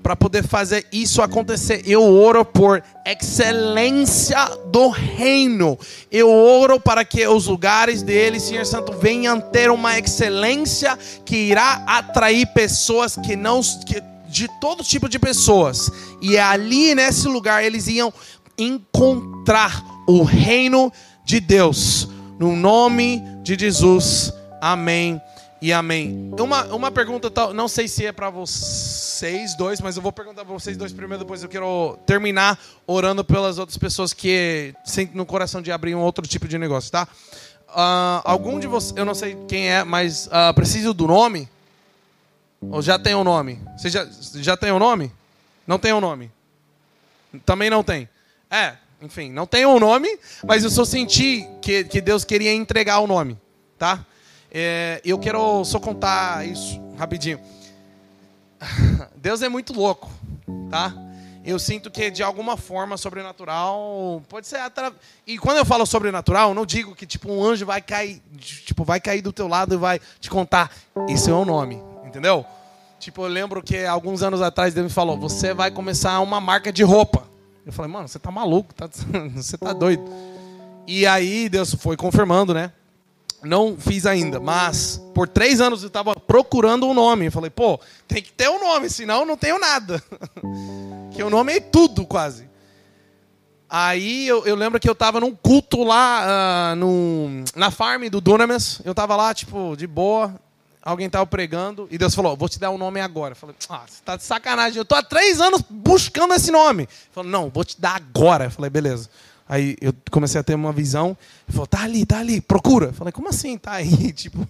para 0.04 0.16
poder 0.16 0.44
fazer 0.44 0.86
isso 0.92 1.22
acontecer. 1.22 1.84
Eu 1.86 2.04
oro 2.04 2.44
por 2.44 2.84
excelência 3.06 4.44
do 4.72 4.90
reino. 4.90 5.78
Eu 6.12 6.30
oro 6.30 6.80
para 6.80 7.06
que 7.06 7.26
os 7.28 7.46
lugares 7.48 8.02
dele, 8.02 8.40
Senhor 8.40 8.66
Santo, 8.66 8.94
venham 8.94 9.40
ter 9.40 9.70
uma 9.70 9.98
excelência 9.98 10.98
que 11.24 11.36
irá 11.36 11.84
atrair 11.86 12.48
pessoas 12.48 13.16
que 13.16 13.36
não 13.36 13.62
que, 13.62 14.02
de 14.28 14.50
todo 14.60 14.84
tipo 14.84 15.08
de 15.08 15.20
pessoas. 15.20 15.90
E 16.20 16.36
é 16.36 16.42
ali 16.42 16.96
nesse 16.96 17.28
lugar 17.28 17.64
eles 17.64 17.88
iam 17.88 18.12
encontrar 18.58 19.84
o 20.08 20.24
reino 20.24 20.92
de 21.24 21.40
Deus. 21.40 22.10
No 22.42 22.56
nome 22.56 23.22
de 23.44 23.56
Jesus. 23.56 24.34
Amém 24.60 25.22
e 25.62 25.72
amém. 25.72 26.32
Uma, 26.40 26.64
uma 26.74 26.90
pergunta, 26.90 27.30
não 27.54 27.68
sei 27.68 27.88
se 27.88 28.04
é 28.04 28.12
para 28.12 28.32
vocês 28.32 29.54
dois, 29.54 29.80
mas 29.80 29.96
eu 29.96 30.02
vou 30.02 30.12
perguntar 30.12 30.44
para 30.44 30.52
vocês 30.52 30.76
dois 30.76 30.92
primeiro, 30.92 31.24
depois 31.24 31.44
eu 31.44 31.50
quero 31.50 32.00
terminar 32.04 32.58
orando 32.88 33.24
pelas 33.24 33.60
outras 33.60 33.78
pessoas 33.78 34.12
que 34.12 34.74
sentem 34.84 35.16
no 35.16 35.24
coração 35.24 35.62
de 35.62 35.72
abrir 35.72 35.94
um 35.94 36.00
outro 36.00 36.26
tipo 36.26 36.48
de 36.48 36.58
negócio, 36.58 36.92
tá? 36.92 37.08
Uh, 37.70 38.26
algum 38.26 38.60
de 38.60 38.66
vocês, 38.66 38.98
eu 38.98 39.06
não 39.06 39.14
sei 39.14 39.38
quem 39.48 39.70
é, 39.70 39.84
mas 39.84 40.26
uh, 40.26 40.52
preciso 40.56 40.96
do 40.96 41.06
nome? 41.06 41.48
Ou 42.60 42.82
já 42.82 42.98
tem 42.98 43.14
o 43.14 43.20
um 43.20 43.24
nome? 43.24 43.62
Você 43.78 43.92
já, 43.92 44.08
já 44.38 44.58
tem 44.58 44.72
o 44.72 44.78
um 44.78 44.80
nome? 44.80 45.12
Não 45.68 45.78
tem 45.78 45.94
o 45.94 45.98
um 45.98 46.02
nome? 46.02 46.32
Também 47.46 47.70
não 47.70 47.84
tem. 47.84 48.10
É, 48.50 48.78
enfim, 49.02 49.32
não 49.32 49.48
tem 49.48 49.66
um 49.66 49.80
nome, 49.80 50.08
mas 50.46 50.64
eu 50.64 50.70
só 50.70 50.86
senti 50.86 51.48
que, 51.62 51.84
que 51.86 52.00
Deus 52.00 52.24
queria 52.24 52.54
entregar 52.54 53.00
o 53.00 53.08
nome, 53.08 53.38
tá? 53.78 54.06
É, 54.52 55.02
eu 55.04 55.18
quero 55.18 55.66
só 55.66 55.80
contar 55.80 56.46
isso 56.48 56.80
rapidinho. 56.98 57.40
Deus 59.16 59.42
é 59.42 59.50
muito 59.50 59.74
louco, 59.74 60.12
tá? 60.70 60.94
Eu 61.44 61.58
sinto 61.58 61.90
que 61.90 62.12
de 62.12 62.22
alguma 62.22 62.56
forma 62.56 62.96
sobrenatural 62.98 64.22
pode 64.30 64.46
ser 64.46 64.58
atra... 64.58 64.94
e 65.26 65.40
quando 65.40 65.58
eu 65.58 65.66
falo 65.66 65.88
sobrenatural, 65.88 66.54
não 66.54 66.68
digo 66.68 66.94
que 66.94 67.08
tipo 67.08 67.32
um 67.32 67.44
anjo 67.44 67.66
vai 67.66 67.82
cair, 67.82 68.22
tipo 68.38 68.84
vai 68.84 69.00
cair 69.00 69.24
do 69.24 69.34
teu 69.34 69.48
lado 69.48 69.74
e 69.74 69.78
vai 69.78 70.00
te 70.20 70.30
contar 70.30 70.72
esse 71.10 71.32
é 71.32 71.34
o 71.34 71.44
nome, 71.44 71.82
entendeu? 72.06 72.46
Tipo, 73.00 73.24
eu 73.24 73.30
lembro 73.30 73.64
que 73.64 73.84
alguns 73.84 74.22
anos 74.22 74.44
atrás 74.44 74.76
Deus 74.76 74.86
me 74.86 74.94
falou: 74.94 75.18
"Você 75.18 75.56
vai 75.56 75.72
começar 75.72 76.20
uma 76.20 76.40
marca 76.40 76.72
de 76.72 76.84
roupa". 76.84 77.31
Eu 77.66 77.72
falei: 77.72 77.92
"Mano, 77.92 78.08
você 78.08 78.20
tá 78.20 78.32
maluco, 78.32 78.74
tá... 78.74 78.90
você 79.36 79.58
tá 79.58 79.74
doido". 79.74 80.04
E 80.88 81.06
aí 81.06 81.48
Deus 81.48 81.74
foi 81.76 81.96
confirmando, 81.96 82.54
né? 82.54 82.72
não 83.44 83.76
fiz 83.78 84.06
ainda, 84.06 84.40
mas 84.40 85.02
por 85.14 85.28
três 85.28 85.60
anos 85.60 85.82
eu 85.82 85.88
estava 85.88 86.16
procurando 86.16 86.88
um 86.88 86.94
nome. 86.94 87.26
Eu 87.26 87.32
falei, 87.32 87.50
pô, 87.50 87.80
tem 88.08 88.22
que 88.22 88.32
ter 88.32 88.50
um 88.50 88.60
nome, 88.60 88.90
senão 88.90 89.22
eu 89.22 89.26
não 89.26 89.38
tenho 89.38 89.60
nada. 89.60 90.02
que 91.12 91.24
o 91.24 91.30
nome 91.30 91.54
é 91.54 91.60
tudo, 91.60 92.06
quase. 92.06 92.50
Aí 93.70 94.28
eu, 94.28 94.46
eu 94.46 94.56
lembro 94.56 94.80
que 94.80 94.88
eu 94.88 94.94
estava 94.94 95.20
num 95.20 95.34
culto 95.34 95.84
lá 95.84 96.74
uh, 96.74 96.76
no, 96.76 97.44
na 97.56 97.72
farm 97.72 98.08
do 98.10 98.20
Dunamis. 98.20 98.82
Eu 98.84 98.92
estava 98.92 99.16
lá, 99.16 99.34
tipo, 99.34 99.76
de 99.78 99.88
boa. 99.88 100.36
Alguém 100.82 101.08
estava 101.08 101.26
pregando 101.26 101.88
e 101.92 101.98
Deus 101.98 102.16
falou: 102.16 102.36
Vou 102.36 102.50
te 102.50 102.60
dar 102.60 102.72
um 102.72 102.78
nome 102.78 103.00
agora. 103.00 103.34
Eu 103.34 103.36
falei: 103.36 103.56
Ah, 103.70 103.84
você 103.88 103.94
está 103.94 104.16
de 104.16 104.24
sacanagem. 104.24 104.78
Eu 104.78 104.84
estou 104.84 104.98
há 104.98 105.04
três 105.04 105.40
anos 105.40 105.62
buscando 105.70 106.34
esse 106.34 106.52
nome. 106.52 106.84
Ele 106.84 106.90
falou: 107.12 107.30
Não, 107.30 107.50
vou 107.50 107.64
te 107.64 107.80
dar 107.80 107.96
agora. 107.96 108.46
Eu 108.46 108.52
falei: 108.52 108.70
Beleza. 108.70 109.10
Aí 109.52 109.76
eu 109.82 109.94
comecei 110.10 110.40
a 110.40 110.44
ter 110.44 110.56
uma 110.56 110.72
visão. 110.72 111.10
Ele 111.46 111.52
falou, 111.52 111.68
tá 111.68 111.82
ali, 111.82 112.06
tá 112.06 112.20
ali, 112.20 112.40
procura. 112.40 112.86
Eu 112.86 112.94
falei, 112.94 113.12
como 113.12 113.28
assim 113.28 113.58
tá 113.58 113.74
aí? 113.74 114.14
Tipo... 114.14 114.48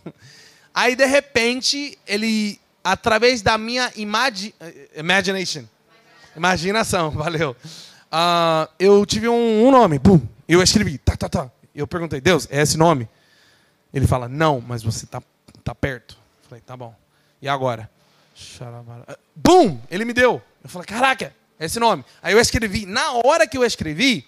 Aí, 0.72 0.95
de 0.95 1.06
repente, 1.06 1.98
ele, 2.06 2.60
através 2.84 3.41
da 3.41 3.58
minha 3.58 3.91
imagi 3.95 4.53
imagination, 4.95 5.64
imaginação, 6.38 7.10
valeu. 7.18 7.56
Uh, 8.12 8.70
eu 8.78 9.03
tive 9.06 9.28
um, 9.28 9.66
um 9.68 9.72
nome, 9.72 9.98
bum, 9.98 10.22
eu 10.48 10.62
escrevi, 10.62 10.99
tá, 10.99 11.18
tá, 11.18 11.28
tá. 11.28 11.52
Eu 11.74 11.88
perguntei, 11.88 12.22
Deus, 12.22 12.48
é 12.52 12.62
esse 12.62 12.78
nome? 12.78 13.10
Ele 13.91 14.06
fala, 14.06 14.30
não, 14.30 14.62
mas 14.62 14.84
você 14.84 15.08
tá, 15.08 15.22
tá 15.64 15.74
perto. 15.74 16.20
Falei, 16.52 16.61
tá 16.68 16.76
bom. 16.76 16.94
E 17.41 17.48
agora? 17.48 17.90
Bum! 19.34 19.80
Ele 19.90 20.03
me 20.03 20.11
deu. 20.11 20.41
Eu 20.61 20.69
falei, 20.69 20.86
caraca, 20.86 21.34
é 21.57 21.64
esse 21.64 21.80
nome. 21.80 22.03
Aí 22.22 22.34
eu 22.34 22.41
escrevi. 22.41 22.86
Na 22.86 23.14
hora 23.23 23.48
que 23.48 23.57
eu 23.57 23.64
escrevi, 23.64 24.28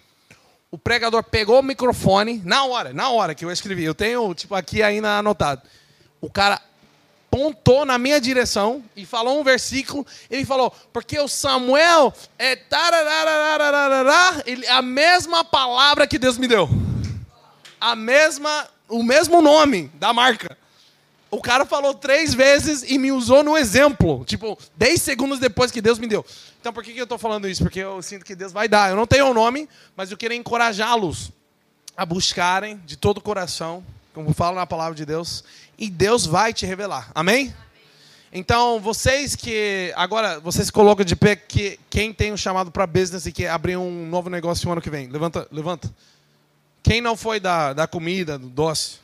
o 0.72 0.78
pregador 0.78 1.22
pegou 1.22 1.60
o 1.60 1.62
microfone, 1.62 2.42
na 2.46 2.64
hora, 2.64 2.94
na 2.94 3.10
hora 3.10 3.36
que 3.36 3.44
eu 3.44 3.52
escrevi, 3.52 3.84
eu 3.84 3.94
tenho, 3.94 4.34
tipo, 4.34 4.56
aqui 4.56 4.82
ainda 4.82 5.18
anotado. 5.18 5.64
O 6.22 6.30
cara 6.30 6.62
pontou 7.30 7.86
na 7.86 7.98
minha 7.98 8.22
direção 8.22 8.82
e 8.96 9.06
falou 9.06 9.42
um 9.42 9.44
versículo. 9.44 10.08
Ele 10.30 10.46
falou, 10.46 10.74
porque 10.94 11.20
o 11.20 11.28
Samuel 11.28 12.14
é 12.40 12.58
ele, 14.46 14.66
a 14.70 14.82
mesma 14.82 15.44
palavra 15.44 16.08
que 16.08 16.18
Deus 16.18 16.38
me 16.38 16.48
deu. 16.48 16.70
A 17.82 17.98
mesma, 17.98 18.70
o 18.88 19.04
mesmo 19.04 19.42
nome 19.42 19.92
da 19.96 20.14
marca. 20.14 20.63
O 21.34 21.42
cara 21.42 21.66
falou 21.66 21.96
três 21.96 22.34
vezes 22.34 22.84
e 22.84 22.98
me 23.00 23.12
usou 23.12 23.44
no 23.44 23.58
exemplo. 23.58 24.24
Tipo, 24.26 24.58
dez 24.78 25.02
segundos 25.02 25.40
depois 25.40 25.72
que 25.72 25.82
Deus 25.82 25.98
me 25.98 26.06
deu. 26.06 26.24
Então 26.62 26.72
por 26.72 26.84
que, 26.84 26.94
que 26.94 27.00
eu 27.00 27.06
estou 27.06 27.18
falando 27.18 27.48
isso? 27.50 27.64
Porque 27.64 27.80
eu 27.80 28.02
sinto 28.04 28.24
que 28.24 28.36
Deus 28.36 28.54
vai 28.54 28.68
dar. 28.68 28.92
Eu 28.92 28.96
não 28.96 29.08
tenho 29.08 29.26
o 29.26 29.32
um 29.32 29.34
nome, 29.34 29.68
mas 29.96 30.12
eu 30.12 30.18
queria 30.18 30.38
encorajá-los 30.38 31.32
a 31.98 32.06
buscarem 32.06 32.80
de 32.86 32.96
todo 32.96 33.18
o 33.18 33.22
coração, 33.22 33.84
como 34.14 34.32
fala 34.32 34.58
na 34.58 34.68
palavra 34.68 34.94
de 34.94 35.06
Deus, 35.06 35.44
e 35.78 35.90
Deus 35.90 36.26
vai 36.26 36.54
te 36.54 36.68
revelar. 36.68 37.12
Amém? 37.16 37.54
Então, 38.32 38.80
vocês 38.80 39.36
que. 39.36 39.92
Agora, 39.96 40.40
vocês 40.40 40.70
colocam 40.70 41.04
de 41.04 41.16
pé 41.16 41.36
que 41.36 41.80
quem 41.90 42.14
tem 42.14 42.32
um 42.32 42.38
chamado 42.38 42.72
para 42.72 42.86
business 42.86 43.26
e 43.26 43.32
quer 43.32 43.50
abrir 43.50 43.78
um 43.78 44.08
novo 44.08 44.30
negócio 44.30 44.66
no 44.68 44.72
ano 44.72 44.82
que 44.82 44.90
vem. 44.90 45.08
Levanta, 45.08 45.48
levanta. 45.52 45.92
Quem 46.82 47.02
não 47.02 47.16
foi 47.16 47.40
da, 47.40 47.74
da 47.74 47.88
comida, 47.88 48.38
do 48.38 48.50
doce? 48.50 49.03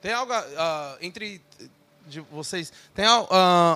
Tem 0.00 0.12
algo 0.12 0.32
uh, 0.32 0.98
entre 1.00 1.40
de 2.06 2.20
vocês? 2.20 2.72
Tem 2.94 3.06
uh, 3.06 3.26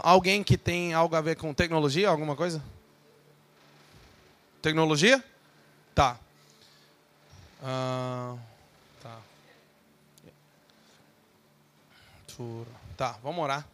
alguém 0.03 0.43
que 0.43 0.57
tem 0.57 0.93
algo 0.93 1.15
a 1.15 1.21
ver 1.21 1.37
com 1.37 1.55
tecnologia, 1.55 2.09
alguma 2.09 2.35
coisa? 2.35 2.63
Tecnologia? 4.61 5.23
Tá. 5.95 6.19
Uh, 7.63 8.39
tá. 9.03 9.19
Tá, 12.97 13.17
vamos 13.23 13.43
orar. 13.43 13.67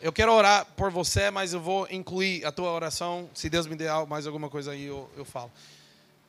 Eu 0.00 0.12
quero 0.12 0.32
orar 0.32 0.66
por 0.76 0.90
você, 0.90 1.30
mas 1.30 1.52
eu 1.52 1.60
vou 1.60 1.86
incluir 1.90 2.44
a 2.44 2.52
tua 2.52 2.70
oração. 2.70 3.30
Se 3.34 3.48
Deus 3.48 3.66
me 3.66 3.76
der 3.76 3.90
mais 4.06 4.26
alguma 4.26 4.50
coisa 4.50 4.72
aí, 4.72 4.84
eu, 4.84 5.08
eu 5.16 5.24
falo. 5.24 5.50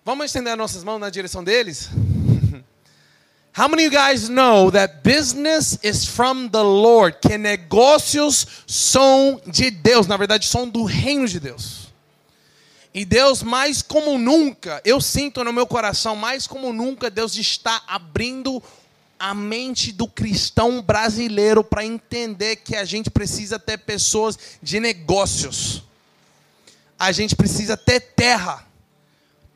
Vamos 0.05 0.25
estender 0.25 0.57
nossas 0.57 0.83
mãos 0.83 0.99
na 0.99 1.09
direção 1.09 1.41
deles? 1.41 1.89
How 3.57 3.69
many 3.69 3.85
of 3.85 3.93
you 3.93 4.01
guys 4.01 4.27
know 4.27 4.69
that 4.69 5.01
business 5.01 5.79
is 5.81 6.05
from 6.05 6.49
the 6.49 6.61
Lord? 6.61 7.19
Que 7.21 7.37
negócios 7.37 8.45
são 8.67 9.39
de 9.47 9.71
Deus, 9.71 10.05
na 10.05 10.17
verdade, 10.17 10.45
são 10.45 10.67
do 10.67 10.83
reino 10.83 11.25
de 11.25 11.39
Deus. 11.39 11.93
E 12.93 13.05
Deus, 13.05 13.41
mais 13.41 13.81
como 13.81 14.17
nunca, 14.17 14.81
eu 14.83 14.99
sinto 14.99 15.41
no 15.41 15.53
meu 15.53 15.65
coração, 15.65 16.17
mais 16.17 16.45
como 16.47 16.73
nunca, 16.73 17.09
Deus 17.09 17.37
está 17.37 17.81
abrindo 17.87 18.61
a 19.17 19.33
mente 19.33 19.93
do 19.93 20.05
cristão 20.05 20.81
brasileiro 20.81 21.63
para 21.63 21.85
entender 21.85 22.57
que 22.57 22.75
a 22.75 22.83
gente 22.83 23.09
precisa 23.09 23.57
ter 23.57 23.77
pessoas 23.77 24.37
de 24.61 24.81
negócios. 24.81 25.81
A 26.99 27.13
gente 27.13 27.37
precisa 27.37 27.77
ter 27.77 28.01
terra, 28.01 28.67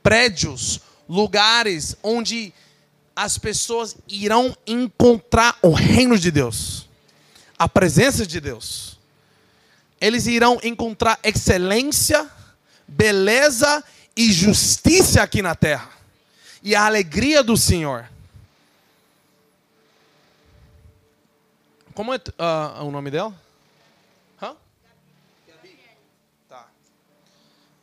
prédios, 0.07 0.79
lugares 1.09 1.97
onde 2.01 2.53
as 3.13 3.37
pessoas 3.37 3.97
irão 4.07 4.55
encontrar 4.65 5.57
o 5.61 5.73
reino 5.73 6.17
de 6.17 6.31
Deus, 6.31 6.87
a 7.59 7.67
presença 7.67 8.25
de 8.25 8.39
Deus. 8.39 8.97
Eles 9.99 10.25
irão 10.25 10.61
encontrar 10.63 11.19
excelência, 11.21 12.25
beleza 12.87 13.83
e 14.15 14.31
justiça 14.31 15.21
aqui 15.21 15.41
na 15.41 15.55
terra. 15.55 15.89
E 16.63 16.73
a 16.73 16.85
alegria 16.85 17.43
do 17.43 17.57
Senhor. 17.57 18.09
Como 21.93 22.13
é 22.13 22.17
uh, 22.17 22.85
o 22.85 22.91
nome 22.91 23.11
dela? 23.11 23.35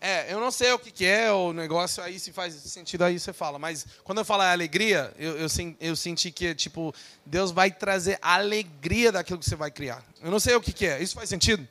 É, 0.06 0.30
eu 0.30 0.38
não 0.38 0.50
sei 0.50 0.70
o 0.70 0.78
que, 0.78 0.90
que, 0.90 1.06
é 1.06 1.32
o 1.32 1.54
negócio, 1.54 2.02
aí 2.02 2.20
se 2.20 2.30
faz 2.30 2.52
sentido, 2.52 3.04
aí 3.04 3.18
você 3.18 3.32
fala. 3.32 3.58
Mas 3.58 3.86
quando 4.04 4.18
eu 4.18 4.24
falo 4.24 4.42
alegria, 4.42 5.10
eu, 5.18 5.38
eu, 5.38 5.48
eu 5.80 5.96
senti 5.96 6.30
que, 6.30 6.54
tipo, 6.54 6.94
Deus 7.24 7.50
vai 7.50 7.70
trazer 7.70 8.18
alegria 8.20 9.10
daquilo 9.10 9.38
que 9.38 9.46
você 9.46 9.56
vai 9.56 9.70
criar. 9.70 10.04
Eu 10.20 10.30
não 10.30 10.38
sei 10.38 10.54
o 10.56 10.60
que, 10.60 10.74
que 10.74 10.84
é. 10.84 11.02
Isso 11.02 11.14
faz 11.14 11.30
sentido? 11.30 11.66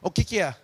O 0.00 0.08
que, 0.08 0.22
que 0.22 0.38
é? 0.38 0.54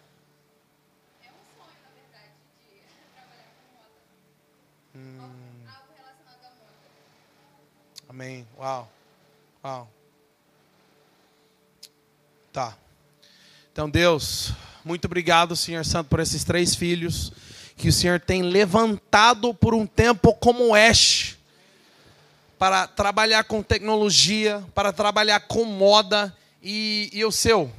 Amém. 8.09 8.47
Uau. 8.57 8.89
Uau. 9.65 9.91
Tá. 12.53 12.78
Então, 13.73 13.91
Deus, 13.91 14.53
muito 14.85 15.05
obrigado, 15.05 15.55
Senhor 15.57 15.85
Santo, 15.85 16.09
por 16.09 16.20
esses 16.20 16.44
três 16.44 16.74
filhos 16.74 17.32
que 17.77 17.89
o 17.89 17.93
Senhor 17.93 18.20
tem 18.20 18.43
levantado 18.43 19.55
por 19.55 19.74
um 19.74 19.86
tempo 19.86 20.35
como 20.35 20.77
este 20.77 21.39
para 22.59 22.86
trabalhar 22.86 23.44
com 23.44 23.62
tecnologia, 23.62 24.62
para 24.74 24.93
trabalhar 24.93 25.40
com 25.40 25.65
moda 25.65 26.36
e, 26.62 27.09
e 27.12 27.24
o 27.24 27.32
seu? 27.32 27.73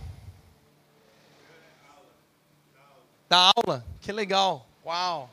Da 3.29 3.51
aula? 3.55 3.85
Que 4.01 4.11
legal. 4.11 4.67
Uau. 4.83 5.29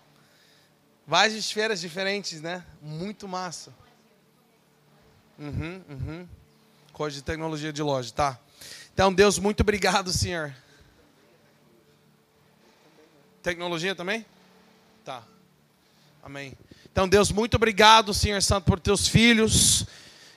Várias 1.07 1.35
esferas 1.35 1.81
diferentes, 1.81 2.43
né? 2.43 2.63
Muito 2.83 3.27
massa. 3.27 3.73
Uhum, 5.39 5.83
uhum. 5.89 6.29
Coisa 6.93 7.17
de 7.17 7.23
tecnologia 7.23 7.73
de 7.73 7.83
loja, 7.83 8.13
tá? 8.13 8.39
Então, 8.93 9.15
Deus, 9.15 9.39
muito 9.39 9.63
obrigado, 9.63 10.13
Senhor. 10.13 10.55
Tecnologia 13.43 13.95
também? 13.95 14.27
Tá. 15.05 15.23
Amém. 16.23 16.53
Então, 16.91 17.09
Deus, 17.09 17.31
muito 17.31 17.55
obrigado, 17.55 18.13
Senhor 18.13 18.43
Santo, 18.43 18.65
por 18.65 18.81
teus 18.81 19.07
filhos 19.07 19.87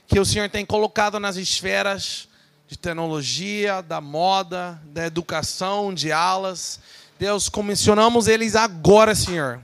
que 0.07 0.19
o 0.19 0.25
Senhor 0.25 0.49
tem 0.49 0.65
colocado 0.65 1.19
nas 1.19 1.35
esferas 1.35 2.27
de 2.67 2.77
tecnologia, 2.77 3.81
da 3.81 3.99
moda, 3.99 4.79
da 4.85 5.05
educação, 5.05 5.93
de 5.93 6.11
alas. 6.11 6.79
Deus, 7.17 7.49
comissionamos 7.49 8.27
eles 8.27 8.55
agora, 8.55 9.15
Senhor. 9.15 9.59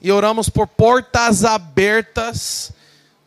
E 0.00 0.10
oramos 0.10 0.48
por 0.48 0.66
portas 0.66 1.44
abertas 1.44 2.72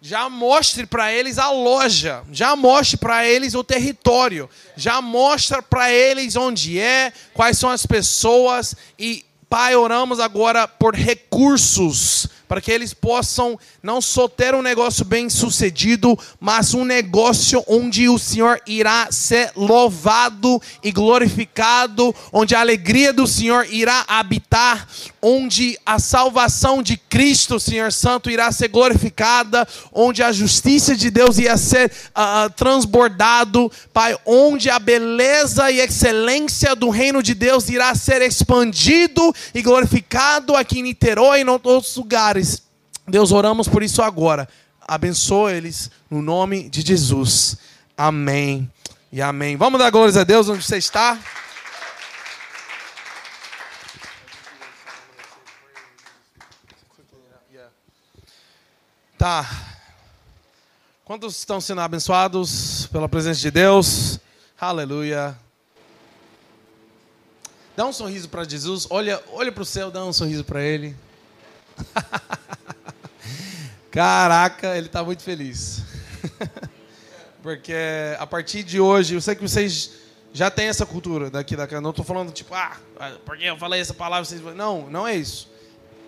já 0.01 0.27
mostre 0.27 0.87
para 0.87 1.13
eles 1.13 1.37
a 1.37 1.51
loja, 1.51 2.23
já 2.31 2.55
mostre 2.55 2.97
para 2.97 3.23
eles 3.27 3.53
o 3.53 3.63
território, 3.63 4.49
já 4.75 4.99
mostre 4.99 5.61
para 5.61 5.93
eles 5.93 6.35
onde 6.35 6.79
é, 6.79 7.13
quais 7.35 7.59
são 7.59 7.69
as 7.69 7.85
pessoas 7.85 8.75
e 8.97 9.23
Pai, 9.51 9.75
oramos 9.75 10.21
agora 10.21 10.65
por 10.65 10.95
recursos 10.95 12.29
para 12.51 12.59
que 12.59 12.69
eles 12.69 12.93
possam 12.93 13.57
não 13.81 14.01
só 14.01 14.27
ter 14.27 14.53
um 14.53 14.61
negócio 14.61 15.05
bem 15.05 15.29
sucedido, 15.29 16.19
mas 16.37 16.73
um 16.73 16.83
negócio 16.83 17.63
onde 17.65 18.09
o 18.09 18.19
Senhor 18.19 18.59
irá 18.67 19.07
ser 19.09 19.53
louvado 19.55 20.61
e 20.83 20.91
glorificado, 20.91 22.13
onde 22.29 22.53
a 22.53 22.59
alegria 22.59 23.13
do 23.13 23.25
Senhor 23.25 23.65
irá 23.71 24.03
habitar, 24.05 24.85
onde 25.21 25.79
a 25.85 25.97
salvação 25.97 26.83
de 26.83 26.97
Cristo, 26.97 27.57
Senhor 27.57 27.89
Santo, 27.93 28.29
irá 28.29 28.51
ser 28.51 28.67
glorificada, 28.67 29.65
onde 29.93 30.21
a 30.21 30.33
justiça 30.33 30.93
de 30.93 31.09
Deus 31.09 31.37
irá 31.37 31.55
ser 31.55 31.89
uh, 32.09 32.49
transbordado, 32.49 33.71
Pai, 33.93 34.17
onde 34.25 34.69
a 34.69 34.77
beleza 34.77 35.71
e 35.71 35.79
excelência 35.79 36.75
do 36.75 36.89
reino 36.89 37.23
de 37.23 37.33
Deus 37.33 37.69
irá 37.69 37.95
ser 37.95 38.21
expandido 38.21 39.33
e 39.55 39.61
glorificado 39.61 40.53
aqui 40.53 40.79
em 40.79 40.83
Niterói 40.83 41.39
e 41.39 41.43
em 41.43 41.47
outros 41.47 41.95
lugares 41.95 42.40
Deus, 43.07 43.31
oramos 43.31 43.67
por 43.67 43.83
isso 43.83 44.01
agora. 44.01 44.47
Abençoa 44.87 45.53
eles 45.53 45.89
no 46.09 46.21
nome 46.21 46.69
de 46.69 46.81
Jesus. 46.81 47.57
Amém 47.97 48.71
e 49.11 49.21
amém. 49.21 49.57
Vamos 49.57 49.79
dar 49.79 49.89
glórias 49.89 50.17
a 50.17 50.23
Deus 50.23 50.49
onde 50.49 50.63
você 50.63 50.77
está. 50.77 51.19
Tá. 59.17 59.47
Quantos 61.05 61.37
estão 61.37 61.61
sendo 61.61 61.81
abençoados 61.81 62.87
pela 62.87 63.07
presença 63.07 63.39
de 63.39 63.51
Deus? 63.51 64.19
Aleluia. 64.59 65.37
Dá 67.75 67.85
um 67.85 67.93
sorriso 67.93 68.29
para 68.29 68.43
Jesus. 68.43 68.87
Olha, 68.89 69.21
olha 69.31 69.51
para 69.51 69.61
o 69.61 69.65
céu, 69.65 69.91
dá 69.91 70.03
um 70.03 70.11
sorriso 70.13 70.43
para 70.43 70.63
Ele. 70.63 70.95
Caraca, 73.91 74.77
ele 74.77 74.87
está 74.87 75.03
muito 75.03 75.23
feliz. 75.23 75.83
Porque 77.43 77.73
a 78.19 78.27
partir 78.27 78.63
de 78.63 78.79
hoje, 78.79 79.15
eu 79.15 79.21
sei 79.21 79.35
que 79.35 79.41
vocês 79.41 79.91
já 80.31 80.49
têm 80.49 80.67
essa 80.67 80.85
cultura 80.85 81.29
daqui 81.29 81.55
da 81.55 81.67
casa. 81.67 81.81
Não 81.81 81.89
estou 81.89 82.05
falando 82.05 82.31
tipo, 82.31 82.53
ah, 82.53 82.77
porque 83.25 83.43
eu 83.43 83.57
falei 83.57 83.81
essa 83.81 83.93
palavra, 83.93 84.23
vocês. 84.23 84.41
Não, 84.55 84.89
não 84.89 85.07
é 85.07 85.15
isso. 85.15 85.49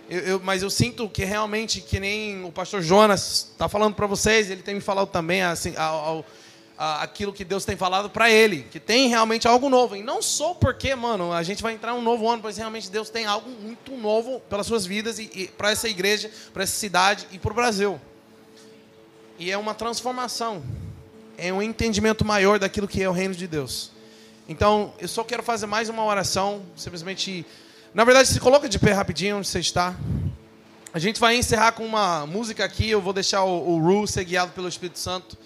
Eu, 0.10 0.20
eu, 0.20 0.40
mas 0.40 0.62
eu 0.62 0.70
sinto 0.70 1.10
que 1.10 1.26
realmente, 1.26 1.82
que 1.82 2.00
nem 2.00 2.46
o 2.46 2.52
pastor 2.52 2.82
Jonas 2.82 3.50
está 3.52 3.68
falando 3.68 3.96
para 3.96 4.06
vocês, 4.06 4.50
ele 4.50 4.62
tem 4.62 4.76
me 4.76 4.82
falado 4.82 5.08
também 5.08 5.42
assim, 5.42 5.74
ao, 5.76 6.00
ao 6.00 6.26
aquilo 6.78 7.32
que 7.32 7.44
Deus 7.44 7.66
tem 7.66 7.76
falado 7.76 8.10
para 8.10 8.30
ele, 8.30 8.64
que 8.72 8.80
tem 8.80 9.08
realmente 9.08 9.48
algo 9.48 9.70
novo. 9.70 9.96
E 9.96 10.04
não 10.04 10.22
só 10.22 10.54
porque, 10.54 10.96
mano, 10.96 11.32
a 11.32 11.44
gente 11.44 11.62
vai 11.62 11.74
entrar 11.74 11.94
um 11.94 12.02
novo 12.02 12.28
ano, 12.28 12.42
mas 12.44 12.58
realmente 12.58 12.90
Deus 12.90 13.10
tem 13.10 13.26
algo 13.26 13.50
muito 13.50 13.96
novo 13.96 14.40
pelas 14.50 14.66
suas 14.66 14.86
vidas 14.86 15.20
e, 15.20 15.30
e 15.34 15.48
para 15.48 15.72
essa 15.72 15.88
igreja, 15.88 16.32
para 16.54 16.64
essa 16.64 16.76
cidade 16.76 17.28
e 17.32 17.38
para 17.38 17.52
o 17.52 17.56
Brasil. 17.56 18.02
E 19.38 19.52
é 19.52 19.58
uma 19.58 19.74
transformação, 19.74 20.64
é 21.38 21.52
um 21.54 21.62
entendimento 21.62 22.26
maior 22.26 22.60
daquilo 22.60 22.88
que 22.88 23.02
é 23.02 23.10
o 23.10 23.12
reino 23.12 23.36
de 23.36 23.48
Deus. 23.48 23.92
Então, 24.48 24.94
eu 25.00 25.08
só 25.08 25.24
quero 25.24 25.42
fazer 25.42 25.66
mais 25.68 25.90
uma 25.90 26.04
oração, 26.04 26.64
simplesmente. 26.76 27.46
Na 27.94 28.04
verdade, 28.04 28.28
se 28.28 28.40
coloca 28.40 28.68
de 28.68 28.78
pé 28.78 28.92
rapidinho 28.92 29.38
onde 29.38 29.48
você 29.48 29.60
está. 29.60 29.96
A 30.94 31.00
gente 31.00 31.20
vai 31.20 31.36
encerrar 31.36 31.72
com 31.72 31.86
uma 31.86 32.26
música 32.26 32.66
aqui. 32.66 32.90
Eu 32.90 33.02
vou 33.02 33.14
deixar 33.14 33.44
o, 33.44 33.76
o 33.76 33.80
Ru 33.80 34.06
ser 34.06 34.26
guiado 34.26 34.52
pelo 34.52 34.68
Espírito 34.68 35.00
Santo 35.00 35.38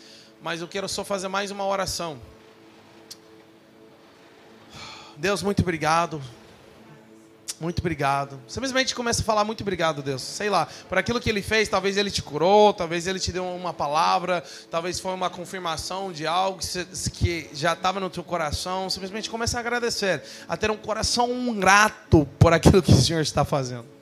mas 0.47 0.61
eu 0.61 0.67
quero 0.69 0.87
só 0.87 1.03
fazer 1.03 1.27
mais 1.27 1.51
uma 1.51 1.65
oração. 1.65 2.17
Deus, 5.17 5.43
muito 5.43 5.61
obrigado. 5.61 6.21
Muito 7.59 7.79
obrigado. 7.79 8.39
Simplesmente 8.47 8.95
começa 8.95 9.21
a 9.21 9.25
falar 9.25 9.43
muito 9.43 9.59
obrigado, 9.59 10.01
Deus. 10.01 10.21
Sei 10.21 10.49
lá, 10.49 10.65
por 10.87 10.97
aquilo 10.97 11.19
que 11.19 11.29
ele 11.29 11.41
fez, 11.41 11.67
talvez 11.67 11.97
ele 11.97 12.09
te 12.09 12.21
curou, 12.21 12.73
talvez 12.73 13.07
ele 13.07 13.19
te 13.19 13.29
deu 13.29 13.45
uma 13.45 13.73
palavra, 13.73 14.41
talvez 14.71 15.01
foi 15.01 15.13
uma 15.13 15.29
confirmação 15.29 16.13
de 16.13 16.25
algo 16.25 16.59
que 17.11 17.49
já 17.51 17.73
estava 17.73 17.99
no 17.99 18.09
teu 18.09 18.23
coração. 18.23 18.89
Simplesmente 18.89 19.29
começa 19.29 19.57
a 19.57 19.59
agradecer, 19.59 20.23
a 20.47 20.55
ter 20.55 20.71
um 20.71 20.77
coração 20.77 21.53
grato 21.59 22.25
por 22.39 22.53
aquilo 22.53 22.81
que 22.81 22.93
o 22.93 22.95
Senhor 22.95 23.19
está 23.19 23.43
fazendo. 23.43 23.96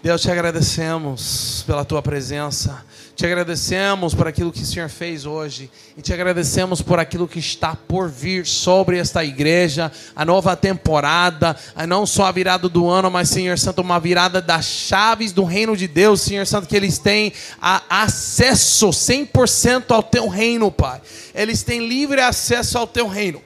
Deus, 0.00 0.22
te 0.22 0.30
agradecemos 0.30 1.64
pela 1.66 1.84
tua 1.84 2.00
presença. 2.00 2.84
Te 3.16 3.26
agradecemos 3.26 4.14
por 4.14 4.28
aquilo 4.28 4.52
que 4.52 4.62
o 4.62 4.64
Senhor 4.64 4.88
fez 4.88 5.26
hoje. 5.26 5.68
E 5.96 6.02
te 6.02 6.12
agradecemos 6.12 6.80
por 6.80 7.00
aquilo 7.00 7.26
que 7.26 7.40
está 7.40 7.74
por 7.74 8.08
vir 8.08 8.46
sobre 8.46 8.96
esta 8.96 9.24
igreja, 9.24 9.90
a 10.14 10.24
nova 10.24 10.54
temporada, 10.54 11.56
não 11.88 12.06
só 12.06 12.26
a 12.26 12.32
virada 12.32 12.68
do 12.68 12.88
ano, 12.88 13.10
mas, 13.10 13.28
Senhor 13.28 13.58
Santo, 13.58 13.80
uma 13.80 13.98
virada 13.98 14.40
das 14.40 14.66
chaves 14.66 15.32
do 15.32 15.42
reino 15.42 15.76
de 15.76 15.88
Deus, 15.88 16.20
Senhor 16.20 16.46
Santo, 16.46 16.68
que 16.68 16.76
eles 16.76 16.98
têm 16.98 17.32
acesso 17.60 18.90
100% 18.90 19.90
ao 19.90 20.02
teu 20.02 20.28
reino, 20.28 20.70
Pai. 20.70 21.00
Eles 21.34 21.64
têm 21.64 21.88
livre 21.88 22.20
acesso 22.20 22.78
ao 22.78 22.86
teu 22.86 23.08
reino. 23.08 23.42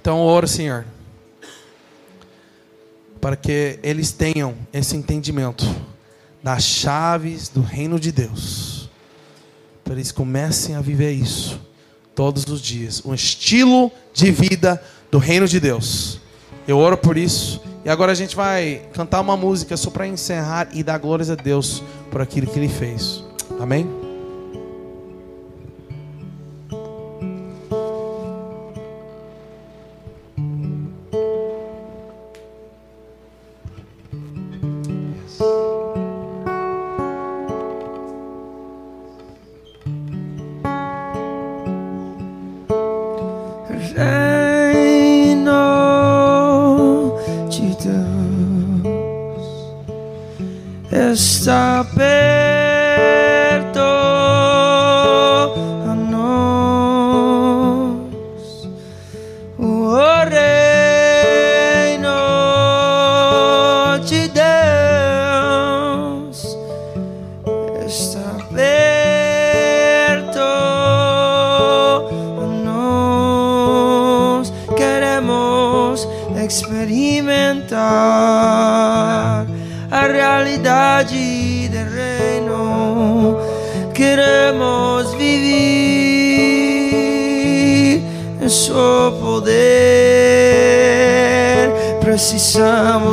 Então, 0.00 0.18
oro, 0.18 0.48
Senhor, 0.48 0.84
para 3.24 3.36
que 3.36 3.78
eles 3.82 4.12
tenham 4.12 4.54
esse 4.70 4.94
entendimento 4.94 5.64
das 6.42 6.62
chaves 6.62 7.48
do 7.48 7.62
reino 7.62 7.98
de 7.98 8.12
Deus. 8.12 8.90
Para 9.82 9.94
eles 9.94 10.12
comecem 10.12 10.74
a 10.74 10.82
viver 10.82 11.12
isso 11.12 11.58
todos 12.14 12.44
os 12.44 12.60
dias, 12.60 13.02
um 13.02 13.14
estilo 13.14 13.90
de 14.12 14.30
vida 14.30 14.78
do 15.10 15.16
reino 15.16 15.48
de 15.48 15.58
Deus. 15.58 16.20
Eu 16.68 16.76
oro 16.76 16.98
por 16.98 17.16
isso. 17.16 17.62
E 17.82 17.88
agora 17.88 18.12
a 18.12 18.14
gente 18.14 18.36
vai 18.36 18.82
cantar 18.92 19.22
uma 19.22 19.38
música 19.38 19.74
só 19.74 19.88
para 19.88 20.06
encerrar 20.06 20.68
e 20.74 20.82
dar 20.82 20.98
glórias 20.98 21.30
a 21.30 21.34
Deus 21.34 21.82
por 22.10 22.20
aquilo 22.20 22.46
que 22.46 22.58
ele 22.58 22.68
fez. 22.68 23.24
Amém? 23.58 24.03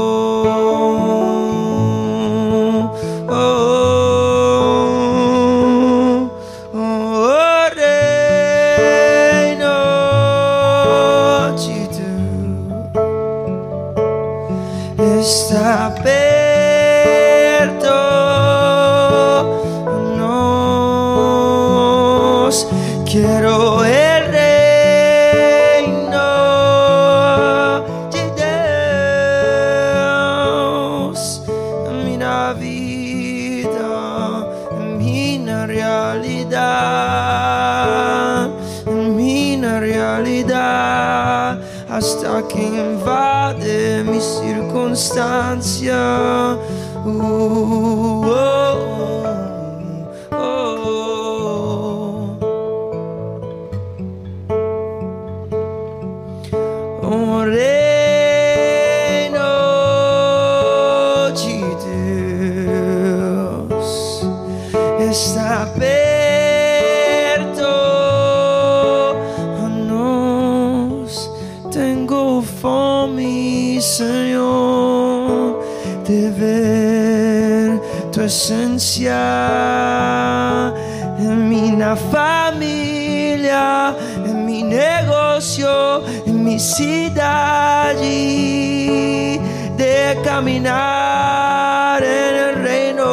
caminar 90.23 92.01
en 92.03 92.35
el 92.35 92.55
reino, 92.63 93.07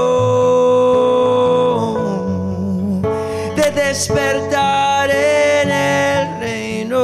de 3.57 3.71
despertar 3.73 5.11
en 5.11 5.71
el 5.71 6.41
reino, 6.41 6.99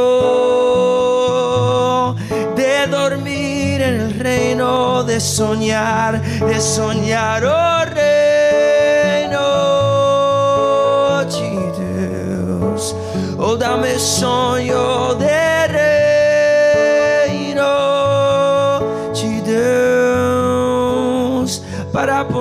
de 2.55 2.87
dormir 2.87 3.83
en 3.83 3.95
el 4.01 4.19
reino, 4.19 5.03
de 5.03 5.21
soñar, 5.21 6.23
de 6.23 6.61
soñar, 6.61 7.45
oh 7.45 7.85
reino, 7.85 9.41
oh, 10.99 11.27
oh 13.39 13.57
dame 13.57 13.99
sueño. 13.99 14.86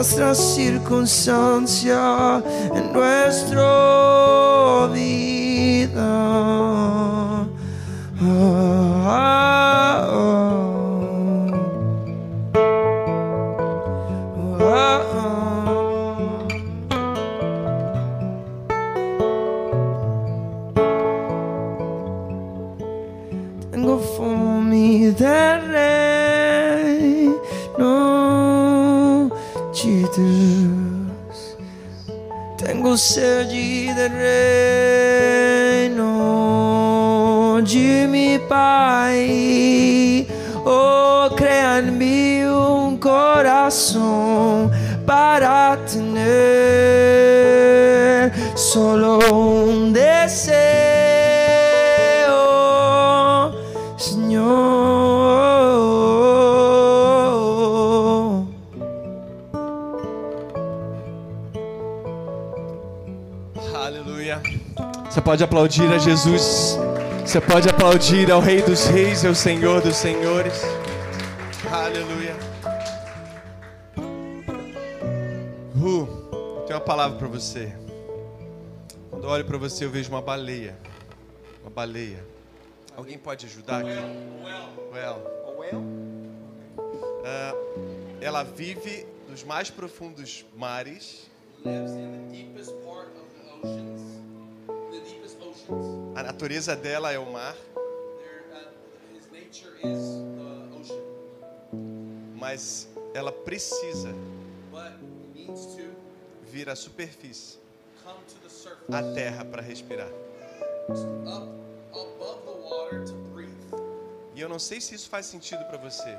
nuestra 0.00 0.34
circunstancia, 0.34 2.42
en 2.74 2.90
nuestra 2.94 4.88
vida. 4.94 6.16
Tengo 23.70 23.98
for 23.98 24.62
me 24.62 25.10
Sede 32.96 33.94
del 33.94 34.12
reino 35.80 36.00
de 37.62 38.06
mi 38.08 38.38
Pai. 38.48 40.26
Oh, 40.64 41.28
crea 41.36 41.78
en 41.78 41.96
mí 41.96 42.42
un 42.42 42.98
corazón 42.98 44.70
para 45.06 45.78
tener 45.86 46.32
solo 48.56 49.19
pode 65.30 65.44
aplaudir 65.44 65.86
a 65.92 65.96
Jesus. 65.96 66.76
Você 67.24 67.40
pode 67.40 67.68
aplaudir 67.68 68.32
ao 68.32 68.40
Rei 68.40 68.62
dos 68.62 68.86
Reis 68.86 69.22
e 69.22 69.28
ao 69.28 69.34
Senhor 69.34 69.80
dos 69.80 69.94
Senhores. 69.94 70.60
Aleluia. 71.70 72.34
Uh, 75.76 76.08
eu 76.32 76.64
tenho 76.66 76.80
uma 76.80 76.84
palavra 76.84 77.16
para 77.16 77.28
você. 77.28 77.72
Quando 79.08 79.22
eu 79.22 79.30
olho 79.30 79.44
para 79.44 79.56
você, 79.56 79.84
eu 79.84 79.90
vejo 79.90 80.10
uma 80.10 80.20
baleia. 80.20 80.76
Uma 81.62 81.70
baleia. 81.70 82.26
Alguém 82.96 83.16
pode 83.16 83.46
ajudar 83.46 83.82
aqui? 83.82 83.90
Well. 84.92 85.22
Ah, 87.24 87.54
ela 88.20 88.42
vive 88.42 89.06
nos 89.28 89.44
mais 89.44 89.70
profundos 89.70 90.44
mares. 90.56 91.30
Lives 91.64 91.92
in 91.92 92.10
the 92.10 92.36
deepest 92.36 92.72
part 92.84 93.10
of 93.10 93.28
the 93.36 93.68
oceans. 93.68 94.29
A 96.14 96.22
natureza 96.22 96.74
dela 96.76 97.12
é 97.12 97.18
o 97.18 97.30
mar, 97.30 97.56
mas 102.34 102.88
ela 103.14 103.30
precisa 103.30 104.14
vir 106.44 106.68
à 106.68 106.76
superfície, 106.76 107.58
à 108.90 109.02
terra 109.14 109.44
para 109.44 109.62
respirar. 109.62 110.10
E 114.34 114.40
eu 114.40 114.48
não 114.48 114.58
sei 114.58 114.80
se 114.80 114.94
isso 114.94 115.08
faz 115.08 115.26
sentido 115.26 115.64
para 115.66 115.78
você, 115.78 116.18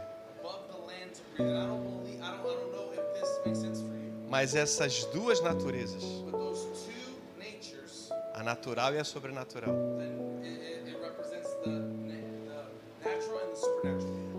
mas 4.30 4.56
essas 4.56 5.06
duas 5.06 5.42
naturezas, 5.42 6.04
a 8.42 8.44
natural 8.44 8.96
e 8.96 8.98
a 8.98 9.04
sobrenatural, 9.04 9.70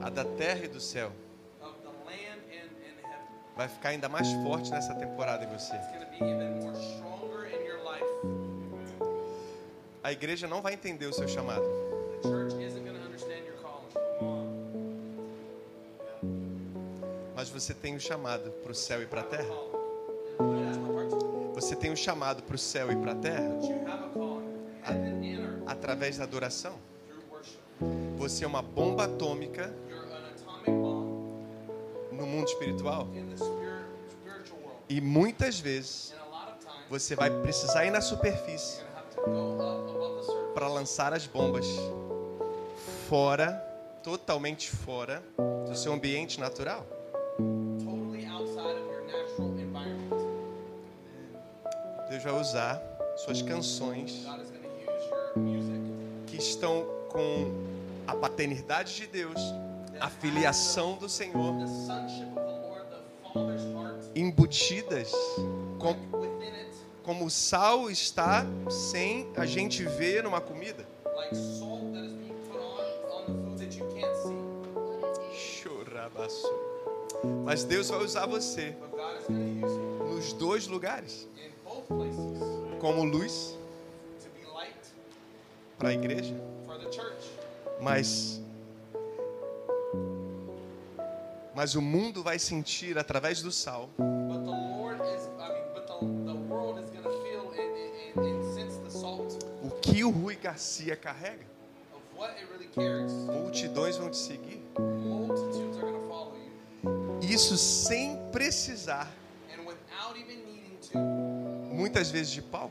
a 0.01 0.11
da 0.11 0.25
terra 0.25 0.65
e 0.65 0.69
do 0.69 0.81
céu, 0.81 1.13
vai 3.57 3.69
ficar 3.69 3.91
ainda 3.91 4.09
mais 4.09 4.27
forte 4.43 4.73
nessa 4.73 4.93
temporada 4.97 5.45
em 5.45 5.47
você. 5.47 5.79
A 10.03 10.11
igreja 10.11 10.49
não 10.49 10.61
vai 10.61 10.75
entender 10.75 11.07
o 11.07 11.13
seu 11.13 11.29
chamado, 11.29 11.65
mas 17.37 17.49
você 17.49 17.73
tem 17.73 17.95
um 17.95 18.01
chamado 18.01 18.51
para 18.51 18.73
o 18.73 18.75
céu 18.75 19.01
e 19.01 19.07
para 19.07 19.21
a 19.21 19.25
terra. 19.25 19.72
Você 21.55 21.77
tem 21.77 21.91
um 21.91 21.97
chamado 21.97 22.43
para 22.43 22.55
o 22.55 22.59
céu 22.59 22.91
e 22.91 22.97
para 22.97 23.13
a 23.13 23.17
terra 23.17 23.51
a 25.67 25.73
através 25.73 26.19
da 26.19 26.25
adoração. 26.25 26.75
Você 28.17 28.45
é 28.45 28.47
uma 28.47 28.63
bomba 28.63 29.05
atômica 29.05 29.73
no 32.11 32.27
mundo 32.27 32.49
espiritual? 32.49 33.09
e 34.93 35.01
muitas 35.01 35.59
vezes 35.59 36.15
você 36.91 37.17
vai 37.17 37.31
precisar 37.41 37.87
ir 37.87 37.91
na 37.91 38.03
superfície 38.03 38.83
para 40.53 40.69
lançar 40.69 41.15
as 41.15 41.27
bombas 41.27 41.67
fora, 43.09 43.53
totalmente 44.03 44.71
fora 44.71 45.23
do 45.67 45.75
seu 45.75 45.95
ambiente 45.95 46.39
natural. 46.39 46.87
Deus 52.13 52.25
vai 52.25 52.41
usar 52.41 52.83
suas 53.17 53.41
canções 53.41 54.27
que 56.27 56.37
estão 56.37 56.85
com 57.09 57.51
a 58.07 58.15
paternidade 58.15 58.95
de 58.97 59.07
Deus, 59.07 59.41
a 59.99 60.11
filiação 60.11 60.97
do 60.99 61.09
Senhor 61.09 61.55
embutidas 64.15 65.11
com, 65.79 65.97
como 67.03 67.25
o 67.25 67.31
sal 67.31 67.91
está 67.91 68.45
sem 68.69 69.33
a 69.35 69.47
gente 69.47 69.83
ver 69.83 70.23
numa 70.23 70.41
comida. 70.43 70.87
Mas 77.43 77.65
Deus 77.65 77.89
vai 77.89 78.05
usar 78.05 78.27
você 78.27 78.77
nos 80.23 80.33
dois 80.35 80.67
lugares, 80.67 81.27
como 82.81 83.05
luz 83.05 83.59
para 85.79 85.91
a 85.91 85.93
igreja, 85.93 86.35
mas 87.81 88.41
mas 91.55 91.75
o 91.75 91.83
mundo 91.83 92.23
vai 92.23 92.39
sentir 92.39 92.99
através 92.99 93.43
do 93.43 93.53
sal. 93.53 93.89
O 99.63 99.71
que 99.81 100.03
o 100.05 100.11
Rui 100.11 100.37
Garcia 100.37 100.97
carrega. 100.97 101.47
Multidões 103.33 103.97
vão 103.97 104.11
te 104.11 104.17
seguir. 104.17 104.63
Isso 107.21 107.57
sem 107.57 108.17
precisar, 108.31 109.11
Muitas 111.83 112.13
vezes 112.13 112.31
de 112.31 112.41
palco, 112.41 112.71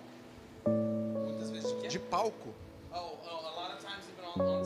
muitas 0.65 1.49
vezes 1.49 1.69
de 1.81 1.99
can't. 1.99 2.09
palco. 2.09 2.55
Oh, 2.93 3.17
oh, 3.25 4.39
on, 4.39 4.41
on 4.41 4.61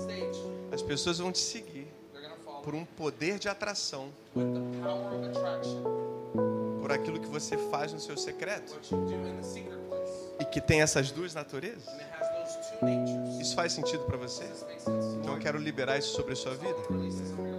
As 0.71 0.83
pessoas 0.83 1.17
vão 1.17 1.31
te 1.31 1.39
seguir 1.39 1.87
por 2.63 2.75
um 2.75 2.85
poder 2.85 3.39
de 3.39 3.49
atração, 3.49 4.09
por 6.79 6.91
aquilo 6.91 7.19
que 7.19 7.25
você 7.27 7.57
faz 7.57 7.91
no 7.91 7.99
seu 7.99 8.15
secreto 8.15 8.79
e 10.39 10.45
que 10.45 10.61
tem 10.61 10.83
essas 10.83 11.09
duas 11.09 11.33
naturezas. 11.33 11.91
Isso 13.41 13.55
faz 13.55 13.73
sentido 13.73 14.03
para 14.03 14.17
você? 14.17 14.43
Então 15.21 15.33
eu 15.33 15.39
quero 15.39 15.57
liberar 15.57 15.97
isso 15.97 16.15
sobre 16.15 16.33
a 16.33 16.35
sua 16.35 16.53
vida. 16.53 16.77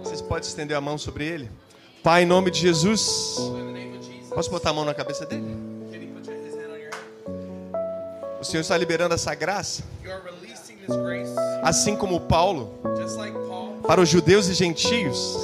Vocês 0.01 0.21
podem 0.21 0.47
estender 0.47 0.77
a 0.77 0.79
mão 0.79 0.97
sobre 0.97 1.25
ele? 1.25 1.51
Pai, 2.01 2.23
em 2.23 2.25
nome 2.25 2.49
de 2.49 2.61
Jesus, 2.61 3.35
Posso 4.37 4.51
botar 4.51 4.69
a 4.69 4.73
mão 4.73 4.85
na 4.85 4.93
cabeça 4.93 5.25
dele? 5.25 5.66
O 8.39 8.43
Senhor 8.43 8.61
está 8.61 8.77
liberando 8.77 9.15
essa 9.15 9.33
graça, 9.33 9.83
assim 11.63 11.95
como 11.95 12.21
Paulo, 12.21 12.73
para 13.85 13.99
os 13.99 14.07
judeus 14.07 14.47
e 14.47 14.53
gentios, 14.53 15.37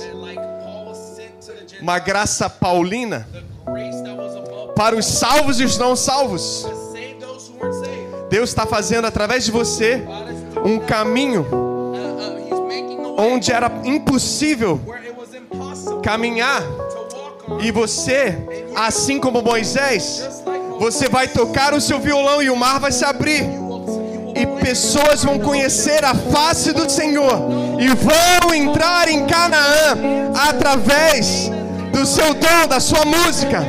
uma 1.82 2.00
graça 2.00 2.50
paulina 2.50 3.28
para 4.76 4.96
os 4.96 5.06
salvos 5.06 5.60
e 5.60 5.64
os 5.64 5.78
não 5.78 5.96
salvos. 5.96 6.68
Deus 8.30 8.50
está 8.50 8.66
fazendo 8.66 9.06
através 9.06 9.46
de 9.46 9.52
você 9.52 10.04
um 10.64 10.80
caminho 10.80 11.46
onde 13.18 13.52
era 13.52 13.72
impossível 13.84 14.80
caminhar 16.04 16.64
e 17.62 17.72
você, 17.72 18.38
assim 18.76 19.20
como 19.20 19.42
Moisés, 19.42 20.44
você 20.80 21.08
vai 21.10 21.28
tocar 21.28 21.74
o 21.74 21.82
seu 21.82 22.00
violão 22.00 22.42
e 22.42 22.50
o 22.50 22.56
mar 22.56 22.80
vai 22.80 22.92
se 22.92 23.06
abrir. 23.06 23.44
E 24.36 24.46
pessoas 24.64 25.24
vão 25.24 25.40
conhecer 25.40 26.04
a 26.04 26.16
face 26.16 26.74
do 26.74 26.90
Senhor 26.90 27.78
e 27.80 27.88
vão 27.90 28.54
entrar 28.54 29.08
em 29.08 29.26
Canaã 29.26 30.32
através 30.50 31.52
do 31.92 32.06
seu 32.06 32.34
dom, 32.34 32.68
da 32.68 32.80
sua 32.80 33.06
música. 33.06 33.64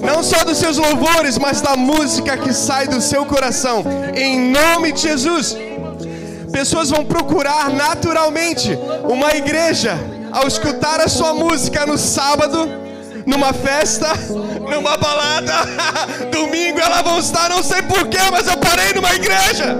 Não 0.00 0.22
só 0.22 0.42
dos 0.44 0.56
seus 0.56 0.78
louvores, 0.78 1.36
mas 1.36 1.60
da 1.60 1.76
música 1.76 2.36
que 2.36 2.52
sai 2.52 2.88
do 2.88 3.00
seu 3.00 3.26
coração. 3.26 3.84
Em 4.14 4.50
nome 4.50 4.92
de 4.92 5.02
Jesus. 5.02 5.56
Pessoas 6.50 6.90
vão 6.90 7.04
procurar 7.04 7.70
naturalmente 7.70 8.76
uma 9.08 9.34
igreja 9.34 9.96
ao 10.32 10.48
escutar 10.48 11.00
a 11.00 11.08
sua 11.08 11.34
música 11.34 11.86
no 11.86 11.98
sábado, 11.98 12.68
numa 13.26 13.52
festa, 13.52 14.08
numa 14.60 14.96
balada. 14.96 15.54
Domingo 16.30 16.80
elas 16.80 17.02
vão 17.02 17.18
estar, 17.18 17.48
não 17.48 17.62
sei 17.62 17.82
porquê, 17.82 18.18
mas 18.30 18.46
eu 18.46 18.56
parei 18.58 18.92
numa 18.92 19.12
igreja. 19.14 19.76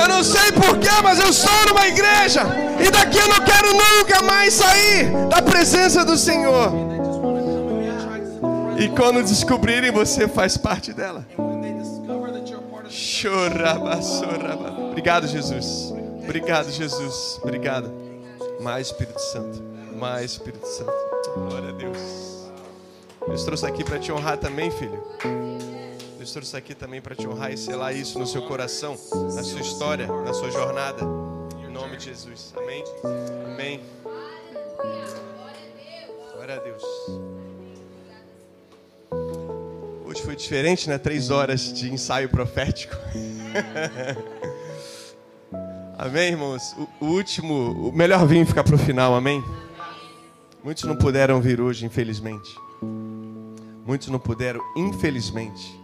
Eu 0.00 0.08
não 0.08 0.22
sei 0.22 0.52
porquê, 0.52 0.90
mas 1.02 1.18
eu 1.18 1.28
estou 1.28 1.66
numa 1.68 1.86
igreja. 1.86 2.42
E 2.80 2.90
daqui 2.90 3.18
eu 3.18 3.28
não 3.28 3.40
quero 3.40 3.72
nunca 3.72 4.22
mais 4.22 4.54
sair 4.54 5.10
da 5.28 5.42
presença 5.42 6.04
do 6.04 6.16
Senhor. 6.16 6.72
E 8.78 8.88
quando 8.90 9.24
descobrirem, 9.24 9.90
você 9.90 10.28
faz 10.28 10.56
parte 10.56 10.92
dela. 10.92 11.26
Choraba, 12.88 14.00
choraba. 14.00 14.70
Obrigado, 14.90 15.26
Jesus. 15.26 15.92
Obrigado, 16.22 16.70
Jesus. 16.70 17.40
Obrigado. 17.42 17.90
Mais 18.60 18.86
Espírito 18.86 19.20
Santo. 19.20 19.77
Mais 19.98 20.32
Espírito 20.32 20.66
Santo. 20.66 20.92
Glória 21.34 21.70
a 21.70 21.72
Deus. 21.72 21.98
Deus 23.26 23.44
trouxe 23.44 23.66
aqui 23.66 23.84
para 23.84 23.98
te 23.98 24.12
honrar 24.12 24.38
também, 24.38 24.70
filho. 24.70 25.02
Deus 26.16 26.32
trouxe 26.32 26.56
aqui 26.56 26.74
também 26.74 27.00
para 27.00 27.14
te 27.14 27.26
honrar 27.26 27.52
e 27.52 27.56
selar 27.56 27.94
isso 27.94 28.18
no 28.18 28.26
seu 28.26 28.42
coração, 28.42 28.96
na 29.34 29.42
sua 29.42 29.60
história, 29.60 30.06
na 30.06 30.32
sua 30.32 30.50
jornada. 30.50 31.02
Em 31.58 31.70
nome 31.70 31.96
de 31.96 32.04
Jesus. 32.06 32.54
Amém. 32.56 32.84
Amém. 33.52 33.80
Glória 36.34 36.54
a 36.54 36.58
Deus. 36.58 36.82
Hoje 40.06 40.22
foi 40.22 40.36
diferente, 40.36 40.88
né? 40.88 40.96
Três 40.96 41.30
horas 41.30 41.72
de 41.72 41.92
ensaio 41.92 42.28
profético. 42.28 42.96
amém, 45.98 46.28
irmãos? 46.30 46.74
O, 47.00 47.06
último, 47.06 47.88
o 47.88 47.92
melhor 47.92 48.26
vinho 48.26 48.46
ficar 48.46 48.64
para 48.64 48.74
o 48.74 48.78
final, 48.78 49.14
amém? 49.14 49.44
Muitos 50.62 50.84
não 50.84 50.96
puderam 50.96 51.40
vir 51.40 51.60
hoje, 51.60 51.86
infelizmente. 51.86 52.54
Muitos 53.86 54.08
não 54.08 54.18
puderam, 54.18 54.60
infelizmente. 54.76 55.78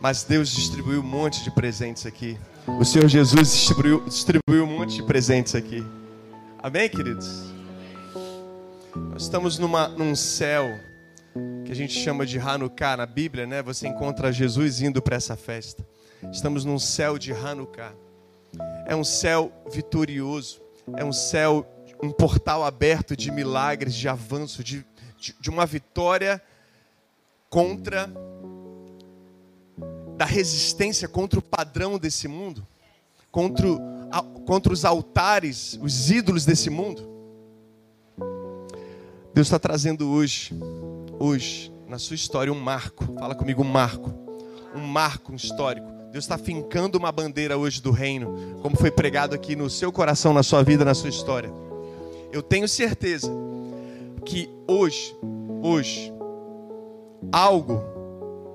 Mas 0.00 0.24
Deus 0.24 0.50
distribuiu 0.50 1.00
um 1.00 1.04
monte 1.04 1.42
de 1.42 1.50
presentes 1.50 2.04
aqui. 2.04 2.38
O 2.66 2.84
Senhor 2.84 3.08
Jesus 3.08 3.52
distribuiu, 3.52 4.04
distribuiu 4.04 4.64
um 4.64 4.78
monte 4.78 4.96
de 4.96 5.02
presentes 5.02 5.54
aqui. 5.54 5.84
Amém, 6.58 6.88
queridos? 6.88 7.44
Nós 9.10 9.22
estamos 9.22 9.58
numa, 9.58 9.88
num 9.88 10.14
céu 10.14 10.66
que 11.64 11.72
a 11.72 11.74
gente 11.74 11.94
chama 11.94 12.26
de 12.26 12.38
Hanukkah 12.38 12.96
na 12.96 13.06
Bíblia, 13.06 13.46
né? 13.46 13.62
Você 13.62 13.86
encontra 13.86 14.32
Jesus 14.32 14.80
indo 14.80 15.00
para 15.00 15.16
essa 15.16 15.36
festa. 15.36 15.86
Estamos 16.32 16.64
num 16.64 16.78
céu 16.78 17.18
de 17.18 17.32
Hanukkah. 17.32 17.92
É 18.86 18.94
um 18.96 19.04
céu 19.04 19.52
vitorioso. 19.70 20.60
É 20.96 21.04
um 21.04 21.12
céu, 21.12 21.66
um 22.02 22.10
portal 22.10 22.64
aberto 22.64 23.16
de 23.16 23.30
milagres, 23.30 23.94
de 23.94 24.08
avanço, 24.08 24.62
de, 24.62 24.84
de, 25.18 25.34
de 25.40 25.50
uma 25.50 25.66
vitória 25.66 26.42
contra 27.48 28.10
da 30.16 30.24
resistência 30.24 31.06
contra 31.06 31.38
o 31.38 31.42
padrão 31.42 31.98
desse 31.98 32.26
mundo, 32.26 32.66
contra, 33.30 33.66
contra 34.46 34.72
os 34.72 34.84
altares, 34.84 35.78
os 35.82 36.10
ídolos 36.10 36.44
desse 36.46 36.70
mundo. 36.70 37.06
Deus 39.34 39.48
está 39.48 39.58
trazendo 39.58 40.08
hoje, 40.08 40.54
hoje, 41.18 41.70
na 41.86 41.98
sua 41.98 42.14
história, 42.14 42.50
um 42.50 42.58
marco. 42.58 43.04
Fala 43.18 43.34
comigo, 43.34 43.62
um 43.62 43.68
marco. 43.68 44.10
Um 44.74 44.80
marco 44.80 45.34
histórico. 45.34 45.86
Deus 46.10 46.24
está 46.24 46.38
fincando 46.38 46.96
uma 46.96 47.12
bandeira 47.12 47.58
hoje 47.58 47.82
do 47.82 47.90
reino, 47.90 48.58
como 48.62 48.74
foi 48.76 48.90
pregado 48.90 49.34
aqui 49.34 49.54
no 49.54 49.68
seu 49.68 49.92
coração, 49.92 50.32
na 50.32 50.42
sua 50.42 50.62
vida, 50.62 50.82
na 50.82 50.94
sua 50.94 51.10
história. 51.10 51.52
Eu 52.36 52.42
tenho 52.42 52.68
certeza 52.68 53.32
que 54.22 54.50
hoje, 54.68 55.16
hoje, 55.62 56.12
algo 57.32 57.82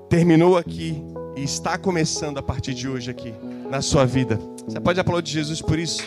terminou 0.08 0.56
aqui 0.56 1.02
e 1.34 1.42
está 1.42 1.76
começando 1.76 2.38
a 2.38 2.42
partir 2.42 2.74
de 2.74 2.88
hoje 2.88 3.10
aqui 3.10 3.34
na 3.68 3.82
sua 3.82 4.06
vida. 4.06 4.38
Você 4.64 4.78
pode 4.78 5.00
aplaudir 5.00 5.32
Jesus 5.32 5.60
por 5.60 5.80
isso? 5.80 6.00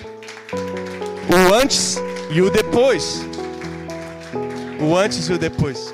O 1.30 1.54
antes 1.54 1.98
e 2.34 2.42
o 2.42 2.50
depois. 2.50 3.26
O 4.80 4.96
antes 4.96 5.28
e 5.28 5.34
o 5.34 5.38
depois. 5.38 5.94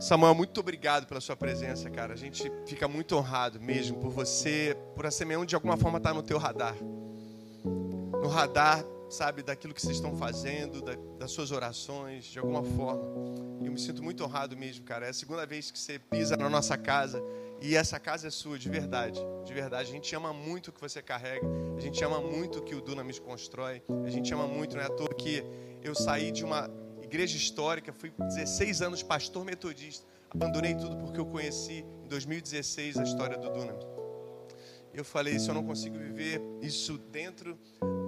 Samuel, 0.00 0.34
muito 0.34 0.58
obrigado 0.58 1.06
pela 1.06 1.20
sua 1.20 1.36
presença, 1.36 1.88
cara. 1.88 2.12
A 2.12 2.16
gente 2.16 2.50
fica 2.66 2.88
muito 2.88 3.14
honrado 3.14 3.60
mesmo 3.60 3.98
por 3.98 4.10
você, 4.10 4.76
por 4.96 5.06
a 5.06 5.12
Semeão 5.12 5.44
de 5.44 5.54
alguma 5.54 5.76
forma 5.76 5.98
estar 5.98 6.12
no 6.12 6.24
teu 6.24 6.38
radar. 6.38 6.74
No 8.22 8.28
radar 8.28 8.84
sabe, 9.10 9.42
daquilo 9.42 9.74
que 9.74 9.82
vocês 9.82 9.96
estão 9.96 10.16
fazendo, 10.16 10.80
da, 10.80 10.94
das 11.18 11.32
suas 11.32 11.50
orações, 11.50 12.24
de 12.24 12.38
alguma 12.38 12.62
forma. 12.62 13.02
E 13.60 13.66
eu 13.66 13.72
me 13.72 13.78
sinto 13.78 14.02
muito 14.02 14.24
honrado 14.24 14.56
mesmo, 14.56 14.84
cara. 14.84 15.06
É 15.06 15.10
a 15.10 15.12
segunda 15.12 15.44
vez 15.44 15.70
que 15.70 15.78
você 15.78 15.98
pisa 15.98 16.36
na 16.36 16.48
nossa 16.48 16.78
casa 16.78 17.22
e 17.60 17.76
essa 17.76 17.98
casa 17.98 18.28
é 18.28 18.30
sua, 18.30 18.58
de 18.58 18.68
verdade. 18.70 19.20
De 19.44 19.52
verdade. 19.52 19.90
A 19.90 19.92
gente 19.92 20.14
ama 20.14 20.32
muito 20.32 20.68
o 20.68 20.72
que 20.72 20.80
você 20.80 21.02
carrega. 21.02 21.46
A 21.76 21.80
gente 21.80 22.02
ama 22.04 22.20
muito 22.20 22.60
o 22.60 22.62
que 22.62 22.74
o 22.74 22.80
Dunamis 22.80 23.18
constrói. 23.18 23.82
A 24.04 24.10
gente 24.10 24.32
ama 24.32 24.46
muito, 24.46 24.76
não 24.76 24.82
é 24.82 24.86
à 24.86 24.90
toa 24.90 25.12
que 25.12 25.44
eu 25.82 25.94
saí 25.94 26.30
de 26.30 26.44
uma 26.44 26.70
igreja 27.02 27.36
histórica, 27.36 27.92
fui 27.92 28.12
16 28.16 28.82
anos 28.82 29.02
pastor 29.02 29.44
metodista. 29.44 30.06
Abandonei 30.30 30.76
tudo 30.76 30.96
porque 30.96 31.18
eu 31.18 31.26
conheci 31.26 31.84
em 32.04 32.08
2016 32.08 32.98
a 32.98 33.02
história 33.02 33.36
do 33.36 33.50
Dunamis. 33.50 33.99
Eu 34.92 35.04
falei, 35.04 35.38
se 35.38 35.48
eu 35.48 35.54
não 35.54 35.64
consigo 35.64 35.96
viver 35.96 36.42
isso 36.60 36.98
dentro 36.98 37.56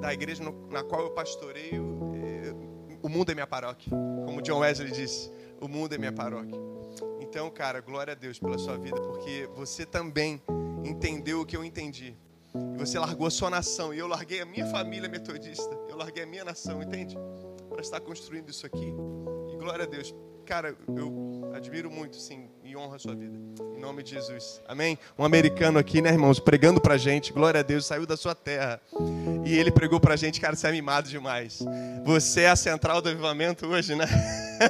da 0.01 0.13
igreja 0.13 0.43
na 0.71 0.83
qual 0.83 1.03
eu 1.03 1.11
pastoreio, 1.11 2.13
é, 2.15 2.53
o 3.03 3.09
mundo 3.09 3.31
é 3.31 3.35
minha 3.35 3.47
paróquia. 3.47 3.91
Como 4.25 4.43
John 4.43 4.59
Wesley 4.59 4.91
disse, 4.91 5.31
o 5.61 5.69
mundo 5.69 5.95
é 5.95 5.99
minha 5.99 6.13
paróquia. 6.13 6.59
Então, 7.21 7.49
cara, 7.51 7.81
glória 7.81 8.13
a 8.13 8.17
Deus 8.17 8.39
pela 8.39 8.59
sua 8.59 8.77
vida, 8.77 9.01
porque 9.01 9.49
você 9.55 9.87
também 9.87 10.43
entendeu 10.85 11.41
o 11.41 11.47
que 11.47 11.57
eu 11.57 11.65
entendi. 11.65 12.17
E 12.75 12.79
você 12.79 12.99
largou 12.99 13.27
a 13.27 13.31
sua 13.31 13.49
nação, 13.49 13.95
e 13.95 13.99
eu 13.99 14.07
larguei 14.07 14.41
a 14.41 14.45
minha 14.45 14.67
família 14.67 15.09
metodista, 15.09 15.75
eu 15.89 15.97
larguei 15.97 16.25
a 16.25 16.27
minha 16.27 16.45
nação, 16.45 16.83
entende? 16.83 17.17
Para 17.69 17.81
estar 17.81 18.01
construindo 18.01 18.51
isso 18.51 18.67
aqui. 18.67 18.93
E 19.53 19.57
glória 19.57 19.85
a 19.85 19.89
Deus. 19.89 20.15
Cara, 20.45 20.77
eu 20.97 21.53
admiro 21.55 21.91
muito, 21.91 22.17
sim, 22.17 22.51
honro 22.77 22.95
a 22.95 22.99
sua 22.99 23.15
vida. 23.15 23.39
Em 23.77 23.81
nome 23.81 24.03
de 24.03 24.11
Jesus. 24.11 24.61
Amém? 24.67 24.99
Um 25.19 25.25
americano 25.25 25.79
aqui, 25.79 26.01
né, 26.01 26.11
irmãos, 26.11 26.39
pregando 26.39 26.81
pra 26.81 26.97
gente. 26.97 27.33
Glória 27.33 27.61
a 27.61 27.63
Deus, 27.63 27.87
saiu 27.87 28.07
da 28.07 28.17
sua 28.17 28.35
terra. 28.35 28.81
E 29.45 29.57
ele 29.57 29.71
pregou 29.71 30.01
pra 30.01 30.17
gente, 30.17 30.41
cara, 30.41 30.55
você 30.55 30.69
é 30.69 30.73
mimado 30.73 31.09
demais. 31.09 31.63
Você 32.05 32.43
é 32.43 32.51
a 32.51 32.57
central 32.57 33.03
do 33.03 33.09
avivamento 33.09 33.67
hoje, 33.67 33.95
né? 33.95 34.07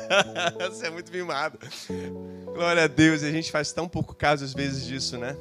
você 0.71 0.87
é 0.87 0.91
muito 0.91 1.13
mimado. 1.13 1.59
Glória 2.55 2.85
a 2.85 2.87
Deus, 2.87 3.23
a 3.23 3.31
gente 3.31 3.51
faz 3.51 3.73
tão 3.73 3.89
pouco 3.89 4.15
caso 4.15 4.45
às 4.45 4.53
vezes 4.55 4.87
disso, 4.87 5.19
né? 5.19 5.37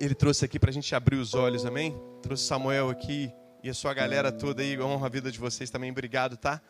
Ele 0.00 0.14
trouxe 0.14 0.44
aqui 0.44 0.58
pra 0.58 0.70
gente 0.70 0.94
abrir 0.94 1.16
os 1.16 1.34
olhos, 1.34 1.66
amém? 1.66 1.96
Trouxe 2.22 2.44
Samuel 2.44 2.88
aqui 2.88 3.32
e 3.62 3.68
a 3.68 3.74
sua 3.74 3.92
galera 3.92 4.30
toda 4.30 4.62
aí. 4.62 4.74
Eu 4.74 4.86
honro 4.86 5.04
a 5.04 5.08
vida 5.08 5.30
de 5.30 5.38
vocês 5.38 5.70
também. 5.70 5.90
Obrigado, 5.90 6.36
tá? 6.36 6.60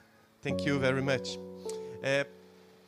Thank 0.43 0.69
you 0.69 0.79
very 0.79 1.03
much. 1.03 1.39
É, 2.03 2.27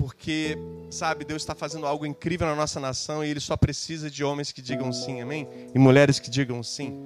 porque, 0.01 0.57
sabe, 0.91 1.27
Deus 1.27 1.43
está 1.43 1.55
fazendo 1.55 1.85
algo 1.85 2.07
incrível 2.07 2.47
na 2.47 2.57
nossa 2.57 2.81
nação 2.81 3.23
e 3.23 3.29
Ele 3.29 3.39
só 3.39 3.55
precisa 3.55 4.11
de 4.11 4.25
homens 4.25 4.51
que 4.51 4.63
digam 4.63 4.91
sim, 4.95 5.21
amém? 5.21 5.47
E 5.75 5.79
mulheres 5.79 6.19
que 6.19 6.31
digam 6.31 6.63
sim. 6.63 6.99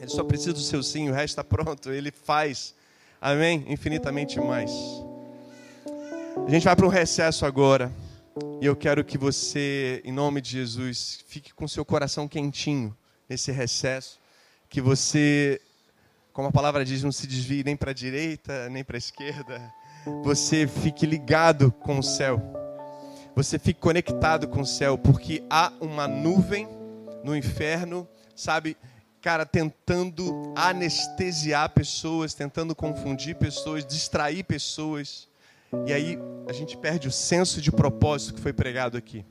Ele 0.00 0.10
só 0.10 0.24
precisa 0.24 0.52
do 0.52 0.58
seu 0.58 0.82
sim, 0.82 1.08
o 1.08 1.12
resto 1.12 1.38
está 1.38 1.44
pronto. 1.44 1.92
Ele 1.92 2.10
faz, 2.10 2.74
amém? 3.20 3.64
Infinitamente 3.68 4.40
mais. 4.40 4.72
A 6.44 6.50
gente 6.50 6.64
vai 6.64 6.74
para 6.74 6.84
um 6.84 6.88
recesso 6.88 7.46
agora. 7.46 7.92
E 8.60 8.66
eu 8.66 8.74
quero 8.74 9.04
que 9.04 9.16
você, 9.16 10.02
em 10.04 10.10
nome 10.10 10.40
de 10.40 10.50
Jesus, 10.50 11.20
fique 11.28 11.54
com 11.54 11.68
seu 11.68 11.84
coração 11.84 12.26
quentinho 12.26 12.92
nesse 13.28 13.52
recesso. 13.52 14.18
Que 14.68 14.80
você, 14.80 15.60
como 16.32 16.48
a 16.48 16.52
palavra 16.52 16.84
diz, 16.84 17.04
não 17.04 17.12
se 17.12 17.24
desvie 17.28 17.62
nem 17.62 17.76
para 17.76 17.92
a 17.92 17.94
direita, 17.94 18.68
nem 18.68 18.82
para 18.82 18.96
a 18.96 18.98
esquerda 18.98 19.72
você 20.22 20.66
fique 20.66 21.04
ligado 21.04 21.72
com 21.72 21.98
o 21.98 22.02
céu. 22.02 22.40
Você 23.34 23.58
fique 23.58 23.80
conectado 23.80 24.48
com 24.48 24.62
o 24.62 24.66
céu, 24.66 24.96
porque 24.96 25.44
há 25.50 25.72
uma 25.80 26.08
nuvem 26.08 26.68
no 27.22 27.36
inferno, 27.36 28.08
sabe? 28.34 28.76
Cara, 29.20 29.44
tentando 29.44 30.54
anestesiar 30.56 31.68
pessoas, 31.70 32.32
tentando 32.32 32.74
confundir 32.74 33.34
pessoas, 33.34 33.84
distrair 33.84 34.44
pessoas. 34.44 35.28
E 35.86 35.92
aí 35.92 36.18
a 36.48 36.52
gente 36.52 36.76
perde 36.76 37.08
o 37.08 37.12
senso 37.12 37.60
de 37.60 37.72
propósito 37.72 38.34
que 38.34 38.40
foi 38.40 38.52
pregado 38.52 38.96
aqui. 38.96 39.24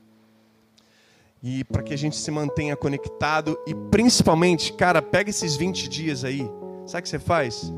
E 1.41 1.63
para 1.63 1.81
que 1.81 1.93
a 1.93 1.97
gente 1.97 2.15
se 2.17 2.29
mantenha 2.29 2.75
conectado 2.75 3.57
e 3.65 3.73
principalmente, 3.89 4.73
cara, 4.73 5.01
pega 5.01 5.29
esses 5.29 5.55
20 5.55 5.87
dias 5.87 6.23
aí. 6.23 6.49
Sabe 6.85 6.99
o 6.99 7.03
que 7.03 7.09
você 7.09 7.19
faz? 7.19 7.71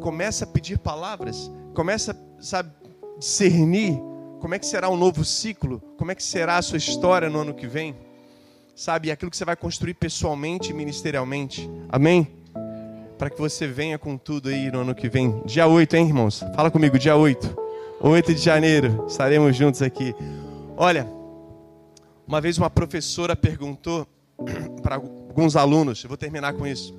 Começa 0.00 0.44
a 0.44 0.48
pedir 0.48 0.78
palavras, 0.78 1.50
começa 1.74 2.16
sabe, 2.40 2.70
discernir 3.18 4.00
como 4.40 4.54
é 4.54 4.58
que 4.58 4.66
será 4.66 4.88
o 4.88 4.94
um 4.94 4.96
novo 4.96 5.24
ciclo, 5.24 5.82
como 5.98 6.10
é 6.10 6.14
que 6.14 6.22
será 6.22 6.56
a 6.56 6.62
sua 6.62 6.78
história 6.78 7.28
no 7.28 7.40
ano 7.40 7.54
que 7.54 7.66
vem. 7.66 7.94
sabe, 8.74 9.10
aquilo 9.10 9.30
que 9.30 9.36
você 9.36 9.44
vai 9.44 9.56
construir 9.56 9.92
pessoalmente 9.92 10.70
e 10.70 10.74
ministerialmente. 10.74 11.70
Amém? 11.90 12.26
Para 13.18 13.28
que 13.28 13.38
você 13.38 13.66
venha 13.66 13.98
com 13.98 14.16
tudo 14.16 14.48
aí 14.48 14.70
no 14.72 14.80
ano 14.80 14.94
que 14.94 15.06
vem. 15.10 15.42
Dia 15.44 15.66
8, 15.66 15.94
hein, 15.96 16.06
irmãos? 16.06 16.42
Fala 16.56 16.70
comigo, 16.70 16.98
dia 16.98 17.14
8. 17.14 17.54
8 18.00 18.34
de 18.34 18.40
janeiro, 18.40 19.04
estaremos 19.06 19.54
juntos 19.54 19.82
aqui. 19.82 20.14
Olha, 20.74 21.06
uma 22.26 22.40
vez 22.40 22.56
uma 22.56 22.70
professora 22.70 23.36
perguntou 23.36 24.06
para 24.82 24.94
alguns 24.94 25.54
alunos, 25.54 26.02
eu 26.02 26.08
vou 26.08 26.16
terminar 26.16 26.54
com 26.54 26.66
isso. 26.66 26.98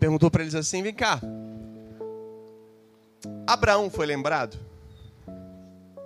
Perguntou 0.00 0.28
para 0.28 0.42
eles 0.42 0.56
assim: 0.56 0.82
vem 0.82 0.92
cá, 0.92 1.20
Abraão 3.46 3.90
foi 3.90 4.06
lembrado? 4.06 4.58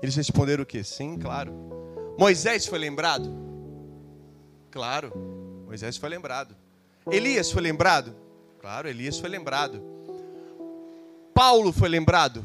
Eles 0.03 0.17
responderam 0.17 0.63
o 0.63 0.67
quê? 0.67 0.83
Sim, 0.83 1.19
claro. 1.19 1.53
Moisés 2.19 2.67
foi 2.67 2.79
lembrado? 2.79 3.31
Claro, 4.71 5.13
Moisés 5.67 5.97
foi 5.97 6.09
lembrado. 6.09 6.57
Elias 7.11 7.51
foi 7.51 7.63
lembrado? 7.63 8.15
Claro, 8.61 8.89
Elias 8.89 9.19
foi 9.19 9.29
lembrado. 9.29 9.83
Paulo 11.35 11.73
foi 11.73 11.89
lembrado? 11.89 12.45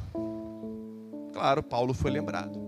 Claro, 1.34 1.62
Paulo 1.62 1.94
foi 1.94 2.12
lembrado. 2.12 2.64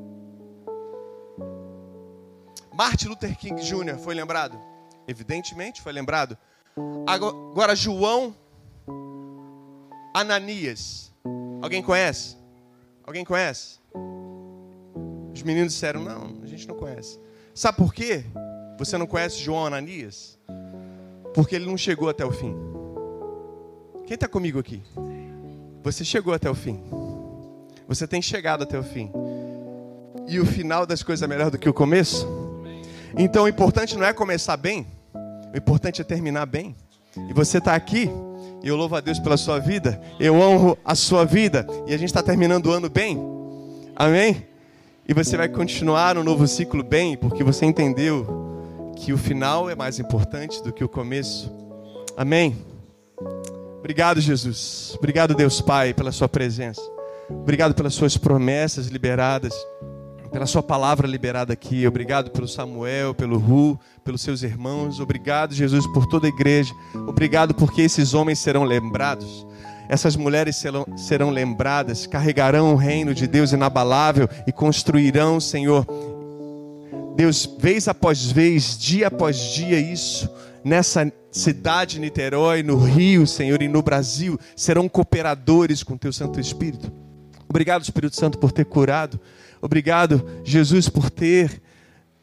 Martin 2.74 3.08
Luther 3.08 3.36
King 3.38 3.62
Jr. 3.62 3.98
foi 3.98 4.14
lembrado? 4.14 4.60
Evidentemente 5.08 5.82
foi 5.82 5.94
lembrado. 5.94 6.38
Agora, 7.08 7.76
João 7.76 8.36
Ananias. 10.14 11.14
Alguém 11.62 11.82
conhece? 11.82 12.38
Alguém 13.04 13.24
conhece? 13.26 13.80
Os 15.34 15.42
meninos 15.44 15.74
disseram: 15.74 16.04
Não, 16.04 16.42
a 16.44 16.46
gente 16.46 16.68
não 16.68 16.76
conhece. 16.76 17.20
Sabe 17.54 17.78
por 17.78 17.94
quê? 17.94 18.24
Você 18.78 18.98
não 18.98 19.08
conhece 19.08 19.40
João 19.40 19.66
Ananias? 19.66 20.38
Porque 21.34 21.56
ele 21.56 21.66
não 21.66 21.78
chegou 21.78 22.10
até 22.10 22.26
o 22.26 22.32
fim. 22.32 22.56
Quem 24.06 24.16
está 24.16 24.28
comigo 24.28 24.60
aqui? 24.60 24.82
Você 25.84 26.04
chegou 26.06 26.34
até 26.34 26.50
o 26.50 26.56
fim. 26.56 26.84
Você 27.88 28.08
tem 28.08 28.22
chegado 28.22 28.64
até 28.64 28.78
o 28.78 28.84
fim. 28.84 29.12
E 30.28 30.40
o 30.40 30.46
final 30.46 30.86
das 30.86 31.02
coisas 31.02 31.24
é 31.24 31.28
melhor 31.28 31.50
do 31.50 31.58
que 31.58 31.70
o 31.70 31.74
começo? 31.74 32.28
Então 33.18 33.46
o 33.46 33.48
importante 33.48 33.98
não 33.98 34.06
é 34.06 34.14
começar 34.14 34.58
bem, 34.58 34.86
o 35.54 35.58
importante 35.58 36.02
é 36.02 36.04
terminar 36.04 36.46
bem. 36.46 36.76
E 37.30 37.34
você 37.34 37.58
está 37.58 37.74
aqui, 37.74 38.10
eu 38.64 38.76
louvo 38.76 38.96
a 38.96 39.02
Deus 39.02 39.20
pela 39.20 39.38
sua 39.38 39.60
vida, 39.60 40.02
eu 40.20 40.36
honro 40.36 40.78
a 40.84 40.96
sua 40.96 41.26
vida, 41.26 41.66
e 41.86 41.94
a 41.94 41.98
gente 41.98 42.10
está 42.10 42.24
terminando 42.24 42.68
o 42.68 42.72
ano 42.72 42.90
bem. 42.90 43.20
Amém? 43.96 44.46
E 45.08 45.14
você 45.14 45.38
vai 45.38 45.48
continuar 45.48 46.16
no 46.16 46.24
novo 46.24 46.48
ciclo 46.48 46.84
bem, 46.84 47.16
porque 47.16 47.44
você 47.44 47.66
entendeu 47.66 48.48
que 48.98 49.14
o 49.14 49.18
final 49.18 49.70
é 49.70 49.76
mais 49.76 50.00
importante 50.00 50.62
do 50.62 50.74
que 50.74 50.84
o 50.84 50.90
começo. 50.90 51.52
Amém? 52.18 52.58
Obrigado, 53.80 54.20
Jesus. 54.20 54.94
Obrigado, 54.98 55.34
Deus 55.34 55.62
Pai, 55.62 55.94
pela 55.94 56.12
Sua 56.12 56.28
presença. 56.28 56.82
Obrigado 57.30 57.74
pelas 57.74 57.94
Suas 57.94 58.18
promessas 58.18 58.88
liberadas 58.88 59.54
pela 60.38 60.46
sua 60.46 60.62
palavra 60.62 61.08
liberada 61.08 61.52
aqui. 61.52 61.88
Obrigado 61.88 62.30
pelo 62.30 62.48
Samuel, 62.48 63.16
pelo 63.16 63.40
Ru, 63.40 63.80
pelos 64.04 64.22
seus 64.22 64.44
irmãos. 64.44 65.00
Obrigado, 65.00 65.52
Jesus, 65.52 65.88
por 65.88 66.06
toda 66.06 66.28
a 66.28 66.30
igreja. 66.30 66.72
Obrigado 66.94 67.56
porque 67.56 67.82
esses 67.82 68.14
homens 68.14 68.38
serão 68.38 68.64
lembrados. 68.64 69.48
Essas 69.90 70.16
mulheres 70.16 70.56
serão, 70.56 70.86
serão 70.96 71.32
lembradas, 71.32 72.06
carregarão 72.06 72.72
o 72.72 72.76
reino 72.76 73.16
de 73.16 73.26
Deus 73.26 73.52
inabalável 73.52 74.30
e 74.46 74.52
construirão, 74.52 75.40
Senhor, 75.40 75.88
Deus, 77.16 77.50
vez 77.58 77.88
após 77.88 78.32
vez, 78.32 78.78
dia 78.78 79.08
após 79.08 79.40
dia, 79.56 79.80
isso 79.80 80.30
nessa 80.64 81.12
cidade, 81.32 82.00
Niterói, 82.00 82.62
no 82.62 82.78
Rio, 82.78 83.26
Senhor, 83.26 83.60
e 83.64 83.68
no 83.68 83.82
Brasil, 83.82 84.40
serão 84.56 84.88
cooperadores 84.88 85.82
com 85.82 85.98
Teu 85.98 86.14
Santo 86.14 86.40
Espírito. 86.40 86.92
Obrigado, 87.50 87.82
Espírito 87.82 88.16
Santo, 88.16 88.38
por 88.38 88.52
ter 88.52 88.66
curado 88.66 89.20
Obrigado, 89.62 90.24
Jesus, 90.44 90.90
por 90.90 91.10
ter 91.10 91.62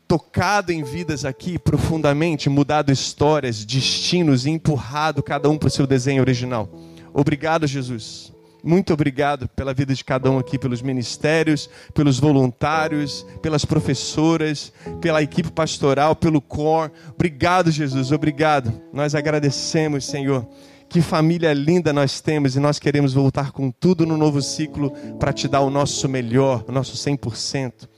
tocado 0.06 0.70
em 0.70 0.82
vidas 0.82 1.24
aqui 1.24 1.58
profundamente, 1.58 2.48
mudado 2.48 2.92
histórias, 2.92 3.64
destinos 3.64 4.46
e 4.46 4.50
empurrado 4.50 5.22
cada 5.22 5.48
um 5.48 5.56
para 5.56 5.68
o 5.68 5.70
seu 5.70 5.86
desenho 5.86 6.22
original. 6.22 6.68
Obrigado, 7.12 7.66
Jesus. 7.66 8.32
Muito 8.62 8.94
obrigado 8.94 9.46
pela 9.48 9.74
vida 9.74 9.94
de 9.94 10.02
cada 10.02 10.30
um 10.30 10.38
aqui, 10.38 10.58
pelos 10.58 10.80
ministérios, 10.80 11.68
pelos 11.92 12.18
voluntários, 12.18 13.26
pelas 13.42 13.62
professoras, 13.64 14.72
pela 15.02 15.22
equipe 15.22 15.52
pastoral, 15.52 16.16
pelo 16.16 16.40
cor. 16.40 16.90
Obrigado, 17.14 17.70
Jesus. 17.70 18.10
Obrigado. 18.10 18.72
Nós 18.90 19.14
agradecemos, 19.14 20.06
Senhor. 20.06 20.48
Que 20.94 21.02
família 21.02 21.52
linda 21.52 21.92
nós 21.92 22.20
temos 22.20 22.54
e 22.54 22.60
nós 22.60 22.78
queremos 22.78 23.12
voltar 23.12 23.50
com 23.50 23.68
tudo 23.68 24.06
no 24.06 24.16
novo 24.16 24.40
ciclo 24.40 24.92
para 25.18 25.32
te 25.32 25.48
dar 25.48 25.58
o 25.58 25.68
nosso 25.68 26.08
melhor, 26.08 26.64
o 26.68 26.70
nosso 26.70 26.96
100%. 26.96 27.88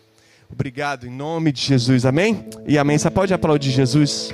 Obrigado 0.51 1.06
em 1.06 1.10
nome 1.10 1.52
de 1.52 1.60
Jesus, 1.60 2.06
amém? 2.06 2.48
E 2.66 2.78
amém. 2.78 2.97
Você 2.97 3.10
pode 3.10 3.35
aplaudir 3.35 3.70
Jesus? 3.70 4.31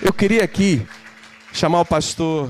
Eu 0.00 0.12
queria 0.12 0.44
aqui 0.44 0.86
chamar 1.52 1.80
o 1.80 1.84
pastor 1.84 2.48